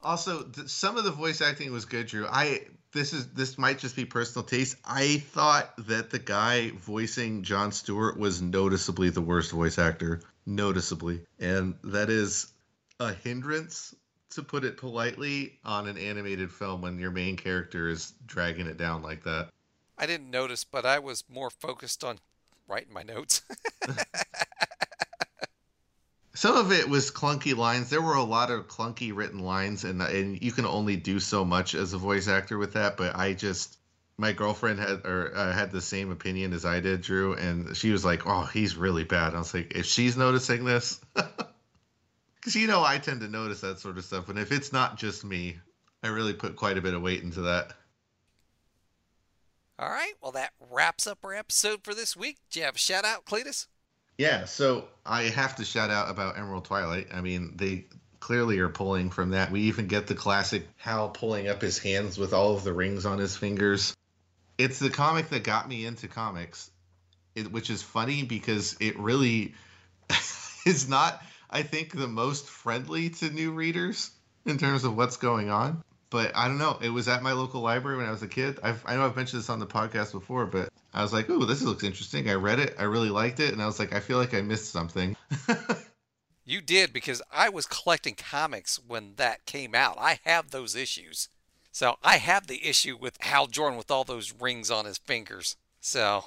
also 0.03 0.47
some 0.67 0.97
of 0.97 1.05
the 1.05 1.11
voice 1.11 1.41
acting 1.41 1.73
was 1.73 1.85
good 1.85 2.07
drew 2.07 2.27
i 2.29 2.61
this 2.97 3.13
is 3.13 3.29
this 3.33 3.59
might 3.59 3.79
just 3.79 3.95
be 3.95 4.07
personal 4.07 4.45
taste. 4.45 4.77
I 4.85 5.19
thought 5.19 5.75
that 5.87 6.11
the 6.11 6.19
guy 6.19 6.71
voicing 6.71 7.43
John 7.43 7.71
Stewart 7.71 8.19
was 8.19 8.41
noticeably 8.41 9.11
the 9.11 9.21
worst 9.21 9.53
voice 9.53 9.79
actor, 9.79 10.23
noticeably, 10.47 11.21
and 11.39 11.75
that 11.85 12.09
is 12.09 12.53
a 12.99 13.13
hindrance 13.13 13.95
to 14.31 14.43
put 14.43 14.65
it 14.65 14.79
politely 14.79 15.59
on 15.65 15.87
an 15.87 15.99
animated 15.99 16.51
film 16.51 16.81
when 16.81 16.99
your 16.99 17.11
main 17.11 17.37
character 17.37 17.89
is 17.89 18.15
dragging 18.25 18.67
it 18.67 18.79
down 18.79 19.03
like 19.03 19.23
that. 19.25 19.51
I 19.99 20.07
didn't 20.07 20.31
notice, 20.31 20.65
but 20.65 20.87
I 20.87 20.99
was 20.99 21.25
more 21.29 21.51
focused 21.51 22.03
on 22.03 22.19
writing 22.67 22.93
my 22.93 23.03
notes. 23.03 23.43
some 26.37 26.55
of 26.55 26.71
it 26.71 26.87
was 26.87 27.11
clunky 27.11 27.57
lines. 27.57 27.89
There 27.89 28.03
were 28.03 28.15
a 28.15 28.23
lot 28.23 28.51
of 28.51 28.69
clunky 28.69 29.17
written 29.17 29.41
lines, 29.41 29.85
and 29.85 30.03
and 30.03 30.41
you 30.41 30.53
can 30.53 30.67
only 30.67 30.95
do 30.95 31.19
so 31.19 31.45
much 31.45 31.75
as 31.75 31.95
a 31.95 31.99
voice 31.99 32.29
actor 32.29 32.59
with 32.59 32.75
that. 32.75 32.99
But 32.99 33.17
I 33.17 33.33
just, 33.33 33.79
my 34.19 34.33
girlfriend 34.33 34.79
had 34.79 35.07
or 35.07 35.35
uh, 35.35 35.53
had 35.53 35.73
the 35.73 35.81
same 35.81 36.13
opinion 36.13 36.53
as 36.53 36.67
I 36.67 36.81
did, 36.81 37.01
Drew, 37.01 37.35
and 37.35 37.75
she 37.75 37.91
was 37.91 38.05
like, 38.05 38.27
"Oh, 38.27 38.43
he's 38.45 38.77
really 38.77 39.05
bad." 39.05 39.35
I 39.35 39.39
was 39.39 39.55
like, 39.55 39.73
"If 39.75 39.87
she's 39.87 40.17
noticing 40.17 40.65
this." 40.65 41.01
Because 42.37 42.61
you 42.61 42.69
know 42.69 42.85
I 42.85 42.99
tend 42.99 43.23
to 43.23 43.29
notice 43.29 43.63
that 43.63 43.81
sort 43.81 43.99
of 43.99 44.05
stuff, 44.05 44.29
and 44.29 44.39
if 44.39 44.53
it's 44.53 44.73
not 44.73 44.97
just 44.99 45.25
me, 45.25 45.59
I 46.05 46.07
really 46.07 46.33
put 46.33 46.55
quite 46.55 46.79
a 46.79 46.81
bit 46.81 46.95
of 46.95 47.03
weight 47.03 47.25
into 47.25 47.41
that. 47.41 47.73
All 49.81 49.89
right, 49.89 50.13
well 50.23 50.31
that 50.31 50.53
wraps 50.71 51.09
up 51.09 51.25
our 51.25 51.35
episode 51.35 51.83
for 51.83 51.93
this 51.93 52.17
week. 52.17 52.37
Do 52.53 52.61
you 52.61 52.67
have 52.67 52.77
a 52.77 52.79
shout 52.79 53.05
out, 53.05 53.25
Cletus? 53.25 53.67
Yeah, 54.19 54.47
so 54.47 54.89
I 55.05 55.25
have 55.25 55.57
to 55.57 55.65
shout 55.65 55.91
out 55.91 56.11
about 56.11 56.39
Emerald 56.39 56.65
Twilight. 56.65 57.09
I 57.13 57.21
mean, 57.21 57.53
they 57.57 57.85
clearly 58.21 58.59
are 58.61 58.69
pulling 58.69 59.11
from 59.11 59.31
that. 59.31 59.51
We 59.51 59.63
even 59.63 59.87
get 59.87 60.07
the 60.07 60.15
classic 60.15 60.67
Hal 60.77 61.11
pulling 61.11 61.49
up 61.49 61.61
his 61.61 61.79
hands 61.79 62.17
with 62.17 62.33
all 62.33 62.55
of 62.57 62.65
the 62.65 62.73
rings 62.73 63.05
on 63.05 63.19
his 63.19 63.37
fingers. 63.37 63.95
It's 64.59 64.79
the 64.79 64.91
comic 64.91 65.29
that 65.31 65.45
got 65.45 65.69
me 65.69 65.85
into 65.85 66.09
comics, 66.09 66.71
it, 67.35 67.53
which 67.53 67.69
is 67.69 67.83
funny 67.83 68.23
because 68.23 68.77
it 68.81 68.99
really 68.99 69.55
is 70.67 70.89
not, 70.89 71.23
I 71.51 71.63
think, 71.63 71.93
the 71.93 72.09
most 72.09 72.49
friendly 72.49 73.11
to 73.11 73.29
new 73.29 73.53
readers 73.53 74.11
in 74.47 74.57
terms 74.57 74.85
of 74.85 74.97
what's 74.97 75.19
going 75.19 75.51
on 75.51 75.83
but 76.11 76.35
I 76.37 76.49
don't 76.49 76.59
know. 76.59 76.79
It 76.81 76.91
was 76.91 77.09
at 77.09 77.23
my 77.23 77.33
local 77.33 77.61
library 77.61 77.97
when 77.97 78.07
I 78.07 78.11
was 78.11 78.23
a 78.23 78.29
kid. 78.29 78.59
I've, 78.63 78.83
I 78.87 78.97
know 78.97 79.07
I've 79.07 79.17
mentioned 79.17 79.43
this 79.43 79.51
on 79.51 79.59
the 79.59 79.67
podcast 79.67 80.13
before, 80.13 80.47
but 80.47 80.69
I 80.95 81.03
was 81.03 81.13
like, 81.13 81.29
"Ooh, 81.29 81.45
this 81.45 81.63
looks 81.63 81.85
interesting." 81.85 82.29
I 82.31 82.35
read 82.35 82.59
it. 82.59 82.75
I 82.79 82.85
really 82.85 83.11
liked 83.11 83.41
it, 83.41 83.53
and 83.53 83.63
I 83.63 83.67
was 83.67 83.79
like, 83.79 83.93
"I 83.93 84.01
feel 84.01 84.19
like 84.19 84.35
I 84.35 84.41
missed 84.41 84.71
something." 84.71 85.17
you 86.45 86.61
did 86.61 86.93
because 86.93 87.23
I 87.33 87.49
was 87.49 87.67
collecting 87.67 88.15
comics 88.15 88.79
when 88.87 89.15
that 89.17 89.47
came 89.47 89.75
out. 89.75 89.97
I 89.99 90.21
have 90.25 90.51
those 90.51 90.77
issues, 90.77 91.29
so 91.73 91.97
I 92.03 92.19
have 92.19 92.47
the 92.47 92.67
issue 92.67 92.97
with 92.99 93.19
Hal 93.21 93.47
Jordan 93.49 93.77
with 93.77 93.91
all 93.91 94.05
those 94.05 94.33
rings 94.33 94.71
on 94.71 94.85
his 94.85 94.99
fingers. 94.99 95.57
So, 95.81 96.25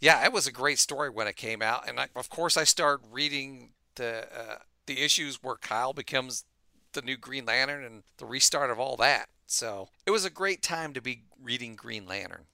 yeah, 0.00 0.24
it 0.24 0.32
was 0.32 0.46
a 0.46 0.52
great 0.52 0.78
story 0.78 1.10
when 1.10 1.26
it 1.26 1.36
came 1.36 1.62
out, 1.62 1.88
and 1.88 2.00
I, 2.00 2.08
of 2.16 2.30
course, 2.30 2.56
I 2.56 2.64
started 2.64 3.06
reading 3.12 3.70
the 3.96 4.26
uh, 4.34 4.56
the 4.86 5.00
issues 5.00 5.42
where 5.42 5.56
Kyle 5.56 5.92
becomes 5.92 6.44
the 6.92 7.02
new 7.02 7.16
Green 7.16 7.46
Lantern 7.46 7.84
and 7.84 8.02
the 8.18 8.26
restart 8.26 8.70
of 8.70 8.78
all 8.78 8.96
that. 8.96 9.28
So 9.46 9.88
it 10.06 10.10
was 10.10 10.24
a 10.24 10.30
great 10.30 10.62
time 10.62 10.92
to 10.94 11.02
be 11.02 11.24
reading 11.42 11.74
Green 11.74 12.06
Lantern. 12.06 12.46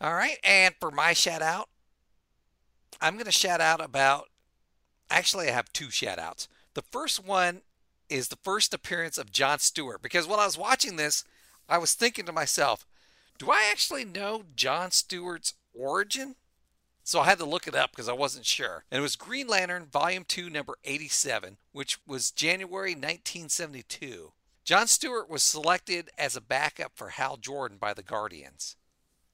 All 0.00 0.14
right, 0.14 0.38
and 0.44 0.74
for 0.80 0.90
my 0.90 1.12
shout 1.12 1.40
out, 1.40 1.68
I'm 3.00 3.14
going 3.14 3.24
to 3.26 3.32
shout 3.32 3.60
out 3.60 3.82
about. 3.82 4.26
Actually, 5.10 5.48
I 5.48 5.52
have 5.52 5.72
two 5.72 5.90
shout 5.90 6.18
outs. 6.18 6.48
The 6.74 6.82
first 6.82 7.24
one 7.24 7.62
is 8.08 8.28
the 8.28 8.38
first 8.42 8.74
appearance 8.74 9.16
of 9.16 9.32
John 9.32 9.58
Stewart 9.58 10.02
because 10.02 10.26
when 10.26 10.40
I 10.40 10.46
was 10.46 10.58
watching 10.58 10.96
this, 10.96 11.24
I 11.68 11.78
was 11.78 11.94
thinking 11.94 12.26
to 12.26 12.32
myself, 12.32 12.86
do 13.38 13.50
I 13.50 13.68
actually 13.70 14.04
know 14.04 14.44
John 14.54 14.90
Stewart's 14.90 15.54
origin? 15.72 16.36
So 17.06 17.20
I 17.20 17.26
had 17.26 17.38
to 17.38 17.44
look 17.44 17.66
it 17.66 17.74
up 17.74 17.90
because 17.90 18.08
I 18.08 18.14
wasn't 18.14 18.46
sure. 18.46 18.84
And 18.90 18.98
it 18.98 19.02
was 19.02 19.14
Green 19.14 19.46
Lantern, 19.46 19.84
Volume 19.84 20.24
2, 20.26 20.48
number 20.48 20.78
87, 20.84 21.58
which 21.70 21.98
was 22.06 22.30
January 22.30 22.92
1972. 22.92 24.32
John 24.64 24.86
Stewart 24.86 25.28
was 25.28 25.42
selected 25.42 26.08
as 26.16 26.34
a 26.34 26.40
backup 26.40 26.92
for 26.96 27.10
Hal 27.10 27.36
Jordan 27.36 27.76
by 27.78 27.92
the 27.92 28.02
Guardians. 28.02 28.76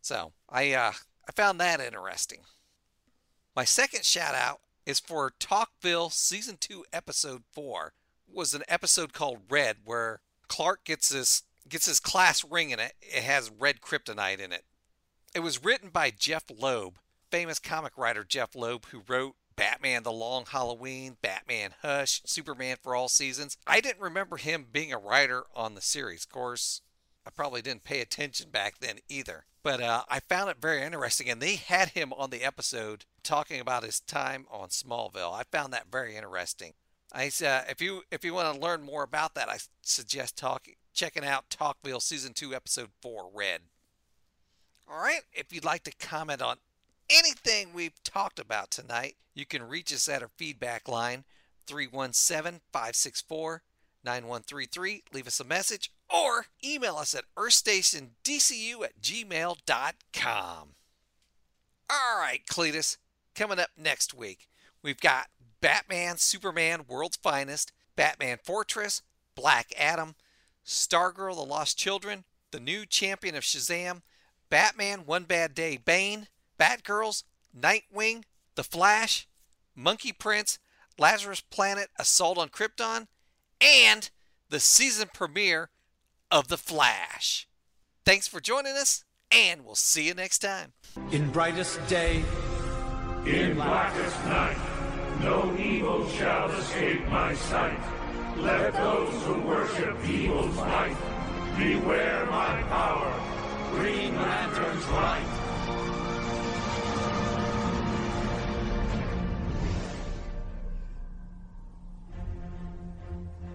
So 0.03 0.33
I, 0.49 0.73
uh, 0.73 0.93
I 1.29 1.33
found 1.33 1.61
that 1.61 1.81
interesting. 1.81 2.41
My 3.55 3.65
second 3.65 4.05
shout 4.05 4.35
out 4.35 4.61
is 4.85 4.99
for 4.99 5.33
Talkville 5.39 6.13
Season 6.13 6.57
2, 6.59 6.87
Episode 6.93 7.45
4. 7.53 7.93
It 8.29 8.35
was 8.35 8.53
an 8.53 8.65
episode 8.67 9.13
called 9.13 9.43
Red 9.49 9.77
where 9.85 10.23
Clark 10.49 10.85
gets 10.85 11.13
his, 11.13 11.45
gets 11.69 11.87
his 11.87 12.01
class 12.01 12.45
ring 12.45 12.71
in 12.71 12.81
it. 12.81 12.95
It 13.01 13.23
has 13.23 13.53
red 13.57 13.81
kryptonite 13.81 14.41
in 14.41 14.53
it. 14.53 14.65
It 15.37 15.41
was 15.41 15.63
written 15.63 15.91
by 15.91 16.11
Jeph 16.11 16.47
Loeb 16.51 16.99
famous 17.31 17.59
comic 17.59 17.97
writer 17.97 18.25
Jeph 18.25 18.55
Loeb, 18.55 18.87
who 18.87 19.03
wrote 19.07 19.37
Batman 19.57 20.03
The 20.03 20.13
Long 20.13 20.47
Halloween, 20.47 21.17
Batman 21.21 21.75
Hush, 21.83 22.23
Superman 22.25 22.77
for 22.83 22.95
All 22.95 23.09
Seasons. 23.09 23.57
I 23.67 23.81
didn't 23.81 24.01
remember 24.01 24.37
him 24.37 24.67
being 24.71 24.93
a 24.93 24.99
writer 24.99 25.45
on 25.55 25.75
the 25.75 25.81
series. 25.81 26.25
Of 26.25 26.31
course, 26.31 26.81
I 27.27 27.31
probably 27.31 27.63
didn't 27.63 27.85
pay 27.85 28.01
attention 28.01 28.51
back 28.51 28.79
then 28.81 28.97
either. 29.09 29.45
But 29.63 29.83
uh, 29.83 30.05
I 30.09 30.21
found 30.21 30.49
it 30.49 30.57
very 30.61 30.83
interesting, 30.83 31.29
and 31.29 31.41
they 31.41 31.57
had 31.57 31.91
him 31.91 32.13
on 32.15 32.31
the 32.31 32.43
episode 32.43 33.05
talking 33.23 33.61
about 33.61 33.85
his 33.85 34.01
time 34.01 34.47
on 34.51 34.71
Smallville. 34.71 35.35
I 35.35 35.43
found 35.43 35.73
that 35.75 35.93
very 35.93 36.17
interesting. 36.17 36.73
I 37.13 37.27
uh, 37.27 37.63
if 37.69 37.83
you 37.83 38.03
if 38.11 38.25
you 38.25 38.33
want 38.33 38.55
to 38.55 38.61
learn 38.61 38.83
more 38.83 39.03
about 39.03 39.35
that, 39.35 39.49
I 39.49 39.59
suggest 39.83 40.39
talking 40.39 40.75
checking 40.95 41.25
out 41.25 41.51
Talkville 41.51 42.01
season 42.01 42.33
two 42.33 42.55
episode 42.55 42.91
four, 43.03 43.31
Red. 43.35 43.63
All 44.89 45.03
right, 45.03 45.23
if 45.33 45.53
you'd 45.53 45.65
like 45.65 45.83
to 45.85 45.93
comment 45.93 46.41
on 46.41 46.57
anything 47.11 47.73
we've 47.75 48.03
talked 48.05 48.39
about 48.39 48.71
tonight, 48.71 49.17
you 49.35 49.45
can 49.47 49.63
reach 49.63 49.93
us 49.93 50.09
at 50.09 50.23
our 50.23 50.31
feedback 50.37 50.89
line 50.89 51.25
317 51.67 52.61
564 52.73 53.63
9133. 54.05 55.03
Leave 55.13 55.27
us 55.27 55.41
a 55.41 55.45
message 55.45 55.93
or 56.09 56.47
email 56.65 56.97
us 56.97 57.15
at 57.15 57.25
earthstationdcu 57.37 58.85
at 58.85 59.01
gmail.com. 59.01 60.69
All 61.93 62.19
right, 62.19 62.41
Cletus, 62.49 62.97
coming 63.35 63.59
up 63.59 63.71
next 63.77 64.15
week, 64.15 64.49
we've 64.83 65.01
got 65.01 65.27
Batman, 65.61 66.17
Superman, 66.17 66.83
World's 66.89 67.17
Finest, 67.17 67.73
Batman 67.97 68.39
Fortress, 68.43 69.03
Black 69.35 69.73
Adam, 69.77 70.15
Stargirl, 70.65 71.35
The 71.35 71.43
Lost 71.43 71.77
Children, 71.77 72.25
the 72.51 72.61
new 72.61 72.87
champion 72.87 73.35
of 73.35 73.43
Shazam, 73.43 74.03
Batman, 74.51 75.01
One 75.07 75.25
Bad 75.25 75.55
Day, 75.55 75.77
Bane, 75.77 76.29
Batgirls, 76.61 77.25
Nightwing, 77.59 78.25
The 78.55 78.65
Flash, 78.65 79.27
Monkey 79.75 80.13
Prince, 80.13 80.59
Lazarus 80.99 81.41
Planet, 81.41 81.89
Assault 81.99 82.37
on 82.37 82.51
Krypton, 82.51 83.07
and 83.61 84.11
the 84.51 84.61
season 84.61 85.09
premiere 85.15 85.71
of 86.31 86.49
The 86.49 86.59
Flash. 86.59 87.49
Thanks 88.05 88.29
for 88.29 88.41
joining 88.41 88.77
us, 88.77 89.05
and 89.33 89.65
we'll 89.65 89.75
see 89.75 90.07
you 90.07 90.15
next 90.15 90.41
time. 90.41 90.73
In 91.13 91.31
brightest 91.31 91.85
day, 91.89 92.23
in 93.25 93.55
blackest 93.55 94.25
night, 94.27 94.57
no 95.23 95.57
evil 95.59 96.09
shall 96.11 96.51
escape 96.51 97.07
my 97.09 97.35
sight. 97.35 97.81
Let 98.37 98.73
those 98.75 99.23
who 99.25 99.41
worship 99.43 100.09
evil's 100.09 100.57
might 100.57 100.97
beware 101.59 102.27
my 102.27 102.63
power. 102.69 103.21
Green 103.73 104.15
Lantern's 104.17 104.89
light. 104.89 105.40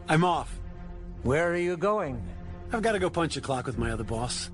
I'm 0.07 0.23
off. 0.23 0.55
Where 1.23 1.51
are 1.51 1.57
you 1.57 1.77
going? 1.77 2.21
I've 2.71 2.83
got 2.83 2.91
to 2.91 2.99
go 2.99 3.09
punch 3.09 3.37
a 3.37 3.41
clock 3.41 3.65
with 3.65 3.79
my 3.79 3.89
other 3.89 4.03
boss. 4.03 4.51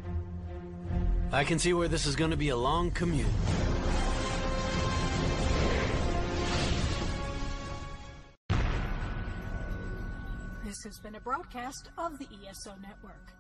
I 1.34 1.44
can 1.44 1.60
see 1.60 1.74
where 1.74 1.90
this 1.90 2.06
is 2.06 2.16
going 2.16 2.32
to 2.32 2.38
be 2.38 2.48
a 2.50 2.56
long 2.56 2.90
commute. 2.92 3.26
This 10.64 10.82
has 10.86 11.00
been 11.00 11.16
a 11.16 11.20
broadcast 11.20 11.90
of 11.98 12.18
the 12.18 12.30
ESO 12.48 12.76
Network. 12.82 13.34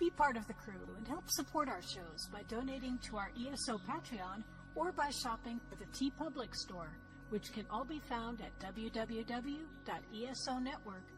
Be 0.00 0.08
part 0.08 0.38
of 0.38 0.46
the 0.46 0.54
crew 0.54 0.96
and 0.96 1.06
help 1.06 1.28
support 1.28 1.68
our 1.68 1.82
shows 1.82 2.30
by 2.32 2.40
donating 2.48 2.98
to 3.10 3.18
our 3.18 3.30
ESO 3.38 3.76
Patreon 3.86 4.42
or 4.74 4.90
by 4.92 5.10
shopping 5.10 5.60
at 5.70 5.78
the 5.78 5.84
TeePublic 5.86 6.54
store, 6.54 6.96
which 7.28 7.52
can 7.52 7.66
all 7.70 7.84
be 7.84 8.00
found 8.08 8.40
at 8.40 8.58
www.esonetwork.com. 8.58 11.17